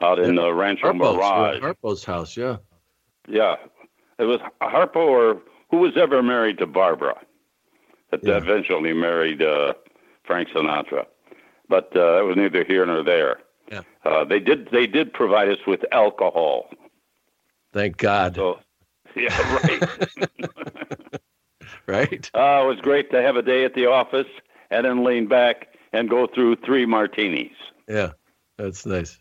out 0.00 0.18
in 0.18 0.38
uh, 0.38 0.50
Rancho 0.50 0.92
Harpo's, 0.92 1.16
Mirage. 1.16 1.60
Harpo's 1.60 2.04
house, 2.04 2.36
yeah. 2.36 2.56
Yeah, 3.28 3.56
it 4.18 4.24
was 4.24 4.40
Harpo 4.62 4.96
or 4.96 5.42
who 5.70 5.78
was 5.78 5.92
ever 5.96 6.22
married 6.22 6.58
to 6.58 6.66
Barbara, 6.66 7.20
that 8.10 8.20
yeah. 8.24 8.38
eventually 8.38 8.92
married 8.92 9.42
uh, 9.42 9.74
Frank 10.24 10.48
Sinatra, 10.48 11.06
but 11.68 11.94
uh, 11.94 12.20
it 12.20 12.26
was 12.26 12.36
neither 12.36 12.64
here 12.64 12.86
nor 12.86 13.04
there. 13.04 13.40
Yeah. 13.70 13.82
Uh, 14.04 14.24
they 14.24 14.40
did 14.40 14.68
they 14.72 14.86
did 14.86 15.12
provide 15.12 15.48
us 15.48 15.58
with 15.66 15.84
alcohol. 15.92 16.70
Thank 17.72 17.98
God. 17.98 18.34
So, 18.34 18.58
yeah, 19.16 19.60
right. 19.62 19.82
right. 21.86 22.30
Uh, 22.34 22.62
it 22.62 22.66
was 22.66 22.78
great 22.82 23.10
to 23.12 23.22
have 23.22 23.36
a 23.36 23.42
day 23.42 23.64
at 23.64 23.74
the 23.74 23.86
office 23.86 24.26
and 24.70 24.86
then 24.86 25.04
lean 25.04 25.26
back 25.26 25.68
and 25.92 26.08
go 26.08 26.26
through 26.26 26.56
three 26.56 26.86
martinis. 26.86 27.52
Yeah, 27.88 28.12
that's 28.56 28.86
nice. 28.86 29.18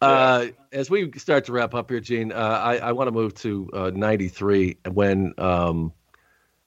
Uh, 0.00 0.46
as 0.72 0.90
we 0.90 1.10
start 1.12 1.46
to 1.46 1.52
wrap 1.52 1.74
up 1.74 1.90
here, 1.90 2.00
Gene, 2.00 2.30
uh, 2.30 2.36
I, 2.36 2.76
I 2.78 2.92
want 2.92 3.08
to 3.08 3.12
move 3.12 3.34
to 3.36 3.70
uh, 3.72 3.90
93 3.94 4.76
when, 4.92 5.32
um, 5.38 5.92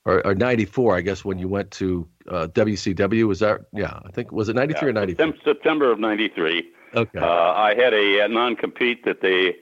or, 0.04 0.26
or, 0.26 0.34
94, 0.34 0.98
I 0.98 1.02
guess, 1.02 1.24
when 1.24 1.38
you 1.38 1.48
went 1.48 1.70
to 1.72 2.08
WCW. 2.28 3.24
Uh, 3.24 3.28
was 3.28 3.40
that, 3.40 3.62
yeah, 3.72 4.00
I 4.04 4.12
think, 4.12 4.32
was 4.32 4.50
it 4.50 4.56
93 4.56 4.82
yeah, 4.82 4.90
or 4.90 4.94
94? 4.94 5.34
September 5.44 5.92
of 5.92 6.00
93. 6.00 6.72
Okay. 6.96 7.20
Uh, 7.20 7.26
I 7.26 7.76
had 7.76 7.94
a, 7.94 8.26
a 8.26 8.28
non 8.28 8.56
compete 8.56 9.06
that 9.06 9.22
they 9.22 9.58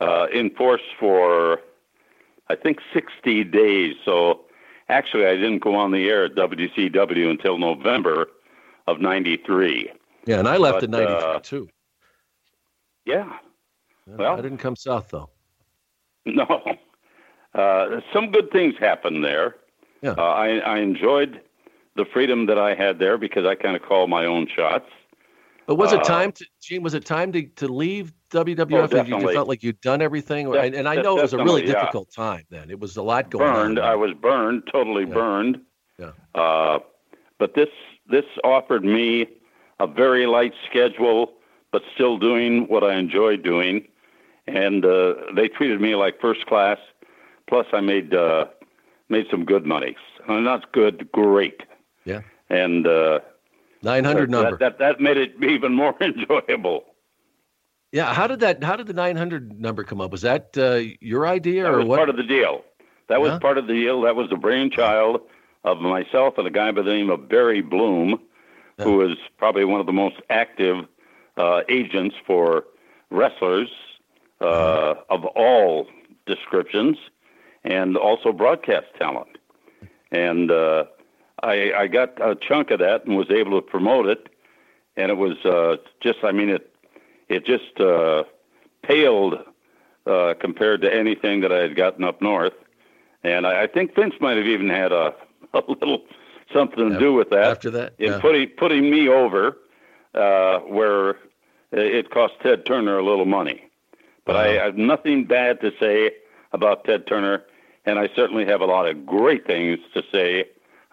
uh, 0.00 0.26
enforced 0.34 0.84
for, 0.98 1.60
I 2.48 2.56
think, 2.56 2.78
60 2.92 3.44
days. 3.44 3.94
So 4.04 4.45
Actually, 4.88 5.26
I 5.26 5.34
didn't 5.34 5.58
go 5.58 5.74
on 5.74 5.90
the 5.90 6.08
air 6.08 6.24
at 6.24 6.34
WCW 6.34 7.28
until 7.30 7.58
November 7.58 8.28
of 8.86 9.00
'93. 9.00 9.90
Yeah, 10.26 10.38
and 10.38 10.48
I 10.48 10.56
left 10.56 10.76
but, 10.76 10.84
in 10.84 10.90
'93 10.90 11.14
uh, 11.14 11.40
too. 11.40 11.68
Yeah. 13.04 13.38
Well, 14.06 14.38
I 14.38 14.40
didn't 14.40 14.58
come 14.58 14.76
south 14.76 15.08
though. 15.08 15.30
No. 16.28 16.64
Uh, 17.54 18.00
some 18.12 18.32
good 18.32 18.50
things 18.50 18.74
happened 18.80 19.24
there. 19.24 19.54
Yeah. 20.02 20.14
Uh, 20.18 20.22
I, 20.22 20.58
I 20.58 20.78
enjoyed 20.78 21.40
the 21.94 22.04
freedom 22.04 22.46
that 22.46 22.58
I 22.58 22.74
had 22.74 22.98
there 22.98 23.16
because 23.16 23.46
I 23.46 23.54
kind 23.54 23.76
of 23.76 23.82
call 23.82 24.08
my 24.08 24.26
own 24.26 24.48
shots. 24.48 24.90
But 25.66 25.76
was 25.76 25.92
it 25.92 26.00
uh, 26.00 26.04
time 26.04 26.32
to 26.32 26.46
Gene? 26.60 26.82
Was 26.82 26.94
it 26.94 27.04
time 27.04 27.32
to, 27.32 27.42
to 27.42 27.68
leave 27.68 28.12
WWF? 28.30 28.94
Oh, 28.94 29.02
you, 29.04 29.18
you 29.18 29.32
felt 29.32 29.48
like 29.48 29.62
you'd 29.62 29.80
done 29.80 30.00
everything, 30.00 30.50
De- 30.50 30.60
and, 30.60 30.88
I 30.88 30.96
know 30.96 31.18
it 31.18 31.22
was 31.22 31.32
a 31.32 31.38
really 31.38 31.62
difficult 31.62 32.08
yeah. 32.16 32.24
time 32.24 32.44
then. 32.50 32.70
It 32.70 32.78
was 32.78 32.96
a 32.96 33.02
lot 33.02 33.30
going 33.30 33.52
burned, 33.52 33.78
on. 33.78 33.84
I 33.84 33.94
was 33.96 34.12
burned, 34.14 34.62
totally 34.70 35.04
yeah. 35.04 35.14
burned. 35.14 35.60
Yeah. 35.98 36.12
Uh, 36.34 36.78
but 37.38 37.54
this 37.54 37.68
this 38.08 38.24
offered 38.44 38.84
me 38.84 39.26
a 39.80 39.86
very 39.86 40.26
light 40.26 40.54
schedule, 40.68 41.32
but 41.72 41.82
still 41.94 42.18
doing 42.18 42.68
what 42.68 42.84
I 42.84 42.94
enjoy 42.94 43.36
doing, 43.36 43.88
and 44.46 44.84
uh, 44.84 45.14
they 45.34 45.48
treated 45.48 45.80
me 45.80 45.96
like 45.96 46.20
first 46.20 46.46
class. 46.46 46.78
Plus, 47.48 47.66
I 47.72 47.80
made 47.80 48.14
uh, 48.14 48.46
made 49.08 49.26
some 49.30 49.44
good 49.44 49.66
money. 49.66 49.96
Not 50.28 50.72
good, 50.72 51.10
great. 51.12 51.62
Yeah. 52.04 52.22
And 52.50 52.86
uh, 52.86 53.20
900 53.82 54.30
number. 54.30 54.50
That, 54.52 54.58
that, 54.58 54.78
that 54.78 55.00
made 55.00 55.16
it 55.16 55.34
even 55.42 55.74
more 55.74 55.94
enjoyable. 56.00 56.84
Yeah, 57.92 58.12
how 58.12 58.26
did 58.26 58.40
that? 58.40 58.62
How 58.62 58.76
did 58.76 58.88
the 58.88 58.92
900 58.92 59.58
number 59.60 59.84
come 59.84 60.00
up? 60.00 60.10
Was 60.10 60.22
that 60.22 60.56
uh, 60.58 60.80
your 61.00 61.26
idea 61.26 61.62
that 61.62 61.72
or 61.72 61.78
was 61.78 61.86
what? 61.86 61.96
Part 61.96 62.10
of 62.10 62.16
the 62.16 62.24
deal. 62.24 62.62
That 63.08 63.20
was 63.20 63.38
part 63.38 63.56
of 63.56 63.68
the 63.68 63.72
deal. 63.72 64.02
That 64.02 64.16
was 64.16 64.28
the 64.28 64.36
brainchild 64.36 65.20
of 65.64 65.78
myself 65.78 66.38
and 66.38 66.46
a 66.46 66.50
guy 66.50 66.72
by 66.72 66.82
the 66.82 66.90
name 66.90 67.10
of 67.10 67.28
Barry 67.28 67.60
Bloom, 67.60 68.20
yeah. 68.78 68.84
who 68.84 69.00
is 69.02 69.16
probably 69.38 69.64
one 69.64 69.80
of 69.80 69.86
the 69.86 69.92
most 69.92 70.16
active 70.28 70.84
uh, 71.36 71.60
agents 71.68 72.16
for 72.26 72.64
wrestlers 73.10 73.68
uh, 74.40 74.44
uh-huh. 74.44 74.94
of 75.10 75.24
all 75.24 75.86
descriptions, 76.26 76.98
and 77.64 77.96
also 77.96 78.32
broadcast 78.32 78.86
talent. 78.98 79.38
And 80.10 80.50
uh, 80.50 80.84
I, 81.42 81.72
I 81.72 81.86
got 81.86 82.20
a 82.20 82.34
chunk 82.34 82.70
of 82.70 82.78
that 82.78 83.04
and 83.04 83.16
was 83.16 83.30
able 83.30 83.60
to 83.60 83.66
promote 83.66 84.06
it, 84.06 84.28
and 84.96 85.10
it 85.10 85.16
was 85.16 85.36
uh, 85.44 85.76
just 86.00 86.18
I 86.22 86.32
mean 86.32 86.48
it 86.48 86.74
it 87.28 87.44
just 87.44 87.78
uh, 87.80 88.24
paled 88.82 89.34
uh, 90.06 90.34
compared 90.40 90.82
to 90.82 90.94
anything 90.94 91.40
that 91.40 91.52
I 91.52 91.58
had 91.58 91.76
gotten 91.76 92.04
up 92.04 92.22
north, 92.22 92.54
and 93.22 93.46
I, 93.46 93.64
I 93.64 93.66
think 93.66 93.94
Vince 93.94 94.14
might 94.20 94.36
have 94.36 94.46
even 94.46 94.70
had 94.70 94.92
a 94.92 95.14
a 95.52 95.62
little 95.68 96.04
something 96.52 96.90
to 96.90 96.98
do 96.98 97.12
with 97.12 97.30
that. 97.30 97.44
After 97.44 97.70
that, 97.70 97.94
in 97.98 98.12
yeah. 98.12 98.20
putting 98.20 98.48
putting 98.48 98.90
me 98.90 99.08
over, 99.08 99.58
uh, 100.14 100.60
where 100.60 101.16
it 101.72 102.10
cost 102.10 102.34
Ted 102.42 102.64
Turner 102.64 102.98
a 102.98 103.04
little 103.04 103.26
money, 103.26 103.62
but 104.24 104.36
uh-huh. 104.36 104.48
I 104.48 104.64
have 104.64 104.76
nothing 104.78 105.24
bad 105.24 105.60
to 105.60 105.72
say 105.78 106.12
about 106.52 106.84
Ted 106.84 107.06
Turner, 107.06 107.44
and 107.84 107.98
I 107.98 108.08
certainly 108.16 108.46
have 108.46 108.62
a 108.62 108.66
lot 108.66 108.88
of 108.88 109.04
great 109.04 109.46
things 109.46 109.80
to 109.92 110.02
say 110.10 110.46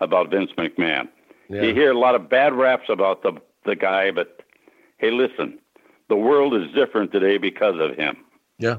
about 0.04 0.30
Vince 0.30 0.52
McMahon. 0.58 1.08
Yeah. 1.50 1.64
You 1.64 1.74
hear 1.74 1.92
a 1.92 1.98
lot 1.98 2.16
of 2.16 2.30
bad 2.30 2.54
raps 2.54 2.90
about 2.90 3.24
the 3.24 3.34
the 3.66 3.76
guy, 3.76 4.12
but 4.12 4.42
hey, 4.98 5.12
listen, 5.12 5.60
the 6.10 6.16
world 6.16 6.54
is 6.54 6.72
different 6.74 7.12
today 7.12 7.38
because 7.38 7.76
of 7.80 7.96
him. 7.96 8.18
Yeah, 8.60 8.78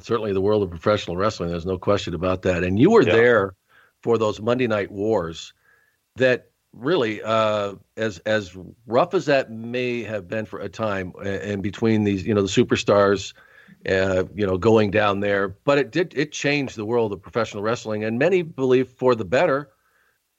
certainly 0.00 0.32
the 0.32 0.40
world 0.40 0.62
of 0.62 0.70
professional 0.70 1.16
wrestling. 1.16 1.50
There's 1.50 1.66
no 1.66 1.78
question 1.78 2.14
about 2.14 2.42
that. 2.42 2.64
And 2.64 2.78
you 2.78 2.90
were 2.90 3.02
yeah. 3.02 3.12
there 3.12 3.54
for 4.02 4.18
those 4.18 4.40
Monday 4.40 4.66
Night 4.66 4.90
Wars. 4.90 5.52
That 6.16 6.50
really, 6.72 7.22
uh, 7.22 7.74
as 7.96 8.18
as 8.20 8.56
rough 8.86 9.14
as 9.14 9.26
that 9.26 9.50
may 9.50 10.02
have 10.02 10.28
been 10.28 10.46
for 10.46 10.60
a 10.60 10.68
time, 10.68 11.12
and 11.22 11.62
between 11.62 12.04
these, 12.04 12.26
you 12.26 12.34
know, 12.34 12.42
the 12.42 12.48
superstars. 12.48 13.32
Uh, 13.88 14.24
you 14.34 14.44
know, 14.44 14.58
going 14.58 14.90
down 14.90 15.20
there, 15.20 15.48
but 15.48 15.78
it 15.78 15.92
did 15.92 16.12
it 16.16 16.32
changed 16.32 16.76
the 16.76 16.84
world 16.84 17.12
of 17.12 17.22
professional 17.22 17.62
wrestling, 17.62 18.02
and 18.02 18.18
many 18.18 18.42
believe 18.42 18.88
for 18.88 19.14
the 19.14 19.24
better 19.24 19.70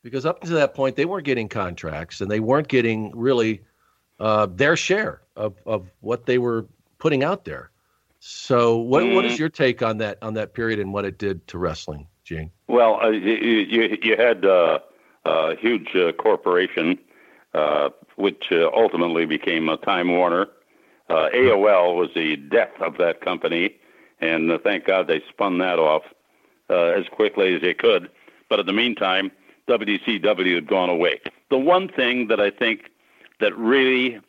because 0.08 0.26
up 0.26 0.39
to 0.41 0.51
that 0.53 0.74
point 0.74 0.95
they 0.95 1.03
weren't 1.03 1.26
getting 1.26 1.49
contracts 1.49 2.22
and 2.22 2.32
they 2.32 2.39
weren't 2.39 2.70
getting 2.70 3.12
really 3.14 3.62
uh, 4.22 4.47
their 4.49 4.78
share 4.78 5.22
of, 5.36 5.55
of 5.66 5.91
what 5.99 6.26
they 6.26 6.38
were 6.38 6.66
putting 6.97 7.24
out 7.24 7.43
there. 7.43 7.72
So, 8.20 8.78
what 8.78 9.03
mm. 9.03 9.16
what 9.16 9.26
is 9.26 9.34
mm. 9.34 9.39
your 9.39 9.49
take 9.49 9.84
on 9.84 9.97
that 9.97 10.18
on 10.22 10.34
that 10.36 10.53
period 10.53 10.80
and 10.80 10.93
what 10.93 11.05
it 11.05 11.18
did 11.18 11.45
to 11.49 11.58
wrestling, 11.58 12.08
Gene? 12.24 12.51
Well, 12.68 12.99
uh, 13.01 13.10
you, 13.10 13.34
you, 13.34 13.97
you 14.01 14.16
had 14.18 14.45
uh, 14.45 14.80
a 15.26 15.55
huge 15.55 15.95
uh, 15.95 16.14
corporation, 16.14 16.97
uh, 17.53 17.89
which 18.16 18.45
uh, 18.51 18.70
ultimately 18.74 19.26
became 19.26 19.70
a 19.70 19.78
Time 19.78 20.10
Warner. 20.10 20.47
AOL 21.10 21.95
was 21.95 22.10
the 22.16 22.36
death 22.36 22.74
of 22.82 22.97
that 22.97 23.22
company, 23.22 23.76
and 24.20 24.51
uh, 24.51 24.58
thank 24.64 24.86
God 24.86 25.08
they 25.08 25.22
spun 25.30 25.58
that 25.60 25.80
off 25.80 26.03
uh, 26.70 26.88
as 26.97 27.05
quickly 27.12 27.55
as 27.55 27.62
they 27.62 27.74
could. 27.74 28.10
But 28.49 28.60
in 28.60 28.66
the 28.66 28.74
meantime, 28.74 29.32
WCW 29.68 30.55
had 30.55 30.68
gone 30.68 30.89
away. 30.89 31.20
The 31.49 31.57
one 31.57 31.88
thing 31.88 32.28
that 32.28 32.39
I 32.39 32.49
think 32.49 32.89
that 33.39 33.55
really 33.57 34.20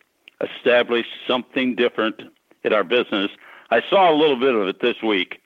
established 0.41 1.11
something 1.27 1.75
different 1.75 2.23
in 2.65 2.73
our 2.73 2.85
business, 2.85 3.31
I 3.71 3.83
saw 3.89 4.11
a 4.11 4.17
little 4.17 4.39
bit 4.39 4.55
of 4.55 4.69
it 4.69 4.81
this 4.81 5.03
week 5.03 5.41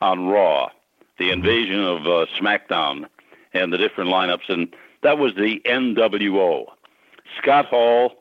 on 0.00 0.28
Raw, 0.28 0.70
the 1.18 1.26
mm-hmm. 1.26 1.32
invasion 1.32 1.82
of 1.82 2.06
uh, 2.06 2.26
SmackDown 2.38 3.06
and 3.52 3.72
the 3.72 3.78
different 3.78 4.10
lineups, 4.10 4.48
and 4.48 4.74
that 5.02 5.18
was 5.18 5.34
the 5.34 5.60
NWO. 5.64 6.66
Scott 7.38 7.66
Hall, 7.66 8.14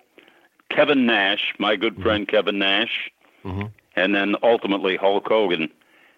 Kevin 0.69 1.05
Nash, 1.05 1.53
my 1.59 1.76
good 1.76 1.93
mm-hmm. 1.93 2.03
friend 2.03 2.28
Kevin 2.28 2.59
Nash, 2.59 3.11
mm-hmm. 3.43 3.67
and 3.95 4.15
then 4.15 4.36
ultimately 4.43 4.95
Hulk 4.95 5.28
Hogan. 5.28 5.69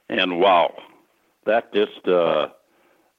And 0.10 0.40
wow, 0.40 0.76
that 1.46 1.74
just 1.74 2.08
uh, 2.08 2.50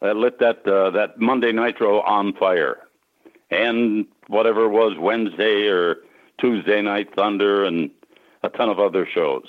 that 0.01 0.17
lit 0.17 0.39
that 0.41 0.67
uh, 0.67 0.91
that 0.91 1.19
Monday 1.19 1.53
Nitro 1.53 2.01
on 2.01 2.33
fire, 2.35 2.79
and 3.51 4.07
whatever 4.29 4.69
was 4.69 4.97
Wednesday 4.99 5.67
or 5.69 5.97
Tuesday 6.39 6.83
Night 6.83 7.15
Thunder 7.15 7.65
and 7.65 7.91
a 8.43 8.49
ton 8.49 8.69
of 8.69 8.79
other 8.79 9.07
shows. 9.07 9.49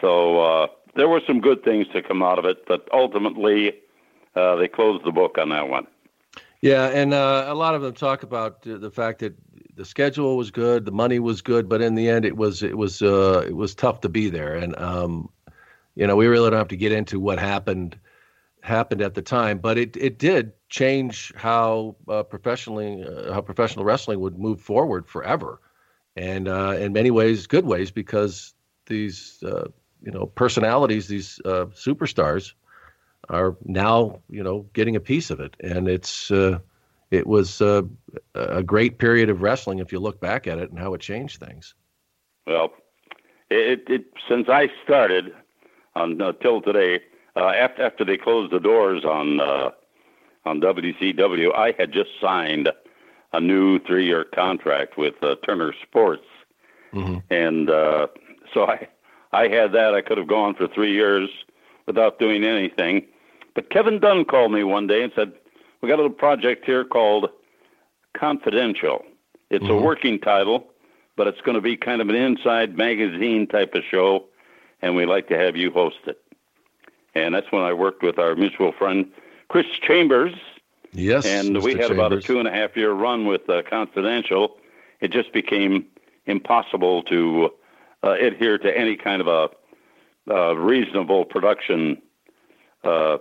So 0.00 0.40
uh, 0.40 0.66
there 0.94 1.08
were 1.08 1.20
some 1.26 1.40
good 1.40 1.64
things 1.64 1.86
to 1.88 2.02
come 2.02 2.22
out 2.22 2.38
of 2.38 2.44
it, 2.44 2.66
but 2.66 2.88
ultimately 2.92 3.74
uh, 4.36 4.56
they 4.56 4.68
closed 4.68 5.04
the 5.04 5.12
book 5.12 5.38
on 5.38 5.48
that 5.50 5.68
one. 5.68 5.86
Yeah, 6.60 6.86
and 6.86 7.12
uh, 7.12 7.44
a 7.48 7.54
lot 7.54 7.74
of 7.74 7.82
them 7.82 7.94
talk 7.94 8.22
about 8.22 8.62
the 8.62 8.90
fact 8.90 9.18
that 9.18 9.34
the 9.76 9.84
schedule 9.84 10.36
was 10.36 10.50
good, 10.50 10.84
the 10.84 10.92
money 10.92 11.18
was 11.18 11.42
good, 11.42 11.68
but 11.68 11.82
in 11.82 11.94
the 11.94 12.08
end, 12.08 12.24
it 12.24 12.36
was 12.36 12.62
it 12.62 12.78
was 12.78 13.02
uh, 13.02 13.44
it 13.46 13.54
was 13.54 13.74
tough 13.74 14.00
to 14.02 14.08
be 14.08 14.30
there. 14.30 14.54
And 14.54 14.78
um, 14.78 15.28
you 15.94 16.06
know, 16.06 16.16
we 16.16 16.26
really 16.26 16.50
don't 16.50 16.58
have 16.58 16.68
to 16.68 16.76
get 16.76 16.92
into 16.92 17.20
what 17.20 17.38
happened 17.38 17.98
happened 18.64 19.02
at 19.02 19.14
the 19.14 19.22
time, 19.22 19.58
but 19.58 19.76
it 19.76 19.96
it 19.96 20.18
did 20.18 20.52
change 20.68 21.32
how 21.36 21.94
uh, 22.08 22.22
professionally 22.22 23.04
uh, 23.04 23.32
how 23.32 23.40
professional 23.40 23.84
wrestling 23.84 24.20
would 24.20 24.38
move 24.38 24.60
forward 24.60 25.06
forever, 25.06 25.60
and 26.16 26.48
uh, 26.48 26.74
in 26.78 26.92
many 26.92 27.10
ways, 27.10 27.46
good 27.46 27.66
ways, 27.66 27.90
because 27.90 28.54
these 28.86 29.42
uh, 29.42 29.68
you 30.02 30.10
know 30.10 30.26
personalities, 30.26 31.08
these 31.08 31.40
uh, 31.44 31.66
superstars, 31.66 32.54
are 33.28 33.54
now 33.64 34.18
you 34.30 34.42
know 34.42 34.66
getting 34.72 34.96
a 34.96 35.00
piece 35.00 35.30
of 35.30 35.40
it, 35.40 35.54
and 35.60 35.86
it's 35.86 36.30
uh, 36.30 36.58
it 37.10 37.26
was 37.26 37.60
a 37.60 37.84
great 38.64 38.98
period 38.98 39.28
of 39.28 39.42
wrestling 39.42 39.78
if 39.78 39.92
you 39.92 40.00
look 40.00 40.20
back 40.20 40.46
at 40.46 40.58
it 40.58 40.70
and 40.70 40.78
how 40.78 40.94
it 40.94 41.00
changed 41.00 41.38
things. 41.38 41.74
Well, 42.46 42.72
it, 43.50 43.84
it 43.88 44.06
since 44.28 44.48
I 44.48 44.68
started 44.84 45.32
until 45.94 46.60
today 46.62 47.00
uh, 47.36 47.48
after 47.48 47.82
after 47.82 48.04
they 48.04 48.16
closed 48.16 48.52
the 48.52 48.60
doors 48.60 49.04
on 49.04 49.40
uh, 49.40 49.70
on 50.44 50.60
WCW, 50.60 51.54
I 51.54 51.74
had 51.76 51.92
just 51.92 52.10
signed 52.20 52.70
a 53.32 53.40
new 53.40 53.78
three-year 53.80 54.24
contract 54.24 54.96
with 54.96 55.14
uh, 55.22 55.36
Turner 55.44 55.74
Sports, 55.82 56.26
mm-hmm. 56.92 57.18
and 57.30 57.70
uh, 57.70 58.06
so 58.52 58.66
I 58.66 58.88
I 59.32 59.48
had 59.48 59.72
that. 59.72 59.94
I 59.94 60.00
could 60.00 60.18
have 60.18 60.28
gone 60.28 60.54
for 60.54 60.68
three 60.68 60.92
years 60.92 61.28
without 61.86 62.18
doing 62.18 62.44
anything, 62.44 63.06
but 63.54 63.70
Kevin 63.70 63.98
Dunn 63.98 64.24
called 64.24 64.52
me 64.52 64.62
one 64.62 64.86
day 64.86 65.02
and 65.02 65.12
said, 65.16 65.32
"We 65.80 65.88
got 65.88 65.96
a 65.96 66.02
little 66.02 66.10
project 66.10 66.64
here 66.64 66.84
called 66.84 67.30
Confidential. 68.16 69.04
It's 69.50 69.64
mm-hmm. 69.64 69.74
a 69.74 69.82
working 69.82 70.20
title." 70.20 70.68
But 71.16 71.28
it's 71.28 71.40
going 71.42 71.54
to 71.54 71.60
be 71.60 71.76
kind 71.76 72.02
of 72.02 72.08
an 72.08 72.16
inside 72.16 72.76
magazine 72.76 73.46
type 73.46 73.76
of 73.76 73.84
show, 73.88 74.24
and 74.82 74.96
we'd 74.96 75.06
like 75.06 75.28
to 75.28 75.38
have 75.38 75.54
you 75.56 75.70
host 75.70 75.98
it 76.06 76.23
and 77.14 77.34
that's 77.34 77.50
when 77.50 77.62
I 77.62 77.72
worked 77.72 78.02
with 78.02 78.18
our 78.18 78.34
mutual 78.34 78.72
friend 78.72 79.10
Chris 79.48 79.66
Chambers. 79.82 80.34
Yes, 80.92 81.26
and 81.26 81.56
Mr. 81.56 81.62
we 81.62 81.72
had 81.72 81.88
Chambers. 81.88 81.98
about 81.98 82.12
a 82.12 82.20
two 82.20 82.38
and 82.38 82.48
a 82.48 82.52
half 82.52 82.76
year 82.76 82.92
run 82.92 83.26
with 83.26 83.48
uh, 83.48 83.62
Confidential. 83.68 84.56
It 85.00 85.10
just 85.10 85.32
became 85.32 85.86
impossible 86.26 87.02
to 87.04 87.50
uh, 88.02 88.12
adhere 88.12 88.58
to 88.58 88.76
any 88.76 88.96
kind 88.96 89.20
of 89.20 89.26
a 89.26 89.50
uh, 90.32 90.54
reasonable 90.56 91.24
production 91.24 92.00
uh, 92.82 93.18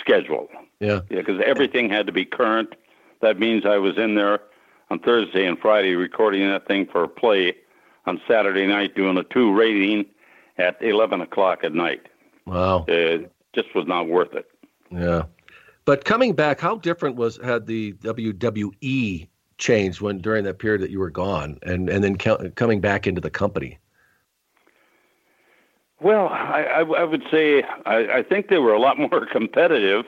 schedule. 0.00 0.48
Yeah, 0.80 1.00
yeah, 1.08 1.18
because 1.20 1.40
everything 1.44 1.88
had 1.88 2.06
to 2.06 2.12
be 2.12 2.24
current. 2.24 2.74
That 3.22 3.38
means 3.38 3.64
I 3.64 3.78
was 3.78 3.96
in 3.96 4.14
there 4.14 4.40
on 4.90 4.98
Thursday 4.98 5.46
and 5.46 5.58
Friday 5.58 5.94
recording 5.94 6.46
that 6.48 6.66
thing 6.66 6.86
for 6.86 7.04
a 7.04 7.08
play 7.08 7.54
on 8.04 8.20
Saturday 8.28 8.66
night, 8.66 8.94
doing 8.94 9.16
a 9.16 9.24
two 9.24 9.54
rating 9.54 10.06
at 10.58 10.80
eleven 10.82 11.20
o'clock 11.20 11.64
at 11.64 11.72
night. 11.72 12.08
Wow. 12.46 12.84
It 12.88 13.30
just 13.54 13.74
was 13.74 13.86
not 13.86 14.08
worth 14.08 14.34
it. 14.34 14.48
Yeah. 14.90 15.24
But 15.84 16.04
coming 16.04 16.32
back, 16.32 16.60
how 16.60 16.76
different 16.76 17.16
was 17.16 17.38
had 17.42 17.66
the 17.66 17.92
WWE 17.94 19.28
changed 19.58 20.00
when 20.00 20.18
during 20.18 20.44
that 20.44 20.58
period 20.58 20.82
that 20.82 20.90
you 20.90 20.98
were 20.98 21.10
gone, 21.10 21.58
and 21.62 21.88
and 21.88 22.02
then 22.02 22.16
coming 22.16 22.80
back 22.80 23.06
into 23.06 23.20
the 23.20 23.30
company? 23.30 23.78
Well, 26.00 26.28
I, 26.28 26.62
I, 26.62 26.80
I 26.80 27.04
would 27.04 27.22
say 27.30 27.62
I, 27.86 28.18
I 28.18 28.22
think 28.22 28.48
they 28.48 28.58
were 28.58 28.72
a 28.72 28.80
lot 28.80 28.98
more 29.12 29.26
competitive 29.26 30.04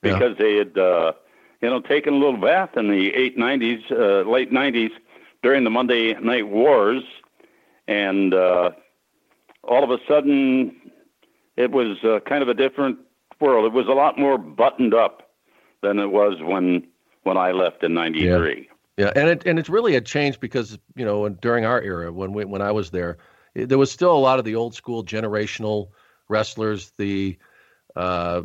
because 0.00 0.36
yeah. 0.38 0.44
they 0.44 0.56
had 0.56 0.78
uh, 0.78 1.12
you 1.60 1.68
know 1.68 1.80
taken 1.80 2.14
a 2.14 2.16
little 2.16 2.40
bath 2.40 2.76
in 2.76 2.88
the 2.88 3.14
eight 3.14 3.36
nineties, 3.36 3.82
uh, 3.90 4.22
late 4.22 4.52
nineties 4.52 4.92
during 5.42 5.64
the 5.64 5.70
Monday 5.70 6.14
Night 6.14 6.48
Wars, 6.48 7.02
and 7.86 8.32
uh, 8.32 8.70
all 9.64 9.84
of 9.84 9.90
a 9.90 9.98
sudden 10.08 10.74
it 11.56 11.70
was 11.70 11.98
uh, 12.04 12.20
kind 12.28 12.42
of 12.42 12.48
a 12.48 12.54
different 12.54 12.98
world. 13.40 13.66
It 13.66 13.72
was 13.72 13.86
a 13.86 13.92
lot 13.92 14.18
more 14.18 14.38
buttoned 14.38 14.94
up 14.94 15.30
than 15.82 15.98
it 15.98 16.10
was 16.10 16.38
when 16.40 16.86
when 17.22 17.36
I 17.36 17.52
left 17.52 17.82
in 17.82 17.94
'93. 17.94 18.68
Yeah. 18.96 19.04
yeah, 19.04 19.12
and 19.16 19.28
it 19.28 19.46
and 19.46 19.58
it's 19.58 19.68
really 19.68 19.96
a 19.96 20.00
change 20.00 20.40
because 20.40 20.78
you 20.94 21.04
know 21.04 21.28
during 21.28 21.64
our 21.64 21.80
era 21.80 22.12
when 22.12 22.32
we, 22.32 22.44
when 22.44 22.62
I 22.62 22.72
was 22.72 22.90
there, 22.90 23.18
it, 23.54 23.68
there 23.68 23.78
was 23.78 23.90
still 23.90 24.14
a 24.14 24.18
lot 24.18 24.38
of 24.38 24.44
the 24.44 24.54
old 24.54 24.74
school 24.74 25.04
generational 25.04 25.88
wrestlers. 26.28 26.92
The 26.96 27.38
uh, 27.96 28.42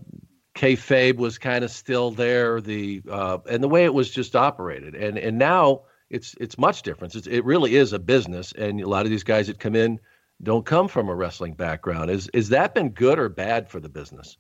kayfabe 0.56 1.18
was 1.18 1.38
kind 1.38 1.64
of 1.64 1.72
still 1.72 2.12
there. 2.12 2.62
The 2.62 3.02
uh, 3.10 3.40
and 3.50 3.64
the 3.64 3.70
way 3.70 3.86
it 3.86 3.94
was 3.94 4.10
just 4.10 4.36
operated, 4.36 4.96
and 4.96 5.18
and 5.18 5.38
now 5.38 5.84
it's 6.10 6.36
it's 6.40 6.58
much 6.58 6.82
different. 6.82 7.16
It's, 7.16 7.28
it 7.28 7.46
really 7.46 7.76
is 7.76 7.94
a 7.94 8.00
business, 8.00 8.54
and 8.54 8.82
a 8.82 8.88
lot 8.88 9.06
of 9.06 9.12
these 9.12 9.24
guys 9.24 9.48
that 9.48 9.60
come 9.60 9.76
in 9.76 10.00
don't 10.44 10.66
come 10.66 10.88
from 10.88 11.10
a 11.10 11.16
wrestling 11.16 11.54
background. 11.54 12.10
Is 12.10 12.30
is 12.30 12.50
that 12.50 12.74
been 12.74 12.90
good 12.90 13.20
or 13.20 13.30
bad 13.30 13.70
for 13.70 13.80
the 13.80 13.90
business? 13.90 14.38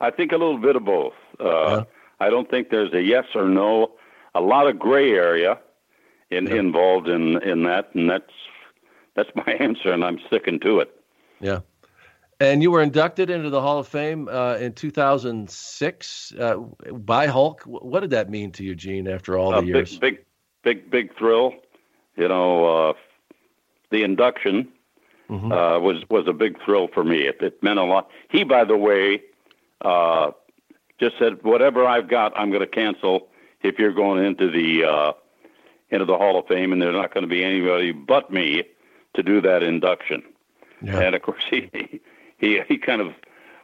I 0.00 0.10
think 0.10 0.32
a 0.32 0.36
little 0.36 0.58
bit 0.58 0.76
of 0.76 0.84
both. 0.84 1.14
Uh, 1.38 1.44
yeah. 1.46 1.82
I 2.20 2.30
don't 2.30 2.50
think 2.50 2.70
there's 2.70 2.92
a 2.92 3.02
yes 3.02 3.24
or 3.34 3.48
no. 3.48 3.92
A 4.34 4.40
lot 4.40 4.68
of 4.68 4.78
gray 4.78 5.12
area 5.12 5.58
in, 6.30 6.46
yeah. 6.46 6.54
involved 6.54 7.08
in 7.08 7.42
in 7.42 7.64
that, 7.64 7.94
and 7.94 8.08
that's 8.08 8.32
that's 9.14 9.30
my 9.34 9.52
answer, 9.60 9.92
and 9.92 10.04
I'm 10.04 10.18
sticking 10.26 10.60
to 10.60 10.80
it. 10.80 10.94
Yeah. 11.40 11.60
And 12.38 12.62
you 12.62 12.70
were 12.70 12.80
inducted 12.80 13.28
into 13.28 13.50
the 13.50 13.60
Hall 13.60 13.78
of 13.80 13.86
Fame 13.86 14.26
uh, 14.26 14.54
in 14.54 14.72
2006 14.72 16.32
uh, 16.38 16.56
by 16.56 17.26
Hulk. 17.26 17.62
What 17.64 18.00
did 18.00 18.10
that 18.10 18.30
mean 18.30 18.50
to 18.52 18.64
you, 18.64 18.74
Gene? 18.74 19.06
After 19.08 19.36
all 19.36 19.60
the 19.60 19.66
years, 19.66 19.98
big, 19.98 20.16
big, 20.16 20.24
big, 20.62 20.90
big 20.90 21.18
thrill. 21.18 21.52
You 22.16 22.28
know, 22.28 22.88
uh, 22.88 22.92
the 23.90 24.04
induction 24.04 24.68
mm-hmm. 25.30 25.52
uh, 25.52 25.78
was 25.78 26.02
was 26.10 26.26
a 26.26 26.32
big 26.32 26.62
thrill 26.64 26.88
for 26.88 27.04
me. 27.04 27.26
It, 27.26 27.40
it 27.40 27.62
meant 27.62 27.78
a 27.78 27.84
lot. 27.84 28.10
He, 28.28 28.44
by 28.44 28.64
the 28.64 28.76
way, 28.76 29.22
uh, 29.80 30.32
just 30.98 31.18
said, 31.18 31.42
"Whatever 31.42 31.86
I've 31.86 32.08
got, 32.08 32.32
I'm 32.36 32.50
going 32.50 32.60
to 32.60 32.66
cancel 32.66 33.28
if 33.62 33.78
you're 33.78 33.92
going 33.92 34.24
into 34.24 34.50
the 34.50 34.84
uh, 34.84 35.12
into 35.90 36.04
the 36.04 36.16
Hall 36.16 36.38
of 36.38 36.46
Fame, 36.46 36.72
and 36.72 36.82
there's 36.82 36.94
not 36.94 37.14
going 37.14 37.22
to 37.22 37.28
be 37.28 37.44
anybody 37.44 37.92
but 37.92 38.32
me 38.32 38.64
to 39.14 39.22
do 39.22 39.40
that 39.40 39.62
induction." 39.62 40.22
Yeah. 40.82 41.00
And 41.00 41.14
of 41.14 41.22
course, 41.22 41.44
he 41.50 42.00
he 42.38 42.60
he 42.66 42.76
kind 42.76 43.00
of 43.00 43.14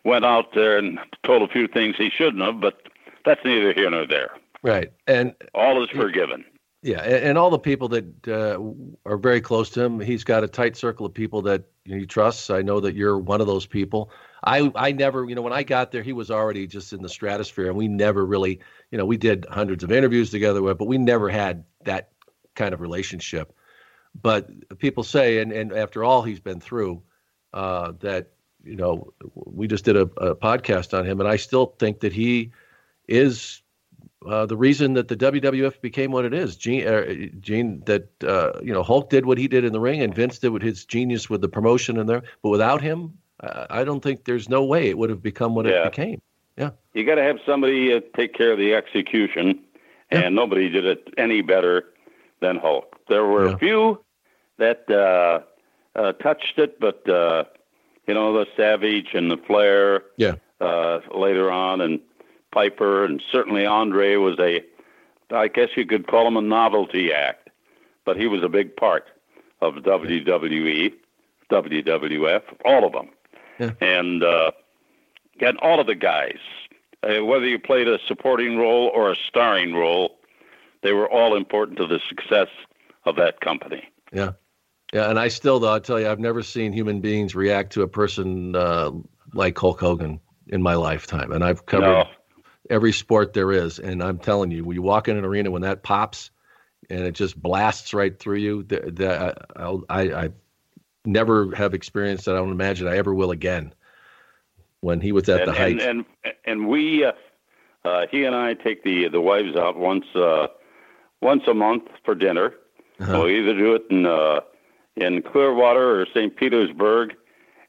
went 0.04 0.24
out 0.24 0.54
there 0.54 0.78
and 0.78 0.98
told 1.24 1.42
a 1.42 1.52
few 1.52 1.66
things 1.66 1.96
he 1.96 2.10
shouldn't 2.10 2.42
have, 2.42 2.60
but 2.60 2.80
that's 3.24 3.44
neither 3.44 3.72
here 3.72 3.90
nor 3.90 4.06
there. 4.06 4.30
Right, 4.62 4.92
and 5.06 5.34
all 5.54 5.82
is 5.82 5.90
forgiven. 5.90 6.44
Yeah, 6.86 7.00
and, 7.00 7.36
all 7.36 7.50
the 7.50 7.58
people 7.58 7.88
that 7.88 8.28
uh, 8.28 8.60
are 9.04 9.16
very 9.16 9.40
close 9.40 9.70
to 9.70 9.82
him, 9.82 9.98
he's 9.98 10.22
got 10.22 10.44
a 10.44 10.48
tight 10.48 10.76
circle 10.76 11.04
of 11.04 11.12
people 11.12 11.42
that 11.42 11.64
he 11.84 12.06
trusts. 12.06 12.48
I 12.48 12.62
know 12.62 12.78
that 12.78 12.94
you're 12.94 13.18
one 13.18 13.40
of 13.40 13.48
those 13.48 13.66
people. 13.66 14.12
I 14.44 14.70
I 14.76 14.92
never, 14.92 15.28
you 15.28 15.34
know, 15.34 15.42
when 15.42 15.52
I 15.52 15.64
got 15.64 15.90
there, 15.90 16.04
he 16.04 16.12
was 16.12 16.30
already 16.30 16.68
just 16.68 16.92
in 16.92 17.02
the 17.02 17.08
stratosphere, 17.08 17.66
and 17.66 17.76
we 17.76 17.88
never 17.88 18.24
really, 18.24 18.60
you 18.92 18.98
know, 18.98 19.04
we 19.04 19.16
did 19.16 19.46
hundreds 19.50 19.82
of 19.82 19.90
interviews 19.90 20.30
together, 20.30 20.62
but 20.74 20.86
we 20.86 20.96
never 20.96 21.28
had 21.28 21.64
that 21.86 22.10
kind 22.54 22.72
of 22.72 22.80
relationship. 22.80 23.52
But 24.14 24.78
people 24.78 25.02
say, 25.02 25.38
and 25.38 25.50
and 25.50 25.72
after 25.72 26.04
all 26.04 26.22
he's 26.22 26.38
been 26.38 26.60
through, 26.60 27.02
uh, 27.52 27.94
that 27.98 28.30
you 28.62 28.76
know, 28.76 29.12
we 29.34 29.66
just 29.66 29.84
did 29.84 29.96
a, 29.96 30.02
a 30.02 30.36
podcast 30.36 30.96
on 30.96 31.04
him, 31.04 31.18
and 31.18 31.28
I 31.28 31.34
still 31.34 31.74
think 31.80 31.98
that 32.00 32.12
he 32.12 32.52
is 33.08 33.60
uh, 34.26 34.46
the 34.46 34.56
reason 34.56 34.94
that 34.94 35.08
the 35.08 35.16
WWF 35.16 35.80
became 35.80 36.10
what 36.10 36.24
it 36.24 36.34
is. 36.34 36.56
Gene, 36.56 36.86
uh, 36.86 37.04
Gene 37.40 37.82
that 37.86 38.08
uh, 38.24 38.52
you 38.62 38.72
know 38.72 38.82
Hulk 38.82 39.10
did 39.10 39.26
what 39.26 39.38
he 39.38 39.48
did 39.48 39.64
in 39.64 39.72
the 39.72 39.80
ring, 39.80 40.02
and 40.02 40.14
Vince 40.14 40.38
did 40.38 40.50
with 40.50 40.62
his 40.62 40.84
genius 40.84 41.30
with 41.30 41.40
the 41.40 41.48
promotion 41.48 41.96
in 41.96 42.06
there. 42.06 42.22
But 42.42 42.50
without 42.50 42.82
him, 42.82 43.16
I, 43.40 43.66
I 43.70 43.84
don't 43.84 44.02
think 44.02 44.24
there's 44.24 44.48
no 44.48 44.64
way 44.64 44.88
it 44.88 44.98
would 44.98 45.10
have 45.10 45.22
become 45.22 45.54
what 45.54 45.66
yeah. 45.66 45.82
it 45.86 45.90
became. 45.90 46.20
Yeah. 46.56 46.70
You 46.94 47.04
got 47.04 47.16
to 47.16 47.22
have 47.22 47.38
somebody 47.44 47.92
uh, 47.92 48.00
take 48.16 48.34
care 48.34 48.52
of 48.52 48.58
the 48.58 48.74
execution, 48.74 49.60
and 50.10 50.22
yeah. 50.22 50.28
nobody 50.28 50.68
did 50.68 50.86
it 50.86 51.08
any 51.18 51.42
better 51.42 51.84
than 52.40 52.56
Hulk. 52.56 52.96
There 53.08 53.26
were 53.26 53.48
yeah. 53.48 53.54
a 53.54 53.58
few 53.58 54.04
that 54.58 54.90
uh, 54.90 55.40
uh, 55.98 56.12
touched 56.12 56.58
it, 56.58 56.80
but 56.80 57.08
uh, 57.08 57.44
you 58.06 58.14
know 58.14 58.32
the 58.32 58.46
Savage 58.56 59.10
and 59.14 59.30
the 59.30 59.36
Flair. 59.36 60.02
Yeah. 60.16 60.36
Uh, 60.58 61.00
later 61.14 61.50
on, 61.50 61.82
and 61.82 62.00
Piper, 62.52 63.04
and 63.04 63.22
certainly 63.30 63.66
Andre 63.66 64.16
was 64.16 64.38
a, 64.38 64.64
I 65.30 65.48
guess 65.48 65.70
you 65.76 65.86
could 65.86 66.06
call 66.06 66.26
him 66.26 66.36
a 66.36 66.42
novelty 66.42 67.12
act, 67.12 67.50
but 68.04 68.16
he 68.16 68.26
was 68.26 68.42
a 68.42 68.48
big 68.48 68.76
part 68.76 69.06
of 69.60 69.74
WWE, 69.74 70.92
WWF, 71.50 72.42
all 72.64 72.84
of 72.84 72.92
them, 72.92 73.10
yeah. 73.58 73.72
and 73.80 74.22
uh, 74.22 74.50
and 75.40 75.58
all 75.58 75.80
of 75.80 75.86
the 75.86 75.94
guys, 75.94 76.38
uh, 77.02 77.24
whether 77.24 77.46
you 77.46 77.58
played 77.58 77.88
a 77.88 77.98
supporting 78.06 78.56
role 78.56 78.90
or 78.94 79.10
a 79.10 79.16
starring 79.16 79.74
role, 79.74 80.18
they 80.82 80.92
were 80.92 81.10
all 81.10 81.36
important 81.36 81.78
to 81.78 81.86
the 81.86 82.00
success 82.08 82.48
of 83.04 83.16
that 83.16 83.40
company. 83.40 83.84
Yeah. 84.12 84.32
Yeah, 84.92 85.10
and 85.10 85.18
I 85.18 85.28
still, 85.28 85.58
though, 85.58 85.72
I'll 85.72 85.80
tell 85.80 85.98
you, 86.00 86.08
I've 86.08 86.20
never 86.20 86.42
seen 86.42 86.72
human 86.72 87.00
beings 87.00 87.34
react 87.34 87.72
to 87.72 87.82
a 87.82 87.88
person 87.88 88.54
uh, 88.54 88.92
like 89.34 89.58
Hulk 89.58 89.80
Hogan 89.80 90.20
in 90.46 90.62
my 90.62 90.74
lifetime, 90.74 91.32
and 91.32 91.42
I've 91.42 91.66
covered 91.66 91.86
no. 91.86 92.04
Every 92.70 92.92
sport 92.92 93.32
there 93.32 93.52
is. 93.52 93.78
And 93.78 94.02
I'm 94.02 94.18
telling 94.18 94.50
you, 94.50 94.64
when 94.64 94.74
you 94.74 94.82
walk 94.82 95.08
in 95.08 95.16
an 95.16 95.24
arena 95.24 95.50
when 95.50 95.62
that 95.62 95.82
pops, 95.82 96.30
and 96.88 97.00
it 97.00 97.12
just 97.12 97.40
blasts 97.40 97.94
right 97.94 98.16
through 98.16 98.38
you, 98.38 98.62
that 98.64 99.42
I, 99.56 99.76
I, 99.88 100.24
I 100.24 100.28
never 101.04 101.54
have 101.54 101.74
experienced 101.74 102.26
that. 102.26 102.34
I 102.34 102.38
don't 102.38 102.52
imagine 102.52 102.86
I 102.86 102.96
ever 102.96 103.14
will 103.14 103.30
again. 103.30 103.74
When 104.80 105.00
he 105.00 105.12
was 105.12 105.28
at 105.28 105.40
and, 105.40 105.48
the 105.48 105.52
height, 105.54 105.80
and 105.80 106.04
and, 106.22 106.34
and 106.44 106.68
we, 106.68 107.04
uh, 107.04 107.12
uh, 107.84 108.06
he 108.10 108.24
and 108.24 108.36
I 108.36 108.54
take 108.54 108.84
the 108.84 109.08
the 109.08 109.20
wives 109.20 109.56
out 109.56 109.76
once 109.76 110.04
uh, 110.14 110.48
once 111.20 111.42
a 111.48 111.54
month 111.54 111.84
for 112.04 112.14
dinner. 112.14 112.54
Uh-huh. 113.00 113.12
We'll 113.12 113.28
either 113.28 113.54
do 113.54 113.74
it 113.74 113.82
in 113.90 114.06
uh, 114.06 114.40
in 114.96 115.22
Clearwater 115.22 116.00
or 116.00 116.06
St. 116.14 116.36
Petersburg, 116.36 117.14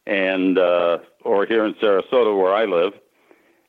and 0.06 0.60
uh, 0.60 1.00
or 1.24 1.46
here 1.46 1.66
in 1.66 1.74
Sarasota 1.76 2.38
where 2.38 2.54
I 2.54 2.66
live, 2.66 2.94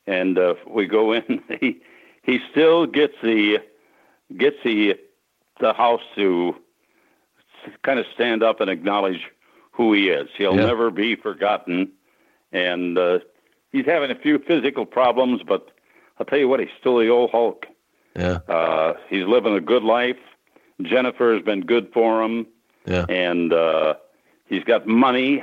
and 0.09 0.39
uh, 0.39 0.55
we 0.67 0.87
go 0.87 1.13
in. 1.13 1.43
He 1.61 1.81
he 2.23 2.41
still 2.51 2.87
gets 2.87 3.15
the 3.23 3.59
gets 4.37 4.57
the 4.65 4.99
the 5.61 5.73
house 5.73 6.03
to 6.17 6.55
kind 7.83 7.99
of 7.99 8.07
stand 8.15 8.43
up 8.43 8.61
and 8.61 8.71
acknowledge 8.71 9.27
who 9.73 9.93
he 9.93 10.09
is. 10.09 10.29
He'll 10.37 10.57
yeah. 10.57 10.67
never 10.67 10.91
be 10.91 11.15
forgotten, 11.17 11.93
and 12.53 12.99
uh, 12.99 13.19
he's 13.73 13.87
having 13.87 14.11
a 14.11 14.15
few 14.15 14.39
physical 14.39 14.87
problems, 14.87 15.43
but 15.47 15.71
I'll 16.19 16.27
tell 16.27 16.39
you 16.39 16.49
what, 16.49 16.61
he's 16.61 16.69
still 16.79 16.99
the 16.99 17.09
old 17.09 17.31
Hulk. 17.31 17.67
Yeah. 18.17 18.39
Uh, 18.49 18.95
he's 19.09 19.25
living 19.27 19.55
a 19.55 19.61
good 19.61 19.85
life. 19.85 20.19
Jennifer 20.83 21.35
has 21.35 21.43
been 21.43 21.61
good 21.61 21.91
for 21.93 22.23
him. 22.23 22.47
Yeah. 22.87 23.07
And 23.09 23.53
uh, 23.53 23.95
he's 24.47 24.65
got 24.65 24.87
money, 24.87 25.43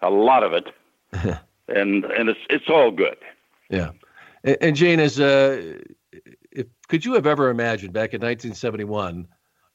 a 0.00 0.10
lot 0.10 0.42
of 0.42 0.52
it, 0.52 0.68
and 1.68 2.04
and 2.04 2.28
it's 2.28 2.40
it's 2.50 2.68
all 2.68 2.90
good. 2.90 3.16
Yeah. 3.72 3.90
And, 4.44 4.56
and 4.60 4.76
Gene, 4.76 5.00
is 5.00 5.18
uh, 5.18 5.80
if, 6.52 6.66
could 6.86 7.04
you 7.04 7.14
have 7.14 7.26
ever 7.26 7.50
imagined 7.50 7.92
back 7.92 8.14
in 8.14 8.20
1971 8.20 9.26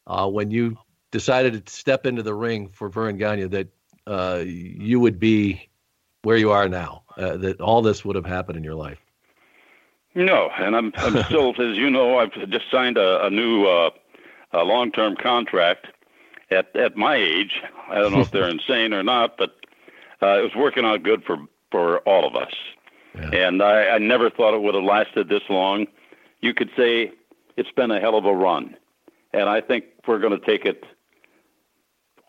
uh, 0.06 0.30
when 0.30 0.52
you 0.52 0.78
decided 1.12 1.66
to 1.66 1.74
step 1.74 2.06
into 2.06 2.24
the 2.24 2.34
ring 2.34 2.70
for 2.70 2.88
Verne 2.88 3.18
Gagne 3.18 3.48
that 3.48 3.68
uh, 4.06 4.44
you 4.46 5.00
would 5.00 5.20
be 5.20 5.70
where 6.22 6.38
you 6.38 6.52
are 6.52 6.70
now? 6.70 7.04
Uh, 7.18 7.36
that 7.38 7.60
all 7.60 7.82
this 7.82 8.06
would 8.06 8.16
have 8.16 8.26
happened 8.26 8.58
in 8.58 8.64
your 8.64 8.76
life? 8.76 9.00
No, 10.14 10.50
and 10.58 10.76
I'm 10.76 10.94
I'm 10.98 11.24
still, 11.26 11.50
as 11.60 11.78
you 11.78 11.90
know, 11.90 12.20
I've 12.20 12.34
just 12.50 12.70
signed 12.72 12.98
a, 12.98 13.26
a 13.26 13.30
new 13.30 13.66
uh, 13.66 13.90
a 14.52 14.64
long-term 14.64 15.16
contract 15.18 15.88
at 16.52 16.76
at 16.76 16.96
my 16.96 17.16
age. 17.16 17.62
I 17.90 17.96
don't 17.96 18.12
know 18.14 18.22
if 18.22 18.32
they're 18.32 18.50
insane 18.50 18.94
or 18.94 19.04
not, 19.04 19.38
but 19.38 19.56
uh, 20.22 20.40
it 20.40 20.44
was 20.44 20.56
working 20.56 20.86
out 20.86 21.04
good 21.04 21.24
for 21.24 21.38
for 21.72 22.00
all 22.00 22.28
of 22.28 22.36
us. 22.36 22.54
Yeah. 23.18 23.48
And 23.48 23.62
I, 23.62 23.90
I 23.90 23.98
never 23.98 24.30
thought 24.30 24.54
it 24.54 24.62
would 24.62 24.76
have 24.76 24.84
lasted 24.84 25.30
this 25.30 25.44
long. 25.50 25.88
You 26.42 26.54
could 26.54 26.70
say 26.78 27.12
it's 27.56 27.72
been 27.72 27.92
a 27.92 28.00
hell 28.00 28.16
of 28.16 28.26
a 28.26 28.34
run, 28.34 28.76
and 29.34 29.50
I 29.50 29.62
think 29.62 29.86
we're 30.08 30.20
going 30.20 30.40
to 30.40 30.46
take 30.46 30.66
it 30.66 30.84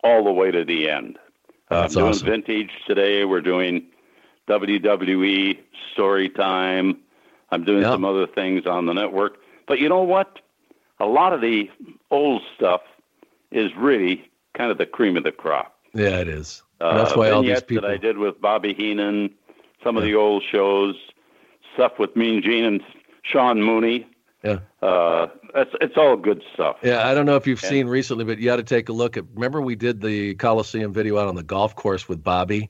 all 0.03 0.23
the 0.23 0.31
way 0.31 0.51
to 0.51 0.65
the 0.65 0.89
end. 0.89 1.19
Uh, 1.69 1.87
doing 1.87 2.07
awesome. 2.07 2.27
vintage 2.27 2.71
today. 2.87 3.25
We're 3.25 3.41
doing 3.41 3.85
WWE 4.47 5.59
story 5.93 6.29
time. 6.29 6.97
I'm 7.51 7.63
doing 7.63 7.81
yep. 7.81 7.91
some 7.91 8.05
other 8.05 8.25
things 8.27 8.65
on 8.65 8.85
the 8.85 8.93
network. 8.93 9.37
But 9.67 9.79
you 9.79 9.89
know 9.89 10.01
what? 10.01 10.39
A 10.99 11.05
lot 11.05 11.33
of 11.33 11.41
the 11.41 11.69
old 12.09 12.41
stuff 12.55 12.81
is 13.51 13.71
really 13.75 14.29
kind 14.53 14.71
of 14.71 14.77
the 14.77 14.85
cream 14.85 15.15
of 15.15 15.23
the 15.23 15.31
crop. 15.31 15.75
Yeah, 15.93 16.19
it 16.19 16.27
is. 16.27 16.63
Uh, 16.81 16.97
That's 16.97 17.15
why 17.15 17.29
all 17.29 17.43
these 17.43 17.61
people 17.61 17.83
that 17.83 17.91
I 17.91 17.97
did 17.97 18.17
with 18.17 18.39
Bobby 18.41 18.73
Heenan, 18.73 19.31
some 19.83 19.95
yeah. 19.95 20.01
of 20.01 20.07
the 20.07 20.15
old 20.15 20.43
shows, 20.49 20.95
stuff 21.73 21.93
with 21.99 22.15
Mean 22.15 22.41
Gene 22.41 22.65
and 22.65 22.81
Sean 23.23 23.61
Mooney. 23.61 24.07
Yeah. 24.43 24.59
Uh, 24.81 25.27
it's 25.55 25.71
it's 25.81 25.97
all 25.97 26.15
good 26.15 26.41
stuff. 26.53 26.77
Yeah, 26.81 27.07
I 27.07 27.13
don't 27.13 27.25
know 27.25 27.35
if 27.35 27.45
you've 27.45 27.59
seen 27.59 27.87
recently, 27.87 28.23
but 28.23 28.37
you 28.37 28.45
got 28.45 28.57
to 28.57 28.63
take 28.63 28.87
a 28.89 28.93
look 28.93 29.17
at. 29.17 29.25
Remember, 29.33 29.61
we 29.61 29.75
did 29.75 30.01
the 30.01 30.35
Coliseum 30.35 30.93
video 30.93 31.17
out 31.17 31.27
on 31.27 31.35
the 31.35 31.43
golf 31.43 31.75
course 31.75 32.07
with 32.07 32.23
Bobby, 32.23 32.69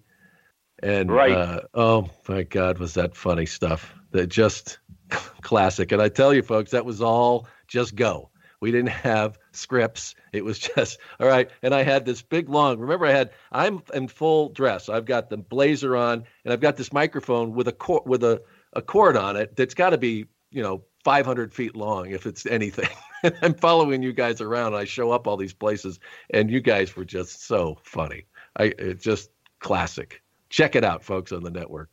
and 0.81 1.11
right. 1.11 1.31
Uh, 1.31 1.61
oh 1.73 2.09
my 2.27 2.43
God, 2.43 2.79
was 2.79 2.95
that 2.95 3.15
funny 3.15 3.45
stuff? 3.45 3.93
That 4.11 4.27
just 4.27 4.79
classic. 5.41 5.91
And 5.91 6.01
I 6.01 6.09
tell 6.09 6.33
you, 6.33 6.41
folks, 6.41 6.71
that 6.71 6.85
was 6.85 7.01
all 7.01 7.47
just 7.67 7.95
go. 7.95 8.31
We 8.61 8.71
didn't 8.71 8.89
have 8.89 9.37
scripts. 9.59 10.15
It 10.33 10.43
was 10.43 10.59
just 10.75 10.99
all 11.19 11.27
right. 11.27 11.49
And 11.61 11.73
I 11.73 11.83
had 11.83 12.05
this 12.05 12.21
big 12.21 12.49
long. 12.49 12.79
Remember, 12.79 13.05
I 13.05 13.11
had 13.11 13.31
I'm 13.51 13.81
in 13.93 14.07
full 14.07 14.49
dress. 14.49 14.89
I've 14.89 15.05
got 15.05 15.29
the 15.29 15.37
blazer 15.37 15.95
on, 15.95 16.23
and 16.43 16.53
I've 16.53 16.61
got 16.61 16.77
this 16.77 16.93
microphone 16.93 17.53
with 17.53 17.67
a 17.67 17.73
cord 17.73 18.03
with 18.05 18.23
a, 18.23 18.41
a 18.73 18.81
cord 18.81 19.17
on 19.17 19.35
it 19.35 19.55
that's 19.55 19.73
got 19.73 19.91
to 19.91 19.97
be 19.97 20.25
you 20.51 20.63
know 20.63 20.83
500 21.03 21.53
feet 21.53 21.75
long 21.75 22.11
if 22.11 22.25
it's 22.25 22.45
anything. 22.45 22.89
I'm 23.41 23.53
following 23.53 24.01
you 24.01 24.13
guys 24.13 24.41
around. 24.41 24.75
I 24.75 24.85
show 24.85 25.11
up 25.11 25.27
all 25.27 25.37
these 25.37 25.53
places, 25.53 25.99
and 26.29 26.49
you 26.49 26.61
guys 26.61 26.95
were 26.95 27.05
just 27.05 27.45
so 27.45 27.77
funny. 27.83 28.25
I 28.57 28.73
it's 28.77 29.03
just 29.03 29.29
classic. 29.59 30.21
Check 30.49 30.75
it 30.75 30.83
out, 30.83 31.03
folks, 31.03 31.31
on 31.31 31.43
the 31.43 31.51
network. 31.51 31.91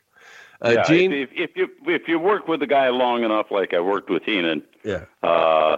Uh, 0.64 0.74
yeah, 0.76 0.82
Gene, 0.84 1.12
if, 1.12 1.28
if, 1.32 1.51
you 1.55 1.68
if 1.86 2.09
you 2.09 2.18
work 2.18 2.48
with 2.48 2.62
a 2.62 2.66
guy 2.66 2.88
long 2.88 3.24
enough, 3.24 3.51
like 3.51 3.74
I 3.74 3.80
worked 3.80 4.09
with 4.09 4.22
Heenan, 4.22 4.62
yeah, 4.84 5.05
uh, 5.22 5.76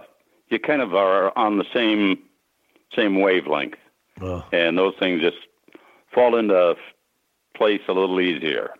you 0.50 0.58
kind 0.58 0.82
of 0.82 0.94
are 0.94 1.36
on 1.36 1.58
the 1.58 1.64
same 1.72 2.18
same 2.94 3.20
wavelength, 3.20 3.78
oh. 4.20 4.44
and 4.52 4.78
those 4.78 4.94
things 4.98 5.20
just 5.20 5.36
fall 6.14 6.36
into 6.36 6.74
place 7.54 7.82
a 7.88 7.92
little 7.92 8.20
easier. 8.20 8.70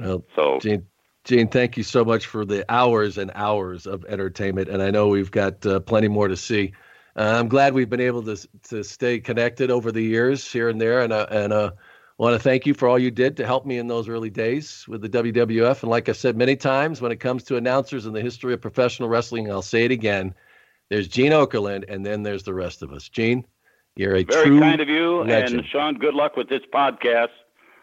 Well, 0.00 0.24
so 0.34 0.58
Gene, 0.60 0.86
Gene, 1.24 1.48
thank 1.48 1.76
you 1.76 1.82
so 1.82 2.04
much 2.04 2.26
for 2.26 2.44
the 2.44 2.64
hours 2.68 3.18
and 3.18 3.30
hours 3.34 3.86
of 3.86 4.04
entertainment, 4.06 4.68
and 4.68 4.82
I 4.82 4.90
know 4.90 5.08
we've 5.08 5.30
got 5.30 5.64
uh, 5.64 5.80
plenty 5.80 6.08
more 6.08 6.28
to 6.28 6.36
see. 6.36 6.72
Uh, 7.14 7.36
I'm 7.38 7.48
glad 7.48 7.74
we've 7.74 7.90
been 7.90 8.00
able 8.00 8.22
to 8.24 8.48
to 8.70 8.82
stay 8.82 9.20
connected 9.20 9.70
over 9.70 9.92
the 9.92 10.02
years 10.02 10.50
here 10.50 10.68
and 10.68 10.80
there, 10.80 11.02
and 11.02 11.12
uh, 11.12 11.26
and 11.30 11.52
uh, 11.52 11.72
want 12.18 12.34
to 12.34 12.38
thank 12.38 12.66
you 12.66 12.74
for 12.74 12.88
all 12.88 12.98
you 12.98 13.10
did 13.10 13.36
to 13.36 13.46
help 13.46 13.66
me 13.66 13.78
in 13.78 13.86
those 13.86 14.08
early 14.08 14.30
days 14.30 14.86
with 14.88 15.02
the 15.02 15.08
WWF. 15.08 15.82
And 15.82 15.90
like 15.90 16.08
I 16.08 16.12
said 16.12 16.36
many 16.36 16.56
times, 16.56 17.00
when 17.00 17.12
it 17.12 17.20
comes 17.20 17.44
to 17.44 17.56
announcers 17.56 18.06
in 18.06 18.12
the 18.12 18.22
history 18.22 18.54
of 18.54 18.60
professional 18.60 19.08
wrestling, 19.08 19.50
I'll 19.50 19.62
say 19.62 19.84
it 19.84 19.90
again: 19.90 20.34
there's 20.92 21.08
Gene 21.08 21.32
Okerlund, 21.32 21.84
and 21.88 22.04
then 22.04 22.22
there's 22.22 22.42
the 22.42 22.52
rest 22.52 22.82
of 22.82 22.92
us. 22.92 23.08
Gene, 23.08 23.46
you're 23.96 24.14
a 24.14 24.24
very 24.24 24.44
true 24.44 24.60
kind 24.60 24.80
of 24.80 24.88
you, 24.88 25.24
legend. 25.24 25.60
and 25.60 25.68
Sean. 25.68 25.94
Good 25.94 26.12
luck 26.12 26.36
with 26.36 26.50
this 26.50 26.60
podcast. 26.72 27.30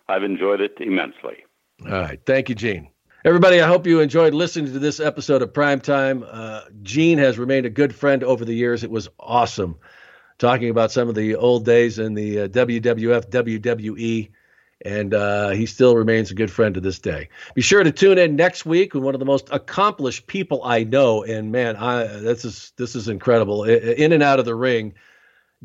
I've 0.07 0.23
enjoyed 0.23 0.61
it 0.61 0.77
immensely. 0.79 1.37
All 1.85 2.01
right, 2.01 2.19
thank 2.27 2.49
you, 2.49 2.55
Gene. 2.55 2.89
Everybody, 3.25 3.61
I 3.61 3.67
hope 3.67 3.87
you 3.87 3.99
enjoyed 3.99 4.35
listening 4.35 4.71
to 4.73 4.79
this 4.79 4.99
episode 4.99 5.41
of 5.41 5.51
Prime 5.53 5.81
Time. 5.81 6.23
Uh, 6.29 6.61
Gene 6.83 7.17
has 7.17 7.39
remained 7.39 7.65
a 7.65 7.69
good 7.71 7.95
friend 7.95 8.23
over 8.23 8.45
the 8.45 8.53
years. 8.53 8.83
It 8.83 8.91
was 8.91 9.09
awesome 9.19 9.75
talking 10.37 10.69
about 10.69 10.91
some 10.91 11.09
of 11.09 11.15
the 11.15 11.35
old 11.35 11.65
days 11.65 11.97
in 11.97 12.13
the 12.13 12.41
uh, 12.41 12.47
WWF, 12.47 13.29
WWE, 13.29 14.29
and 14.85 15.13
uh, 15.13 15.49
he 15.49 15.65
still 15.65 15.95
remains 15.95 16.31
a 16.31 16.35
good 16.35 16.51
friend 16.51 16.75
to 16.75 16.81
this 16.81 16.99
day. 16.99 17.29
Be 17.53 17.61
sure 17.61 17.83
to 17.83 17.91
tune 17.91 18.17
in 18.17 18.35
next 18.35 18.65
week 18.65 18.93
with 18.93 19.03
one 19.03 19.13
of 19.13 19.19
the 19.19 19.25
most 19.25 19.49
accomplished 19.51 20.27
people 20.27 20.61
I 20.63 20.83
know, 20.83 21.23
and 21.23 21.51
man, 21.51 21.75
I, 21.75 22.05
this 22.05 22.45
is 22.45 22.71
this 22.77 22.95
is 22.95 23.07
incredible. 23.07 23.63
In 23.65 24.11
and 24.13 24.23
out 24.23 24.39
of 24.39 24.45
the 24.45 24.55
ring, 24.55 24.93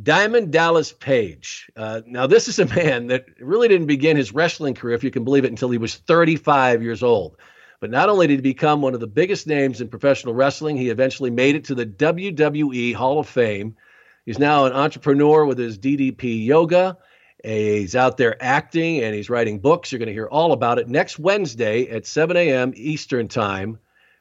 Diamond 0.02 0.52
Dallas 0.52 0.92
Page. 0.92 1.70
Uh, 1.76 2.00
now, 2.06 2.26
this 2.26 2.48
is 2.48 2.58
a 2.58 2.66
man 2.66 3.06
that 3.08 3.26
really 3.38 3.68
didn't 3.68 3.86
begin 3.86 4.16
his 4.16 4.32
wrestling 4.32 4.74
career, 4.74 4.94
if 4.94 5.04
you 5.04 5.10
can 5.10 5.24
believe 5.24 5.44
it, 5.44 5.50
until 5.50 5.70
he 5.70 5.78
was 5.78 5.94
35 5.94 6.82
years 6.82 7.02
old. 7.02 7.36
But 7.80 7.90
not 7.90 8.08
only 8.08 8.26
did 8.26 8.36
he 8.36 8.40
become 8.40 8.82
one 8.82 8.94
of 8.94 9.00
the 9.00 9.06
biggest 9.06 9.46
names 9.46 9.80
in 9.80 9.88
professional 9.88 10.34
wrestling, 10.34 10.76
he 10.76 10.88
eventually 10.88 11.30
made 11.30 11.54
it 11.54 11.64
to 11.64 11.74
the 11.74 11.86
WWE 11.86 12.94
Hall 12.94 13.20
of 13.20 13.28
Fame. 13.28 13.76
He's 14.24 14.38
now 14.38 14.64
an 14.64 14.72
entrepreneur 14.72 15.44
with 15.44 15.58
his 15.58 15.78
DDP 15.78 16.44
Yoga 16.44 16.96
He's 17.44 17.94
out 17.94 18.16
there 18.16 18.42
acting 18.42 19.02
and 19.02 19.14
he's 19.14 19.28
writing 19.28 19.58
books. 19.58 19.92
You're 19.92 19.98
going 19.98 20.06
to 20.06 20.14
hear 20.14 20.28
all 20.28 20.52
about 20.52 20.78
it 20.78 20.88
next 20.88 21.18
Wednesday 21.18 21.90
at 21.90 22.06
7 22.06 22.38
a.m. 22.38 22.72
Eastern 22.74 23.28
Time 23.28 23.78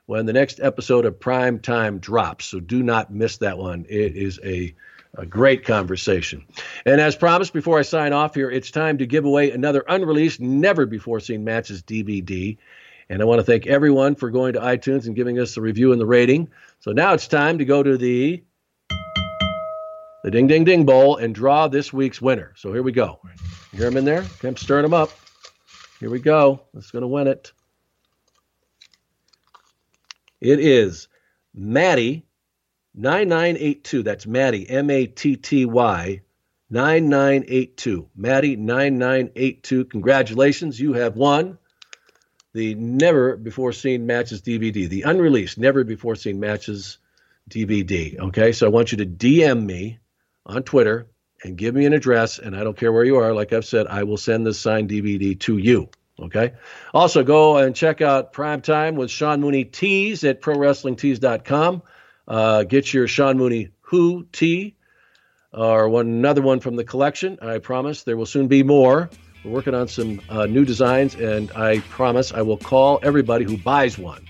when 0.07 0.25
the 0.25 0.33
next 0.33 0.59
episode 0.59 1.05
of 1.05 1.17
Prime 1.17 1.59
Time 1.59 1.99
drops. 1.99 2.45
So 2.45 2.59
do 2.59 2.83
not 2.83 3.13
miss 3.13 3.37
that 3.37 3.57
one. 3.57 3.85
It 3.87 4.17
is 4.17 4.41
a, 4.43 4.75
a 5.17 5.25
great 5.25 5.63
conversation. 5.63 6.45
And 6.85 6.99
as 6.99 7.15
promised, 7.15 7.53
before 7.53 7.79
I 7.79 7.83
sign 7.83 8.11
off 8.11 8.35
here, 8.35 8.51
it's 8.51 8.71
time 8.71 8.97
to 8.97 9.05
give 9.05 9.23
away 9.23 9.51
another 9.51 9.85
unreleased, 9.87 10.41
never 10.41 10.85
before 10.85 11.21
seen 11.21 11.45
matches 11.45 11.81
DVD. 11.81 12.57
And 13.07 13.21
I 13.21 13.25
want 13.25 13.39
to 13.39 13.45
thank 13.45 13.67
everyone 13.67 14.15
for 14.15 14.31
going 14.31 14.51
to 14.53 14.59
iTunes 14.59 15.05
and 15.05 15.15
giving 15.15 15.39
us 15.39 15.55
the 15.55 15.61
review 15.61 15.93
and 15.93 16.01
the 16.01 16.05
rating. 16.05 16.49
So 16.81 16.91
now 16.91 17.13
it's 17.13 17.29
time 17.29 17.57
to 17.59 17.65
go 17.65 17.81
to 17.83 17.97
the 17.97 18.43
the 20.23 20.31
Ding 20.31 20.47
Ding 20.47 20.63
Ding 20.63 20.85
Bowl 20.85 21.17
and 21.17 21.35
draw 21.35 21.67
this 21.67 21.91
week's 21.91 22.21
winner. 22.21 22.53
So 22.55 22.73
here 22.73 22.81
we 22.81 22.93
go. 22.93 23.19
You 23.71 23.79
hear 23.79 23.87
him 23.87 23.97
in 23.97 24.05
there? 24.05 24.25
I'm 24.43 24.55
stirring 24.55 24.85
him 24.85 24.93
up. 24.93 25.11
Here 25.99 26.09
we 26.09 26.19
go. 26.19 26.61
That's 26.73 26.91
going 26.91 27.01
to 27.01 27.07
win 27.07 27.27
it. 27.27 27.51
It 30.39 30.59
is 30.59 31.07
Matty 31.53 32.25
9982. 32.95 34.03
That's 34.03 34.25
Matty, 34.25 34.69
M 34.69 34.89
A 34.89 35.07
T 35.07 35.35
T 35.35 35.65
Y 35.65 36.21
9982. 36.69 38.09
Matty 38.15 38.55
9982. 38.55 39.85
Congratulations. 39.85 40.79
You 40.79 40.93
have 40.93 41.17
won 41.17 41.57
the 42.53 42.75
Never 42.75 43.35
Before 43.35 43.73
Seen 43.73 44.05
Matches 44.05 44.41
DVD, 44.41 44.87
the 44.87 45.03
unreleased 45.03 45.57
Never 45.57 45.83
Before 45.83 46.15
Seen 46.15 46.39
Matches 46.39 46.97
DVD. 47.49 48.19
Okay, 48.19 48.53
so 48.53 48.67
I 48.67 48.69
want 48.69 48.91
you 48.91 48.99
to 48.99 49.05
DM 49.05 49.65
me 49.65 49.99
on 50.45 50.63
Twitter 50.63 51.07
and 51.43 51.57
give 51.57 51.75
me 51.75 51.85
an 51.85 51.93
address, 51.93 52.39
and 52.39 52.55
I 52.55 52.63
don't 52.63 52.77
care 52.77 52.91
where 52.91 53.03
you 53.03 53.17
are. 53.17 53.33
Like 53.33 53.53
I've 53.53 53.65
said, 53.65 53.87
I 53.87 54.03
will 54.03 54.17
send 54.17 54.45
this 54.45 54.59
signed 54.59 54.89
DVD 54.89 55.39
to 55.41 55.57
you. 55.57 55.89
Okay. 56.19 56.53
Also, 56.93 57.23
go 57.23 57.57
and 57.57 57.75
check 57.75 58.01
out 58.01 58.33
Prime 58.33 58.61
Time 58.61 58.95
with 58.95 59.09
Sean 59.09 59.41
Mooney 59.41 59.65
Tees 59.65 60.23
at 60.23 60.41
ProWrestlingTees.com. 60.41 61.81
Uh, 62.27 62.63
get 62.63 62.93
your 62.93 63.07
Sean 63.07 63.37
Mooney 63.37 63.69
Who 63.81 64.25
tee 64.31 64.75
or 65.51 65.89
one 65.89 66.07
another 66.07 66.41
one 66.41 66.59
from 66.59 66.75
the 66.75 66.83
collection. 66.83 67.37
I 67.41 67.57
promise 67.59 68.03
there 68.03 68.17
will 68.17 68.25
soon 68.25 68.47
be 68.47 68.63
more. 68.63 69.09
We're 69.43 69.51
working 69.51 69.75
on 69.75 69.87
some 69.87 70.21
uh, 70.29 70.45
new 70.45 70.65
designs, 70.65 71.15
and 71.15 71.51
I 71.51 71.79
promise 71.79 72.31
I 72.31 72.41
will 72.41 72.57
call 72.57 72.99
everybody 73.03 73.43
who 73.43 73.57
buys 73.57 73.97
one. 73.97 74.25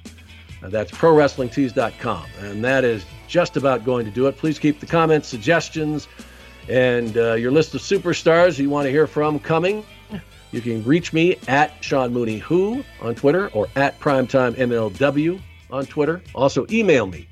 Uh, 0.64 0.70
that's 0.70 0.92
ProWrestlingTees.com, 0.92 2.26
and 2.40 2.64
that 2.64 2.84
is 2.84 3.06
just 3.34 3.58
about 3.58 3.84
going 3.84 4.06
to 4.06 4.12
do 4.12 4.28
it. 4.28 4.38
Please 4.38 4.60
keep 4.60 4.80
the 4.80 4.86
comments, 4.86 5.28
suggestions, 5.28 6.08
and 6.70 7.18
uh, 7.18 7.34
your 7.34 7.52
list 7.52 7.74
of 7.74 7.82
superstars 7.82 8.60
you 8.60 8.70
want 8.70 8.86
to 8.86 8.92
hear 8.92 9.08
from 9.08 9.40
coming. 9.40 9.84
You 10.52 10.62
can 10.62 10.84
reach 10.84 11.14
me 11.14 11.38
at 11.48 11.84
Sean 11.84 12.14
Mooney 12.14 12.38
Who 12.38 12.84
on 13.02 13.16
Twitter 13.16 13.50
or 13.50 13.68
at 13.76 14.00
Primetime 14.00 14.54
MLW 14.54 15.42
on 15.72 15.86
Twitter. 15.88 16.22
Also, 16.36 16.68
email 16.70 17.08
me. 17.08 17.28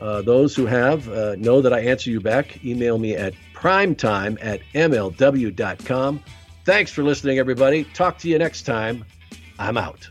Uh, 0.00 0.20
those 0.20 0.56
who 0.56 0.66
have 0.66 1.08
uh, 1.10 1.36
know 1.36 1.60
that 1.60 1.72
I 1.72 1.78
answer 1.78 2.10
you 2.10 2.20
back. 2.20 2.64
Email 2.64 2.98
me 2.98 3.14
at 3.14 3.32
primetime 3.54 4.36
at 4.42 4.62
MLW.com. 4.74 6.20
Thanks 6.64 6.90
for 6.90 7.04
listening, 7.04 7.38
everybody. 7.38 7.84
Talk 7.94 8.18
to 8.18 8.28
you 8.28 8.36
next 8.36 8.62
time. 8.62 9.04
I'm 9.60 9.78
out. 9.78 10.10